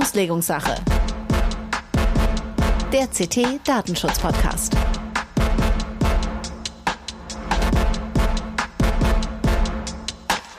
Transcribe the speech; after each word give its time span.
Auslegungssache. 0.00 0.76
Der 2.92 3.08
CT 3.08 3.58
Datenschutz 3.66 4.20
Podcast. 4.20 4.76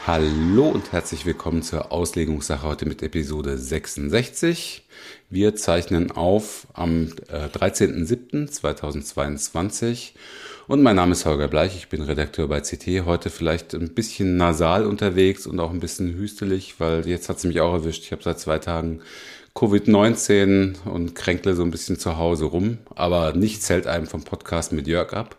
Hallo 0.05 0.67
und 0.67 0.91
herzlich 0.91 1.25
willkommen 1.25 1.63
zur 1.63 1.93
Auslegungssache 1.93 2.67
heute 2.67 2.85
mit 2.85 3.01
Episode 3.01 3.57
66. 3.57 4.85
Wir 5.29 5.55
zeichnen 5.55 6.11
auf 6.11 6.67
am 6.73 7.13
äh, 7.29 7.45
13.07.2022 7.45 10.11
und 10.69 10.83
mein 10.83 10.97
Name 10.97 11.13
ist 11.13 11.25
Holger 11.25 11.47
Bleich, 11.47 11.75
ich 11.75 11.89
bin 11.89 12.03
Redakteur 12.03 12.47
bei 12.47 12.61
CT. 12.61 13.03
Heute 13.05 13.31
vielleicht 13.31 13.73
ein 13.73 13.95
bisschen 13.95 14.37
nasal 14.37 14.85
unterwegs 14.85 15.47
und 15.47 15.59
auch 15.59 15.71
ein 15.71 15.79
bisschen 15.79 16.13
hüstelig, 16.13 16.75
weil 16.77 17.07
jetzt 17.07 17.27
hat 17.27 17.37
es 17.37 17.43
mich 17.43 17.59
auch 17.59 17.73
erwischt. 17.73 18.03
Ich 18.03 18.11
habe 18.11 18.21
seit 18.21 18.39
zwei 18.39 18.59
Tagen 18.59 19.01
Covid-19 19.55 20.85
und 20.85 21.15
kränkle 21.15 21.55
so 21.55 21.63
ein 21.63 21.71
bisschen 21.71 21.97
zu 21.97 22.17
Hause 22.17 22.45
rum, 22.45 22.77
aber 22.93 23.33
nichts 23.33 23.67
hält 23.71 23.87
einem 23.87 24.05
vom 24.05 24.23
Podcast 24.23 24.71
mit 24.71 24.85
Jörg 24.85 25.11
ab. 25.13 25.37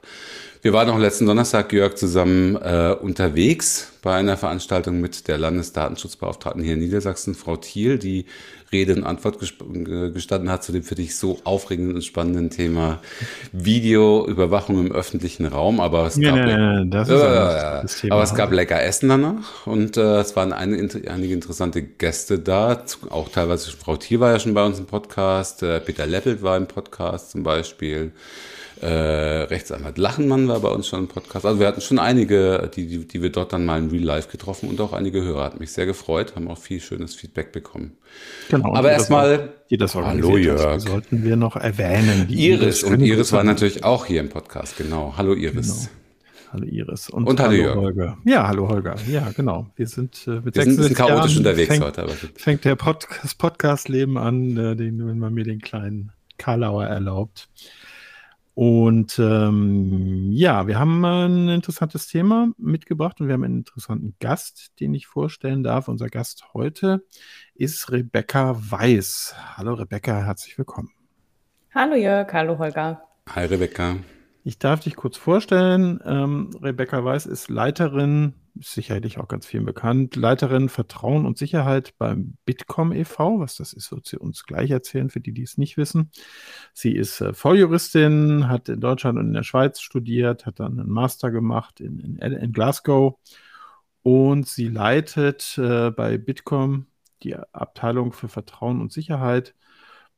Wir 0.62 0.74
waren 0.74 0.90
auch 0.90 0.98
letzten 0.98 1.24
Donnerstag, 1.24 1.72
Jörg, 1.72 1.94
zusammen 1.94 2.54
äh, 2.56 2.94
unterwegs 3.00 3.92
bei 4.02 4.14
einer 4.14 4.36
Veranstaltung 4.36 5.00
mit 5.00 5.26
der 5.26 5.38
Landesdatenschutzbeauftragten 5.38 6.62
hier 6.62 6.74
in 6.74 6.80
Niedersachsen, 6.80 7.34
Frau 7.34 7.56
Thiel, 7.56 7.98
die 7.98 8.26
Rede 8.70 8.94
und 8.94 9.04
Antwort 9.04 9.38
gestanden 9.38 10.50
hat 10.50 10.62
zu 10.62 10.72
dem 10.72 10.82
für 10.82 10.96
dich 10.96 11.16
so 11.16 11.38
aufregenden 11.44 11.96
und 11.96 12.04
spannenden 12.04 12.50
Thema 12.50 13.00
Videoüberwachung 13.52 14.78
im 14.78 14.92
öffentlichen 14.92 15.46
Raum. 15.46 15.80
Aber 15.80 16.06
es 16.06 16.20
gab, 16.20 16.34
nee, 16.34 16.84
nee, 16.84 16.98
äh, 16.98 18.10
aber 18.10 18.22
es 18.22 18.34
gab 18.34 18.52
lecker 18.52 18.82
Essen 18.82 19.08
danach 19.08 19.66
und 19.66 19.96
äh, 19.96 20.20
es 20.20 20.36
waren 20.36 20.52
eine, 20.52 20.76
einige 20.76 21.32
interessante 21.32 21.82
Gäste 21.82 22.38
da. 22.38 22.84
Auch 23.08 23.30
teilweise 23.30 23.70
Frau 23.72 23.96
Thiel 23.96 24.20
war 24.20 24.32
ja 24.32 24.38
schon 24.38 24.52
bei 24.52 24.64
uns 24.64 24.78
im 24.78 24.86
Podcast, 24.86 25.62
äh, 25.62 25.80
Peter 25.80 26.06
Leppelt 26.06 26.42
war 26.42 26.58
im 26.58 26.66
Podcast 26.66 27.30
zum 27.30 27.42
Beispiel. 27.42 28.12
Äh, 28.82 29.42
Rechtsanwalt 29.42 29.98
Lachenmann 29.98 30.48
war 30.48 30.60
bei 30.60 30.70
uns 30.70 30.88
schon 30.88 31.00
im 31.00 31.08
Podcast. 31.08 31.44
Also 31.44 31.60
wir 31.60 31.66
hatten 31.66 31.82
schon 31.82 31.98
einige, 31.98 32.70
die, 32.74 32.86
die, 32.86 33.06
die 33.06 33.22
wir 33.22 33.30
dort 33.30 33.52
dann 33.52 33.66
mal 33.66 33.78
in 33.78 33.90
Real 33.90 34.02
Life 34.02 34.30
getroffen 34.30 34.70
und 34.70 34.80
auch 34.80 34.94
einige 34.94 35.22
Hörer. 35.22 35.44
Hat 35.44 35.60
mich 35.60 35.72
sehr 35.72 35.84
gefreut, 35.84 36.34
haben 36.34 36.48
auch 36.48 36.56
viel 36.56 36.80
schönes 36.80 37.14
Feedback 37.14 37.52
bekommen. 37.52 37.98
Genau. 38.48 38.74
Aber 38.74 38.90
erstmal, 38.90 39.50
hallo 39.70 40.36
Jörg. 40.38 40.80
sollten 40.80 41.24
wir 41.24 41.36
noch 41.36 41.56
erwähnen. 41.56 42.26
Iris, 42.30 42.82
und 42.82 43.00
Iris 43.00 43.32
war 43.32 43.44
natürlich 43.44 43.84
auch 43.84 44.06
hier 44.06 44.20
im 44.20 44.30
Podcast, 44.30 44.78
genau. 44.78 45.14
Hallo 45.14 45.34
Iris. 45.34 45.66
Genau. 45.66 46.00
Hallo 46.52 46.64
Iris. 46.64 47.10
Und, 47.10 47.26
und 47.28 47.38
hallo, 47.38 47.62
hallo 47.62 47.82
Holger. 47.82 48.18
Ja, 48.24 48.48
hallo 48.48 48.68
Holger. 48.68 48.96
Ja, 49.06 49.30
genau. 49.36 49.68
Wir 49.76 49.86
sind 49.86 50.26
äh, 50.26 50.40
mit 50.40 50.56
Wir 50.56 50.62
sind 50.62 50.72
ein 50.72 50.76
bisschen 50.78 50.94
chaotisch 50.96 51.32
Jahren 51.32 51.36
unterwegs 51.36 51.68
fängt, 51.68 51.84
heute. 51.84 52.02
Aber 52.02 52.12
fängt 52.34 52.64
der 52.64 52.76
Pod 52.76 53.06
das 53.22 53.34
Podcast-Leben 53.34 54.16
an, 54.16 54.56
äh, 54.56 54.74
den, 54.74 55.06
wenn 55.06 55.18
man 55.18 55.34
mir 55.34 55.44
den 55.44 55.60
kleinen 55.60 56.12
Karlauer 56.38 56.86
erlaubt. 56.86 57.48
Und 58.60 59.18
ähm, 59.18 60.32
ja, 60.32 60.66
wir 60.66 60.78
haben 60.78 61.02
ein 61.02 61.48
interessantes 61.48 62.08
Thema 62.08 62.52
mitgebracht 62.58 63.18
und 63.18 63.28
wir 63.28 63.32
haben 63.32 63.44
einen 63.44 63.60
interessanten 63.60 64.16
Gast, 64.20 64.78
den 64.80 64.92
ich 64.92 65.06
vorstellen 65.06 65.62
darf. 65.62 65.88
Unser 65.88 66.08
Gast 66.08 66.44
heute 66.52 67.02
ist 67.54 67.90
Rebecca 67.90 68.54
Weiß. 68.58 69.34
Hallo 69.56 69.72
Rebecca, 69.72 70.26
herzlich 70.26 70.58
willkommen. 70.58 70.90
Hallo 71.74 71.94
Jörg, 71.94 72.30
hallo 72.34 72.58
Holger. 72.58 73.00
Hi 73.30 73.46
Rebecca. 73.46 73.96
Ich 74.44 74.58
darf 74.58 74.80
dich 74.80 74.94
kurz 74.94 75.16
vorstellen. 75.16 75.98
Ähm, 76.04 76.50
Rebecca 76.60 77.02
Weiß 77.02 77.24
ist 77.24 77.48
Leiterin 77.48 78.34
ist 78.60 78.74
sicherlich 78.74 79.18
auch 79.18 79.26
ganz 79.26 79.46
vielen 79.46 79.64
bekannt, 79.64 80.16
Leiterin 80.16 80.68
Vertrauen 80.68 81.24
und 81.24 81.38
Sicherheit 81.38 81.94
beim 81.98 82.36
Bitkom 82.44 82.92
e.V. 82.92 83.40
Was 83.40 83.56
das 83.56 83.72
ist, 83.72 83.90
wird 83.90 84.06
sie 84.06 84.18
uns 84.18 84.44
gleich 84.44 84.70
erzählen, 84.70 85.10
für 85.10 85.20
die, 85.20 85.32
die 85.32 85.42
es 85.42 85.58
nicht 85.58 85.76
wissen. 85.76 86.10
Sie 86.74 86.94
ist 86.94 87.20
äh, 87.22 87.32
Volljuristin, 87.32 88.48
hat 88.48 88.68
in 88.68 88.80
Deutschland 88.80 89.18
und 89.18 89.28
in 89.28 89.32
der 89.32 89.42
Schweiz 89.42 89.80
studiert, 89.80 90.46
hat 90.46 90.60
dann 90.60 90.78
einen 90.78 90.90
Master 90.90 91.30
gemacht 91.30 91.80
in, 91.80 91.98
in, 92.00 92.18
in 92.18 92.52
Glasgow 92.52 93.18
und 94.02 94.46
sie 94.46 94.68
leitet 94.68 95.56
äh, 95.58 95.90
bei 95.90 96.18
Bitkom 96.18 96.86
die 97.22 97.36
Abteilung 97.36 98.12
für 98.12 98.28
Vertrauen 98.28 98.80
und 98.80 98.92
Sicherheit 98.92 99.54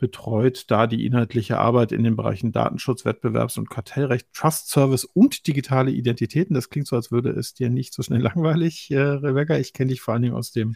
betreut 0.03 0.65
da 0.69 0.89
die 0.89 1.07
inhaltliche 1.07 1.59
Arbeit 1.59 1.93
in 1.93 2.03
den 2.03 2.17
Bereichen 2.17 2.51
Datenschutz, 2.51 3.07
Wettbewerbs- 3.07 3.57
und 3.57 3.71
Kartellrecht, 3.71 4.27
Trust 4.35 4.69
Service 4.69 5.05
und 5.05 5.47
digitale 5.47 5.93
Identitäten. 5.93 6.55
Das 6.55 6.71
klingt 6.71 6.89
so, 6.89 6.97
als 6.97 7.13
würde 7.13 7.31
es 7.31 7.55
dir 7.55 7.71
nicht 7.71 7.95
so 7.95 8.03
schnell 8.03 8.21
langweilig, 8.21 8.91
äh, 8.91 8.99
Rebecca. 8.99 9.57
Ich 9.59 9.73
kenne 9.73 9.91
dich 9.91 10.01
vor 10.01 10.15
allen 10.15 10.25
Dingen 10.25 10.35
aus 10.35 10.51
dem 10.51 10.75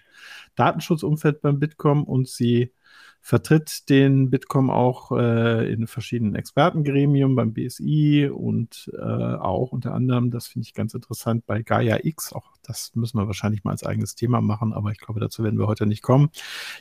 Datenschutzumfeld 0.54 1.40
beim 1.40 1.58
Bitkom 1.58 2.04
und 2.04 2.28
sie 2.28 2.72
vertritt 3.20 3.88
den 3.88 4.30
Bitkom 4.30 4.70
auch 4.70 5.10
äh, 5.10 5.72
in 5.72 5.88
verschiedenen 5.88 6.36
Expertengremien 6.36 7.34
beim 7.34 7.52
BSI 7.52 8.30
und 8.32 8.88
äh, 8.96 9.00
auch 9.02 9.72
unter 9.72 9.94
anderem, 9.94 10.30
das 10.30 10.46
finde 10.46 10.66
ich 10.66 10.74
ganz 10.74 10.94
interessant, 10.94 11.44
bei 11.44 11.62
Gaia 11.62 11.98
X. 12.04 12.32
Auch 12.32 12.52
das 12.62 12.92
müssen 12.94 13.18
wir 13.18 13.26
wahrscheinlich 13.26 13.64
mal 13.64 13.72
als 13.72 13.84
eigenes 13.84 14.14
Thema 14.14 14.40
machen, 14.40 14.72
aber 14.72 14.92
ich 14.92 14.98
glaube, 14.98 15.18
dazu 15.18 15.42
werden 15.42 15.58
wir 15.58 15.66
heute 15.66 15.86
nicht 15.86 16.02
kommen. 16.02 16.30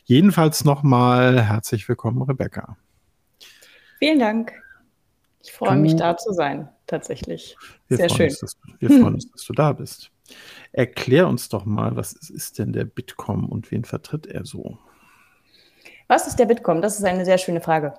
Jedenfalls 0.03 0.65
nochmal 0.65 1.41
herzlich 1.41 1.89
willkommen, 1.89 2.21
Rebecca. 2.21 2.77
Vielen 3.97 4.19
Dank. 4.19 4.53
Ich 5.43 5.51
freue 5.51 5.77
mich, 5.77 5.95
da 5.95 6.15
zu 6.15 6.31
sein, 6.31 6.69
tatsächlich. 6.85 7.57
Sehr 7.89 8.09
schön. 8.09 8.29
Uns, 8.29 8.39
dass, 8.39 8.57
wir 8.77 8.89
freuen 8.89 9.13
uns, 9.15 9.31
dass 9.31 9.45
du 9.45 9.53
da 9.53 9.73
bist. 9.73 10.11
Erklär 10.71 11.27
uns 11.27 11.49
doch 11.49 11.65
mal, 11.65 11.95
was 11.95 12.13
ist 12.13 12.59
denn 12.59 12.71
der 12.71 12.85
Bitkom 12.85 13.49
und 13.49 13.71
wen 13.71 13.83
vertritt 13.83 14.27
er 14.27 14.45
so? 14.45 14.77
Was 16.07 16.27
ist 16.27 16.37
der 16.37 16.45
Bitkom? 16.45 16.81
Das 16.81 16.97
ist 16.97 17.05
eine 17.05 17.25
sehr 17.25 17.37
schöne 17.37 17.61
Frage. 17.61 17.93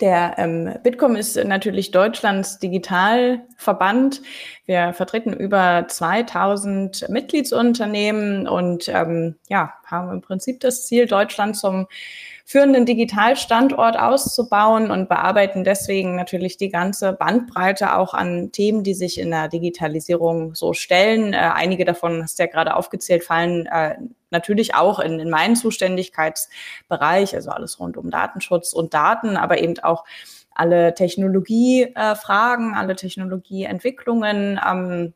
Der 0.00 0.34
ähm, 0.36 0.74
Bitkom 0.82 1.16
ist 1.16 1.36
natürlich 1.42 1.90
Deutschlands 1.90 2.58
Digitalverband. 2.58 4.20
Wir 4.66 4.92
vertreten 4.92 5.32
über 5.32 5.86
2000 5.88 7.08
Mitgliedsunternehmen 7.08 8.46
und 8.46 8.88
ähm, 8.88 9.36
ja, 9.48 9.72
haben 9.86 10.10
im 10.10 10.20
Prinzip 10.20 10.60
das 10.60 10.86
Ziel, 10.86 11.06
Deutschland 11.06 11.56
zum 11.56 11.86
führenden 12.48 12.86
Digitalstandort 12.86 13.98
auszubauen 13.98 14.92
und 14.92 15.08
bearbeiten 15.08 15.64
deswegen 15.64 16.14
natürlich 16.14 16.56
die 16.56 16.68
ganze 16.68 17.12
Bandbreite 17.12 17.96
auch 17.96 18.14
an 18.14 18.52
Themen, 18.52 18.84
die 18.84 18.94
sich 18.94 19.18
in 19.18 19.32
der 19.32 19.48
Digitalisierung 19.48 20.54
so 20.54 20.72
stellen. 20.72 21.32
Äh, 21.32 21.38
einige 21.38 21.84
davon, 21.84 22.22
hast 22.22 22.38
du 22.38 22.44
ja 22.44 22.48
gerade 22.48 22.76
aufgezählt, 22.76 23.24
fallen 23.24 23.66
äh, 23.66 23.96
natürlich 24.30 24.76
auch 24.76 25.00
in, 25.00 25.18
in 25.18 25.28
meinen 25.28 25.56
Zuständigkeitsbereich, 25.56 27.34
also 27.34 27.50
alles 27.50 27.80
rund 27.80 27.96
um 27.96 28.10
Datenschutz 28.12 28.72
und 28.72 28.94
Daten, 28.94 29.36
aber 29.36 29.58
eben 29.58 29.80
auch 29.80 30.04
alle 30.54 30.94
Technologiefragen, 30.94 32.74
äh, 32.74 32.76
alle 32.76 32.94
Technologieentwicklungen. 32.94 34.60
Ähm, 34.64 35.14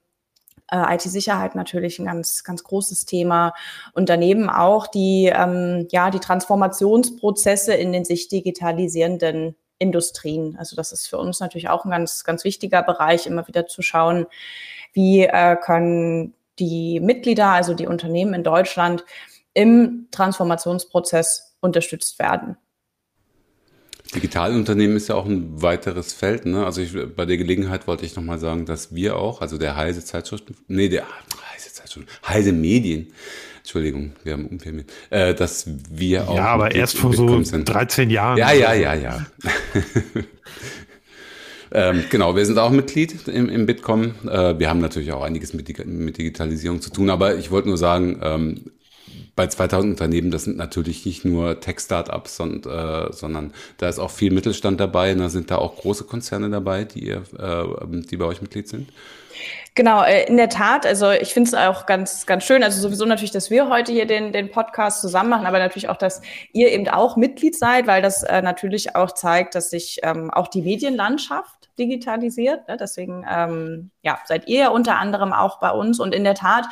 äh, 0.70 0.94
IT-Sicherheit 0.94 1.54
natürlich 1.54 1.98
ein 1.98 2.06
ganz, 2.06 2.44
ganz 2.44 2.64
großes 2.64 3.04
Thema. 3.04 3.54
Und 3.92 4.08
daneben 4.08 4.48
auch 4.48 4.86
die, 4.86 5.32
ähm, 5.34 5.88
ja, 5.90 6.10
die 6.10 6.20
Transformationsprozesse 6.20 7.74
in 7.74 7.92
den 7.92 8.04
sich 8.04 8.28
digitalisierenden 8.28 9.56
Industrien. 9.78 10.56
Also 10.58 10.76
das 10.76 10.92
ist 10.92 11.08
für 11.08 11.18
uns 11.18 11.40
natürlich 11.40 11.68
auch 11.68 11.84
ein 11.84 11.90
ganz, 11.90 12.24
ganz 12.24 12.44
wichtiger 12.44 12.82
Bereich, 12.82 13.26
immer 13.26 13.48
wieder 13.48 13.66
zu 13.66 13.82
schauen, 13.82 14.26
wie 14.92 15.22
äh, 15.22 15.56
können 15.56 16.34
die 16.58 17.00
Mitglieder, 17.00 17.46
also 17.46 17.74
die 17.74 17.86
Unternehmen 17.86 18.34
in 18.34 18.44
Deutschland, 18.44 19.04
im 19.54 20.08
Transformationsprozess 20.10 21.56
unterstützt 21.60 22.18
werden. 22.18 22.56
Digitalunternehmen 24.14 24.96
ist 24.96 25.08
ja 25.08 25.14
auch 25.14 25.26
ein 25.26 25.62
weiteres 25.62 26.12
Feld. 26.12 26.46
Ne? 26.46 26.64
Also 26.64 26.80
ich, 26.80 26.92
bei 27.14 27.26
der 27.26 27.36
Gelegenheit 27.36 27.86
wollte 27.86 28.04
ich 28.04 28.16
nochmal 28.16 28.38
sagen, 28.38 28.66
dass 28.66 28.94
wir 28.94 29.16
auch, 29.16 29.40
also 29.40 29.56
der 29.56 29.76
Heise 29.76 30.04
Zeitschriften, 30.04 30.56
nee, 30.66 30.88
der 30.88 31.06
Heise 31.52 31.72
Zeitschriften, 31.72 32.10
Heise 32.26 32.52
Medien, 32.52 33.12
Entschuldigung, 33.58 34.12
wir 34.24 34.32
haben 34.32 34.46
Umfirmen, 34.46 34.84
äh, 35.10 35.34
dass 35.34 35.66
wir 35.90 36.28
auch. 36.28 36.34
Ja, 36.34 36.46
aber 36.46 36.74
erst 36.74 36.98
vor 36.98 37.12
so 37.12 37.42
sind. 37.44 37.68
13 37.68 38.10
Jahren. 38.10 38.36
Ja, 38.36 38.52
ja, 38.52 38.72
ja, 38.72 38.94
ja. 38.94 39.26
ähm, 41.72 42.04
genau, 42.10 42.34
wir 42.34 42.44
sind 42.46 42.58
auch 42.58 42.70
Mitglied 42.70 43.28
im, 43.28 43.48
im 43.48 43.66
Bitkom. 43.66 44.14
Äh, 44.28 44.58
wir 44.58 44.68
haben 44.68 44.80
natürlich 44.80 45.12
auch 45.12 45.22
einiges 45.22 45.52
mit, 45.52 45.86
mit 45.86 46.18
Digitalisierung 46.18 46.80
zu 46.80 46.90
tun, 46.90 47.10
aber 47.10 47.36
ich 47.36 47.52
wollte 47.52 47.68
nur 47.68 47.78
sagen, 47.78 48.18
ähm, 48.22 48.69
bei 49.40 49.46
2000 49.46 49.92
Unternehmen, 49.92 50.30
das 50.30 50.44
sind 50.44 50.58
natürlich 50.58 51.06
nicht 51.06 51.24
nur 51.24 51.60
Tech-Startups, 51.60 52.36
sondern, 52.36 53.08
äh, 53.08 53.10
sondern 53.10 53.54
da 53.78 53.88
ist 53.88 53.98
auch 53.98 54.10
viel 54.10 54.30
Mittelstand 54.34 54.78
dabei. 54.78 55.14
da 55.14 55.30
sind 55.30 55.50
da 55.50 55.56
auch 55.56 55.76
große 55.76 56.04
Konzerne 56.04 56.50
dabei, 56.50 56.84
die, 56.84 57.06
ihr, 57.06 57.22
äh, 57.38 57.64
die 57.88 58.18
bei 58.18 58.26
euch 58.26 58.42
Mitglied 58.42 58.68
sind. 58.68 58.90
Genau, 59.74 60.02
äh, 60.02 60.26
in 60.26 60.36
der 60.36 60.50
Tat. 60.50 60.84
Also 60.84 61.10
ich 61.10 61.32
finde 61.32 61.48
es 61.48 61.54
auch 61.54 61.86
ganz, 61.86 62.26
ganz 62.26 62.44
schön. 62.44 62.62
Also 62.62 62.82
sowieso 62.82 63.06
natürlich, 63.06 63.30
dass 63.30 63.50
wir 63.50 63.70
heute 63.70 63.92
hier 63.92 64.04
den, 64.04 64.30
den 64.34 64.50
Podcast 64.50 65.00
zusammen 65.00 65.30
machen, 65.30 65.46
aber 65.46 65.58
natürlich 65.58 65.88
auch, 65.88 65.96
dass 65.96 66.20
ihr 66.52 66.70
eben 66.70 66.86
auch 66.88 67.16
Mitglied 67.16 67.56
seid, 67.56 67.86
weil 67.86 68.02
das 68.02 68.22
äh, 68.22 68.42
natürlich 68.42 68.94
auch 68.94 69.12
zeigt, 69.12 69.54
dass 69.54 69.70
sich 69.70 70.00
ähm, 70.02 70.30
auch 70.30 70.48
die 70.48 70.60
Medienlandschaft 70.60 71.59
digitalisiert. 71.80 72.68
Ne? 72.68 72.76
Deswegen 72.76 73.26
ähm, 73.28 73.90
ja, 74.02 74.20
seid 74.26 74.46
ihr 74.46 74.70
unter 74.70 74.98
anderem 74.98 75.32
auch 75.32 75.58
bei 75.58 75.70
uns. 75.70 75.98
Und 75.98 76.14
in 76.14 76.22
der 76.22 76.34
Tat 76.34 76.66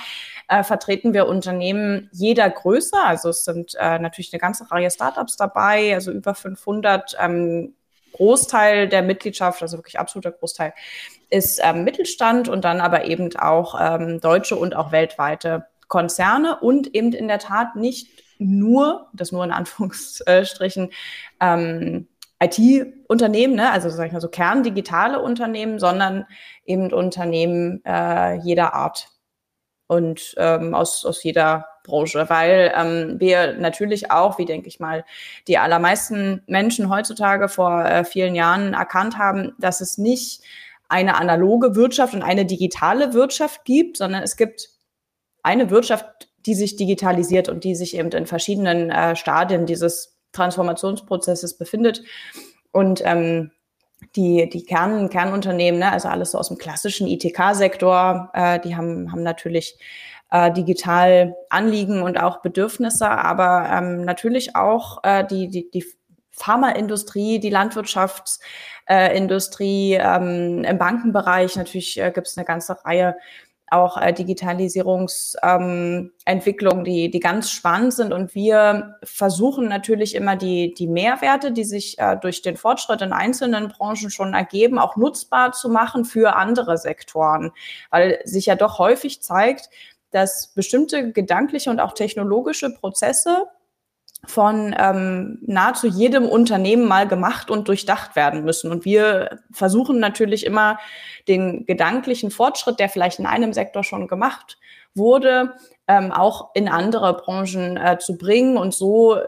äh, 0.49 0.63
vertreten 0.63 1.15
wir 1.15 1.27
Unternehmen 1.27 2.09
jeder 2.13 2.49
Größe. 2.49 2.97
Also 3.03 3.31
es 3.31 3.45
sind 3.45 3.75
äh, 3.81 3.99
natürlich 3.99 4.33
eine 4.33 4.41
ganze 4.41 4.71
Reihe 4.71 4.91
Startups 4.91 5.37
dabei, 5.37 5.95
also 5.95 6.13
über 6.13 6.35
500. 6.35 7.17
Ähm, 7.19 7.75
Großteil 8.13 8.89
der 8.89 9.03
Mitgliedschaft, 9.03 9.63
also 9.63 9.79
wirklich 9.79 9.99
absoluter 9.99 10.33
Großteil, 10.33 10.73
ist 11.31 11.61
ähm, 11.63 11.85
Mittelstand 11.85 12.49
und 12.49 12.65
dann 12.65 12.81
aber 12.81 13.05
eben 13.05 13.35
auch 13.37 13.79
ähm, 13.81 14.21
deutsche 14.21 14.57
und 14.57 14.75
auch 14.75 14.93
weltweite 14.93 15.67
Konzerne 15.89 16.59
und 16.61 16.95
eben 16.95 17.13
in 17.13 17.29
der 17.29 17.39
Tat 17.39 17.77
nicht 17.77 18.09
nur, 18.39 19.09
das 19.13 19.33
nur 19.33 19.45
in 19.45 19.53
Anführungsstrichen, 19.53 20.91
ähm, 21.41 22.09
IT-Unternehmen, 22.40 23.56
ne? 23.56 23.70
also 23.70 23.90
sag 23.90 24.06
ich 24.06 24.12
mal 24.12 24.20
so 24.20 24.29
kerndigitale 24.29 25.20
Unternehmen, 25.20 25.79
sondern 25.79 26.26
eben 26.64 26.93
Unternehmen 26.93 27.82
äh, 27.85 28.35
jeder 28.37 28.75
Art 28.75 29.08
und 29.88 30.35
ähm, 30.37 30.75
aus, 30.75 31.05
aus 31.05 31.23
jeder 31.25 31.67
Branche, 31.82 32.29
weil 32.29 32.73
ähm, 32.76 33.17
wir 33.19 33.55
natürlich 33.55 34.11
auch, 34.11 34.38
wie 34.38 34.44
denke 34.44 34.69
ich 34.69 34.79
mal, 34.79 35.05
die 35.49 35.58
allermeisten 35.58 36.43
Menschen 36.46 36.90
heutzutage 36.90 37.49
vor 37.49 37.85
äh, 37.85 38.05
vielen 38.05 38.35
Jahren 38.35 38.75
erkannt 38.75 39.19
haben, 39.19 39.55
dass 39.58 39.81
es 39.81 39.99
nicht 39.99 40.43
eine 40.88 41.17
analoge 41.17 41.75
Wirtschaft 41.75 42.14
und 42.14 42.23
eine 42.23 42.44
digitale 42.44 43.14
Wirtschaft 43.14 43.64
gibt, 43.64 43.96
sondern 43.96 44.23
es 44.23 44.37
gibt 44.37 44.70
eine 45.43 45.70
Wirtschaft, 45.70 46.29
die 46.46 46.55
sich 46.55 46.76
digitalisiert 46.76 47.49
und 47.49 47.64
die 47.64 47.75
sich 47.75 47.96
eben 47.96 48.11
in 48.11 48.26
verschiedenen 48.26 48.90
äh, 48.90 49.17
Stadien 49.17 49.67
dieses 49.67 50.18
Transformationsprozesses 50.33 51.59
befindet. 51.59 52.03
Und 52.73 53.03
ähm, 53.05 53.51
die, 54.17 54.49
die 54.49 54.65
Kern, 54.65 55.11
Kernunternehmen, 55.11 55.81
ne, 55.81 55.93
also 55.93 56.09
alles 56.09 56.31
so 56.33 56.39
aus 56.39 56.49
dem 56.49 56.59
klassischen 56.59 57.07
ITK-Sektor, 57.07 58.31
äh, 58.33 58.59
die 58.61 58.75
haben, 58.77 59.13
haben 59.13 59.23
natürlich 59.23 59.79
äh, 60.31 60.53
digital 60.53 61.35
Anliegen 61.51 62.03
und 62.03 62.19
auch 62.19 62.43
Bedürfnisse, 62.43 63.09
aber 63.11 63.69
ähm, 63.73 64.05
natürlich 64.05 64.57
auch 64.57 65.03
äh, 65.03 65.27
die, 65.27 65.49
die, 65.49 65.71
die 65.71 65.85
Pharmaindustrie, 66.31 67.41
die 67.41 67.51
Landwirtschaftsindustrie, 67.51 69.95
äh, 69.95 70.17
ähm, 70.17 70.65
im 70.65 70.79
Bankenbereich 70.79 71.57
natürlich 71.57 72.01
äh, 72.01 72.13
gibt 72.13 72.29
es 72.29 72.37
eine 72.37 72.45
ganze 72.45 72.85
Reihe 72.85 73.17
auch 73.70 73.97
äh, 73.97 74.12
Digitalisierungsentwicklungen, 74.12 76.81
ähm, 76.81 76.85
die, 76.85 77.11
die 77.11 77.20
ganz 77.20 77.50
spannend 77.50 77.94
sind. 77.94 78.12
Und 78.12 78.35
wir 78.35 78.97
versuchen 79.03 79.69
natürlich 79.69 80.15
immer 80.15 80.37
die, 80.37 80.75
die 80.75 80.87
Mehrwerte, 80.87 81.53
die 81.53 81.65
sich 81.65 81.99
äh, 81.99 82.17
durch 82.17 82.43
den 82.43 82.56
Fortschritt 82.56 83.03
in 83.03 83.12
einzelnen 83.12 83.69
Branchen 83.69 84.11
schon 84.11 84.35
ergeben, 84.35 84.79
auch 84.79 84.97
nutzbar 84.97 85.53
zu 85.53 85.69
machen 85.69 86.05
für 86.05 86.37
andere 86.37 86.79
Sektoren. 86.79 87.53
Weil 87.91 88.20
sich 88.25 88.47
ja 88.47 88.56
doch 88.56 88.79
häufig 88.79 89.23
zeigt, 89.23 89.71
dass 90.11 90.55
bestimmte 90.55 91.12
gedankliche 91.12 91.71
und 91.71 91.81
auch 91.81 91.93
technologische 91.93 92.73
Prozesse 92.73 93.44
von 94.26 94.75
ähm, 94.79 95.38
nahezu 95.43 95.87
jedem 95.87 96.26
Unternehmen 96.26 96.87
mal 96.87 97.09
gemacht 97.09 97.50
und 97.50 97.69
durchdacht 97.69 98.17
werden 98.17 98.44
müssen. 98.44 98.70
Und 98.70 98.85
wir 98.85 99.41
versuchen 99.53 100.00
natürlich 100.00 100.44
immer 100.44 100.79
den 101.29 101.65
gedanklichen 101.67 102.31
Fortschritt, 102.31 102.79
der 102.79 102.88
vielleicht 102.88 103.19
in 103.19 103.26
einem 103.26 103.53
Sektor 103.53 103.85
schon 103.85 104.06
gemacht 104.06 104.59
wurde, 104.94 105.55
ähm, 105.87 106.12
auch 106.12 106.50
in 106.55 106.69
andere 106.69 107.15
Branchen 107.15 107.76
äh, 107.76 107.99
zu 107.99 108.19
bringen 108.19 108.56
und 108.56 108.75
so 108.75 109.19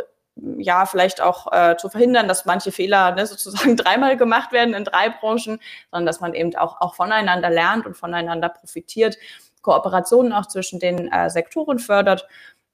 ja 0.58 0.87
vielleicht 0.87 1.20
auch 1.20 1.52
äh, 1.52 1.76
zu 1.76 1.88
verhindern, 1.88 2.28
dass 2.28 2.46
manche 2.46 2.72
Fehler 2.72 3.12
ne, 3.12 3.26
sozusagen 3.26 3.76
dreimal 3.78 4.16
gemacht 4.16 4.52
werden 4.52 4.75
in 4.75 4.84
drei 4.84 5.10
Branchen, 5.10 5.60
sondern 5.90 6.06
dass 6.06 6.20
man 6.20 6.34
eben 6.34 6.54
auch, 6.56 6.81
auch 6.81 6.94
voneinander 6.94 7.50
lernt 7.50 7.86
und 7.86 7.96
voneinander 7.96 8.48
profitiert, 8.48 9.16
Kooperationen 9.62 10.32
auch 10.32 10.46
zwischen 10.46 10.81
den 10.81 11.12
äh, 11.12 11.28
Sektoren 11.28 11.78
fördert 11.78 12.26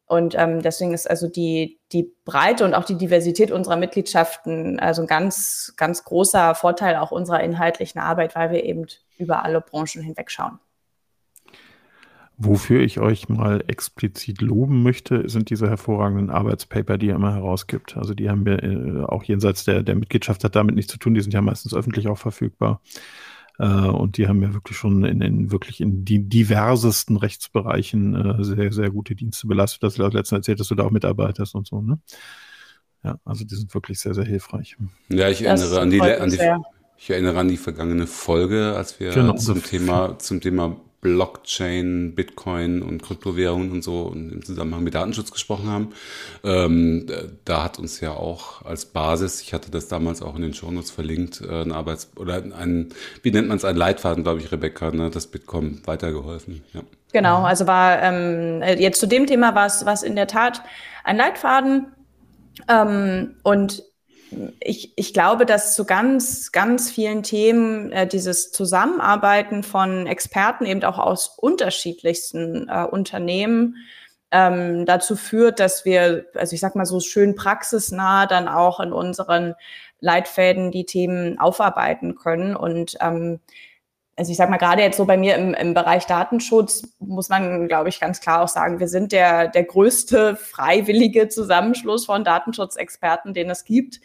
und 0.06 0.36
ähm, 0.38 0.62
deswegen 0.62 0.94
ist 0.94 1.10
also 1.10 1.28
die, 1.28 1.80
die 1.92 2.12
Breite 2.24 2.64
und 2.64 2.74
auch 2.74 2.84
die 2.84 2.96
Diversität 2.96 3.50
unserer 3.50 3.76
Mitgliedschaften 3.76 4.78
also 4.78 5.02
ein 5.02 5.08
ganz, 5.08 5.74
ganz 5.76 6.04
großer 6.04 6.54
Vorteil 6.54 6.96
auch 6.96 7.10
unserer 7.10 7.42
inhaltlichen 7.42 8.00
Arbeit, 8.00 8.36
weil 8.36 8.52
wir 8.52 8.64
eben 8.64 8.86
über 9.18 9.44
alle 9.44 9.60
Branchen 9.60 10.02
hinweg 10.02 10.30
schauen. 10.30 10.60
Wofür 12.38 12.82
ich 12.82 13.00
euch 13.00 13.28
mal 13.28 13.64
explizit 13.66 14.42
loben 14.42 14.82
möchte, 14.82 15.28
sind 15.28 15.48
diese 15.48 15.68
hervorragenden 15.70 16.30
Arbeitspaper, 16.30 16.98
die 16.98 17.06
ihr 17.06 17.14
immer 17.14 17.34
herausgibt. 17.34 17.96
Also 17.96 18.12
die 18.12 18.28
haben 18.28 18.44
wir 18.44 18.62
äh, 18.62 19.04
auch 19.06 19.24
jenseits 19.24 19.64
der, 19.64 19.82
der 19.82 19.96
Mitgliedschaft 19.96 20.44
hat 20.44 20.54
damit 20.54 20.76
nichts 20.76 20.92
zu 20.92 20.98
tun, 20.98 21.14
die 21.14 21.22
sind 21.22 21.32
ja 21.32 21.40
meistens 21.40 21.74
öffentlich 21.74 22.08
auch 22.08 22.18
verfügbar. 22.18 22.80
Äh, 23.58 23.66
und 23.66 24.16
die 24.16 24.28
haben 24.28 24.42
ja 24.42 24.52
wirklich 24.52 24.76
schon 24.76 25.04
in, 25.04 25.20
in 25.20 25.50
wirklich 25.50 25.80
in 25.80 26.04
die 26.04 26.28
diversesten 26.28 27.16
Rechtsbereichen 27.16 28.14
äh, 28.14 28.44
sehr, 28.44 28.72
sehr 28.72 28.90
gute 28.90 29.14
Dienste 29.14 29.46
belastet. 29.46 29.82
Das 29.82 29.96
letztens 29.98 30.32
erzählt, 30.32 30.60
dass 30.60 30.68
du 30.68 30.74
da 30.74 30.84
auch 30.84 30.90
mitarbeitest 30.90 31.54
und 31.54 31.66
so, 31.66 31.80
ne? 31.80 31.98
Ja, 33.04 33.18
also 33.24 33.44
die 33.44 33.54
sind 33.54 33.72
wirklich 33.72 34.00
sehr, 34.00 34.14
sehr 34.14 34.24
hilfreich. 34.24 34.76
Ja, 35.08 35.28
ich 35.28 35.42
erinnere 35.42 35.80
an 35.80 35.90
die, 35.90 36.00
an 36.00 36.30
die, 36.30 36.40
ich 36.96 37.10
erinnere 37.10 37.38
an 37.38 37.48
die 37.48 37.56
vergangene 37.56 38.06
Folge, 38.06 38.74
als 38.76 38.98
wir 38.98 39.12
genau. 39.12 39.34
zum 39.34 39.62
Thema, 39.62 40.18
zum 40.18 40.40
Thema 40.40 40.76
Blockchain, 41.06 42.16
Bitcoin 42.16 42.82
und 42.82 43.00
Kryptowährungen 43.00 43.70
und 43.70 43.84
so 43.84 44.02
und 44.02 44.32
im 44.32 44.44
Zusammenhang 44.44 44.82
mit 44.82 44.96
Datenschutz 44.96 45.30
gesprochen 45.30 45.68
haben. 45.68 45.92
Ähm, 46.42 47.06
da 47.44 47.62
hat 47.62 47.78
uns 47.78 48.00
ja 48.00 48.10
auch 48.10 48.64
als 48.64 48.86
Basis, 48.86 49.40
ich 49.40 49.54
hatte 49.54 49.70
das 49.70 49.86
damals 49.86 50.20
auch 50.20 50.34
in 50.34 50.42
den 50.42 50.52
Shownotes 50.52 50.90
verlinkt, 50.90 51.40
äh, 51.42 51.62
ein 51.62 51.70
Arbeits- 51.70 52.10
oder 52.16 52.42
ein, 52.58 52.88
wie 53.22 53.30
nennt 53.30 53.46
man 53.46 53.56
es, 53.56 53.64
ein 53.64 53.76
Leitfaden, 53.76 54.24
glaube 54.24 54.40
ich, 54.40 54.50
Rebecca, 54.50 54.90
ne, 54.90 55.10
das 55.10 55.28
Bitcoin 55.28 55.80
weitergeholfen. 55.84 56.64
Ja. 56.74 56.80
Genau, 57.12 57.44
also 57.44 57.68
war 57.68 58.02
ähm, 58.02 58.62
jetzt 58.78 58.98
zu 58.98 59.06
dem 59.06 59.28
Thema 59.28 59.54
war 59.54 59.66
es 59.66 60.02
in 60.02 60.16
der 60.16 60.26
Tat 60.26 60.60
ein 61.04 61.16
Leitfaden. 61.16 61.92
Ähm, 62.68 63.36
und 63.44 63.84
ich, 64.60 64.92
ich 64.96 65.14
glaube, 65.14 65.46
dass 65.46 65.74
zu 65.74 65.84
ganz, 65.84 66.52
ganz 66.52 66.90
vielen 66.90 67.22
Themen 67.22 67.92
äh, 67.92 68.06
dieses 68.06 68.50
Zusammenarbeiten 68.52 69.62
von 69.62 70.06
Experten 70.06 70.66
eben 70.66 70.82
auch 70.84 70.98
aus 70.98 71.28
unterschiedlichsten 71.38 72.68
äh, 72.68 72.84
Unternehmen 72.84 73.76
ähm, 74.32 74.84
dazu 74.86 75.16
führt, 75.16 75.60
dass 75.60 75.84
wir, 75.84 76.26
also 76.34 76.54
ich 76.54 76.60
sag 76.60 76.74
mal 76.74 76.86
so 76.86 77.00
schön 77.00 77.36
praxisnah 77.36 78.26
dann 78.26 78.48
auch 78.48 78.80
in 78.80 78.92
unseren 78.92 79.54
Leitfäden 80.00 80.72
die 80.72 80.84
Themen 80.84 81.38
aufarbeiten 81.38 82.16
können. 82.16 82.56
Und 82.56 82.96
ähm, 83.00 83.40
also 84.16 84.32
ich 84.32 84.38
sag 84.38 84.48
mal, 84.48 84.56
gerade 84.56 84.82
jetzt 84.82 84.96
so 84.96 85.04
bei 85.04 85.18
mir 85.18 85.36
im, 85.36 85.52
im 85.52 85.74
Bereich 85.74 86.06
Datenschutz 86.06 86.88
muss 86.98 87.28
man, 87.28 87.68
glaube 87.68 87.90
ich, 87.90 88.00
ganz 88.00 88.20
klar 88.20 88.42
auch 88.42 88.48
sagen, 88.48 88.80
wir 88.80 88.88
sind 88.88 89.12
der, 89.12 89.48
der 89.48 89.64
größte 89.64 90.36
freiwillige 90.36 91.28
Zusammenschluss 91.28 92.06
von 92.06 92.24
Datenschutzexperten, 92.24 93.34
den 93.34 93.50
es 93.50 93.64
gibt. 93.64 94.00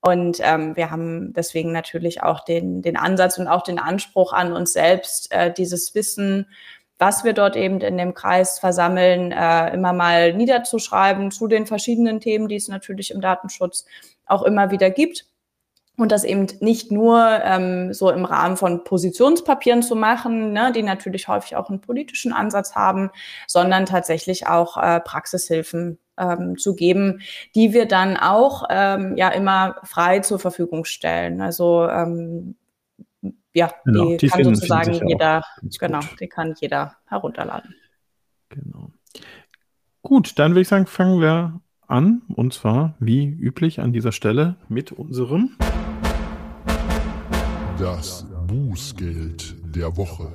Und 0.00 0.38
ähm, 0.40 0.76
wir 0.76 0.90
haben 0.90 1.32
deswegen 1.32 1.72
natürlich 1.72 2.22
auch 2.22 2.44
den, 2.44 2.80
den 2.80 2.96
Ansatz 2.96 3.38
und 3.38 3.48
auch 3.48 3.62
den 3.62 3.80
Anspruch 3.80 4.32
an 4.32 4.52
uns 4.52 4.72
selbst, 4.72 5.32
äh, 5.32 5.52
dieses 5.52 5.94
Wissen, 5.96 6.46
was 6.98 7.24
wir 7.24 7.32
dort 7.32 7.56
eben 7.56 7.80
in 7.80 7.98
dem 7.98 8.14
Kreis 8.14 8.58
versammeln, 8.60 9.32
äh, 9.32 9.74
immer 9.74 9.92
mal 9.92 10.32
niederzuschreiben 10.32 11.32
zu 11.32 11.48
den 11.48 11.66
verschiedenen 11.66 12.20
Themen, 12.20 12.48
die 12.48 12.56
es 12.56 12.68
natürlich 12.68 13.10
im 13.10 13.20
Datenschutz 13.20 13.84
auch 14.26 14.42
immer 14.42 14.70
wieder 14.70 14.90
gibt 14.90 15.26
und 16.00 16.12
das 16.12 16.24
eben 16.24 16.46
nicht 16.60 16.90
nur 16.90 17.28
ähm, 17.44 17.92
so 17.92 18.10
im 18.10 18.24
Rahmen 18.24 18.56
von 18.56 18.84
Positionspapieren 18.84 19.82
zu 19.82 19.96
machen, 19.96 20.52
ne, 20.52 20.72
die 20.74 20.82
natürlich 20.82 21.28
häufig 21.28 21.56
auch 21.56 21.68
einen 21.68 21.80
politischen 21.80 22.32
Ansatz 22.32 22.74
haben, 22.74 23.10
sondern 23.46 23.86
tatsächlich 23.86 24.46
auch 24.46 24.76
äh, 24.76 25.00
Praxishilfen 25.00 25.98
ähm, 26.18 26.56
zu 26.56 26.74
geben, 26.74 27.20
die 27.54 27.72
wir 27.72 27.86
dann 27.86 28.16
auch 28.16 28.64
ähm, 28.70 29.16
ja 29.16 29.28
immer 29.28 29.76
frei 29.84 30.20
zur 30.20 30.38
Verfügung 30.38 30.84
stellen. 30.84 31.40
Also 31.40 31.88
ähm, 31.88 32.56
ja, 33.52 33.72
genau, 33.84 34.10
die, 34.10 34.16
die, 34.18 34.28
kann 34.28 34.38
finden, 34.38 34.54
sozusagen 34.54 34.94
finden 34.94 35.08
jeder, 35.08 35.44
genau, 35.78 36.00
die 36.18 36.28
kann 36.28 36.54
jeder 36.60 36.96
herunterladen. 37.06 37.74
Genau. 38.48 38.90
Gut, 40.02 40.38
dann 40.38 40.52
würde 40.52 40.62
ich 40.62 40.68
sagen, 40.68 40.86
fangen 40.86 41.20
wir 41.20 41.60
an. 41.86 42.22
Und 42.34 42.54
zwar, 42.54 42.94
wie 43.00 43.26
üblich, 43.26 43.80
an 43.80 43.92
dieser 43.92 44.12
Stelle 44.12 44.56
mit 44.68 44.92
unserem 44.92 45.56
das 47.80 48.26
Bußgeld 48.46 49.74
der 49.74 49.96
Woche. 49.96 50.30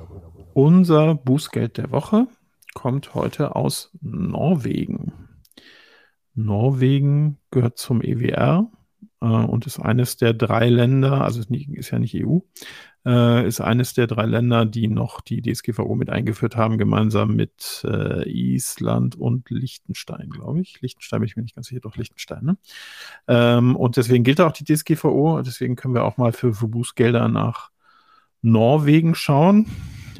Unser 0.52 1.14
Bußgeld 1.14 1.76
der 1.76 1.92
Woche 1.92 2.26
kommt 2.74 3.14
heute 3.14 3.54
aus 3.54 3.92
Norwegen. 4.00 5.12
Norwegen 6.34 7.38
gehört 7.52 7.78
zum 7.78 8.02
EWR 8.02 8.68
äh, 9.20 9.26
und 9.26 9.64
ist 9.64 9.78
eines 9.78 10.16
der 10.16 10.34
drei 10.34 10.68
Länder, 10.68 11.22
also 11.22 11.40
ist 11.40 11.90
ja 11.92 12.00
nicht 12.00 12.16
EU, 12.16 12.38
äh, 13.06 13.46
ist 13.46 13.60
eines 13.60 13.94
der 13.94 14.08
drei 14.08 14.26
Länder, 14.26 14.66
die 14.66 14.88
noch 14.88 15.20
die 15.20 15.40
DSGVO 15.40 15.94
mit 15.94 16.10
eingeführt 16.10 16.56
haben, 16.56 16.76
gemeinsam 16.76 17.36
mit 17.36 17.86
äh, 17.88 18.28
Island 18.28 19.14
und 19.14 19.48
Liechtenstein, 19.48 20.28
glaube 20.28 20.60
ich. 20.60 20.80
Liechtenstein 20.82 21.20
bin 21.20 21.28
ich 21.28 21.36
mir 21.36 21.42
nicht 21.42 21.54
ganz 21.54 21.68
sicher, 21.68 21.80
doch 21.80 21.96
Liechtenstein. 21.96 22.44
Ne? 22.44 22.56
Ähm, 23.28 23.76
und 23.76 23.96
deswegen 23.96 24.24
gilt 24.24 24.40
auch 24.40 24.52
die 24.52 24.64
DSGVO, 24.64 25.42
deswegen 25.42 25.76
können 25.76 25.94
wir 25.94 26.04
auch 26.04 26.16
mal 26.16 26.32
für, 26.32 26.52
für 26.52 26.66
Bußgelder 26.66 27.28
nach 27.28 27.70
Norwegen 28.42 29.14
schauen. 29.14 29.66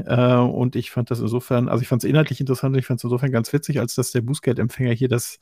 Äh, 0.05 0.37
und 0.37 0.77
ich 0.77 0.93
fand 0.93 1.11
das 1.11 1.19
insofern, 1.19 1.69
also 1.69 1.83
ich 1.83 1.89
fand 1.89 2.05
es 2.05 2.09
inhaltlich 2.09 2.39
interessant 2.39 2.75
und 2.75 2.79
ich 2.79 2.87
fand 2.87 3.01
es 3.01 3.05
insofern 3.05 3.33
ganz 3.33 3.53
witzig, 3.53 3.81
als 3.81 3.97
dass 3.97 4.13
der 4.13 4.21
Bußgeldempfänger 4.21 4.93
hier 4.93 5.09
das, 5.09 5.41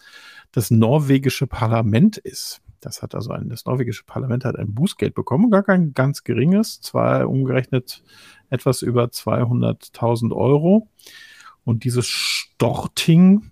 das 0.51 0.71
norwegische 0.71 1.47
Parlament 1.47 2.17
ist. 2.17 2.63
Das 2.85 3.03
hat 3.03 3.15
also 3.15 3.31
ein, 3.31 3.49
das 3.49 3.65
norwegische 3.65 4.05
Parlament 4.05 4.45
hat 4.45 4.57
ein 4.57 4.75
Bußgeld 4.75 5.15
bekommen, 5.15 5.51
gar 5.51 5.63
kein 5.63 5.95
ganz 5.95 6.25
geringes, 6.25 6.81
zwar 6.81 7.29
umgerechnet 7.29 8.03
etwas 8.51 8.83
über 8.83 9.05
200.000 9.05 10.35
Euro. 10.35 10.89
Und 11.65 11.85
dieses 11.85 12.07
Storting 12.07 13.51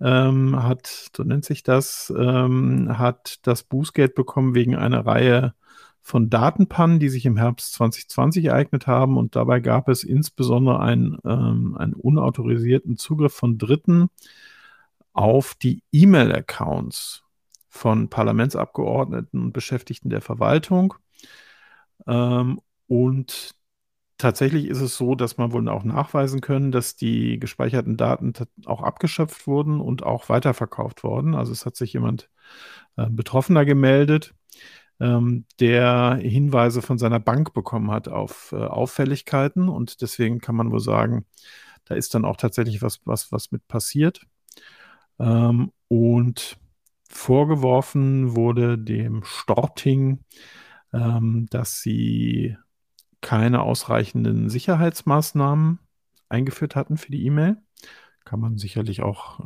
ähm, 0.00 0.60
hat, 0.62 1.10
so 1.16 1.22
nennt 1.22 1.44
sich 1.44 1.62
das, 1.62 2.12
ähm, 2.16 2.98
hat 2.98 3.38
das 3.46 3.62
Bußgeld 3.62 4.14
bekommen 4.14 4.54
wegen 4.54 4.74
einer 4.74 5.06
Reihe 5.06 5.54
von 6.00 6.30
Datenpannen, 6.30 6.98
die 6.98 7.10
sich 7.10 7.26
im 7.26 7.36
Herbst 7.36 7.74
2020 7.74 8.46
ereignet 8.46 8.86
haben. 8.86 9.16
Und 9.16 9.36
dabei 9.36 9.60
gab 9.60 9.88
es 9.88 10.02
insbesondere 10.02 10.80
einen, 10.80 11.18
ähm, 11.24 11.76
einen 11.78 11.94
unautorisierten 11.94 12.96
Zugriff 12.96 13.34
von 13.34 13.58
Dritten 13.58 14.08
auf 15.12 15.54
die 15.54 15.82
E-Mail-Accounts 15.92 17.24
von 17.78 18.08
Parlamentsabgeordneten 18.10 19.40
und 19.42 19.52
Beschäftigten 19.52 20.10
der 20.10 20.20
Verwaltung. 20.20 20.94
Ähm, 22.06 22.60
und 22.86 23.54
tatsächlich 24.18 24.66
ist 24.66 24.80
es 24.80 24.96
so, 24.96 25.14
dass 25.14 25.38
man 25.38 25.52
wohl 25.52 25.68
auch 25.68 25.84
nachweisen 25.84 26.40
können, 26.40 26.72
dass 26.72 26.96
die 26.96 27.38
gespeicherten 27.38 27.96
Daten 27.96 28.32
auch 28.66 28.82
abgeschöpft 28.82 29.46
wurden 29.46 29.80
und 29.80 30.02
auch 30.02 30.28
weiterverkauft 30.28 31.04
wurden. 31.04 31.34
Also 31.34 31.52
es 31.52 31.66
hat 31.66 31.76
sich 31.76 31.92
jemand 31.92 32.30
äh, 32.96 33.06
Betroffener 33.10 33.64
gemeldet 33.64 34.34
ähm, 35.00 35.44
der 35.60 36.18
Hinweise 36.20 36.82
von 36.82 36.98
seiner 36.98 37.20
Bank 37.20 37.52
bekommen 37.54 37.90
hat 37.90 38.08
auf 38.08 38.52
äh, 38.52 38.56
Auffälligkeiten. 38.56 39.68
Und 39.68 40.00
deswegen 40.02 40.40
kann 40.40 40.56
man 40.56 40.70
wohl 40.72 40.80
sagen, 40.80 41.26
da 41.84 41.94
ist 41.94 42.14
dann 42.14 42.24
auch 42.24 42.36
tatsächlich 42.36 42.82
was, 42.82 43.00
was, 43.04 43.32
was 43.32 43.52
mit 43.52 43.66
passiert. 43.68 44.20
Ähm, 45.18 45.72
und 45.88 46.58
vorgeworfen 47.08 48.36
wurde 48.36 48.78
dem 48.78 49.24
Storting, 49.24 50.20
ähm, 50.92 51.46
dass 51.50 51.80
sie 51.80 52.56
keine 53.20 53.62
ausreichenden 53.62 54.48
Sicherheitsmaßnahmen 54.48 55.80
eingeführt 56.28 56.76
hatten 56.76 56.96
für 56.96 57.10
die 57.10 57.26
E-Mail 57.26 57.56
kann 58.28 58.40
man 58.40 58.58
sicherlich 58.58 59.00
auch 59.00 59.40
äh, 59.40 59.44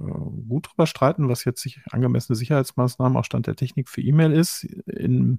gut 0.49 0.69
drüber 0.69 0.89
streiten, 0.89 1.29
was 1.29 1.45
jetzt 1.45 1.63
sich 1.63 1.79
angemessene 1.93 2.35
Sicherheitsmaßnahmen 2.35 3.17
auch 3.17 3.25
Stand 3.25 3.47
der 3.47 3.55
Technik 3.55 3.89
für 3.89 4.01
E-Mail 4.01 4.33
ist. 4.33 4.65
In 4.65 5.39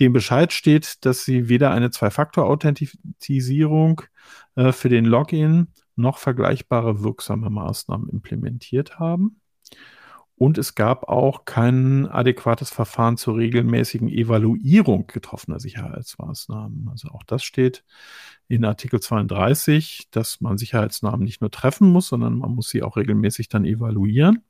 dem 0.00 0.12
Bescheid 0.12 0.52
steht, 0.52 1.04
dass 1.04 1.24
sie 1.24 1.48
weder 1.48 1.70
eine 1.70 1.92
Zwei-Faktor-Authentisierung 1.92 4.02
äh, 4.56 4.72
für 4.72 4.88
den 4.88 5.04
Login 5.04 5.68
noch 5.94 6.18
vergleichbare 6.18 7.04
wirksame 7.04 7.48
Maßnahmen 7.48 8.08
implementiert 8.08 8.98
haben. 8.98 9.40
Und 10.36 10.58
es 10.58 10.74
gab 10.74 11.08
auch 11.08 11.44
kein 11.44 12.08
adäquates 12.08 12.70
Verfahren 12.70 13.16
zur 13.16 13.36
regelmäßigen 13.36 14.08
Evaluierung 14.08 15.06
getroffener 15.06 15.60
Sicherheitsmaßnahmen. 15.60 16.88
Also 16.90 17.08
auch 17.10 17.22
das 17.22 17.44
steht 17.44 17.84
in 18.48 18.64
Artikel 18.64 19.00
32, 19.00 20.08
dass 20.10 20.40
man 20.40 20.58
Sicherheitsnahmen 20.58 21.22
nicht 21.24 21.40
nur 21.40 21.52
treffen 21.52 21.88
muss, 21.88 22.08
sondern 22.08 22.36
man 22.38 22.50
muss 22.50 22.68
sie 22.68 22.82
auch 22.82 22.96
regelmäßig 22.96 23.48
dann 23.48 23.64
evaluieren. 23.64 24.42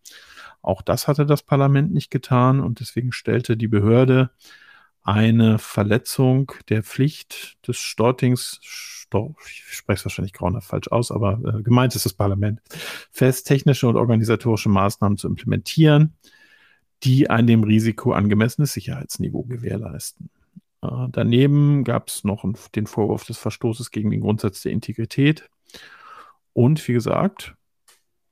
Auch 0.62 0.80
das 0.80 1.06
hatte 1.06 1.26
das 1.26 1.42
Parlament 1.42 1.92
nicht 1.92 2.10
getan 2.10 2.60
und 2.60 2.80
deswegen 2.80 3.12
stellte 3.12 3.58
die 3.58 3.68
Behörde 3.68 4.30
eine 5.02 5.58
Verletzung 5.58 6.52
der 6.70 6.82
Pflicht 6.82 7.58
des 7.68 7.76
Stortings, 7.76 9.03
Ich 9.47 9.64
spreche 9.71 9.99
es 9.99 10.04
wahrscheinlich 10.04 10.33
grauenhaft 10.33 10.68
falsch 10.68 10.88
aus, 10.88 11.11
aber 11.11 11.40
äh, 11.44 11.62
gemeint 11.62 11.94
ist 11.94 12.04
das 12.04 12.12
Parlament, 12.14 12.61
fest, 13.11 13.47
technische 13.47 13.88
und 13.88 13.97
organisatorische 13.97 14.68
Maßnahmen 14.68 15.18
zu 15.18 15.28
implementieren, 15.28 16.14
die 17.02 17.30
ein 17.30 17.47
dem 17.47 17.64
Risiko 17.64 18.12
angemessenes 18.12 18.73
Sicherheitsniveau 18.73 19.42
gewährleisten. 19.42 20.30
Äh, 20.83 21.09
daneben 21.11 21.85
gab 21.85 22.09
es 22.09 22.25
noch 22.25 22.44
den 22.75 22.87
Vorwurf 22.87 23.25
des 23.25 23.38
Verstoßes 23.38 23.90
gegen 23.90 24.11
den 24.11 24.21
Grundsatz 24.21 24.62
der 24.62 24.73
Integrität. 24.73 25.49
Und 26.52 26.87
wie 26.87 26.92
gesagt, 26.92 27.54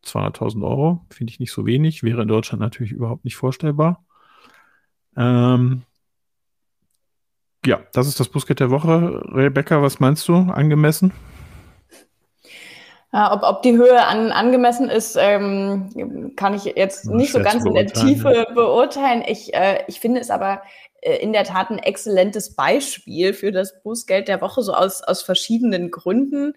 200.000 0.04 0.64
Euro 0.64 1.00
finde 1.10 1.32
ich 1.32 1.40
nicht 1.40 1.52
so 1.52 1.66
wenig, 1.66 2.02
wäre 2.02 2.22
in 2.22 2.28
Deutschland 2.28 2.60
natürlich 2.60 2.92
überhaupt 2.92 3.24
nicht 3.24 3.36
vorstellbar. 3.36 4.04
Ähm, 5.16 5.82
ja, 7.64 7.80
das 7.92 8.08
ist 8.08 8.18
das 8.18 8.28
Bußgeld 8.28 8.60
der 8.60 8.70
Woche. 8.70 9.22
Rebecca, 9.32 9.82
was 9.82 10.00
meinst 10.00 10.26
du? 10.28 10.34
Angemessen? 10.34 11.12
Ja, 13.12 13.32
ob, 13.32 13.42
ob 13.42 13.62
die 13.62 13.76
Höhe 13.76 14.04
an, 14.06 14.32
angemessen 14.32 14.88
ist, 14.88 15.16
ähm, 15.20 16.32
kann 16.34 16.54
ich 16.54 16.64
jetzt 16.64 17.06
nicht 17.10 17.32
so 17.32 17.42
ganz 17.42 17.64
in 17.64 17.74
der 17.74 17.86
Tiefe 17.86 18.46
beurteilen. 18.54 19.22
Ich, 19.26 19.52
äh, 19.52 19.84
ich 19.86 20.00
finde 20.00 20.20
es 20.20 20.30
aber 20.30 20.62
äh, 21.02 21.16
in 21.16 21.34
der 21.34 21.44
Tat 21.44 21.68
ein 21.70 21.78
exzellentes 21.78 22.54
Beispiel 22.54 23.34
für 23.34 23.52
das 23.52 23.82
Bußgeld 23.82 24.28
der 24.28 24.40
Woche, 24.40 24.62
so 24.62 24.72
aus, 24.72 25.02
aus 25.02 25.22
verschiedenen 25.22 25.90
Gründen. 25.90 26.54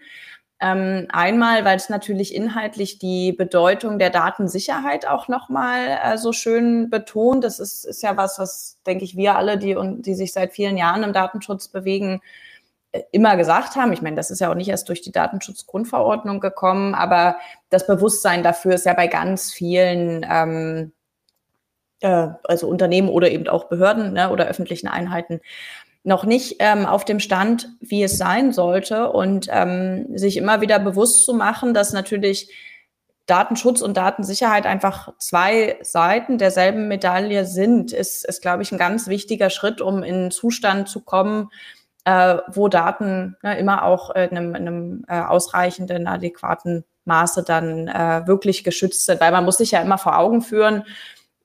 Ähm, 0.62 1.08
einmal, 1.12 1.66
weil 1.66 1.76
es 1.76 1.90
natürlich 1.90 2.34
inhaltlich 2.34 2.98
die 2.98 3.34
Bedeutung 3.34 4.00
der 4.00 4.10
Datensicherheit 4.10 5.06
auch 5.06 5.28
nochmal 5.28 6.00
äh, 6.02 6.18
so 6.18 6.32
schön 6.32 6.90
betont. 6.90 7.44
Das 7.44 7.60
ist, 7.60 7.84
ist 7.84 8.02
ja 8.02 8.16
was, 8.16 8.40
was, 8.40 8.80
denke 8.86 9.04
ich, 9.04 9.18
wir 9.18 9.36
alle, 9.36 9.58
die, 9.58 9.76
und, 9.76 10.04
die 10.04 10.16
sich 10.16 10.32
seit 10.32 10.54
vielen 10.54 10.78
Jahren 10.78 11.04
im 11.04 11.12
Datenschutz 11.12 11.68
bewegen, 11.68 12.22
äh, 12.94 13.02
immer 13.12 13.36
gesagt 13.36 13.76
haben. 13.76 13.92
Ich 13.92 14.02
meine, 14.02 14.16
das 14.16 14.32
ist 14.32 14.40
ja 14.40 14.50
auch 14.50 14.56
nicht 14.56 14.70
erst 14.70 14.88
durch 14.88 15.02
die 15.02 15.12
Datenschutzgrundverordnung 15.12 16.40
gekommen, 16.40 16.96
aber 16.96 17.36
das 17.70 17.86
Bewusstsein 17.86 18.42
dafür 18.42 18.76
ist 18.76 18.86
ja 18.86 18.94
bei 18.94 19.08
ganz 19.08 19.52
vielen 19.52 20.26
ähm, 20.30 20.94
äh, 22.00 22.30
also 22.44 22.68
Unternehmen 22.70 23.10
oder 23.10 23.30
eben 23.30 23.48
auch 23.50 23.66
Behörden 23.66 24.14
ne, 24.14 24.30
oder 24.30 24.46
öffentlichen 24.48 24.88
Einheiten 24.88 25.42
noch 26.06 26.24
nicht 26.24 26.58
ähm, 26.60 26.86
auf 26.86 27.04
dem 27.04 27.20
Stand, 27.20 27.70
wie 27.80 28.04
es 28.04 28.18
sein 28.18 28.54
sollte 28.54 29.12
und 29.12 29.48
ähm, 29.50 30.16
sich 30.16 30.38
immer 30.38 30.62
wieder 30.62 30.78
bewusst 30.78 31.26
zu 31.26 31.34
machen, 31.34 31.74
dass 31.74 31.94
natürlich 31.94 32.54
Datenschutz 33.26 33.82
und 33.82 33.98
Datensicherheit 33.98 34.68
einfach 34.68 35.14
zwei 35.18 35.80
Seiten 35.82 36.38
derselben 36.38 36.88
Medaille 36.88 37.46
sind, 37.46 37.92
ist, 37.92 38.24
ist 38.24 38.44
glaube 38.44 38.62
ich, 38.62 38.72
ein 38.72 38.78
ganz 38.78 39.08
wichtiger 39.08 39.50
Schritt, 39.50 39.82
um 39.82 40.04
in 40.04 40.16
einen 40.16 40.32
Zustand 40.32 40.88
zu 40.90 41.02
kommen, 41.02 41.50
äh, 42.06 42.38
wo 42.52 42.68
Daten 42.68 43.36
ne, 43.42 43.58
immer 43.58 43.84
auch 43.84 44.12
in 44.12 44.38
einem, 44.38 44.54
in 44.54 44.68
einem 44.68 45.06
äh, 45.08 45.20
ausreichenden, 45.20 46.06
adäquaten 46.06 46.86
Maße 47.06 47.44
dann 47.44 47.88
äh, 47.88 48.28
wirklich 48.28 48.64
geschützt 48.64 49.08
sind. 49.08 49.20
Weil 49.22 49.32
man 49.32 49.46
muss 49.46 49.58
sich 49.58 49.72
ja 49.72 49.82
immer 49.82 49.98
vor 49.98 50.20
Augen 50.20 50.44
führen, 50.44 50.84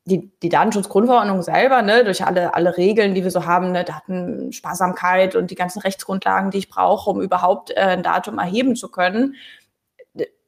die, 0.04 0.30
die 0.42 0.49
Datenschutzgrundverordnung 0.49 1.42
selber, 1.42 1.83
ne, 1.83 2.04
durch 2.04 2.25
alle, 2.25 2.54
alle 2.54 2.76
Regeln, 2.76 3.14
die 3.14 3.23
wir 3.23 3.30
so 3.30 3.45
haben, 3.45 3.73
ne, 3.73 3.85
Datensparsamkeit 3.85 5.37
und 5.37 5.50
die 5.50 5.54
ganzen 5.54 5.80
Rechtsgrundlagen, 5.80 6.50
die 6.50 6.59
ich 6.59 6.69
brauche, 6.69 7.11
um 7.11 7.21
überhaupt 7.21 7.71
äh, 7.71 7.80
ein 7.80 8.02
Datum 8.02 8.38
erheben 8.38 8.76
zu 8.76 8.90
können, 8.90 9.37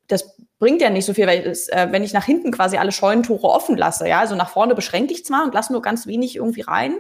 das 0.09 0.37
bringt 0.59 0.83
ja 0.83 0.91
nicht 0.91 1.07
so 1.07 1.15
viel, 1.15 1.27
weil 1.27 1.41
es, 1.47 1.69
äh, 1.69 1.89
wenn 1.91 2.05
ich 2.05 2.13
nach 2.13 2.25
hinten 2.25 2.53
quasi 2.53 2.77
alle 2.77 2.93
Scheunentore 2.93 3.49
offen 3.49 3.77
lasse, 3.77 4.09
ja, 4.09 4.21
also 4.21 4.37
nach 4.37 4.51
vorne 4.51 4.75
beschränke 4.75 5.13
ich 5.13 5.25
zwar 5.25 5.45
und 5.45 5.55
lasse 5.55 5.73
nur 5.73 5.83
ganz 5.83 6.07
wenig 6.07 6.37
irgendwie 6.37 6.61
rein, 6.63 6.99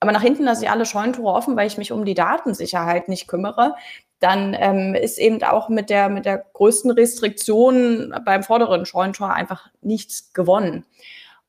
aber 0.00 0.12
nach 0.12 0.22
hinten 0.22 0.44
lasse 0.44 0.64
ich 0.64 0.70
alle 0.70 0.86
Scheunentore 0.86 1.32
offen, 1.32 1.56
weil 1.56 1.66
ich 1.66 1.78
mich 1.78 1.92
um 1.92 2.04
die 2.04 2.14
Datensicherheit 2.14 3.08
nicht 3.08 3.28
kümmere, 3.28 3.74
dann 4.18 4.56
ähm, 4.58 4.94
ist 4.94 5.18
eben 5.18 5.42
auch 5.42 5.68
mit 5.68 5.90
der, 5.90 6.08
mit 6.08 6.24
der 6.24 6.44
größten 6.54 6.90
Restriktion 6.90 8.14
beim 8.24 8.42
vorderen 8.42 8.86
Scheunentor 8.86 9.32
einfach 9.32 9.68
nichts 9.82 10.32
gewonnen. 10.32 10.84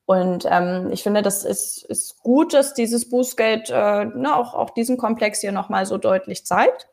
Und 0.06 0.46
ähm, 0.48 0.90
ich 0.92 1.02
finde, 1.02 1.20
das 1.20 1.44
ist, 1.44 1.84
ist 1.84 2.20
gut, 2.20 2.54
dass 2.54 2.74
dieses 2.74 3.08
Bußgeld 3.08 3.70
äh, 3.70 4.04
ne, 4.04 4.36
auch, 4.36 4.54
auch 4.54 4.70
diesen 4.70 4.96
Komplex 4.96 5.40
hier 5.40 5.52
nochmal 5.52 5.84
so 5.84 5.98
deutlich 5.98 6.46
zeigt. 6.46 6.88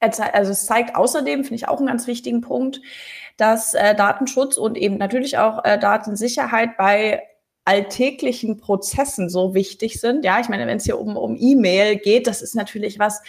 Also 0.00 0.52
es 0.52 0.66
zeigt 0.66 0.94
außerdem, 0.94 1.42
finde 1.42 1.56
ich 1.56 1.66
auch 1.66 1.78
einen 1.78 1.88
ganz 1.88 2.06
wichtigen 2.06 2.40
Punkt, 2.40 2.80
dass 3.36 3.74
äh, 3.74 3.96
Datenschutz 3.96 4.56
und 4.56 4.78
eben 4.78 4.96
natürlich 4.96 5.38
auch 5.38 5.64
äh, 5.64 5.78
Datensicherheit 5.78 6.76
bei 6.76 7.22
alltäglichen 7.64 8.56
Prozessen 8.58 9.28
so 9.28 9.54
wichtig 9.54 10.00
sind. 10.00 10.24
Ja, 10.24 10.38
ich 10.40 10.48
meine, 10.48 10.66
wenn 10.68 10.78
es 10.78 10.84
hier 10.84 11.00
um, 11.00 11.16
um 11.16 11.36
E-Mail 11.36 11.96
geht, 11.96 12.28
das 12.28 12.40
ist 12.40 12.54
natürlich 12.54 13.00
was, 13.00 13.20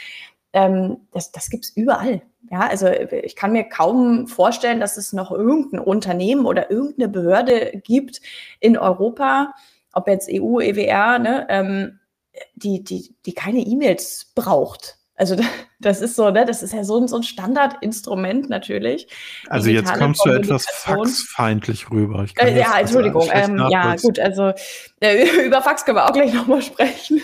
ähm, 0.53 0.97
das, 1.11 1.31
das 1.31 1.49
gibt 1.49 1.65
es 1.65 1.71
überall. 1.75 2.21
Ja, 2.49 2.61
also 2.61 2.87
ich 2.87 3.35
kann 3.35 3.51
mir 3.51 3.65
kaum 3.65 4.27
vorstellen, 4.27 4.79
dass 4.79 4.97
es 4.97 5.13
noch 5.13 5.31
irgendein 5.31 5.79
Unternehmen 5.79 6.45
oder 6.45 6.71
irgendeine 6.71 7.09
Behörde 7.09 7.81
gibt 7.83 8.21
in 8.59 8.77
Europa, 8.77 9.53
ob 9.93 10.07
jetzt 10.07 10.29
EU, 10.31 10.59
EWR, 10.59 11.19
ne, 11.19 11.45
ähm, 11.49 11.99
die, 12.55 12.83
die, 12.83 13.15
die 13.25 13.33
keine 13.33 13.59
E-Mails 13.59 14.31
braucht. 14.35 14.97
Also 15.15 15.35
das 15.79 16.01
ist 16.01 16.15
so, 16.15 16.29
ne, 16.31 16.45
das 16.45 16.63
ist 16.63 16.73
ja 16.73 16.83
so, 16.83 16.99
ein, 16.99 17.07
so 17.07 17.17
ein 17.17 17.23
Standardinstrument 17.23 18.49
natürlich. 18.49 19.07
Also 19.47 19.69
jetzt 19.69 19.93
kommst 19.93 20.25
du 20.25 20.31
etwas 20.31 20.65
faxfeindlich 20.69 21.91
rüber. 21.91 22.25
Äh, 22.37 22.57
ja, 22.57 22.79
Entschuldigung. 22.79 23.29
Ähm, 23.31 23.67
ja, 23.69 23.95
gut, 23.95 24.17
also 24.17 24.53
äh, 25.01 25.27
über 25.45 25.61
Fax 25.61 25.85
können 25.85 25.97
wir 25.97 26.05
auch 26.05 26.13
gleich 26.13 26.33
nochmal 26.33 26.61
sprechen. 26.61 27.21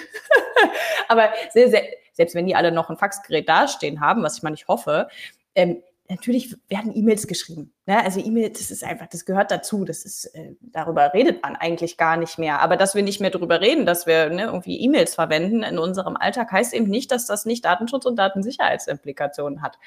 Aber 1.08 1.30
sehr, 1.54 1.70
sehr, 1.70 1.84
selbst 2.16 2.36
wenn 2.36 2.48
die 2.48 2.56
alle 2.56 2.72
noch 2.72 2.90
ein 2.90 2.98
Faxgerät 2.98 3.48
dastehen 3.48 4.02
haben, 4.02 4.24
was 4.24 4.38
ich 4.38 4.44
mal 4.44 4.50
nicht 4.50 4.68
hoffe, 4.68 5.08
ähm, 5.54 5.82
natürlich 6.08 6.56
werden 6.70 6.96
E-Mails 6.96 7.28
geschrieben. 7.28 7.74
Ne? 7.86 8.04
Also 8.04 8.20
E-Mail, 8.20 8.50
das 8.50 8.70
ist 8.70 8.84
einfach, 8.84 9.08
das 9.08 9.26
gehört 9.26 9.50
dazu. 9.52 9.86
Das 9.86 10.06
ist, 10.06 10.26
äh, 10.36 10.56
darüber 10.62 11.14
redet 11.14 11.42
man 11.42 11.56
eigentlich 11.56 11.98
gar 11.98 12.18
nicht 12.18 12.38
mehr. 12.38 12.60
Aber 12.60 12.78
dass 12.78 12.96
wir 12.96 13.02
nicht 13.02 13.22
mehr 13.22 13.32
darüber 13.32 13.60
reden, 13.62 13.86
dass 13.86 14.06
wir 14.06 14.30
ne, 14.30 14.44
irgendwie 14.44 14.80
E-Mails 14.82 15.16
verwenden 15.16 15.64
in 15.64 15.80
unserem 15.80 16.16
Alltag, 16.16 16.52
heißt 16.52 16.74
eben 16.74 16.88
nicht, 16.88 17.12
dass 17.12 17.26
das 17.26 17.46
nicht 17.46 17.66
Datenschutz 17.66 18.06
und 18.06 18.18
Datensicherheitsimplikationen 18.18 19.62
hat. 19.62 19.80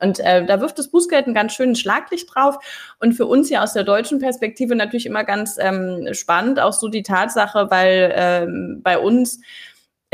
Und 0.00 0.20
äh, 0.20 0.44
da 0.44 0.60
wirft 0.60 0.78
das 0.78 0.88
Bußgeld 0.88 1.26
ein 1.26 1.34
ganz 1.34 1.54
schönes 1.54 1.80
Schlaglicht 1.80 2.34
drauf. 2.34 2.58
Und 3.00 3.14
für 3.14 3.26
uns 3.26 3.48
ja 3.48 3.62
aus 3.62 3.72
der 3.72 3.84
deutschen 3.84 4.18
Perspektive 4.18 4.74
natürlich 4.74 5.06
immer 5.06 5.24
ganz 5.24 5.56
ähm, 5.58 6.08
spannend, 6.12 6.60
auch 6.60 6.72
so 6.72 6.88
die 6.88 7.02
Tatsache, 7.02 7.70
weil 7.70 8.12
ähm, 8.14 8.80
bei 8.82 8.98
uns 8.98 9.40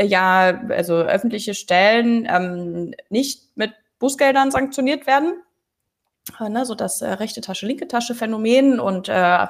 ja, 0.03 0.61
also 0.69 0.95
öffentliche 0.95 1.53
Stellen 1.53 2.27
ähm, 2.29 2.93
nicht 3.09 3.55
mit 3.55 3.73
Bußgeldern 3.99 4.51
sanktioniert 4.51 5.07
werden. 5.07 5.41
Äh, 6.39 6.49
ne, 6.49 6.65
so 6.65 6.75
das 6.75 7.01
äh, 7.01 7.09
rechte 7.09 7.41
Tasche, 7.41 7.65
linke 7.65 7.87
Tasche 7.87 8.15
Phänomen 8.15 8.79
und 8.79 9.09
äh, 9.09 9.47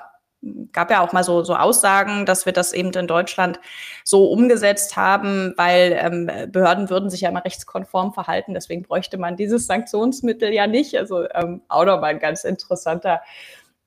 gab 0.72 0.90
ja 0.90 1.02
auch 1.02 1.14
mal 1.14 1.24
so, 1.24 1.44
so 1.44 1.56
Aussagen, 1.56 2.26
dass 2.26 2.46
wir 2.46 2.54
das 2.54 2.74
eben 2.74 2.92
in 2.94 3.08
Deutschland 3.08 3.60
so 4.04 4.26
umgesetzt 4.26 4.98
haben, 4.98 5.54
weil 5.56 5.98
ähm, 6.00 6.52
Behörden 6.52 6.90
würden 6.90 7.10
sich 7.10 7.22
ja 7.22 7.30
immer 7.30 7.46
rechtskonform 7.46 8.14
verhalten. 8.14 8.54
Deswegen 8.54 8.82
bräuchte 8.82 9.18
man 9.18 9.36
dieses 9.36 9.68
Sanktionsmittel 9.68 10.52
ja 10.52 10.66
nicht. 10.66 10.98
Also 10.98 11.30
ähm, 11.30 11.62
auch 11.68 11.86
nochmal 11.86 12.12
ein 12.12 12.20
ganz 12.20 12.44
interessanter 12.44 13.22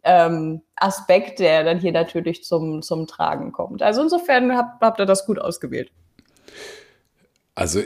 ähm, 0.05 0.63
Aspekt, 0.77 1.41
der 1.41 1.65
dann 1.65 1.81
hier 1.81 1.93
natürlich 1.93 2.45
zum, 2.45 2.83
zum 2.83 3.07
Tragen 3.07 3.51
kommt. 3.51 3.83
Also 3.83 4.03
insofern 4.03 4.57
habt, 4.57 4.81
habt 4.81 5.01
ihr 5.01 5.07
das 5.07 5.27
gut 5.27 5.41
ausgewählt. 5.41 5.91
Also 7.55 7.83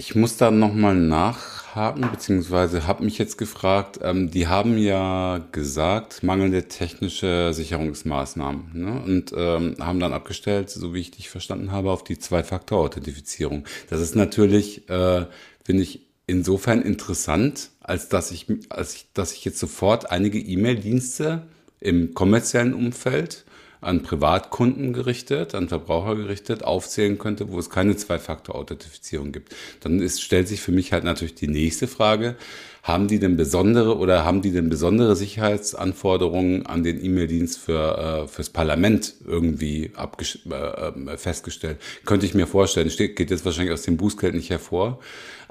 ich 0.00 0.14
muss 0.14 0.38
da 0.38 0.50
nochmal 0.50 0.94
nachhaken, 0.94 2.10
beziehungsweise 2.10 2.86
habe 2.86 3.04
mich 3.04 3.18
jetzt 3.18 3.36
gefragt, 3.36 4.00
ähm, 4.02 4.30
die 4.30 4.48
haben 4.48 4.78
ja 4.78 5.46
gesagt, 5.52 6.22
mangelnde 6.22 6.68
technische 6.68 7.52
Sicherungsmaßnahmen 7.52 8.70
ne? 8.72 9.02
und 9.04 9.32
ähm, 9.36 9.76
haben 9.78 10.00
dann 10.00 10.14
abgestellt, 10.14 10.70
so 10.70 10.94
wie 10.94 11.00
ich 11.00 11.10
dich 11.10 11.28
verstanden 11.28 11.70
habe, 11.70 11.90
auf 11.90 12.02
die 12.02 12.18
Zwei-Faktor-Authentifizierung. 12.18 13.64
Das 13.90 14.00
ist 14.00 14.16
natürlich, 14.16 14.88
äh, 14.88 15.26
finde 15.62 15.82
ich, 15.82 16.06
insofern 16.26 16.80
interessant, 16.80 17.70
als 17.80 18.08
dass 18.08 18.30
ich, 18.30 18.46
als 18.70 18.94
ich, 18.94 19.12
dass 19.12 19.34
ich 19.34 19.44
jetzt 19.44 19.58
sofort 19.58 20.10
einige 20.10 20.38
E-Mail-Dienste 20.38 21.42
im 21.78 22.14
kommerziellen 22.14 22.72
Umfeld 22.72 23.44
an 23.80 24.02
Privatkunden 24.02 24.92
gerichtet, 24.92 25.54
an 25.54 25.68
Verbraucher 25.68 26.16
gerichtet, 26.16 26.64
aufzählen 26.64 27.18
könnte, 27.18 27.50
wo 27.50 27.58
es 27.58 27.70
keine 27.70 27.96
Zwei-Faktor-Authentifizierung 27.96 29.32
gibt. 29.32 29.54
Dann 29.80 30.00
ist, 30.00 30.22
stellt 30.22 30.48
sich 30.48 30.60
für 30.60 30.72
mich 30.72 30.92
halt 30.92 31.04
natürlich 31.04 31.34
die 31.34 31.48
nächste 31.48 31.88
Frage, 31.88 32.36
haben 32.82 33.08
die 33.08 33.18
denn 33.18 33.36
besondere 33.36 33.98
oder 33.98 34.24
haben 34.24 34.40
die 34.40 34.52
denn 34.52 34.70
besondere 34.70 35.14
Sicherheitsanforderungen 35.14 36.66
an 36.66 36.82
den 36.82 37.04
E-Mail-Dienst 37.04 37.58
für, 37.58 38.24
äh, 38.24 38.28
fürs 38.28 38.50
Parlament 38.50 39.14
irgendwie 39.26 39.92
äh, 39.96 40.54
äh, 40.54 41.16
festgestellt? 41.18 41.78
Könnte 42.06 42.26
ich 42.26 42.34
mir 42.34 42.46
vorstellen. 42.46 42.90
Steht, 42.90 43.16
geht 43.16 43.30
jetzt 43.30 43.44
wahrscheinlich 43.44 43.74
aus 43.74 43.82
dem 43.82 43.96
Bußgeld 43.96 44.34
nicht 44.34 44.50
hervor. 44.50 44.98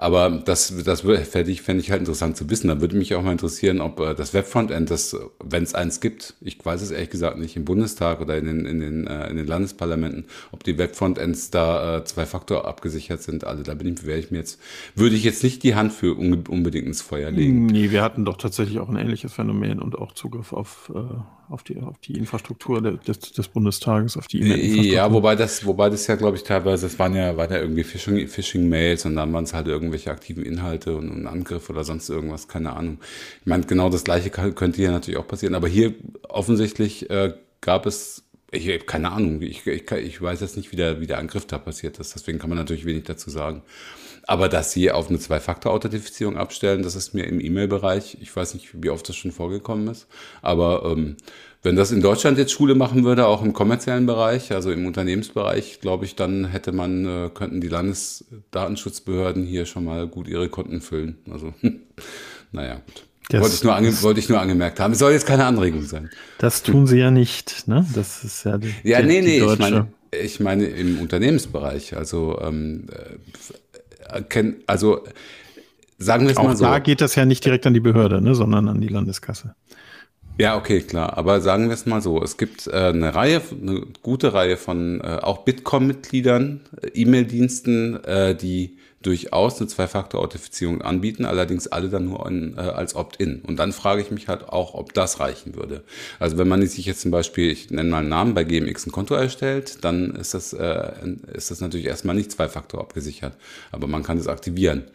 Aber 0.01 0.29
das, 0.29 0.73
das 0.85 1.01
fände 1.01 1.51
ich, 1.51 1.61
fände 1.61 1.83
ich 1.83 1.91
halt 1.91 1.99
interessant 1.99 2.37
zu 2.37 2.49
wissen. 2.49 2.69
Da 2.69 2.79
würde 2.79 2.95
mich 2.95 3.15
auch 3.15 3.21
mal 3.21 3.33
interessieren, 3.33 3.81
ob 3.81 3.99
äh, 3.99 4.15
das 4.15 4.33
Webfrontend, 4.33 4.89
das, 4.89 5.13
wenn 5.43 5.63
es 5.63 5.75
eins 5.75 5.99
gibt, 5.99 6.35
ich 6.39 6.57
weiß 6.63 6.81
es 6.81 6.91
ehrlich 6.91 7.09
gesagt 7.09 7.37
nicht, 7.37 7.57
im 7.57 7.65
Bundestag 7.65 8.21
oder 8.21 8.37
in 8.37 8.45
den, 8.45 8.65
in 8.65 8.79
den, 8.79 9.07
äh, 9.07 9.29
in 9.29 9.35
den 9.35 9.45
Landesparlamenten, 9.45 10.23
ob 10.53 10.63
die 10.63 10.77
Webfrontends 10.77 11.51
da 11.51 11.97
äh, 11.97 12.05
zwei 12.05 12.25
Faktor 12.25 12.65
abgesichert 12.65 13.21
sind. 13.21 13.43
Also 13.43 13.61
da 13.61 13.73
bin 13.73 13.93
ich, 13.93 14.05
wäre 14.05 14.19
ich 14.19 14.31
mir 14.31 14.37
jetzt, 14.37 14.61
würde 14.95 15.17
ich 15.17 15.25
jetzt 15.25 15.43
nicht 15.43 15.63
die 15.63 15.75
Hand 15.75 15.91
für 15.91 16.15
unbedingt 16.15 16.87
ins 16.87 17.01
Feuer 17.01 17.29
legen. 17.29 17.65
Nee, 17.65 17.91
wir 17.91 18.01
hatten 18.01 18.23
doch 18.23 18.37
tatsächlich 18.37 18.79
auch 18.79 18.87
ein 18.87 18.95
ähnliches 18.95 19.33
Phänomen 19.33 19.81
und 19.81 19.97
auch 19.97 20.13
Zugriff 20.13 20.53
auf 20.53 20.93
äh, 20.95 20.99
auf 21.49 21.63
die, 21.63 21.79
auf 21.81 21.97
die 21.99 22.17
Infrastruktur 22.17 22.81
des, 22.81 23.19
des 23.19 23.47
Bundestages, 23.47 24.17
auf 24.17 24.27
die 24.27 24.39
E-Mail-Infrastruktur. 24.39 24.93
Ja, 24.93 25.11
wobei 25.11 25.35
das, 25.35 25.65
wobei 25.65 25.89
das 25.89 26.07
ja, 26.07 26.15
glaube 26.15 26.37
ich, 26.37 26.43
teilweise, 26.43 26.87
das 26.87 26.99
waren 26.99 27.15
ja, 27.15 27.35
waren 27.37 27.51
ja 27.51 27.59
irgendwie 27.59 27.83
Phishing, 27.83 28.27
Phishing-Mails 28.27 29.05
und 29.05 29.15
dann 29.15 29.33
waren 29.33 29.43
es 29.43 29.53
halt 29.53 29.67
irgendwelche 29.67 30.11
aktiven 30.11 30.43
Inhalte 30.43 30.95
und, 30.95 31.09
und 31.09 31.27
Angriff 31.27 31.69
oder 31.69 31.83
sonst 31.83 32.09
irgendwas, 32.09 32.47
keine 32.47 32.73
Ahnung. 32.73 32.99
Ich 33.41 33.47
meine, 33.47 33.63
genau 33.65 33.89
das 33.89 34.03
Gleiche 34.03 34.29
könnte 34.29 34.77
hier 34.77 34.91
natürlich 34.91 35.19
auch 35.19 35.27
passieren, 35.27 35.55
aber 35.55 35.67
hier 35.67 35.95
offensichtlich 36.27 37.09
äh, 37.09 37.33
gab 37.61 37.85
es 37.85 38.23
ich 38.51 38.67
habe 38.67 38.79
keine 38.79 39.11
Ahnung, 39.11 39.41
ich, 39.41 39.67
ich, 39.67 39.91
ich 39.91 40.21
weiß 40.21 40.41
jetzt 40.41 40.57
nicht, 40.57 40.71
wie 40.71 40.75
der, 40.75 40.99
wie 41.01 41.07
der 41.07 41.19
Angriff 41.19 41.45
da 41.45 41.59
passiert 41.59 41.99
ist, 41.99 42.15
deswegen 42.15 42.39
kann 42.39 42.49
man 42.49 42.57
natürlich 42.57 42.85
wenig 42.85 43.03
dazu 43.03 43.29
sagen. 43.29 43.61
Aber 44.29 44.47
dass 44.47 44.71
sie 44.71 44.91
auf 44.91 45.09
eine 45.09 45.17
Zwei-Faktor-Authentifizierung 45.17 46.37
abstellen, 46.37 46.83
das 46.83 46.95
ist 46.95 47.15
mir 47.15 47.23
im 47.23 47.41
E-Mail-Bereich, 47.41 48.19
ich 48.21 48.35
weiß 48.35 48.53
nicht, 48.53 48.83
wie 48.83 48.91
oft 48.91 49.09
das 49.09 49.15
schon 49.15 49.31
vorgekommen 49.31 49.87
ist, 49.87 50.05
aber 50.43 50.83
ähm, 50.85 51.17
wenn 51.63 51.75
das 51.75 51.91
in 51.91 51.99
Deutschland 51.99 52.37
jetzt 52.37 52.51
Schule 52.51 52.75
machen 52.75 53.03
würde, 53.03 53.25
auch 53.25 53.41
im 53.41 53.53
kommerziellen 53.53 54.05
Bereich, 54.05 54.51
also 54.51 54.71
im 54.71 54.85
Unternehmensbereich, 54.85 55.79
glaube 55.81 56.05
ich, 56.05 56.15
dann 56.15 56.45
hätte 56.45 56.73
man, 56.73 57.05
äh, 57.07 57.29
könnten 57.33 57.59
die 57.59 57.69
Landesdatenschutzbehörden 57.69 59.45
hier 59.45 59.65
schon 59.65 59.83
mal 59.83 60.05
gut 60.05 60.27
ihre 60.27 60.47
Konten 60.47 60.81
füllen. 60.81 61.17
Also, 61.31 61.55
naja, 62.51 62.75
gut. 62.75 63.05
Das, 63.29 63.41
wollte, 63.41 63.55
ich 63.55 63.63
nur 63.63 63.75
ange, 63.75 64.01
wollte 64.03 64.19
ich 64.19 64.29
nur 64.29 64.39
angemerkt 64.39 64.79
haben. 64.79 64.93
Es 64.93 64.99
soll 64.99 65.11
jetzt 65.11 65.25
keine 65.25 65.45
Anregung 65.45 65.81
sein. 65.81 66.11
Das 66.37 66.61
tun 66.61 66.85
sie 66.85 66.99
ja 66.99 67.09
nicht, 67.09 67.67
ne? 67.67 67.83
Das 67.95 68.23
ist 68.23 68.43
ja 68.43 68.59
die, 68.59 68.75
Ja, 68.83 69.01
nee, 69.01 69.21
nee, 69.21 69.39
ich 69.39 69.57
meine, 69.57 69.87
ich 70.11 70.39
meine 70.39 70.65
im 70.65 70.99
Unternehmensbereich. 70.99 71.95
Also 71.95 72.39
ähm, 72.41 72.85
also 74.67 75.03
sagen 75.97 76.25
wir 76.25 76.31
es 76.31 76.37
Auch 76.37 76.43
mal 76.43 76.57
so. 76.57 76.65
da 76.65 76.79
geht 76.79 77.01
das 77.01 77.15
ja 77.15 77.25
nicht 77.25 77.45
direkt 77.45 77.65
an 77.67 77.73
die 77.73 77.79
Behörde, 77.79 78.21
ne, 78.21 78.35
sondern 78.35 78.67
an 78.67 78.81
die 78.81 78.87
Landeskasse. 78.87 79.55
Ja, 80.39 80.55
okay, 80.55 80.79
klar. 80.79 81.17
Aber 81.17 81.41
sagen 81.41 81.67
wir 81.67 81.73
es 81.73 81.85
mal 81.85 82.01
so. 82.01 82.23
Es 82.23 82.37
gibt 82.37 82.67
äh, 82.67 82.71
eine 82.71 83.13
Reihe, 83.13 83.41
eine 83.61 83.83
gute 84.01 84.33
Reihe 84.33 84.55
von 84.55 85.01
äh, 85.01 85.19
auch 85.21 85.39
Bitkom-Mitgliedern, 85.39 86.61
äh, 86.81 86.87
E-Mail-Diensten, 86.93 88.01
äh, 88.05 88.35
die 88.35 88.77
durchaus 89.01 89.59
eine 89.59 89.67
Zwei-Faktor-Authentifizierung 89.67 90.81
anbieten, 90.81 91.25
allerdings 91.25 91.67
alle 91.67 91.89
dann 91.89 92.05
nur 92.05 92.25
in, 92.25 92.55
äh, 92.55 92.61
als 92.61 92.95
Opt-in. 92.95 93.41
Und 93.41 93.57
dann 93.57 93.73
frage 93.73 94.01
ich 94.01 94.11
mich 94.11 94.29
halt 94.29 94.47
auch, 94.47 94.75
ob 94.75 94.93
das 94.93 95.19
reichen 95.19 95.55
würde. 95.55 95.83
Also 96.19 96.37
wenn 96.37 96.47
man 96.47 96.65
sich 96.65 96.85
jetzt 96.85 97.01
zum 97.01 97.11
Beispiel, 97.11 97.51
ich 97.51 97.69
nenne 97.69 97.89
mal 97.89 97.99
einen 97.99 98.07
Namen, 98.09 98.33
bei 98.33 98.45
GMX 98.45 98.87
ein 98.87 98.93
Konto 98.93 99.15
erstellt, 99.15 99.83
dann 99.83 100.15
ist 100.15 100.33
das, 100.33 100.53
äh, 100.53 100.91
ist 101.33 101.51
das 101.51 101.59
natürlich 101.59 101.87
erstmal 101.87 102.15
nicht 102.15 102.31
Zwei-Faktor 102.31 102.79
abgesichert. 102.79 103.33
Aber 103.73 103.87
man 103.87 104.03
kann 104.03 104.17
es 104.17 104.29
aktivieren. 104.29 104.85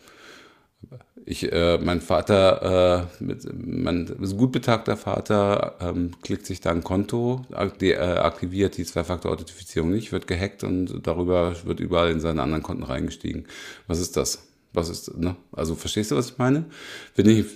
Ich, 1.27 1.51
äh, 1.51 1.79
mein 1.79 2.03
Vater, 2.03 3.09
äh, 3.21 3.25
mit, 3.25 3.49
mein 3.55 4.15
gut 4.37 4.53
betagter 4.53 4.97
Vater, 4.99 5.77
ähm, 5.81 6.11
klickt 6.23 6.45
sich 6.45 6.61
da 6.61 6.71
ein 6.71 6.85
Konto, 6.85 7.41
äh, 7.51 7.95
aktiviert 7.97 8.77
die 8.77 8.85
Zwei-Faktor-Authentifizierung 8.85 9.91
nicht, 9.91 10.13
wird 10.13 10.27
gehackt 10.27 10.65
und 10.65 11.07
darüber 11.07 11.55
wird 11.65 11.81
überall 11.81 12.11
in 12.11 12.21
seine 12.21 12.43
anderen 12.43 12.63
Konten 12.63 12.83
reingestiegen. 12.83 13.47
Was 13.87 14.01
ist 14.01 14.19
das? 14.19 14.49
Was 14.75 14.91
ist, 14.91 15.17
ne? 15.17 15.37
Also 15.53 15.75
verstehst 15.77 16.11
du, 16.11 16.17
was 16.17 16.31
ich 16.31 16.39
meine? 16.39 16.67
Wenn 17.17 17.29
ich, 17.29 17.47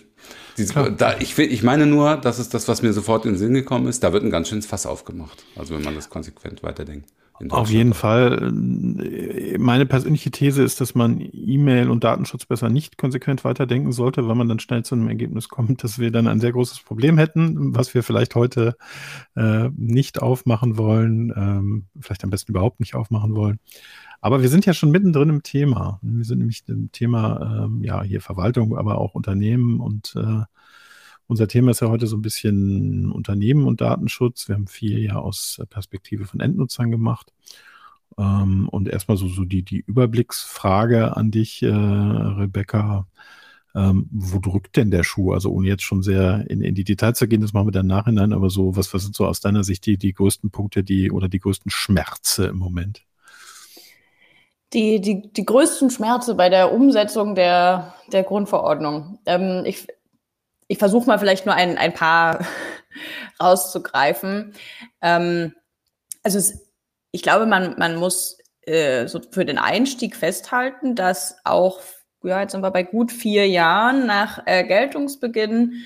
diese, 0.56 0.90
da, 0.92 1.18
ich, 1.18 1.36
ich 1.38 1.62
meine 1.62 1.84
nur, 1.84 2.16
das 2.16 2.38
ist 2.38 2.54
das, 2.54 2.68
was 2.68 2.80
mir 2.80 2.94
sofort 2.94 3.26
in 3.26 3.32
den 3.32 3.38
Sinn 3.38 3.52
gekommen 3.52 3.88
ist, 3.88 4.02
da 4.02 4.14
wird 4.14 4.24
ein 4.24 4.30
ganz 4.30 4.48
schönes 4.48 4.64
Fass 4.64 4.86
aufgemacht. 4.86 5.44
Also 5.56 5.74
wenn 5.74 5.82
man 5.82 5.94
das 5.94 6.08
konsequent 6.08 6.62
weiterdenkt. 6.62 7.10
Auf 7.50 7.70
jeden 7.70 7.94
Fall. 7.94 8.50
Meine 8.52 9.86
persönliche 9.86 10.30
These 10.30 10.62
ist, 10.62 10.80
dass 10.80 10.94
man 10.94 11.20
E-Mail 11.20 11.88
und 11.90 12.04
Datenschutz 12.04 12.46
besser 12.46 12.68
nicht 12.68 12.98
konsequent 12.98 13.44
weiterdenken 13.44 13.92
sollte, 13.92 14.26
weil 14.26 14.34
man 14.34 14.48
dann 14.48 14.58
schnell 14.58 14.84
zu 14.84 14.94
einem 14.94 15.08
Ergebnis 15.08 15.48
kommt, 15.48 15.84
dass 15.84 15.98
wir 15.98 16.10
dann 16.10 16.26
ein 16.26 16.40
sehr 16.40 16.52
großes 16.52 16.80
Problem 16.80 17.18
hätten, 17.18 17.74
was 17.76 17.94
wir 17.94 18.02
vielleicht 18.02 18.34
heute 18.34 18.76
äh, 19.36 19.68
nicht 19.76 20.20
aufmachen 20.20 20.76
wollen, 20.76 21.32
ähm, 21.36 21.86
vielleicht 22.00 22.24
am 22.24 22.30
besten 22.30 22.52
überhaupt 22.52 22.80
nicht 22.80 22.94
aufmachen 22.94 23.34
wollen. 23.34 23.60
Aber 24.20 24.42
wir 24.42 24.48
sind 24.48 24.66
ja 24.66 24.74
schon 24.74 24.90
mittendrin 24.90 25.28
im 25.28 25.42
Thema. 25.42 26.00
Wir 26.02 26.24
sind 26.24 26.38
nämlich 26.38 26.64
im 26.66 26.90
Thema, 26.90 27.66
ähm, 27.66 27.84
ja, 27.84 28.02
hier 28.02 28.20
Verwaltung, 28.20 28.76
aber 28.76 28.98
auch 28.98 29.14
Unternehmen 29.14 29.80
und 29.80 30.14
äh, 30.16 30.42
unser 31.28 31.46
Thema 31.46 31.70
ist 31.70 31.80
ja 31.80 31.88
heute 31.88 32.06
so 32.06 32.16
ein 32.16 32.22
bisschen 32.22 33.12
Unternehmen 33.12 33.66
und 33.66 33.80
Datenschutz. 33.80 34.48
Wir 34.48 34.56
haben 34.56 34.66
viel 34.66 34.98
ja 34.98 35.16
aus 35.16 35.62
Perspektive 35.70 36.24
von 36.24 36.40
Endnutzern 36.40 36.90
gemacht. 36.90 37.32
Ähm, 38.18 38.68
und 38.70 38.88
erstmal 38.88 39.16
so, 39.16 39.28
so 39.28 39.44
die, 39.44 39.62
die 39.62 39.84
Überblicksfrage 39.86 41.16
an 41.16 41.30
dich, 41.30 41.62
äh, 41.62 41.68
Rebecca. 41.68 43.06
Ähm, 43.74 44.08
wo 44.10 44.38
drückt 44.38 44.76
denn 44.76 44.90
der 44.90 45.04
Schuh? 45.04 45.32
Also 45.32 45.52
ohne 45.52 45.68
jetzt 45.68 45.82
schon 45.82 46.02
sehr 46.02 46.48
in, 46.48 46.62
in 46.62 46.74
die 46.74 46.84
Details 46.84 47.18
zu 47.18 47.28
gehen, 47.28 47.42
das 47.42 47.52
machen 47.52 47.66
wir 47.66 47.72
dann 47.72 47.86
nachhinein, 47.86 48.32
aber 48.32 48.48
so, 48.48 48.74
was, 48.74 48.92
was 48.94 49.02
sind 49.02 49.14
so 49.14 49.26
aus 49.26 49.40
deiner 49.40 49.62
Sicht 49.62 49.84
die, 49.84 49.98
die 49.98 50.14
größten 50.14 50.50
Punkte, 50.50 50.82
die 50.82 51.12
oder 51.12 51.28
die 51.28 51.38
größten 51.38 51.70
Schmerze 51.70 52.46
im 52.46 52.56
Moment? 52.56 53.04
Die, 54.72 55.00
die, 55.00 55.30
die 55.32 55.44
größten 55.44 55.90
Schmerze 55.90 56.34
bei 56.34 56.48
der 56.48 56.72
Umsetzung 56.72 57.34
der, 57.34 57.94
der 58.12 58.22
Grundverordnung. 58.22 59.18
Ähm, 59.26 59.62
ich, 59.66 59.86
ich 60.68 60.78
versuche 60.78 61.06
mal 61.06 61.18
vielleicht 61.18 61.46
nur 61.46 61.54
ein, 61.54 61.76
ein 61.78 61.94
paar 61.94 62.46
rauszugreifen. 63.42 64.54
Ähm, 65.02 65.54
also 66.22 66.38
es, 66.38 66.72
ich 67.10 67.22
glaube, 67.22 67.46
man, 67.46 67.74
man 67.78 67.96
muss 67.96 68.38
äh, 68.62 69.06
so 69.08 69.20
für 69.30 69.44
den 69.44 69.58
Einstieg 69.58 70.14
festhalten, 70.14 70.94
dass 70.94 71.38
auch, 71.44 71.80
ja, 72.22 72.40
jetzt 72.40 72.52
sind 72.52 72.62
wir 72.62 72.70
bei 72.70 72.82
gut 72.82 73.10
vier 73.10 73.48
Jahren 73.48 74.06
nach 74.06 74.42
äh, 74.46 74.64
Geltungsbeginn 74.64 75.84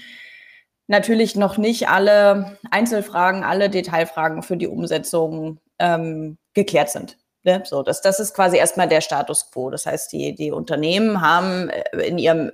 natürlich 0.88 1.37
noch 1.37 1.59
nicht 1.59 1.88
alle 1.88 2.59
Einzelfragen, 2.71 3.45
alle 3.45 3.71
Detailfragen 3.71 4.42
für 4.42 4.57
die 4.57 4.66
Umsetzung 4.66 5.61
ähm, 5.79 6.38
geklärt 6.55 6.90
sind. 6.90 7.18
Ne? 7.45 7.62
So, 7.64 7.83
das, 7.83 8.03
das 8.03 8.21
ist 8.21 8.35
quasi 8.35 8.57
erstmal 8.57 8.88
der 8.88 9.01
Status 9.01 9.51
quo. 9.51 9.71
Das 9.71 9.87
heißt, 9.87 10.12
die, 10.12 10.35
die 10.35 10.51
Unternehmen 10.51 11.21
haben 11.21 11.71
äh, 11.71 12.07
in 12.07 12.18
ihrem 12.18 12.51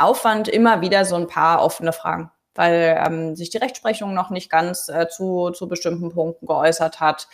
Umsetzungsaufwand 0.00 0.48
immer 0.48 0.80
wieder 0.80 1.04
so 1.04 1.16
ein 1.16 1.26
paar 1.26 1.62
offene 1.62 1.92
Fragen, 1.92 2.30
weil 2.54 3.02
ähm, 3.04 3.36
sich 3.36 3.50
die 3.50 3.58
Rechtsprechung 3.58 4.14
noch 4.14 4.30
nicht 4.30 4.50
ganz 4.50 4.88
äh, 4.88 5.08
zu, 5.08 5.50
zu 5.50 5.68
bestimmten 5.68 6.10
Punkten 6.10 6.46
geäußert 6.46 7.00
hat 7.00 7.28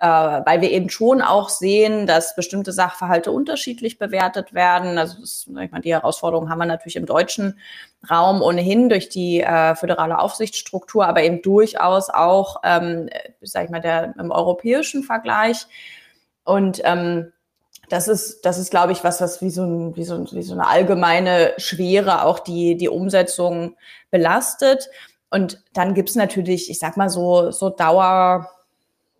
äh, 0.00 0.06
weil 0.06 0.60
wir 0.60 0.70
eben 0.70 0.90
schon 0.90 1.20
auch 1.20 1.48
sehen, 1.48 2.06
dass 2.06 2.36
bestimmte 2.36 2.72
Sachverhalte 2.72 3.32
unterschiedlich 3.32 3.98
bewertet 3.98 4.54
werden. 4.54 4.96
Also 4.96 5.20
das, 5.20 5.46
ich 5.48 5.70
meine, 5.70 5.80
die 5.80 5.92
Herausforderung 5.92 6.48
haben 6.50 6.58
wir 6.58 6.66
natürlich 6.66 6.96
im 6.96 7.06
deutschen 7.06 7.58
Raum 8.08 8.40
ohnehin 8.40 8.88
durch 8.88 9.08
die 9.08 9.40
äh, 9.40 9.74
föderale 9.74 10.18
Aufsichtsstruktur, 10.20 11.06
aber 11.06 11.22
eben 11.24 11.42
durchaus 11.42 12.10
auch, 12.10 12.60
ähm, 12.62 13.10
sag 13.40 13.64
ich 13.64 13.70
mal, 13.70 13.80
der 13.80 14.14
im 14.18 14.30
europäischen 14.30 15.02
Vergleich. 15.02 15.66
Und 16.44 16.80
ähm, 16.84 17.32
das 17.88 18.08
ist, 18.08 18.42
das 18.42 18.58
ist, 18.58 18.70
glaube 18.70 18.92
ich, 18.92 19.04
was, 19.04 19.20
was 19.20 19.40
wie 19.40 19.50
so, 19.50 19.64
ein, 19.64 19.96
wie, 19.96 20.04
so, 20.04 20.24
wie 20.32 20.42
so 20.42 20.54
eine 20.54 20.66
allgemeine 20.66 21.54
Schwere 21.56 22.24
auch 22.24 22.38
die, 22.38 22.76
die 22.76 22.88
Umsetzung 22.88 23.76
belastet. 24.10 24.88
Und 25.30 25.62
dann 25.74 25.94
gibt's 25.94 26.14
natürlich, 26.14 26.70
ich 26.70 26.78
sag 26.78 26.96
mal 26.96 27.10
so, 27.10 27.50
so 27.50 27.70
Dauer, 27.70 28.50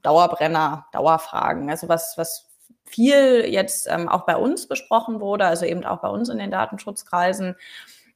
Dauerbrenner, 0.02 0.86
Dauerfragen. 0.92 1.70
Also 1.70 1.88
was, 1.88 2.14
was 2.16 2.46
viel 2.84 3.44
jetzt 3.46 3.86
ähm, 3.90 4.08
auch 4.08 4.24
bei 4.24 4.36
uns 4.36 4.66
besprochen 4.66 5.20
wurde, 5.20 5.44
also 5.44 5.66
eben 5.66 5.84
auch 5.84 6.00
bei 6.00 6.08
uns 6.08 6.28
in 6.28 6.38
den 6.38 6.50
Datenschutzkreisen, 6.50 7.56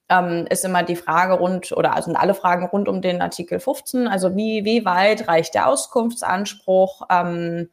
ähm, 0.09 0.47
ist 0.51 0.65
immer 0.65 0.83
die 0.83 0.97
Frage 0.97 1.35
rund 1.35 1.73
oder 1.73 1.95
also 1.95 2.07
sind 2.07 2.17
alle 2.17 2.35
Fragen 2.35 2.67
rund 2.67 2.89
um 2.89 3.03
den 3.03 3.23
Artikel 3.23 3.61
15. 3.61 4.09
Also 4.09 4.37
wie, 4.37 4.65
wie 4.65 4.85
weit 4.85 5.29
reicht 5.29 5.55
der 5.55 5.69
Auskunftsanspruch? 5.69 7.03
Ähm, 7.11 7.69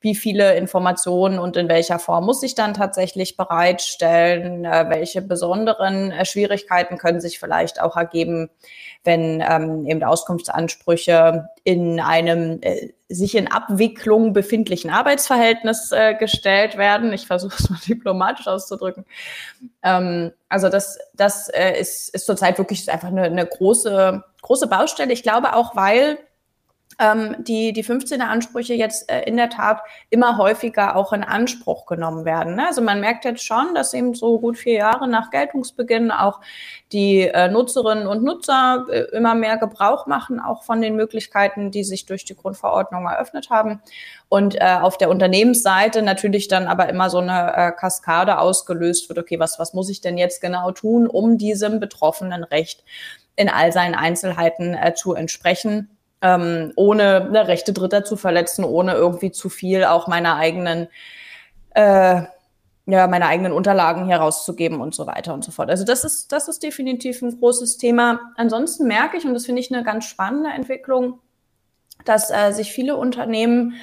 wie 0.00 0.14
viele 0.14 0.54
Informationen 0.56 1.38
und 1.38 1.56
in 1.56 1.68
welcher 1.68 1.98
Form 1.98 2.26
muss 2.26 2.42
ich 2.42 2.54
dann 2.54 2.74
tatsächlich 2.74 3.36
bereitstellen, 3.36 4.64
äh, 4.64 4.86
welche 4.88 5.22
besonderen 5.22 6.12
äh, 6.12 6.24
Schwierigkeiten 6.24 6.98
können 6.98 7.20
sich 7.20 7.38
vielleicht 7.40 7.80
auch 7.80 7.96
ergeben, 7.96 8.48
wenn 9.02 9.42
ähm, 9.48 9.86
eben 9.86 10.04
Auskunftsansprüche 10.04 11.48
in 11.64 11.98
einem 11.98 12.58
äh, 12.62 12.90
sich 13.08 13.34
in 13.34 13.48
Abwicklung 13.48 14.32
befindlichen 14.34 14.90
Arbeitsverhältnis 14.90 15.92
äh, 15.92 16.14
gestellt 16.14 16.76
werden. 16.76 17.12
Ich 17.12 17.26
versuche 17.26 17.56
es 17.58 17.70
mal 17.70 17.78
diplomatisch 17.88 18.46
auszudrücken. 18.46 19.04
Ähm, 19.82 20.32
also 20.48 20.68
das, 20.68 20.98
das 21.14 21.48
äh, 21.48 21.80
ist, 21.80 22.14
ist 22.14 22.26
zurzeit 22.26 22.58
wirklich 22.58 22.90
einfach 22.90 23.08
eine, 23.08 23.22
eine 23.22 23.46
große, 23.46 24.22
große 24.42 24.66
Baustelle. 24.68 25.12
Ich 25.12 25.22
glaube 25.22 25.56
auch, 25.56 25.74
weil 25.74 26.18
ähm, 26.98 27.36
die, 27.38 27.72
die 27.72 27.84
15er 27.84 28.22
Ansprüche 28.22 28.74
jetzt 28.74 29.10
äh, 29.10 29.22
in 29.22 29.36
der 29.36 29.50
Tat 29.50 29.80
immer 30.10 30.36
häufiger 30.36 30.96
auch 30.96 31.12
in 31.12 31.22
Anspruch 31.22 31.86
genommen 31.86 32.24
werden. 32.24 32.56
Ne? 32.56 32.66
Also 32.66 32.82
man 32.82 33.00
merkt 33.00 33.24
jetzt 33.24 33.44
schon, 33.44 33.74
dass 33.74 33.94
eben 33.94 34.14
so 34.14 34.40
gut 34.40 34.58
vier 34.58 34.74
Jahre 34.74 35.08
nach 35.08 35.30
Geltungsbeginn 35.30 36.10
auch 36.10 36.40
die 36.92 37.20
äh, 37.20 37.48
Nutzerinnen 37.48 38.08
und 38.08 38.24
Nutzer 38.24 38.86
äh, 38.90 39.02
immer 39.16 39.34
mehr 39.34 39.58
Gebrauch 39.58 40.06
machen, 40.06 40.40
auch 40.40 40.64
von 40.64 40.80
den 40.80 40.96
Möglichkeiten, 40.96 41.70
die 41.70 41.84
sich 41.84 42.06
durch 42.06 42.24
die 42.24 42.36
Grundverordnung 42.36 43.06
eröffnet 43.06 43.50
haben. 43.50 43.80
Und 44.28 44.56
äh, 44.56 44.78
auf 44.80 44.98
der 44.98 45.08
Unternehmensseite 45.08 46.02
natürlich 46.02 46.48
dann 46.48 46.66
aber 46.66 46.88
immer 46.88 47.10
so 47.10 47.18
eine 47.18 47.56
äh, 47.56 47.72
Kaskade 47.72 48.38
ausgelöst 48.38 49.08
wird, 49.08 49.18
okay, 49.18 49.38
was, 49.38 49.58
was 49.58 49.72
muss 49.72 49.88
ich 49.88 50.00
denn 50.00 50.18
jetzt 50.18 50.40
genau 50.40 50.72
tun, 50.72 51.06
um 51.06 51.38
diesem 51.38 51.78
betroffenen 51.78 52.42
Recht 52.42 52.82
in 53.36 53.48
all 53.48 53.72
seinen 53.72 53.94
Einzelheiten 53.94 54.74
äh, 54.74 54.94
zu 54.94 55.14
entsprechen 55.14 55.90
ähm, 56.22 56.72
ohne 56.76 57.26
eine 57.26 57.48
Rechte 57.48 57.72
Dritter 57.72 58.04
zu 58.04 58.16
verletzen, 58.16 58.64
ohne 58.64 58.94
irgendwie 58.94 59.30
zu 59.30 59.48
viel 59.48 59.84
auch 59.84 60.08
meiner 60.08 60.36
eigenen, 60.36 60.88
äh, 61.70 62.22
ja, 62.86 63.06
meine 63.06 63.26
eigenen 63.26 63.52
Unterlagen 63.52 64.06
herauszugeben 64.06 64.80
und 64.80 64.94
so 64.94 65.06
weiter 65.06 65.34
und 65.34 65.44
so 65.44 65.52
fort. 65.52 65.70
Also 65.70 65.84
das 65.84 66.04
ist, 66.04 66.32
das 66.32 66.48
ist 66.48 66.62
definitiv 66.62 67.22
ein 67.22 67.38
großes 67.38 67.76
Thema. 67.76 68.20
Ansonsten 68.36 68.86
merke 68.86 69.16
ich, 69.16 69.24
und 69.24 69.34
das 69.34 69.46
finde 69.46 69.60
ich 69.60 69.72
eine 69.72 69.84
ganz 69.84 70.06
spannende 70.06 70.50
Entwicklung, 70.50 71.20
dass 72.04 72.30
äh, 72.30 72.52
sich 72.52 72.72
viele 72.72 72.96
Unternehmen 72.96 73.74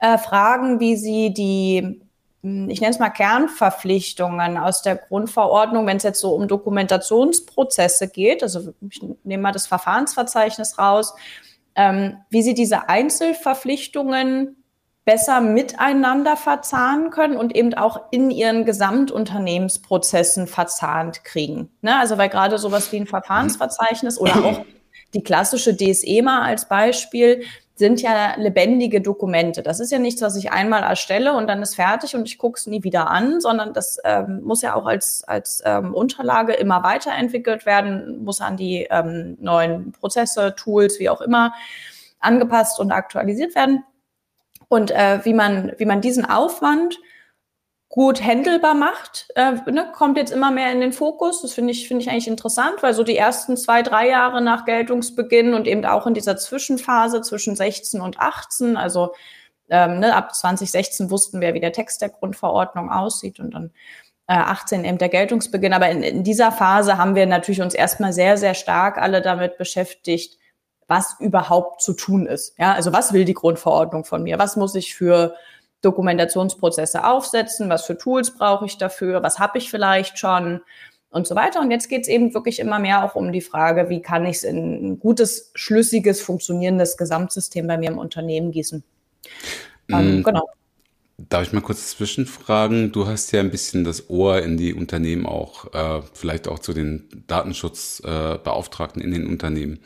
äh, 0.00 0.18
fragen, 0.18 0.80
wie 0.80 0.96
sie 0.96 1.32
die 1.32 2.00
hm, 2.42 2.70
ich 2.70 2.80
nenne 2.80 2.92
es 2.92 2.98
mal 2.98 3.10
Kernverpflichtungen 3.10 4.56
aus 4.56 4.82
der 4.82 4.96
Grundverordnung, 4.96 5.86
wenn 5.86 5.98
es 5.98 6.02
jetzt 6.02 6.20
so 6.20 6.34
um 6.34 6.48
Dokumentationsprozesse 6.48 8.08
geht, 8.08 8.42
also 8.42 8.72
ich 8.88 9.02
nehme 9.24 9.42
mal 9.42 9.52
das 9.52 9.66
Verfahrensverzeichnis 9.66 10.78
raus, 10.78 11.14
ähm, 11.74 12.18
wie 12.30 12.42
sie 12.42 12.54
diese 12.54 12.88
Einzelverpflichtungen 12.88 14.56
besser 15.04 15.40
miteinander 15.40 16.36
verzahnen 16.36 17.10
können 17.10 17.36
und 17.36 17.56
eben 17.56 17.74
auch 17.74 18.00
in 18.10 18.30
ihren 18.30 18.64
Gesamtunternehmensprozessen 18.64 20.46
verzahnt 20.46 21.24
kriegen. 21.24 21.70
Ne? 21.80 21.98
Also 21.98 22.18
weil 22.18 22.28
gerade 22.28 22.58
sowas 22.58 22.92
wie 22.92 22.96
ein 22.98 23.06
Verfahrensverzeichnis 23.06 24.20
oder 24.20 24.44
auch 24.44 24.64
die 25.14 25.22
klassische 25.22 25.74
DSE 25.74 26.22
mal 26.22 26.42
als 26.42 26.68
Beispiel, 26.68 27.42
sind 27.80 28.02
ja 28.02 28.34
lebendige 28.36 29.00
Dokumente. 29.00 29.62
Das 29.62 29.80
ist 29.80 29.90
ja 29.90 29.98
nichts, 29.98 30.20
was 30.20 30.36
ich 30.36 30.52
einmal 30.52 30.82
erstelle 30.82 31.32
und 31.32 31.48
dann 31.48 31.62
ist 31.62 31.74
fertig 31.74 32.14
und 32.14 32.28
ich 32.28 32.36
gucke 32.36 32.58
es 32.58 32.66
nie 32.66 32.84
wieder 32.84 33.10
an, 33.10 33.40
sondern 33.40 33.72
das 33.72 33.98
ähm, 34.04 34.42
muss 34.44 34.60
ja 34.60 34.74
auch 34.74 34.84
als, 34.84 35.24
als 35.24 35.62
ähm, 35.64 35.94
Unterlage 35.94 36.52
immer 36.52 36.82
weiterentwickelt 36.82 37.64
werden, 37.64 38.22
muss 38.22 38.42
an 38.42 38.58
die 38.58 38.86
ähm, 38.90 39.38
neuen 39.40 39.92
Prozesse, 39.92 40.54
Tools, 40.56 41.00
wie 41.00 41.08
auch 41.08 41.22
immer, 41.22 41.54
angepasst 42.20 42.78
und 42.78 42.92
aktualisiert 42.92 43.54
werden. 43.54 43.82
Und 44.68 44.90
äh, 44.90 45.24
wie, 45.24 45.32
man, 45.32 45.72
wie 45.78 45.86
man 45.86 46.02
diesen 46.02 46.26
Aufwand 46.26 46.98
gut 47.90 48.22
handelbar 48.22 48.74
macht, 48.74 49.26
äh, 49.34 49.52
ne, 49.68 49.90
kommt 49.92 50.16
jetzt 50.16 50.30
immer 50.30 50.52
mehr 50.52 50.70
in 50.70 50.80
den 50.80 50.92
Fokus. 50.92 51.42
Das 51.42 51.52
finde 51.52 51.72
ich, 51.72 51.88
finde 51.88 52.04
ich 52.04 52.10
eigentlich 52.10 52.28
interessant, 52.28 52.82
weil 52.82 52.94
so 52.94 53.02
die 53.02 53.16
ersten 53.16 53.56
zwei, 53.56 53.82
drei 53.82 54.08
Jahre 54.08 54.40
nach 54.40 54.64
Geltungsbeginn 54.64 55.54
und 55.54 55.66
eben 55.66 55.84
auch 55.84 56.06
in 56.06 56.14
dieser 56.14 56.36
Zwischenphase 56.36 57.20
zwischen 57.20 57.56
16 57.56 58.00
und 58.00 58.20
18, 58.20 58.76
also 58.76 59.12
ähm, 59.68 59.98
ne, 59.98 60.14
ab 60.14 60.34
2016 60.34 61.10
wussten 61.10 61.40
wir, 61.40 61.52
wie 61.52 61.60
der 61.60 61.72
Text 61.72 62.00
der 62.00 62.10
Grundverordnung 62.10 62.90
aussieht 62.90 63.40
und 63.40 63.54
dann 63.54 63.72
äh, 64.28 64.34
18 64.34 64.84
eben 64.84 64.98
der 64.98 65.08
Geltungsbeginn. 65.08 65.72
Aber 65.72 65.90
in, 65.90 66.04
in 66.04 66.22
dieser 66.22 66.52
Phase 66.52 66.96
haben 66.96 67.16
wir 67.16 67.26
natürlich 67.26 67.60
uns 67.60 67.74
erstmal 67.74 68.12
sehr, 68.12 68.36
sehr 68.36 68.54
stark 68.54 68.98
alle 68.98 69.20
damit 69.20 69.58
beschäftigt, 69.58 70.38
was 70.86 71.16
überhaupt 71.18 71.82
zu 71.82 71.92
tun 71.94 72.26
ist. 72.26 72.56
Ja, 72.56 72.72
also 72.72 72.92
was 72.92 73.12
will 73.12 73.24
die 73.24 73.34
Grundverordnung 73.34 74.04
von 74.04 74.22
mir? 74.22 74.38
Was 74.38 74.54
muss 74.54 74.76
ich 74.76 74.94
für 74.94 75.34
Dokumentationsprozesse 75.82 77.04
aufsetzen, 77.04 77.70
was 77.70 77.86
für 77.86 77.96
Tools 77.96 78.36
brauche 78.36 78.66
ich 78.66 78.78
dafür, 78.78 79.22
was 79.22 79.38
habe 79.38 79.58
ich 79.58 79.70
vielleicht 79.70 80.18
schon 80.18 80.60
und 81.10 81.26
so 81.26 81.34
weiter. 81.34 81.60
Und 81.60 81.70
jetzt 81.70 81.88
geht 81.88 82.02
es 82.02 82.08
eben 82.08 82.34
wirklich 82.34 82.60
immer 82.60 82.78
mehr 82.78 83.04
auch 83.04 83.14
um 83.14 83.32
die 83.32 83.40
Frage, 83.40 83.88
wie 83.88 84.00
kann 84.00 84.26
ich 84.26 84.36
es 84.36 84.44
in 84.44 84.92
ein 84.92 85.00
gutes, 85.00 85.50
schlüssiges, 85.54 86.22
funktionierendes 86.22 86.96
Gesamtsystem 86.96 87.66
bei 87.66 87.78
mir 87.78 87.90
im 87.90 87.98
Unternehmen 87.98 88.52
gießen. 88.52 88.84
Ähm, 89.88 90.18
mhm. 90.18 90.22
genau. 90.22 90.48
Darf 91.28 91.42
ich 91.42 91.52
mal 91.52 91.60
kurz 91.60 91.90
zwischenfragen? 91.90 92.92
Du 92.92 93.06
hast 93.06 93.32
ja 93.32 93.40
ein 93.40 93.50
bisschen 93.50 93.84
das 93.84 94.08
Ohr 94.08 94.40
in 94.40 94.56
die 94.56 94.72
Unternehmen 94.72 95.26
auch, 95.26 95.72
äh, 95.74 96.02
vielleicht 96.14 96.48
auch 96.48 96.60
zu 96.60 96.72
den 96.72 97.08
Datenschutzbeauftragten 97.26 99.02
äh, 99.02 99.04
in 99.04 99.10
den 99.12 99.26
Unternehmen. 99.26 99.80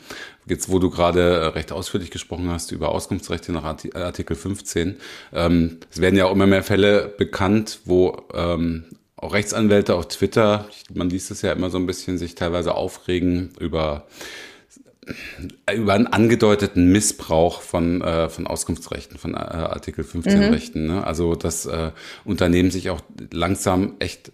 Jetzt, 0.45 0.69
wo 0.69 0.79
du 0.79 0.89
gerade 0.89 1.21
äh, 1.21 1.45
recht 1.47 1.73
ausführlich 1.73 2.11
gesprochen 2.11 2.49
hast 2.49 2.71
über 2.71 2.89
Auskunftsrechte 2.89 3.51
nach 3.51 3.63
Artikel 3.63 4.35
15, 4.35 4.95
ähm, 5.33 5.79
es 5.91 5.99
werden 5.99 6.15
ja 6.15 6.25
auch 6.25 6.31
immer 6.31 6.47
mehr 6.47 6.63
Fälle 6.63 7.13
bekannt, 7.17 7.79
wo 7.83 8.21
ähm, 8.33 8.85
auch 9.17 9.33
Rechtsanwälte 9.33 9.95
auf 9.95 10.07
Twitter, 10.07 10.69
man 10.93 11.09
liest 11.09 11.31
es 11.31 11.41
ja 11.41 11.51
immer 11.51 11.69
so 11.69 11.77
ein 11.77 11.87
bisschen, 11.87 12.17
sich 12.17 12.35
teilweise 12.35 12.75
aufregen 12.75 13.51
über 13.59 14.07
über 15.73 15.93
einen 15.93 16.07
angedeuteten 16.07 16.91
Missbrauch 16.91 17.61
von, 17.61 18.01
äh, 18.01 18.29
von 18.29 18.47
Auskunftsrechten, 18.47 19.17
von 19.17 19.33
äh, 19.33 19.37
Artikel 19.37 20.03
15 20.03 20.37
mhm. 20.37 20.53
Rechten. 20.53 20.87
Ne? 20.87 21.05
Also 21.05 21.35
dass 21.35 21.65
äh, 21.65 21.91
Unternehmen 22.23 22.71
sich 22.71 22.89
auch 22.89 23.01
langsam 23.31 23.95
echt 23.99 24.31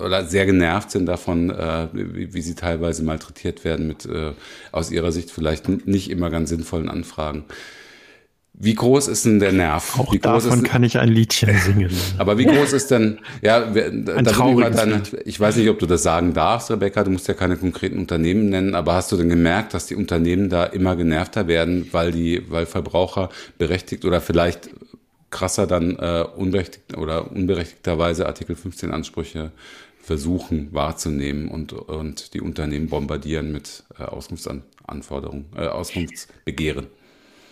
oder 0.00 0.24
sehr 0.24 0.46
genervt 0.46 0.90
sind 0.90 1.06
davon, 1.06 1.50
äh, 1.50 1.88
wie, 1.92 2.34
wie 2.34 2.40
sie 2.40 2.54
teilweise 2.54 3.02
malträtiert 3.02 3.64
werden 3.64 3.86
mit 3.86 4.06
äh, 4.06 4.32
aus 4.70 4.90
ihrer 4.90 5.12
Sicht 5.12 5.30
vielleicht 5.30 5.68
nicht 5.68 6.10
immer 6.10 6.30
ganz 6.30 6.50
sinnvollen 6.50 6.88
Anfragen. 6.88 7.44
Wie 8.54 8.74
groß 8.74 9.08
ist 9.08 9.24
denn 9.24 9.40
der 9.40 9.52
Nerv? 9.52 9.98
Auch 9.98 10.12
wie 10.12 10.18
groß 10.18 10.44
davon 10.44 10.60
ist, 10.60 10.70
kann 10.70 10.82
ich 10.84 10.98
ein 10.98 11.08
Liedchen 11.08 11.56
singen. 11.64 11.90
Aber 12.18 12.36
wie 12.36 12.44
groß 12.44 12.74
ist 12.74 12.90
denn, 12.90 13.18
ja, 13.40 13.64
ein 13.64 14.04
da 14.04 14.30
ich, 14.30 14.76
deine, 14.76 15.02
ich 15.24 15.40
weiß 15.40 15.56
nicht, 15.56 15.70
ob 15.70 15.78
du 15.78 15.86
das 15.86 16.02
sagen 16.02 16.34
darfst, 16.34 16.70
Rebecca, 16.70 17.02
du 17.02 17.10
musst 17.10 17.28
ja 17.28 17.34
keine 17.34 17.56
konkreten 17.56 17.98
Unternehmen 17.98 18.50
nennen, 18.50 18.74
aber 18.74 18.94
hast 18.94 19.10
du 19.10 19.16
denn 19.16 19.30
gemerkt, 19.30 19.72
dass 19.72 19.86
die 19.86 19.94
Unternehmen 19.94 20.50
da 20.50 20.64
immer 20.64 20.96
genervter 20.96 21.48
werden, 21.48 21.88
weil 21.92 22.12
die, 22.12 22.44
weil 22.50 22.66
Verbraucher 22.66 23.30
berechtigt 23.56 24.04
oder 24.04 24.20
vielleicht 24.20 24.68
krasser 25.30 25.66
dann 25.66 25.96
äh, 25.96 26.24
unberechtigt 26.36 26.96
oder 26.96 27.32
unberechtigterweise 27.32 28.26
Artikel 28.26 28.54
15 28.54 28.92
Ansprüche 28.92 29.50
versuchen 30.02 30.68
wahrzunehmen 30.72 31.48
und, 31.48 31.72
und 31.72 32.34
die 32.34 32.40
Unternehmen 32.40 32.88
bombardieren 32.88 33.50
mit 33.50 33.84
äh, 33.98 34.02
Auskunftsanforderungen, 34.02 35.46
äh, 35.56 35.66
Auskunftsbegehren. 35.66 36.88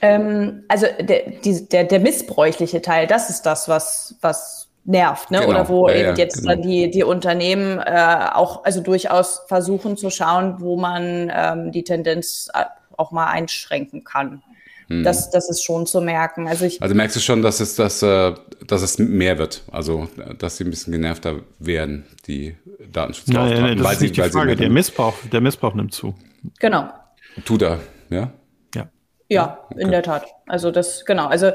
Ähm, 0.02 0.64
also 0.68 0.86
der, 1.00 1.30
die, 1.30 1.68
der, 1.68 1.84
der 1.84 2.00
missbräuchliche 2.00 2.80
Teil, 2.80 3.06
das 3.06 3.30
ist 3.30 3.42
das, 3.42 3.68
was, 3.68 4.16
was 4.20 4.68
nervt, 4.84 5.30
ne? 5.30 5.40
Genau. 5.40 5.50
Oder 5.50 5.68
wo 5.68 5.88
ja, 5.88 5.94
eben 5.94 6.08
ja, 6.10 6.14
jetzt 6.14 6.40
genau. 6.40 6.52
dann 6.52 6.62
die, 6.62 6.90
die 6.90 7.04
Unternehmen 7.04 7.78
äh, 7.78 8.30
auch 8.32 8.64
also 8.64 8.80
durchaus 8.80 9.42
versuchen 9.46 9.96
zu 9.96 10.10
schauen, 10.10 10.56
wo 10.60 10.76
man 10.76 11.30
ähm, 11.34 11.72
die 11.72 11.84
Tendenz 11.84 12.48
auch 12.96 13.12
mal 13.12 13.26
einschränken 13.26 14.04
kann. 14.04 14.42
Hm. 14.88 15.04
Das, 15.04 15.30
das 15.30 15.48
ist 15.48 15.62
schon 15.62 15.86
zu 15.86 16.00
merken. 16.00 16.48
Also, 16.48 16.64
ich, 16.64 16.82
also 16.82 16.94
merkst 16.94 17.16
du 17.16 17.20
schon, 17.20 17.42
dass 17.42 17.60
es, 17.60 17.76
dass, 17.76 18.02
äh, 18.02 18.34
dass 18.66 18.82
es 18.82 18.98
mehr 18.98 19.38
wird, 19.38 19.62
also 19.70 20.08
dass 20.38 20.56
sie 20.56 20.64
ein 20.64 20.70
bisschen 20.70 20.92
genervter 20.92 21.40
werden, 21.58 22.06
die 22.26 22.56
Datenschutzbeauftragten. 22.92 23.62
Nein, 23.62 23.76
nein, 23.76 23.84
das 23.84 23.92
ist 23.92 24.00
nicht 24.00 24.16
die 24.16 24.22
Frage. 24.22 24.56
Der 24.56 24.70
Missbrauch, 24.70 25.14
der 25.30 25.40
Missbrauch 25.40 25.74
nimmt 25.74 25.94
zu. 25.94 26.14
Genau. 26.58 26.88
Tut 27.44 27.62
er, 27.62 27.78
ja? 28.08 28.32
Ja. 29.30 29.58
Okay. 29.70 29.82
in 29.82 29.90
der 29.90 30.02
Tat. 30.02 30.26
Also 30.46 30.70
das, 30.70 31.04
genau. 31.06 31.26
Also 31.26 31.52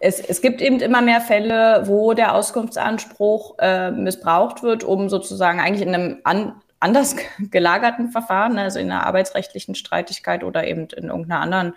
es, 0.00 0.20
es 0.20 0.40
gibt 0.40 0.62
eben 0.62 0.80
immer 0.80 1.02
mehr 1.02 1.20
Fälle, 1.20 1.82
wo 1.86 2.14
der 2.14 2.34
Auskunftsanspruch 2.34 3.56
äh, 3.58 3.90
missbraucht 3.90 4.62
wird, 4.62 4.82
um 4.82 5.08
sozusagen 5.10 5.60
eigentlich 5.60 5.86
in 5.86 5.94
einem 5.94 6.18
an, 6.24 6.54
anders 6.78 7.16
gelagerten 7.50 8.10
Verfahren, 8.10 8.58
also 8.58 8.78
in 8.78 8.90
einer 8.90 9.06
arbeitsrechtlichen 9.06 9.74
Streitigkeit 9.74 10.42
oder 10.44 10.66
eben 10.66 10.88
in 10.96 11.08
irgendeiner 11.08 11.40
anderen 11.40 11.74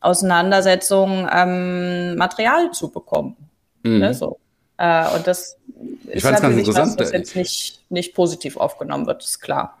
Auseinandersetzung 0.00 1.28
ähm, 1.32 2.16
Material 2.16 2.70
zu 2.72 2.90
bekommen. 2.90 3.36
Mhm. 3.82 3.98
Ne, 3.98 4.14
so. 4.14 4.38
Äh, 4.76 5.08
und 5.14 5.26
das 5.26 5.56
ist 6.06 6.24
natürlich 6.24 6.68
was, 6.74 6.98
was 6.98 7.12
jetzt 7.12 7.36
nicht, 7.36 7.80
nicht 7.90 8.14
positiv 8.14 8.56
aufgenommen 8.56 9.06
wird, 9.06 9.22
ist 9.22 9.40
klar. 9.40 9.78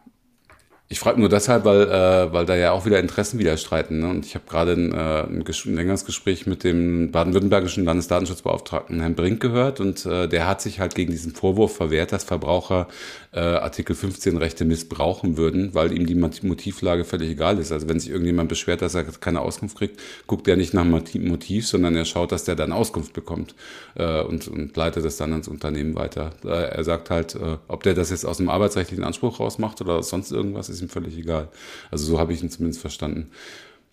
Ich 0.90 1.00
frage 1.00 1.18
nur 1.18 1.30
deshalb, 1.30 1.64
weil, 1.64 1.88
äh, 1.88 2.32
weil 2.32 2.44
da 2.44 2.54
ja 2.54 2.72
auch 2.72 2.84
wieder 2.84 3.00
Interessen 3.00 3.38
widerstreiten. 3.38 4.00
Ne? 4.00 4.08
Und 4.08 4.26
ich 4.26 4.34
habe 4.34 4.44
gerade 4.46 4.72
ein, 4.72 4.92
äh, 4.92 5.22
ein, 5.22 5.44
längeres 5.74 6.04
Gespräch 6.04 6.46
mit 6.46 6.62
dem 6.62 7.10
baden-württembergischen 7.10 7.86
Landesdatenschutzbeauftragten 7.86 9.00
Herrn 9.00 9.14
Brink 9.14 9.40
gehört 9.40 9.80
und 9.80 10.04
äh, 10.04 10.28
der 10.28 10.46
hat 10.46 10.60
sich 10.60 10.80
halt 10.80 10.94
gegen 10.94 11.10
diesen 11.10 11.34
Vorwurf 11.34 11.74
verwehrt, 11.74 12.12
dass 12.12 12.24
Verbraucher 12.24 12.86
äh, 13.32 13.40
Artikel 13.40 13.96
15 13.96 14.36
Rechte 14.36 14.66
missbrauchen 14.66 15.38
würden, 15.38 15.74
weil 15.74 15.90
ihm 15.90 16.04
die 16.06 16.14
Motivlage 16.14 17.04
völlig 17.04 17.30
egal 17.30 17.58
ist. 17.58 17.72
Also 17.72 17.88
wenn 17.88 17.98
sich 17.98 18.10
irgendjemand 18.10 18.50
beschwert, 18.50 18.82
dass 18.82 18.94
er 18.94 19.04
keine 19.04 19.40
Auskunft 19.40 19.78
kriegt, 19.78 19.98
guckt 20.26 20.46
er 20.48 20.56
nicht 20.56 20.74
nach 20.74 20.84
Motiv, 20.84 21.66
sondern 21.66 21.96
er 21.96 22.04
schaut, 22.04 22.30
dass 22.30 22.44
der 22.44 22.56
dann 22.56 22.72
Auskunft 22.72 23.14
bekommt 23.14 23.54
äh, 23.94 24.20
und, 24.20 24.48
und 24.48 24.76
leitet 24.76 25.06
es 25.06 25.16
dann 25.16 25.32
ans 25.32 25.48
Unternehmen 25.48 25.94
weiter. 25.94 26.32
Äh, 26.44 26.74
er 26.76 26.84
sagt 26.84 27.08
halt, 27.08 27.38
ob 27.68 27.82
der 27.84 27.94
das 27.94 28.10
jetzt 28.10 28.26
aus 28.26 28.38
einem 28.38 28.50
arbeitsrechtlichen 28.50 29.02
Anspruch 29.02 29.40
rausmacht 29.40 29.80
oder 29.80 30.02
sonst 30.02 30.30
irgendwas, 30.30 30.73
ist 30.74 30.82
ihm 30.82 30.88
völlig 30.88 31.16
egal. 31.16 31.48
Also 31.90 32.04
so 32.04 32.18
habe 32.18 32.32
ich 32.32 32.42
ihn 32.42 32.50
zumindest 32.50 32.80
verstanden. 32.80 33.30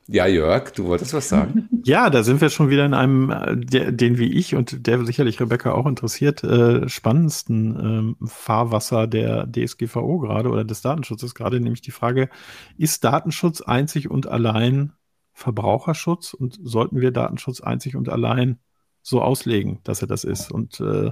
Ja, 0.08 0.28
Jörg, 0.28 0.72
du 0.72 0.86
wolltest 0.86 1.14
was 1.14 1.30
sagen? 1.30 1.70
Ja, 1.84 2.12
da 2.12 2.22
sind 2.22 2.42
wir 2.42 2.50
schon 2.50 2.70
wieder 2.70 2.86
in 2.86 2.94
einem, 2.94 3.32
äh, 3.32 3.58
der, 3.58 3.92
den 3.92 4.20
wie 4.20 4.32
ich 4.32 4.54
und 4.54 4.86
der 4.86 5.04
sicherlich 5.04 5.40
Rebecca 5.40 5.72
auch 5.72 5.88
interessiert, 5.88 6.44
äh, 6.44 6.88
spannendsten 6.88 8.16
ähm, 8.20 8.28
Fahrwasser 8.28 9.08
der 9.08 9.48
DSGVO 9.52 10.20
gerade 10.20 10.50
oder 10.50 10.64
des 10.64 10.82
Datenschutzes 10.84 11.34
gerade, 11.34 11.60
nämlich 11.60 11.82
die 11.82 11.90
Frage, 11.92 12.30
ist 12.78 13.04
Datenschutz 13.04 13.62
einzig 13.62 14.12
und 14.12 14.28
allein 14.28 14.94
Verbraucherschutz 15.34 16.36
und 16.36 16.60
sollten 16.62 17.02
wir 17.02 17.12
Datenschutz 17.12 17.62
einzig 17.62 17.96
und 17.96 18.10
allein 18.10 18.60
so 19.02 19.22
auslegen, 19.22 19.80
dass 19.84 20.02
er 20.02 20.08
das 20.08 20.24
ist? 20.24 20.52
Und 20.52 20.80
äh, 20.82 21.12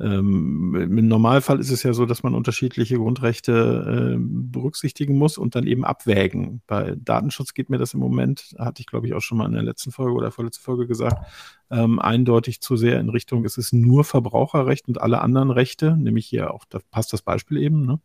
ähm, 0.00 0.76
Im 0.76 1.08
Normalfall 1.08 1.58
ist 1.58 1.70
es 1.70 1.82
ja 1.82 1.92
so, 1.92 2.06
dass 2.06 2.22
man 2.22 2.34
unterschiedliche 2.34 2.98
Grundrechte 2.98 4.14
äh, 4.14 4.18
berücksichtigen 4.20 5.18
muss 5.18 5.38
und 5.38 5.56
dann 5.56 5.66
eben 5.66 5.84
abwägen. 5.84 6.62
Bei 6.68 6.94
Datenschutz 6.96 7.52
geht 7.52 7.68
mir 7.68 7.78
das 7.78 7.94
im 7.94 8.00
Moment, 8.00 8.54
hatte 8.58 8.80
ich 8.80 8.86
glaube 8.86 9.08
ich 9.08 9.14
auch 9.14 9.20
schon 9.20 9.38
mal 9.38 9.46
in 9.46 9.54
der 9.54 9.64
letzten 9.64 9.90
Folge 9.90 10.14
oder 10.14 10.30
vorletzten 10.30 10.62
Folge 10.62 10.86
gesagt, 10.86 11.26
ähm, 11.70 11.98
eindeutig 11.98 12.60
zu 12.60 12.76
sehr 12.76 13.00
in 13.00 13.08
Richtung, 13.08 13.44
es 13.44 13.58
ist 13.58 13.72
nur 13.72 14.04
Verbraucherrecht 14.04 14.86
und 14.86 15.00
alle 15.00 15.20
anderen 15.20 15.50
Rechte, 15.50 15.96
nämlich 15.96 16.26
hier 16.26 16.54
auch, 16.54 16.64
da 16.68 16.78
passt 16.92 17.12
das 17.12 17.22
Beispiel 17.22 17.58
eben, 17.58 17.84
ne? 17.84 18.00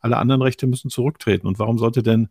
alle 0.00 0.16
anderen 0.16 0.42
Rechte 0.42 0.66
müssen 0.66 0.90
zurücktreten. 0.90 1.46
Und 1.46 1.60
warum 1.60 1.78
sollte 1.78 2.02
denn 2.02 2.28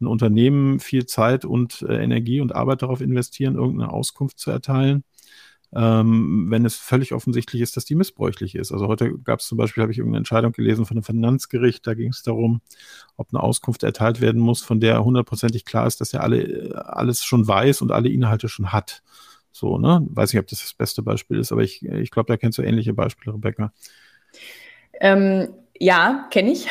ein 0.00 0.06
Unternehmen 0.06 0.80
viel 0.80 1.06
Zeit 1.06 1.44
und 1.44 1.82
äh, 1.82 2.02
Energie 2.02 2.40
und 2.40 2.54
Arbeit 2.54 2.82
darauf 2.82 3.00
investieren, 3.00 3.54
irgendeine 3.54 3.92
Auskunft 3.92 4.38
zu 4.38 4.50
erteilen? 4.50 5.04
Ähm, 5.74 6.46
wenn 6.48 6.64
es 6.64 6.76
völlig 6.76 7.12
offensichtlich 7.12 7.60
ist, 7.60 7.76
dass 7.76 7.84
die 7.84 7.94
missbräuchlich 7.94 8.54
ist. 8.54 8.72
Also 8.72 8.88
heute 8.88 9.18
gab 9.18 9.40
es 9.40 9.46
zum 9.46 9.58
Beispiel, 9.58 9.82
habe 9.82 9.92
ich 9.92 9.98
irgendeine 9.98 10.18
Entscheidung 10.18 10.52
gelesen 10.52 10.86
von 10.86 10.96
einem 10.96 11.04
Finanzgericht, 11.04 11.86
da 11.86 11.94
ging 11.94 12.10
es 12.10 12.22
darum, 12.22 12.60
ob 13.16 13.28
eine 13.32 13.42
Auskunft 13.42 13.82
erteilt 13.82 14.20
werden 14.20 14.40
muss, 14.40 14.62
von 14.62 14.80
der 14.80 15.04
hundertprozentig 15.04 15.64
klar 15.64 15.86
ist, 15.86 16.00
dass 16.00 16.14
er 16.14 16.22
alle, 16.22 16.82
alles 16.86 17.24
schon 17.24 17.46
weiß 17.46 17.82
und 17.82 17.92
alle 17.92 18.08
Inhalte 18.08 18.48
schon 18.48 18.72
hat. 18.72 19.02
So, 19.52 19.78
ne? 19.78 20.06
Weiß 20.10 20.32
nicht, 20.32 20.40
ob 20.40 20.46
das 20.48 20.60
das 20.60 20.74
beste 20.74 21.02
Beispiel 21.02 21.38
ist, 21.38 21.52
aber 21.52 21.62
ich, 21.62 21.84
ich 21.84 22.10
glaube, 22.10 22.28
da 22.28 22.36
kennst 22.36 22.58
du 22.58 22.62
ähnliche 22.62 22.94
Beispiele, 22.94 23.34
Rebecca. 23.34 23.72
Ähm, 25.00 25.48
ja, 25.78 26.28
kenne 26.30 26.52
ich. 26.52 26.66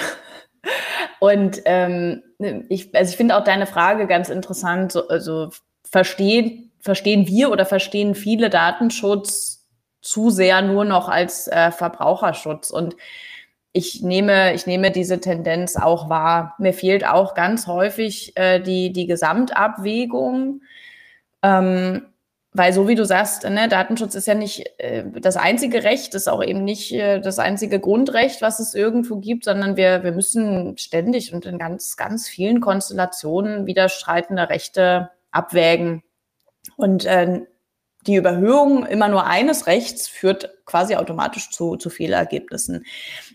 Und 1.20 1.62
ähm, 1.66 2.24
ich, 2.70 2.96
also 2.96 3.12
ich 3.12 3.18
finde 3.18 3.38
auch 3.38 3.44
deine 3.44 3.68
Frage 3.68 4.08
ganz 4.08 4.30
interessant, 4.30 4.92
so, 4.92 5.08
also 5.08 5.50
verstehen 5.84 6.72
verstehen 6.88 7.28
wir 7.28 7.52
oder 7.52 7.66
verstehen 7.66 8.16
viele 8.16 8.50
Datenschutz 8.50 9.68
zu 10.02 10.30
sehr 10.30 10.62
nur 10.62 10.86
noch 10.86 11.10
als 11.10 11.48
äh, 11.48 11.70
Verbraucherschutz. 11.72 12.72
Und 12.72 12.96
ich 13.74 14.02
nehme, 14.04 14.54
ich 14.54 14.66
nehme 14.66 14.90
diese 14.90 15.20
Tendenz 15.20 15.76
auch 15.76 16.10
wahr. 16.10 16.56
Mir 16.60 16.74
fehlt 16.74 17.06
auch 17.06 17.34
ganz 17.34 17.68
häufig 17.68 18.32
äh, 18.38 18.62
die, 18.62 18.94
die 18.94 19.06
Gesamtabwägung. 19.06 20.62
Ähm, 21.44 22.08
weil 22.54 22.72
so 22.72 22.88
wie 22.88 22.96
du 22.96 23.06
sagst, 23.06 23.44
ne, 23.44 23.68
Datenschutz 23.68 24.16
ist 24.16 24.28
ja 24.28 24.34
nicht 24.34 24.66
äh, 24.78 25.04
das 25.20 25.36
einzige 25.36 25.84
Recht, 25.84 26.16
ist 26.16 26.30
auch 26.30 26.42
eben 26.42 26.64
nicht 26.64 26.94
äh, 26.94 27.20
das 27.20 27.38
einzige 27.38 27.82
Grundrecht, 27.82 28.42
was 28.42 28.60
es 28.60 28.74
irgendwo 28.74 29.18
gibt, 29.18 29.44
sondern 29.44 29.76
wir, 29.76 30.04
wir 30.04 30.14
müssen 30.14 30.78
ständig 30.78 31.34
und 31.34 31.46
in 31.46 31.58
ganz, 31.60 31.98
ganz 31.98 32.30
vielen 32.30 32.62
Konstellationen 32.62 33.68
widerstreitende 33.68 34.50
Rechte 34.50 35.12
abwägen. 35.32 36.02
Und 36.76 37.06
äh, 37.06 37.42
die 38.06 38.16
Überhöhung 38.16 38.86
immer 38.86 39.10
nur 39.10 39.26
eines 39.26 39.68
Rechts 39.68 40.08
führt 40.08 40.66
quasi 40.66 40.96
automatisch 40.96 41.50
zu, 41.50 41.76
zu 41.76 41.90
Fehlergebnissen. 41.90 42.86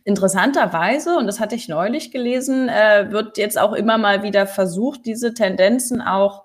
Interessanterweise, 0.05 1.17
und 1.17 1.27
das 1.27 1.41
hatte 1.41 1.55
ich 1.55 1.69
neulich 1.69 2.11
gelesen, 2.11 2.69
äh, 2.69 3.11
wird 3.11 3.39
jetzt 3.39 3.59
auch 3.59 3.73
immer 3.73 3.99
mal 3.99 4.23
wieder 4.23 4.47
versucht, 4.47 5.05
diese 5.05 5.35
Tendenzen 5.35 6.01
auch 6.01 6.45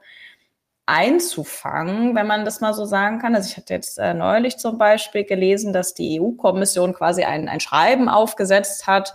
einzufangen, 0.85 2.15
wenn 2.15 2.27
man 2.27 2.45
das 2.45 2.61
mal 2.61 2.73
so 2.73 2.85
sagen 2.85 3.19
kann. 3.19 3.35
Also 3.35 3.49
ich 3.49 3.57
hatte 3.57 3.73
jetzt 3.73 3.99
äh, 3.99 4.13
neulich 4.13 4.57
zum 4.57 4.77
Beispiel 4.77 5.25
gelesen, 5.25 5.73
dass 5.73 5.93
die 5.93 6.19
EU-Kommission 6.19 6.93
quasi 6.93 7.23
ein, 7.25 7.49
ein 7.49 7.59
Schreiben 7.59 8.07
aufgesetzt 8.07 8.87
hat, 8.87 9.13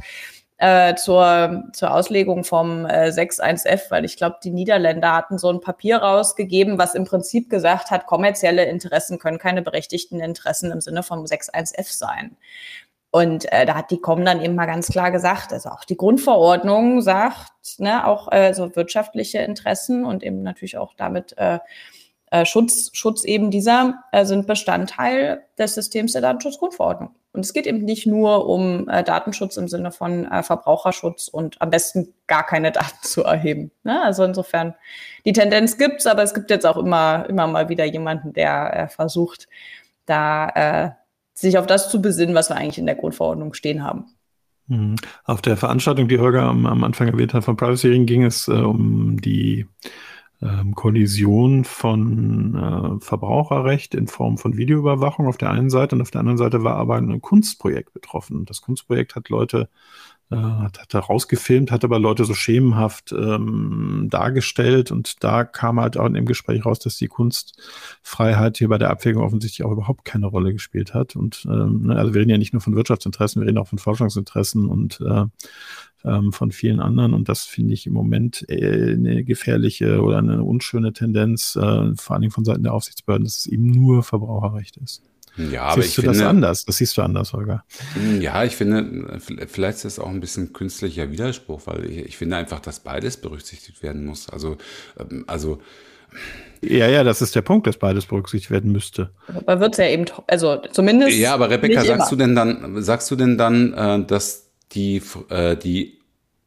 äh, 0.63 0.95
zur, 0.95 1.65
zur 1.73 1.93
Auslegung 1.93 2.45
vom 2.45 2.87
äh, 2.87 3.09
6.1f, 3.09 3.91
weil 3.91 4.05
ich 4.05 4.17
glaube, 4.17 4.37
die 4.45 4.53
Niederländer 4.53 5.13
hatten 5.13 5.37
so 5.37 5.49
ein 5.49 5.61
Papier 5.61 5.97
rausgegeben, 5.97 6.79
was 6.79 6.95
im 6.95 7.05
Prinzip 7.05 7.51
gesagt 7.51 7.91
hat, 7.91 8.07
kommerzielle 8.07 8.65
Interessen 8.67 9.19
können 9.19 9.39
keine 9.39 9.63
berechtigten 9.63 10.21
Interessen 10.21 10.71
im 10.71 10.81
Sinne 10.81 11.03
vom 11.03 11.25
6.1f 11.25 11.93
sein. 11.93 12.37
Und 13.11 13.51
äh, 13.53 13.67
da 13.67 13.75
hat 13.75 13.91
die 13.91 14.01
Com 14.01 14.25
dann 14.25 14.41
eben 14.41 14.55
mal 14.55 14.67
ganz 14.67 14.87
klar 14.87 15.11
gesagt, 15.11 15.53
also 15.53 15.69
auch 15.69 15.85
die 15.85 15.97
Grundverordnung 15.97 17.03
sagt, 17.03 17.79
ne, 17.79 18.07
auch 18.07 18.31
äh, 18.31 18.55
so 18.55 18.77
wirtschaftliche 18.77 19.39
Interessen 19.39 20.05
und 20.05 20.23
eben 20.23 20.45
natürlich 20.45 20.79
auch 20.79 20.95
damit 20.95 21.37
äh, 21.39 21.59
äh, 22.33 22.47
Schutz, 22.47 22.91
Schutz 22.95 23.25
eben 23.25 23.51
dieser 23.51 24.03
äh, 24.11 24.25
sind 24.25 24.47
Bestandteil 24.47 25.43
des 25.59 25.75
Systems 25.75 26.13
der 26.13 26.23
Datenschutzgrundverordnung. 26.23 27.11
Und 27.35 27.45
es 27.45 27.53
geht 27.53 27.67
eben 27.67 27.85
nicht 27.85 28.07
nur 28.07 28.47
um 28.49 28.89
äh, 28.89 29.05
Datenschutz 29.05 29.59
im 29.59 29.69
Sinne 29.69 29.93
von 29.93 30.25
äh, 30.25 30.43
Verbraucherschutz 30.43 31.29
und 31.29 31.61
am 31.61 31.69
besten 31.69 32.15
gar 32.27 32.45
keine 32.45 32.73
Daten 32.73 33.03
zu 33.03 33.23
erheben. 33.23 33.71
Ne? 33.85 34.03
Also 34.03 34.25
insofern, 34.25 34.75
die 35.27 35.35
Tendenz 35.35 35.77
gibt's, 35.77 36.07
aber 36.07 36.23
es 36.23 36.33
gibt 36.33 36.51
jetzt 36.51 36.65
auch 36.65 36.79
immer, 36.79 37.27
immer 37.29 37.47
mal 37.47 37.69
wieder 37.69 37.85
jemanden, 37.85 38.33
der 38.33 38.77
äh, 38.77 38.89
versucht, 38.89 39.47
da 40.07 40.49
äh, 40.49 40.91
sich 41.35 41.59
auf 41.59 41.67
das 41.67 41.91
zu 41.91 42.01
besinnen, 42.01 42.35
was 42.35 42.49
wir 42.49 42.57
eigentlich 42.57 42.79
in 42.79 42.87
der 42.87 42.95
Grundverordnung 42.95 43.53
stehen 43.53 43.85
haben. 43.85 44.07
Mhm. 44.69 44.97
Auf 45.25 45.43
der 45.43 45.59
Veranstaltung, 45.59 46.09
die 46.09 46.19
Holger 46.19 46.45
am, 46.45 46.65
am 46.65 46.83
Anfang 46.83 47.09
erwähnt 47.09 47.35
hat, 47.35 47.45
von 47.45 47.57
Privacy 47.59 47.89
Ring, 47.89 48.07
ging 48.07 48.25
es 48.25 48.49
äh, 48.49 48.53
um 48.53 49.21
die 49.21 49.67
ähm, 50.43 50.75
Kollision 50.75 51.65
von 51.65 52.55
äh, 52.55 53.05
Verbraucherrecht 53.05 53.95
in 53.95 54.09
Form 54.09 54.39
von 54.39 54.57
Videoüberwachung 54.57 55.27
auf 55.27 55.39
der 55.39 55.51
einen 55.51 55.71
Seite 55.71 55.95
und 55.95 56.03
auf 56.03 56.11
der 56.11 56.21
anderen 56.21 56.39
Seite 56.39 56.65
war 56.65 56.77
aber 56.77 56.97
ein 56.97 57.21
Kunstprojekt 57.21 57.93
betroffen. 57.93 58.45
Das 58.45 58.61
Kunstprojekt 58.61 59.15
hat 59.15 59.29
Leute 59.29 59.69
äh, 60.33 60.37
hat, 60.37 60.81
hat 60.81 61.09
rausgefilmt, 61.09 61.71
hat 61.71 61.85
aber 61.85 61.99
Leute 61.99 62.25
so 62.25 62.33
schemenhaft 62.33 63.13
ähm, 63.13 64.09
dargestellt 64.11 64.91
und 64.91 65.23
da 65.23 65.45
kam 65.45 65.79
halt 65.79 65.99
auch 65.99 66.07
in 66.07 66.15
dem 66.15 66.27
Gespräch 66.27 66.65
raus, 66.65 66.79
dass 66.79 66.97
die 66.97 67.09
Kunstfreiheit 67.09 68.57
hier 68.57 68.69
bei 68.69 68.79
der 68.79 68.91
Abwägung 68.91 69.23
offensichtlich 69.23 69.65
auch 69.65 69.73
überhaupt 69.73 70.05
keine 70.07 70.27
Rolle 70.27 70.53
gespielt 70.53 70.95
hat. 70.95 71.17
Und 71.17 71.47
ähm, 71.51 71.83
ne, 71.83 71.97
also 71.97 72.15
wir 72.15 72.21
reden 72.23 72.31
ja 72.31 72.39
nicht 72.39 72.55
nur 72.55 72.63
von 72.63 72.75
Wirtschaftsinteressen, 72.75 73.43
wir 73.43 73.47
reden 73.47 73.59
auch 73.59 73.69
von 73.69 73.79
Forschungsinteressen 73.79 74.67
und 74.67 75.01
äh, 75.03 75.27
ähm, 76.05 76.33
von 76.33 76.53
vielen 76.53 76.81
anderen. 76.81 77.15
Und 77.15 77.29
das 77.29 77.45
finde 77.45 77.75
ich 77.75 77.87
im 77.87 77.93
Moment 77.93 78.45
äh, 78.49 78.93
eine 78.93 79.25
gefährliche 79.25 80.03
oder 80.03 80.19
eine 80.19 80.43
unschöne 80.43 80.93
Tendenz, 80.93 81.57
äh, 81.57 81.61
vor 81.97 82.11
allen 82.11 82.23
Dingen 82.23 82.33
von 82.33 82.45
Seiten 82.45 82.63
der 82.63 82.75
Aufsichtsbehörden, 82.75 83.25
dass 83.25 83.39
es 83.39 83.47
eben 83.47 83.71
nur 83.71 84.03
Verbraucherrecht 84.03 84.77
ist. 84.79 85.03
Ja, 85.37 85.63
aber 85.63 85.83
siehst 85.83 85.89
ich 85.91 85.95
du 85.97 86.03
finde, 86.03 86.19
das 86.19 86.27
anders? 86.27 86.65
Das 86.67 86.77
siehst 86.77 86.97
du 86.97 87.03
anders, 87.03 87.33
Holger. 87.33 87.65
Ja, 88.21 88.45
ich 88.45 88.55
finde, 88.55 89.19
vielleicht 89.47 89.77
ist 89.77 89.85
das 89.85 89.99
auch 89.99 90.11
ein 90.11 90.21
bisschen 90.21 90.53
künstlicher 90.53 91.11
Widerspruch, 91.11 91.63
weil 91.65 91.87
ich, 91.87 91.99
ich 91.99 92.17
finde 92.19 92.37
einfach, 92.37 92.61
dass 92.61 92.81
beides 92.81 93.17
berücksichtigt 93.17 93.83
werden 93.83 94.05
muss. 94.05 94.29
Also, 94.29 94.59
ähm, 94.99 95.25
also 95.27 95.59
ja, 96.61 96.87
ja, 96.89 97.03
das 97.03 97.23
ist 97.23 97.35
der 97.35 97.43
Punkt, 97.43 97.67
dass 97.67 97.77
beides 97.79 98.07
berücksichtigt 98.07 98.51
werden 98.51 98.71
müsste. 98.71 99.11
Aber 99.27 99.61
wird 99.61 99.73
es 99.73 99.79
ja 99.79 99.87
eben, 99.87 100.05
also 100.29 100.61
zumindest. 100.71 101.17
Ja, 101.17 101.35
aber 101.35 101.51
Rebecca, 101.51 101.83
sagst 101.83 102.13
du 102.13 102.17
denn 102.17 102.35
dann, 102.35 102.83
sagst 102.83 103.11
du 103.11 103.17
denn 103.17 103.39
dann, 103.39 103.73
äh, 103.73 104.05
dass 104.05 104.52
die, 104.73 105.03
äh, 105.29 105.57
die, 105.57 105.99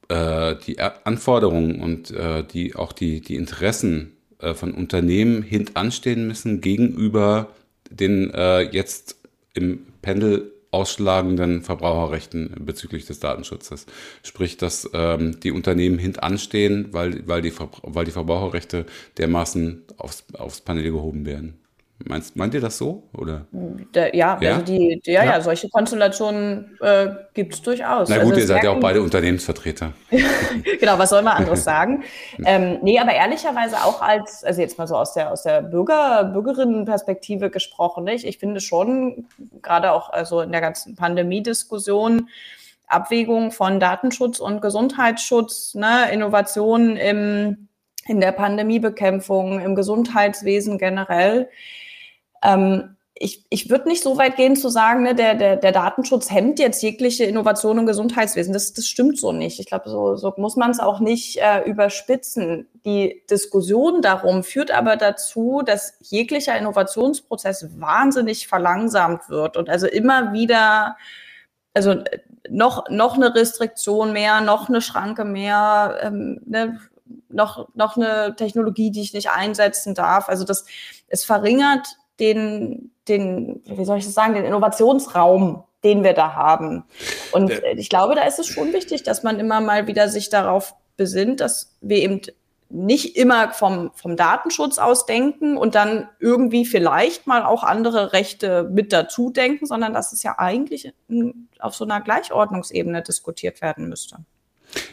äh, 0.09 0.55
die 0.65 0.79
Anforderungen 0.79 1.81
und 1.81 2.11
äh, 2.11 2.43
die 2.43 2.75
auch 2.75 2.93
die, 2.93 3.21
die 3.21 3.35
Interessen 3.35 4.11
von 4.53 4.73
Unternehmen 4.73 5.43
hintanstehen 5.43 6.27
müssen 6.27 6.59
gegenüber 6.59 7.55
den 7.89 8.33
jetzt 8.71 9.17
im 9.53 9.87
Pendel 10.01 10.51
ausschlagenden 10.71 11.61
Verbraucherrechten 11.61 12.53
bezüglich 12.59 13.05
des 13.05 13.21
Datenschutzes. 13.21 13.85
Sprich, 14.23 14.57
dass 14.57 14.89
ähm, 14.93 15.39
die 15.39 15.51
Unternehmen 15.51 15.97
hintanstehen, 15.97 16.89
weil, 16.91 17.25
weil, 17.27 17.41
die, 17.41 17.53
weil 17.83 18.03
die 18.03 18.11
Verbraucherrechte 18.11 18.85
dermaßen 19.17 19.83
aufs, 19.97 20.25
aufs 20.33 20.59
Panel 20.59 20.83
gehoben 20.91 21.25
werden. 21.25 21.57
Meinst, 22.03 22.35
meint 22.35 22.53
ihr 22.53 22.59
das 22.59 22.77
so? 22.77 23.03
Oder? 23.17 23.47
Der, 23.51 24.13
ja, 24.13 24.37
ja? 24.41 24.55
Also 24.55 24.65
die, 24.65 25.01
die, 25.05 25.11
ja, 25.11 25.23
ja, 25.23 25.31
ja, 25.31 25.41
solche 25.41 25.69
Konstellationen 25.69 26.77
äh, 26.81 27.07
gibt 27.33 27.53
es 27.53 27.61
durchaus. 27.61 28.09
Na 28.09 28.17
gut, 28.17 28.31
also 28.31 28.41
ihr 28.41 28.47
seid 28.47 28.63
ja 28.65 28.71
auch 28.71 28.79
beide 28.81 29.01
Unternehmensvertreter. 29.01 29.93
genau, 30.79 30.99
was 30.99 31.11
soll 31.11 31.21
man 31.21 31.37
anderes 31.37 31.63
sagen? 31.63 32.03
ähm, 32.43 32.79
nee, 32.81 32.99
aber 32.99 33.13
ehrlicherweise 33.13 33.77
auch 33.77 34.01
als, 34.01 34.43
also 34.43 34.61
jetzt 34.61 34.77
mal 34.77 34.87
so 34.87 34.97
aus 34.97 35.13
der, 35.13 35.31
aus 35.31 35.43
der 35.43 35.61
Bürger, 35.61 36.25
Bürgerinnenperspektive 36.25 37.49
gesprochen, 37.49 38.03
nicht? 38.03 38.25
ich 38.25 38.39
finde 38.39 38.59
schon, 38.59 39.27
gerade 39.61 39.93
auch 39.93 40.09
also 40.09 40.41
in 40.41 40.51
der 40.51 40.61
ganzen 40.61 40.95
Pandemie-Diskussion, 40.95 42.27
Abwägung 42.87 43.51
von 43.51 43.79
Datenschutz 43.79 44.39
und 44.39 44.61
Gesundheitsschutz, 44.61 45.75
ne, 45.75 46.11
Innovationen 46.11 46.97
im, 46.97 47.69
in 48.05 48.19
der 48.19 48.33
Pandemiebekämpfung, 48.33 49.61
im 49.61 49.75
Gesundheitswesen 49.75 50.77
generell 50.77 51.49
ähm, 52.45 52.95
ich, 53.17 53.45
ich 53.49 53.69
würde 53.69 53.87
nicht 53.87 54.03
so 54.03 54.17
weit 54.17 54.35
gehen 54.35 54.57
zu 54.57 54.67
sagen, 54.67 55.03
ne, 55.03 55.15
der, 55.15 55.35
der, 55.35 55.55
der 55.55 55.71
Datenschutz 55.71 56.29
hemmt 56.29 56.59
jetzt 56.59 56.83
jegliche 56.83 57.23
Innovation 57.23 57.77
im 57.77 57.85
Gesundheitswesen. 57.85 58.51
Das, 58.51 58.73
das 58.73 58.87
stimmt 58.87 59.17
so 59.17 59.31
nicht. 59.31 59.57
Ich 59.61 59.67
glaube, 59.67 59.89
so, 59.89 60.17
so 60.17 60.33
muss 60.35 60.57
man 60.57 60.71
es 60.71 60.81
auch 60.81 60.99
nicht 60.99 61.37
äh, 61.37 61.61
überspitzen. 61.61 62.67
Die 62.85 63.23
Diskussion 63.29 64.01
darum 64.01 64.43
führt 64.43 64.69
aber 64.69 64.97
dazu, 64.97 65.61
dass 65.65 65.97
jeglicher 66.01 66.57
Innovationsprozess 66.57 67.79
wahnsinnig 67.79 68.49
verlangsamt 68.49 69.29
wird 69.29 69.55
und 69.55 69.69
also 69.69 69.87
immer 69.87 70.33
wieder, 70.33 70.97
also 71.73 71.95
noch, 72.49 72.89
noch 72.89 73.15
eine 73.15 73.33
Restriktion 73.33 74.11
mehr, 74.11 74.41
noch 74.41 74.67
eine 74.67 74.81
Schranke 74.81 75.23
mehr, 75.23 75.99
ähm, 76.01 76.41
ne, 76.45 76.81
noch, 77.29 77.69
noch 77.75 77.95
eine 77.95 78.35
Technologie, 78.35 78.91
die 78.91 79.01
ich 79.01 79.13
nicht 79.13 79.29
einsetzen 79.29 79.95
darf. 79.95 80.27
Also 80.27 80.43
das, 80.43 80.65
es 81.07 81.23
verringert 81.23 81.87
den, 82.19 82.91
den, 83.07 83.61
wie 83.65 83.85
soll 83.85 83.97
ich 83.97 84.05
das 84.05 84.13
sagen, 84.13 84.33
den 84.35 84.45
Innovationsraum, 84.45 85.63
den 85.83 86.03
wir 86.03 86.13
da 86.13 86.33
haben. 86.33 86.83
Und 87.31 87.49
ja. 87.51 87.57
ich 87.75 87.89
glaube, 87.89 88.15
da 88.15 88.23
ist 88.23 88.39
es 88.39 88.47
schon 88.47 88.73
wichtig, 88.73 89.03
dass 89.03 89.23
man 89.23 89.39
immer 89.39 89.61
mal 89.61 89.87
wieder 89.87 90.09
sich 90.09 90.29
darauf 90.29 90.75
besinnt, 90.97 91.41
dass 91.41 91.77
wir 91.81 91.97
eben 91.97 92.21
nicht 92.69 93.15
immer 93.15 93.51
vom, 93.53 93.91
vom 93.93 94.17
Datenschutz 94.17 94.79
aus 94.79 95.05
denken 95.05 95.55
und 95.55 95.75
dann 95.75 96.09
irgendwie 96.19 96.65
vielleicht 96.65 97.27
mal 97.27 97.43
auch 97.43 97.63
andere 97.63 98.11
Rechte 98.11 98.63
mit 98.71 98.91
dazu 98.91 99.29
denken, 99.29 99.65
sondern 99.67 99.93
dass 99.93 100.11
es 100.11 100.23
ja 100.23 100.39
eigentlich 100.39 100.91
auf 101.59 101.75
so 101.75 101.85
einer 101.85 102.01
Gleichordnungsebene 102.01 103.03
diskutiert 103.03 103.61
werden 103.61 103.87
müsste. 103.87 104.17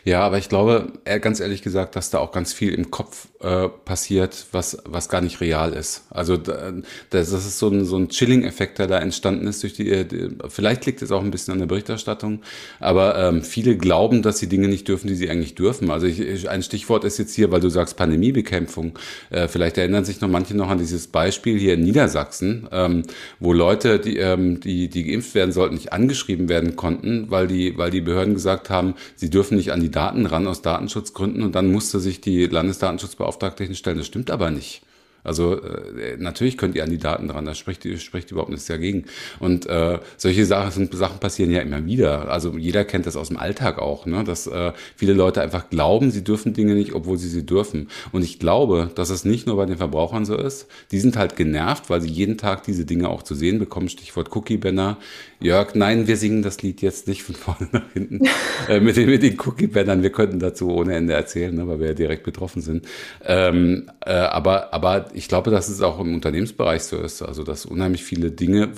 Ja, 0.05 0.21
aber 0.21 0.39
ich 0.39 0.49
glaube, 0.49 0.93
ganz 1.21 1.41
ehrlich 1.41 1.63
gesagt, 1.63 1.97
dass 1.97 2.11
da 2.11 2.19
auch 2.19 2.33
ganz 2.33 2.53
viel 2.53 2.75
im 2.75 2.91
Kopf 2.91 3.29
äh, 3.41 3.69
passiert, 3.69 4.47
was, 4.53 4.79
was 4.85 5.09
gar 5.09 5.21
nicht 5.21 5.41
real 5.41 5.73
ist. 5.73 6.05
Also 6.11 6.37
das 6.37 7.33
ist 7.33 7.59
so 7.59 7.69
ein, 7.69 7.85
so 7.85 7.97
ein 7.97 8.09
Chilling-Effekt, 8.09 8.79
der 8.79 8.87
da 8.87 8.99
entstanden 8.99 9.47
ist 9.47 9.63
durch 9.63 9.73
die, 9.75 9.91
äh, 9.91 10.05
die, 10.05 10.31
vielleicht 10.49 10.87
liegt 10.87 11.03
es 11.03 11.11
auch 11.11 11.23
ein 11.23 11.31
bisschen 11.31 11.53
an 11.53 11.59
der 11.59 11.67
Berichterstattung, 11.67 12.43
aber 12.81 13.19
ähm, 13.19 13.43
viele 13.43 13.77
glauben, 13.77 14.23
dass 14.23 14.39
sie 14.39 14.49
Dinge 14.49 14.69
nicht 14.69 14.87
dürfen, 14.89 15.09
die 15.09 15.15
sie 15.15 15.29
eigentlich 15.29 15.55
dürfen. 15.55 15.91
Also 15.91 16.07
ich, 16.07 16.49
ein 16.49 16.63
Stichwort 16.63 17.05
ist 17.05 17.19
jetzt 17.19 17.35
hier, 17.35 17.51
weil 17.51 17.61
du 17.61 17.69
sagst 17.69 17.97
Pandemiebekämpfung. 17.97 18.99
Äh, 19.31 19.49
vielleicht 19.49 19.79
erinnern 19.79 20.05
sich 20.05 20.21
noch 20.21 20.29
manche 20.29 20.57
noch 20.57 20.69
an 20.69 20.79
dieses 20.79 21.09
Beispiel 21.09 21.59
hier 21.59 21.75
in 21.75 21.83
Niedersachsen, 21.83 22.69
ähm, 22.71 23.03
wo 23.41 23.53
Leute, 23.53 23.99
die, 23.99 24.19
ähm, 24.19 24.61
die, 24.61 24.89
die 24.89 25.05
geimpft 25.05 25.35
werden 25.35 25.53
sollten, 25.53 25.75
nicht 25.75 25.93
angeschrieben 25.93 26.49
werden 26.49 26.77
konnten, 26.77 27.31
weil 27.31 27.47
die, 27.47 27.77
weil 27.77 27.91
die 27.91 28.01
Behörden 28.01 28.35
gesagt 28.35 28.71
haben, 28.71 28.95
sie 29.17 29.31
dürfen 29.31 29.57
nicht 29.57 29.72
an 29.73 29.81
die 29.81 29.91
Daten 29.91 30.27
ran 30.27 30.47
aus 30.47 30.63
Datenschutzgründen 30.63 31.43
und 31.43 31.55
dann 31.55 31.71
musste 31.73 32.01
sich 32.01 32.21
die 32.21 32.47
Landesdatenschutzbeauftragte 32.47 33.65
hinstellen. 33.65 33.99
Das 33.99 34.07
stimmt 34.07 34.31
aber 34.31 34.51
nicht. 34.51 34.83
Also 35.25 35.61
äh, 35.63 36.17
natürlich 36.19 36.59
könnt 36.59 36.75
ihr 36.75 36.85
an 36.85 36.91
die 36.91 36.99
Daten 36.99 37.29
dran, 37.29 37.45
da 37.45 37.55
spricht, 37.55 37.87
spricht 38.01 38.31
überhaupt 38.31 38.51
nichts 38.51 38.67
dagegen. 38.67 39.05
Und 39.39 39.67
äh, 39.67 39.99
solche 40.17 40.45
Sachen, 40.47 40.91
Sachen 40.93 41.21
passieren 41.21 41.51
ja 41.51 41.61
immer 41.61 41.87
wieder. 41.87 42.31
Also 42.31 42.57
jeder 42.59 42.85
kennt 42.85 43.07
das 43.07 43.17
aus 43.17 43.29
dem 43.29 43.37
Alltag 43.37 43.79
auch, 43.79 44.07
ne? 44.07 44.25
dass 44.25 44.47
äh, 44.47 44.73
viele 44.97 45.13
Leute 45.13 45.41
einfach 45.41 45.71
glauben, 45.71 46.11
sie 46.11 46.25
dürfen 46.25 46.53
Dinge 46.53 46.75
nicht, 46.75 46.93
obwohl 46.93 47.19
sie 47.19 47.29
sie 47.29 47.47
dürfen. 47.47 47.89
Und 48.11 48.23
ich 48.23 48.39
glaube, 48.39 48.91
dass 48.95 49.11
es 49.11 49.25
nicht 49.25 49.47
nur 49.47 49.57
bei 49.57 49.67
den 49.67 49.77
Verbrauchern 49.77 50.25
so 50.25 50.37
ist. 50.37 50.67
Die 50.91 50.99
sind 50.99 51.17
halt 51.17 51.37
genervt, 51.37 51.91
weil 51.91 52.01
sie 52.01 52.11
jeden 52.11 52.39
Tag 52.39 52.65
diese 52.65 52.85
Dinge 52.85 53.09
auch 53.09 53.23
zu 53.23 53.35
sehen 53.35 53.59
bekommen. 53.59 53.89
Stichwort 53.89 54.35
Cookie-Banner. 54.35 54.99
Jörg, 55.41 55.75
nein, 55.75 56.07
wir 56.07 56.17
singen 56.17 56.43
das 56.43 56.63
Lied 56.63 56.83
jetzt 56.83 57.09
nicht 57.09 57.23
von 57.23 57.35
vorne 57.35 57.69
nach 57.73 57.93
hinten 57.93 58.21
äh, 58.69 58.81
mit 58.81 58.97
den, 58.97 59.09
mit 59.09 59.23
den 59.23 59.39
Cookie-Bannern. 59.39 60.03
Wir 60.03 60.11
könnten 60.11 60.39
dazu 60.39 60.71
ohne 60.71 60.95
Ende 60.95 61.15
erzählen, 61.15 61.55
ne, 61.55 61.67
weil 61.67 61.81
wir 61.81 61.89
ja 61.89 61.95
direkt 61.95 62.25
betroffen 62.25 62.63
sind. 62.63 62.87
Ähm, 63.25 63.91
äh, 64.05 64.13
aber, 64.13 64.73
aber 64.73 65.07
ich 65.15 65.29
glaube, 65.29 65.51
dass 65.51 65.69
es 65.69 65.81
auch 65.83 65.99
im 66.01 66.15
Unternehmensbereich 66.15 66.83
so 66.83 66.99
ist. 66.99 67.23
Also, 67.23 67.45
dass 67.45 67.67
unheimlich 67.67 68.05
viele 68.05 68.31
Dinge, 68.31 68.73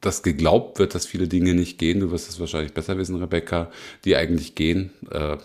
dass 0.00 0.22
geglaubt 0.22 0.78
wird, 0.78 0.94
dass 0.94 1.06
viele 1.06 1.28
Dinge 1.28 1.54
nicht 1.54 1.78
gehen. 1.78 2.00
Du 2.00 2.10
wirst 2.10 2.28
es 2.28 2.40
wahrscheinlich 2.40 2.74
besser 2.74 2.98
wissen, 2.98 3.16
Rebecca, 3.16 3.70
die 4.04 4.16
eigentlich 4.16 4.54
gehen. 4.54 4.90
Äh, 5.10 5.36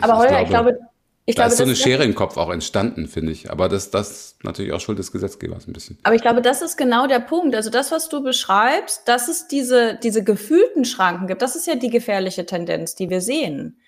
aber 0.00 0.18
Holger, 0.18 0.42
ich 0.42 0.48
glaube, 0.48 0.78
ich 1.26 1.36
da 1.36 1.42
glaube, 1.42 1.52
ist 1.52 1.58
so 1.58 1.64
eine 1.64 1.76
Schere 1.76 2.04
im 2.04 2.14
Kopf 2.14 2.36
auch 2.36 2.50
entstanden, 2.50 3.08
finde 3.08 3.32
ich. 3.32 3.50
Aber 3.50 3.68
das, 3.68 3.90
das 3.90 4.36
natürlich 4.42 4.72
auch 4.72 4.80
Schuld 4.80 4.98
des 4.98 5.10
Gesetzgebers 5.10 5.66
ein 5.66 5.72
bisschen. 5.72 5.98
Aber 6.02 6.14
ich 6.14 6.20
glaube, 6.20 6.42
das 6.42 6.60
ist 6.60 6.76
genau 6.76 7.06
der 7.06 7.20
Punkt. 7.20 7.54
Also 7.54 7.70
das, 7.70 7.90
was 7.92 8.10
du 8.10 8.22
beschreibst, 8.22 9.08
dass 9.08 9.28
es 9.28 9.48
diese, 9.48 9.98
diese 10.02 10.22
gefühlten 10.22 10.84
Schranken 10.84 11.26
gibt, 11.26 11.40
das 11.40 11.56
ist 11.56 11.66
ja 11.66 11.76
die 11.76 11.88
gefährliche 11.88 12.44
Tendenz, 12.44 12.94
die 12.94 13.08
wir 13.08 13.22
sehen. 13.22 13.78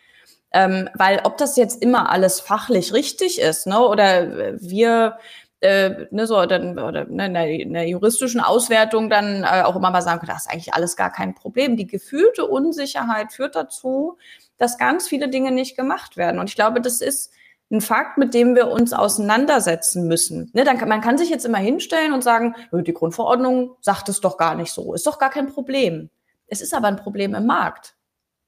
Ähm, 0.53 0.89
weil 0.95 1.21
ob 1.25 1.37
das 1.37 1.57
jetzt 1.57 1.83
immer 1.83 2.11
alles 2.11 2.41
fachlich 2.41 2.93
richtig 2.93 3.41
ist, 3.41 3.67
ne, 3.67 3.81
oder 3.81 4.61
wir 4.61 5.19
äh, 5.61 6.07
ne, 6.11 6.27
so 6.27 6.45
dann 6.47 6.79
oder 6.79 7.07
ne, 7.07 7.27
in, 7.27 7.35
der, 7.35 7.49
in 7.49 7.73
der 7.73 7.89
juristischen 7.89 8.41
Auswertung 8.41 9.11
dann 9.11 9.43
äh, 9.43 9.63
auch 9.63 9.77
immer 9.77 9.91
mal 9.91 10.03
sagen 10.03 10.21
können, 10.21 10.33
das 10.33 10.47
ist 10.47 10.53
eigentlich 10.53 10.75
alles 10.75 10.97
gar 10.97 11.11
kein 11.11 11.35
Problem. 11.35 11.77
Die 11.77 11.87
gefühlte 11.87 12.47
Unsicherheit 12.47 13.33
führt 13.33 13.57
dazu, 13.57 14.19
dass 14.59 14.79
ganz 14.79 15.09
viele 15.09 15.29
Dinge 15.29 15.51
nicht 15.51 15.77
gemacht 15.77 16.17
werden. 16.17 16.39
Und 16.39 16.49
ich 16.49 16.57
glaube, 16.57 16.81
das 16.81 17.01
ist 17.01 17.33
ein 17.71 17.81
Fakt, 17.81 18.17
mit 18.17 18.33
dem 18.33 18.55
wir 18.55 18.69
uns 18.69 18.93
auseinandersetzen 18.93 20.07
müssen. 20.07 20.51
Ne, 20.53 20.65
dann 20.65 20.79
kann, 20.79 20.89
man 20.89 21.01
kann 21.01 21.19
sich 21.19 21.31
jetzt 21.31 21.45
immer 21.45 21.59
hinstellen 21.59 22.13
und 22.13 22.23
sagen, 22.23 22.55
die 22.73 22.93
Grundverordnung 22.93 23.77
sagt 23.81 24.09
es 24.09 24.21
doch 24.21 24.37
gar 24.37 24.55
nicht 24.55 24.73
so, 24.73 24.95
ist 24.95 25.07
doch 25.07 25.19
gar 25.19 25.31
kein 25.31 25.49
Problem. 25.49 26.11
Es 26.47 26.61
ist 26.61 26.75
aber 26.75 26.87
ein 26.87 26.97
Problem 26.97 27.35
im 27.35 27.47
Markt. 27.47 27.96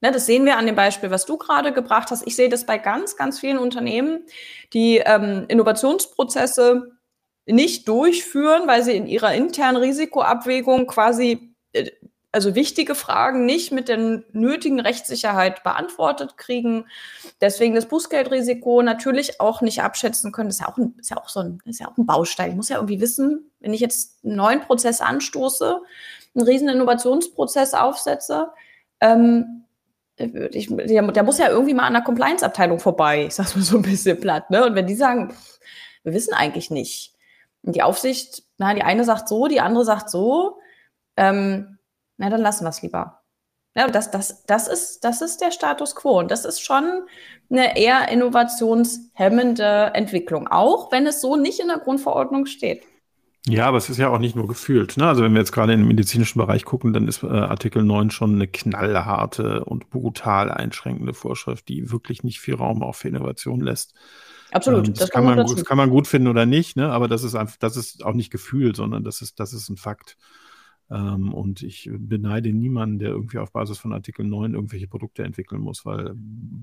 Ne, 0.00 0.12
das 0.12 0.26
sehen 0.26 0.44
wir 0.44 0.56
an 0.56 0.66
dem 0.66 0.76
Beispiel, 0.76 1.10
was 1.10 1.26
du 1.26 1.36
gerade 1.38 1.72
gebracht 1.72 2.10
hast. 2.10 2.24
Ich 2.26 2.36
sehe 2.36 2.48
das 2.48 2.66
bei 2.66 2.78
ganz, 2.78 3.16
ganz 3.16 3.40
vielen 3.40 3.58
Unternehmen, 3.58 4.24
die 4.72 4.98
ähm, 4.98 5.46
Innovationsprozesse 5.48 6.92
nicht 7.46 7.88
durchführen, 7.88 8.68
weil 8.68 8.84
sie 8.84 8.92
in 8.92 9.06
ihrer 9.06 9.34
internen 9.34 9.76
Risikoabwägung 9.76 10.86
quasi 10.86 11.54
äh, 11.72 11.90
also 12.30 12.54
wichtige 12.54 12.94
Fragen 12.94 13.46
nicht 13.46 13.72
mit 13.72 13.88
der 13.88 14.22
nötigen 14.32 14.80
Rechtssicherheit 14.80 15.62
beantwortet 15.62 16.36
kriegen. 16.36 16.86
Deswegen 17.40 17.74
das 17.74 17.86
Bußgeldrisiko 17.86 18.82
natürlich 18.82 19.40
auch 19.40 19.62
nicht 19.62 19.82
abschätzen 19.82 20.30
können. 20.30 20.50
Das 20.50 20.56
ist 20.56 20.60
ja 20.60 20.68
auch 20.68 20.76
ein, 20.76 20.94
ist 20.98 21.10
ja 21.10 21.16
auch 21.16 21.28
so 21.28 21.40
ein, 21.40 21.62
ist 21.64 21.80
ja 21.80 21.88
auch 21.88 21.96
ein 21.96 22.06
Baustein. 22.06 22.50
Ich 22.50 22.56
muss 22.56 22.68
ja 22.68 22.76
irgendwie 22.76 23.00
wissen, 23.00 23.50
wenn 23.60 23.72
ich 23.72 23.80
jetzt 23.80 24.24
einen 24.24 24.36
neuen 24.36 24.60
Prozess 24.60 25.00
anstoße, 25.00 25.80
einen 26.34 26.46
riesen 26.46 26.68
Innovationsprozess 26.68 27.72
aufsetze, 27.72 28.50
ähm, 29.00 29.64
ich, 30.18 30.68
der, 30.70 31.22
muss 31.22 31.38
ja 31.38 31.48
irgendwie 31.48 31.74
mal 31.74 31.86
an 31.86 31.92
der 31.92 32.02
Compliance-Abteilung 32.02 32.80
vorbei. 32.80 33.26
Ich 33.26 33.34
sag's 33.34 33.54
mal 33.54 33.62
so 33.62 33.76
ein 33.76 33.82
bisschen 33.82 34.18
platt, 34.18 34.50
ne? 34.50 34.64
Und 34.66 34.74
wenn 34.74 34.86
die 34.86 34.94
sagen, 34.94 35.30
pff, 35.30 35.58
wir 36.02 36.12
wissen 36.12 36.34
eigentlich 36.34 36.70
nicht. 36.70 37.14
Und 37.62 37.76
die 37.76 37.82
Aufsicht, 37.82 38.42
na, 38.56 38.74
die 38.74 38.82
eine 38.82 39.04
sagt 39.04 39.28
so, 39.28 39.46
die 39.46 39.60
andere 39.60 39.84
sagt 39.84 40.10
so, 40.10 40.58
ähm, 41.16 41.78
na, 42.16 42.30
dann 42.30 42.40
lassen 42.40 42.64
wir 42.64 42.70
es 42.70 42.82
lieber. 42.82 43.22
Ja, 43.76 43.86
das, 43.88 44.10
das, 44.10 44.44
das, 44.46 44.66
ist, 44.66 45.04
das 45.04 45.22
ist 45.22 45.40
der 45.40 45.52
Status 45.52 45.94
quo. 45.94 46.18
Und 46.18 46.30
das 46.30 46.44
ist 46.44 46.60
schon 46.60 47.06
eine 47.50 47.76
eher 47.76 48.08
innovationshemmende 48.08 49.92
Entwicklung, 49.94 50.48
auch 50.48 50.90
wenn 50.90 51.06
es 51.06 51.20
so 51.20 51.36
nicht 51.36 51.60
in 51.60 51.68
der 51.68 51.78
Grundverordnung 51.78 52.46
steht. 52.46 52.82
Ja, 53.48 53.66
aber 53.66 53.78
es 53.78 53.88
ist 53.88 53.98
ja 53.98 54.08
auch 54.08 54.18
nicht 54.18 54.36
nur 54.36 54.46
gefühlt. 54.46 54.96
Ne? 54.96 55.06
Also 55.06 55.22
wenn 55.22 55.32
wir 55.32 55.40
jetzt 55.40 55.52
gerade 55.52 55.72
im 55.72 55.86
medizinischen 55.86 56.38
Bereich 56.38 56.64
gucken, 56.64 56.92
dann 56.92 57.08
ist 57.08 57.22
äh, 57.22 57.26
Artikel 57.26 57.82
9 57.82 58.10
schon 58.10 58.34
eine 58.34 58.46
knallharte 58.46 59.64
und 59.64 59.90
brutal 59.90 60.50
einschränkende 60.50 61.14
Vorschrift, 61.14 61.68
die 61.68 61.90
wirklich 61.90 62.22
nicht 62.22 62.40
viel 62.40 62.54
Raum 62.54 62.82
auch 62.82 62.94
für 62.94 63.08
Innovation 63.08 63.60
lässt. 63.60 63.94
Absolut. 64.50 64.86
Ähm, 64.86 64.94
das, 64.94 65.04
das, 65.04 65.10
kann 65.10 65.24
man, 65.24 65.38
das 65.38 65.64
kann 65.64 65.76
man 65.76 65.90
gut 65.90 66.06
finden 66.06 66.28
oder 66.28 66.46
nicht, 66.46 66.76
ne? 66.76 66.90
aber 66.90 67.08
das 67.08 67.24
ist 67.24 67.34
einfach, 67.34 67.56
das 67.56 67.76
ist 67.76 68.04
auch 68.04 68.14
nicht 68.14 68.30
gefühlt, 68.30 68.76
sondern 68.76 69.04
das 69.04 69.20
ist, 69.20 69.40
das 69.40 69.52
ist 69.52 69.68
ein 69.68 69.76
Fakt. 69.76 70.16
Ähm, 70.90 71.32
und 71.32 71.62
ich 71.62 71.90
beneide 71.92 72.52
niemanden, 72.52 72.98
der 72.98 73.10
irgendwie 73.10 73.38
auf 73.38 73.52
Basis 73.52 73.78
von 73.78 73.92
Artikel 73.92 74.24
9 74.24 74.54
irgendwelche 74.54 74.88
Produkte 74.88 75.22
entwickeln 75.22 75.60
muss, 75.60 75.84
weil 75.84 76.14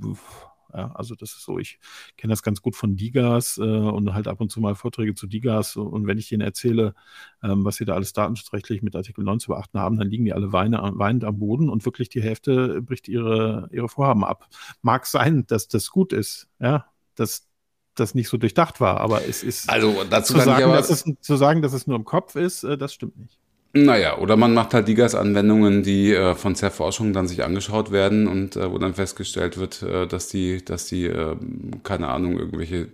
uff, 0.04 0.48
ja, 0.76 0.92
also 0.94 1.16
das 1.16 1.32
ist 1.32 1.44
so, 1.44 1.58
ich 1.58 1.80
kenne 2.18 2.32
das 2.32 2.44
ganz 2.44 2.62
gut 2.62 2.76
von 2.76 2.96
Digas 2.96 3.58
äh, 3.58 3.62
und 3.62 4.14
halt 4.14 4.28
ab 4.28 4.42
und 4.42 4.52
zu 4.52 4.60
mal 4.60 4.76
Vorträge 4.76 5.16
zu 5.16 5.28
Digas. 5.28 5.76
Und 5.76 6.08
wenn 6.08 6.18
ich 6.18 6.28
denen 6.28 6.42
erzähle, 6.42 6.96
ähm, 7.44 7.64
was 7.64 7.78
sie 7.78 7.86
da 7.86 7.94
alles 7.94 8.14
datenschutzrechtlich 8.14 8.82
mit 8.82 8.96
Artikel 8.96 9.24
9 9.24 9.40
zu 9.40 9.50
beachten 9.50 9.80
haben, 9.80 9.98
dann 9.98 10.10
liegen 10.10 10.26
die 10.26 10.34
alle 10.34 10.52
weine, 10.52 10.92
weinend 10.96 11.24
am 11.24 11.40
Boden 11.40 11.70
und 11.70 11.86
wirklich 11.86 12.10
die 12.10 12.22
Hälfte 12.22 12.82
bricht 12.82 13.08
ihre, 13.08 13.70
ihre 13.72 13.88
Vorhaben 13.88 14.24
ab. 14.24 14.50
Mag 14.82 15.06
sein, 15.06 15.46
dass 15.48 15.68
das 15.68 15.90
gut 15.90 16.12
ist, 16.12 16.50
ja, 16.60 16.86
dass 17.16 17.48
das 17.96 18.14
nicht 18.14 18.28
so 18.28 18.38
durchdacht 18.38 18.82
war, 18.82 19.00
aber 19.00 19.26
es 19.26 19.42
ist 19.42 19.70
also 19.70 20.04
dazu 20.10 20.34
zu, 20.34 20.42
sagen, 20.42 20.72
dass 20.72 20.90
es, 20.90 21.06
zu 21.22 21.36
sagen, 21.38 21.62
dass 21.62 21.72
es 21.72 21.88
nur 21.88 21.96
im 21.96 22.04
Kopf 22.04 22.36
ist, 22.36 22.64
äh, 22.64 22.78
das 22.78 22.94
stimmt 22.94 23.18
nicht. 23.18 23.40
Naja, 23.78 24.18
oder 24.20 24.38
man 24.38 24.54
macht 24.54 24.74
halt 24.74 24.88
DIGAS-Anwendungen, 24.88 25.84
die 25.84 26.14
äh, 26.14 26.34
von 26.36 26.56
Zerforschung 26.56 27.12
dann 27.12 27.28
sich 27.28 27.44
angeschaut 27.44 27.92
werden 27.92 28.26
und 28.26 28.56
äh, 28.56 28.72
wo 28.72 28.78
dann 28.78 28.94
festgestellt 28.94 29.58
wird, 29.58 29.82
äh, 29.82 30.08
dass 30.08 30.30
die, 30.30 30.64
dass 30.64 30.86
die, 30.86 31.08
äh, 31.08 31.36
keine 31.84 32.08
Ahnung, 32.08 32.40
irgendwelche 32.40 32.84
äh, 32.84 32.88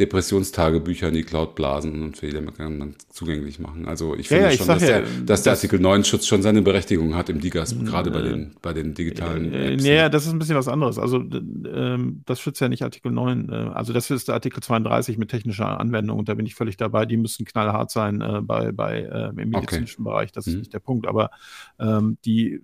Depressionstagebücher 0.00 1.06
in 1.06 1.14
die 1.14 1.22
Cloud 1.22 1.54
blasen 1.54 2.02
und 2.02 2.16
für 2.16 2.26
jede 2.26 2.42
dann 2.42 2.96
zugänglich 3.10 3.60
machen. 3.60 3.86
Also 3.86 4.16
ich 4.16 4.26
finde 4.26 4.46
ja, 4.46 4.50
ich 4.50 4.58
schon, 4.58 4.66
dass, 4.66 4.82
ja, 4.82 4.88
der, 4.88 5.06
dass 5.24 5.44
der 5.44 5.52
Artikel 5.52 5.78
9 5.78 6.02
Schutz 6.02 6.26
schon 6.26 6.42
seine 6.42 6.62
Berechtigung 6.62 7.14
hat 7.14 7.28
im 7.28 7.40
DIGAS, 7.40 7.76
gerade 7.84 8.10
bei 8.10 8.22
den, 8.22 8.56
bei 8.60 8.72
den 8.72 8.94
digitalen 8.94 9.54
äh, 9.54 9.74
Apps. 9.74 9.86
Ja, 9.86 10.08
das 10.08 10.26
ist 10.26 10.32
ein 10.32 10.40
bisschen 10.40 10.56
was 10.56 10.66
anderes. 10.66 10.98
Also 10.98 11.18
ähm, 11.18 12.22
das 12.26 12.40
schützt 12.40 12.60
ja 12.60 12.68
nicht 12.68 12.82
Artikel 12.82 13.12
9. 13.12 13.50
Äh, 13.50 13.54
also 13.72 13.92
das 13.92 14.10
ist 14.10 14.26
der 14.26 14.34
Artikel 14.34 14.64
32 14.64 15.16
mit 15.16 15.30
technischer 15.30 15.78
Anwendung 15.78 16.18
und 16.18 16.28
da 16.28 16.34
bin 16.34 16.44
ich 16.44 16.56
völlig 16.56 16.76
dabei. 16.76 17.06
Die 17.06 17.16
müssen 17.16 17.44
knallhart 17.44 17.92
sein 17.92 18.20
äh, 18.20 18.40
bei, 18.42 18.72
bei 18.72 19.02
äh, 19.02 19.28
im 19.40 19.50
medizinischen 19.50 19.91
okay 19.91 19.91
technischen 19.92 20.04
Bereich, 20.04 20.32
das 20.32 20.46
ist 20.46 20.54
mhm. 20.54 20.60
nicht 20.60 20.72
der 20.72 20.80
Punkt, 20.80 21.06
aber 21.06 21.30
ähm, 21.78 22.18
die 22.24 22.60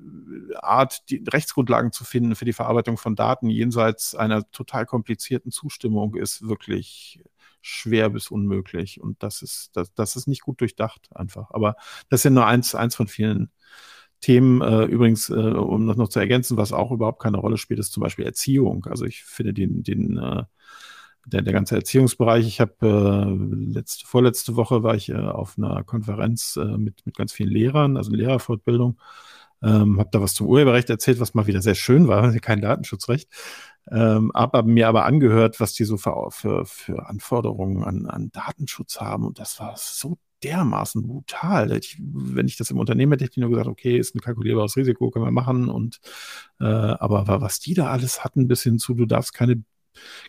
Art, 0.60 1.08
die 1.10 1.24
Rechtsgrundlagen 1.28 1.92
zu 1.92 2.04
finden 2.04 2.34
für 2.34 2.44
die 2.44 2.52
Verarbeitung 2.52 2.96
von 2.96 3.14
Daten 3.14 3.50
jenseits 3.50 4.14
einer 4.14 4.50
total 4.50 4.86
komplizierten 4.86 5.50
Zustimmung 5.50 6.14
ist 6.16 6.48
wirklich 6.48 7.22
schwer 7.60 8.10
bis 8.10 8.30
unmöglich. 8.30 9.00
Und 9.00 9.22
das 9.22 9.42
ist, 9.42 9.70
das, 9.74 9.92
das 9.94 10.16
ist 10.16 10.28
nicht 10.28 10.42
gut 10.42 10.60
durchdacht 10.60 11.08
einfach. 11.14 11.50
Aber 11.50 11.76
das 12.08 12.20
ist 12.20 12.24
ja 12.24 12.30
nur 12.30 12.46
eins, 12.46 12.74
eins 12.74 12.94
von 12.94 13.08
vielen 13.08 13.50
Themen. 14.20 14.62
Äh, 14.62 14.84
übrigens, 14.84 15.28
äh, 15.28 15.34
um 15.34 15.86
das 15.86 15.96
noch 15.96 16.08
zu 16.08 16.20
ergänzen, 16.20 16.56
was 16.56 16.72
auch 16.72 16.92
überhaupt 16.92 17.22
keine 17.22 17.38
Rolle 17.38 17.56
spielt, 17.56 17.80
ist 17.80 17.92
zum 17.92 18.02
Beispiel 18.02 18.24
Erziehung. 18.24 18.86
Also 18.86 19.04
ich 19.04 19.24
finde 19.24 19.52
den, 19.52 19.82
den 19.82 20.18
äh, 20.18 20.44
der, 21.28 21.42
der 21.42 21.52
ganze 21.52 21.76
Erziehungsbereich. 21.76 22.46
Ich 22.46 22.60
habe 22.60 22.74
äh, 22.82 23.72
letzte, 23.72 24.06
vorletzte 24.06 24.56
Woche 24.56 24.82
war 24.82 24.94
ich 24.94 25.10
äh, 25.10 25.14
auf 25.14 25.58
einer 25.58 25.84
Konferenz 25.84 26.56
äh, 26.56 26.64
mit, 26.64 27.04
mit 27.06 27.16
ganz 27.16 27.32
vielen 27.32 27.50
Lehrern, 27.50 27.96
also 27.96 28.12
Lehrerfortbildung. 28.12 28.98
Ähm, 29.62 29.98
habe 29.98 30.10
da 30.12 30.20
was 30.20 30.34
zum 30.34 30.46
Urheberrecht 30.46 30.88
erzählt, 30.88 31.20
was 31.20 31.34
mal 31.34 31.46
wieder 31.46 31.62
sehr 31.62 31.74
schön 31.74 32.08
war, 32.08 32.32
kein 32.40 32.60
Datenschutzrecht. 32.60 33.28
Ähm, 33.90 34.30
habe 34.34 34.62
mir 34.64 34.88
aber 34.88 35.04
angehört, 35.04 35.60
was 35.60 35.72
die 35.72 35.84
so 35.84 35.96
für, 35.96 36.30
für, 36.30 36.66
für 36.66 37.06
Anforderungen 37.08 37.82
an, 37.84 38.06
an 38.06 38.30
Datenschutz 38.32 39.00
haben. 39.00 39.24
Und 39.24 39.38
das 39.38 39.58
war 39.60 39.74
so 39.76 40.18
dermaßen 40.42 41.02
brutal. 41.02 41.76
Ich, 41.76 41.98
wenn 42.00 42.46
ich 42.46 42.56
das 42.56 42.70
im 42.70 42.78
Unternehmen 42.78 43.12
hätte, 43.12 43.24
hätte 43.24 43.32
ich 43.32 43.40
nur 43.40 43.50
gesagt, 43.50 43.68
okay, 43.68 43.98
ist 43.98 44.14
ein 44.14 44.20
kalkulierbares 44.20 44.76
Risiko, 44.76 45.10
können 45.10 45.24
wir 45.24 45.32
machen. 45.32 45.68
Und 45.68 46.00
äh, 46.60 46.64
aber 46.64 47.40
was 47.40 47.60
die 47.60 47.74
da 47.74 47.88
alles 47.88 48.24
hatten, 48.24 48.46
bis 48.46 48.62
hin 48.62 48.78
zu, 48.78 48.94
du 48.94 49.06
darfst 49.06 49.34
keine 49.34 49.62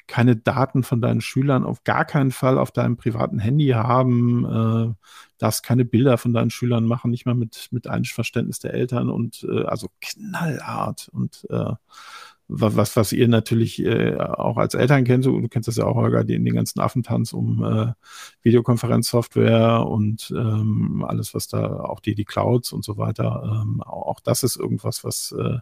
keine 0.08 0.36
Daten 0.36 0.84
von 0.84 1.02
deinen 1.02 1.22
Schülern 1.22 1.64
auf 1.64 1.84
gar 1.84 2.06
keinen 2.06 2.32
Fall 2.32 2.58
auf 2.58 2.72
deinem 2.72 2.98
privaten 2.98 3.40
Handy 3.40 3.70
haben, 3.70 4.46
äh, 4.46 4.94
darfst 5.38 5.64
keine 5.64 5.86
Bilder 5.86 6.18
von 6.18 6.34
deinen 6.34 6.50
Schülern 6.50 6.86
machen, 6.86 7.12
nicht 7.12 7.26
mal 7.26 7.36
mit, 7.36 7.68
mit 7.72 7.88
Einverständnis 7.88 8.60
der 8.60 8.74
Eltern 8.74 9.10
und 9.10 9.46
äh, 9.50 9.64
also 9.66 9.90
knallhart 10.02 11.10
und 11.12 11.46
äh, 11.50 11.74
was, 12.52 12.96
was 12.96 13.14
ihr 13.14 13.28
natürlich 13.28 13.80
äh, 13.86 14.18
auch 14.18 14.58
als 14.58 14.74
Eltern 14.74 15.04
kennt, 15.04 15.26
du, 15.26 15.48
kennst 15.48 15.68
das 15.68 15.78
ja 15.78 15.86
auch, 15.86 15.96
Holger, 15.96 16.24
den, 16.24 16.44
den 16.44 16.56
ganzen 16.56 16.80
Affentanz 16.80 17.32
um 17.32 17.64
äh, 17.64 17.94
Videokonferenzsoftware 18.42 19.86
und 19.86 20.34
ähm, 20.36 21.06
alles, 21.08 21.36
was 21.36 21.48
da, 21.48 21.80
auch 21.82 22.00
die, 22.00 22.16
die 22.16 22.26
Clouds 22.26 22.74
und 22.74 22.84
so 22.84 22.98
weiter, 22.98 23.64
ähm, 23.64 23.82
auch, 23.82 24.08
auch 24.08 24.20
das 24.20 24.42
ist 24.42 24.58
irgendwas, 24.58 25.04
was, 25.04 25.32
äh, 25.38 25.60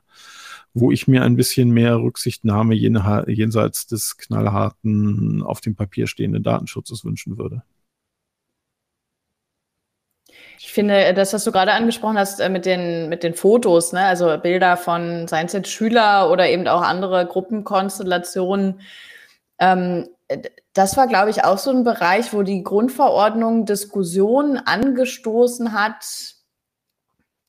wo 0.74 0.92
ich 0.92 1.10
mir 1.10 1.24
ein 1.24 1.36
bisschen 1.36 1.72
mehr 1.72 1.98
Rücksichtnahme 1.98 2.74
jenseits 2.74 3.88
des 3.88 4.16
knallharten, 4.16 5.44
auf 5.44 5.60
dem 5.60 5.76
Papier 5.76 6.08
stehenden 6.08 6.44
Datenschutzes 6.44 7.04
wünschen 7.04 7.38
würde. 7.38 7.64
Ich 10.60 10.74
finde, 10.74 11.14
das, 11.14 11.34
was 11.34 11.44
du 11.44 11.52
gerade 11.52 11.74
angesprochen 11.74 12.18
hast 12.18 12.40
äh, 12.40 12.50
mit 12.50 12.66
den, 12.66 13.10
mit 13.10 13.24
den 13.24 13.36
Fotos, 13.36 13.94
ne? 13.94 14.02
also 14.02 14.38
Bilder 14.38 14.76
von, 14.76 15.28
seien 15.28 15.46
es 15.46 15.54
jetzt 15.54 15.70
Schüler 15.70 16.32
oder 16.32 16.50
eben 16.50 16.68
auch 16.68 16.82
andere 16.82 17.28
Gruppenkonstellationen, 17.28 18.82
ähm, 19.60 20.10
das 20.74 20.98
war, 20.98 21.08
glaube 21.08 21.30
ich, 21.30 21.44
auch 21.44 21.58
so 21.58 21.72
ein 21.72 21.84
Bereich, 21.84 22.34
wo 22.34 22.44
die 22.44 22.64
Grundverordnung 22.64 23.66
Diskussionen 23.66 24.58
angestoßen 24.58 25.74
hat, 25.74 26.36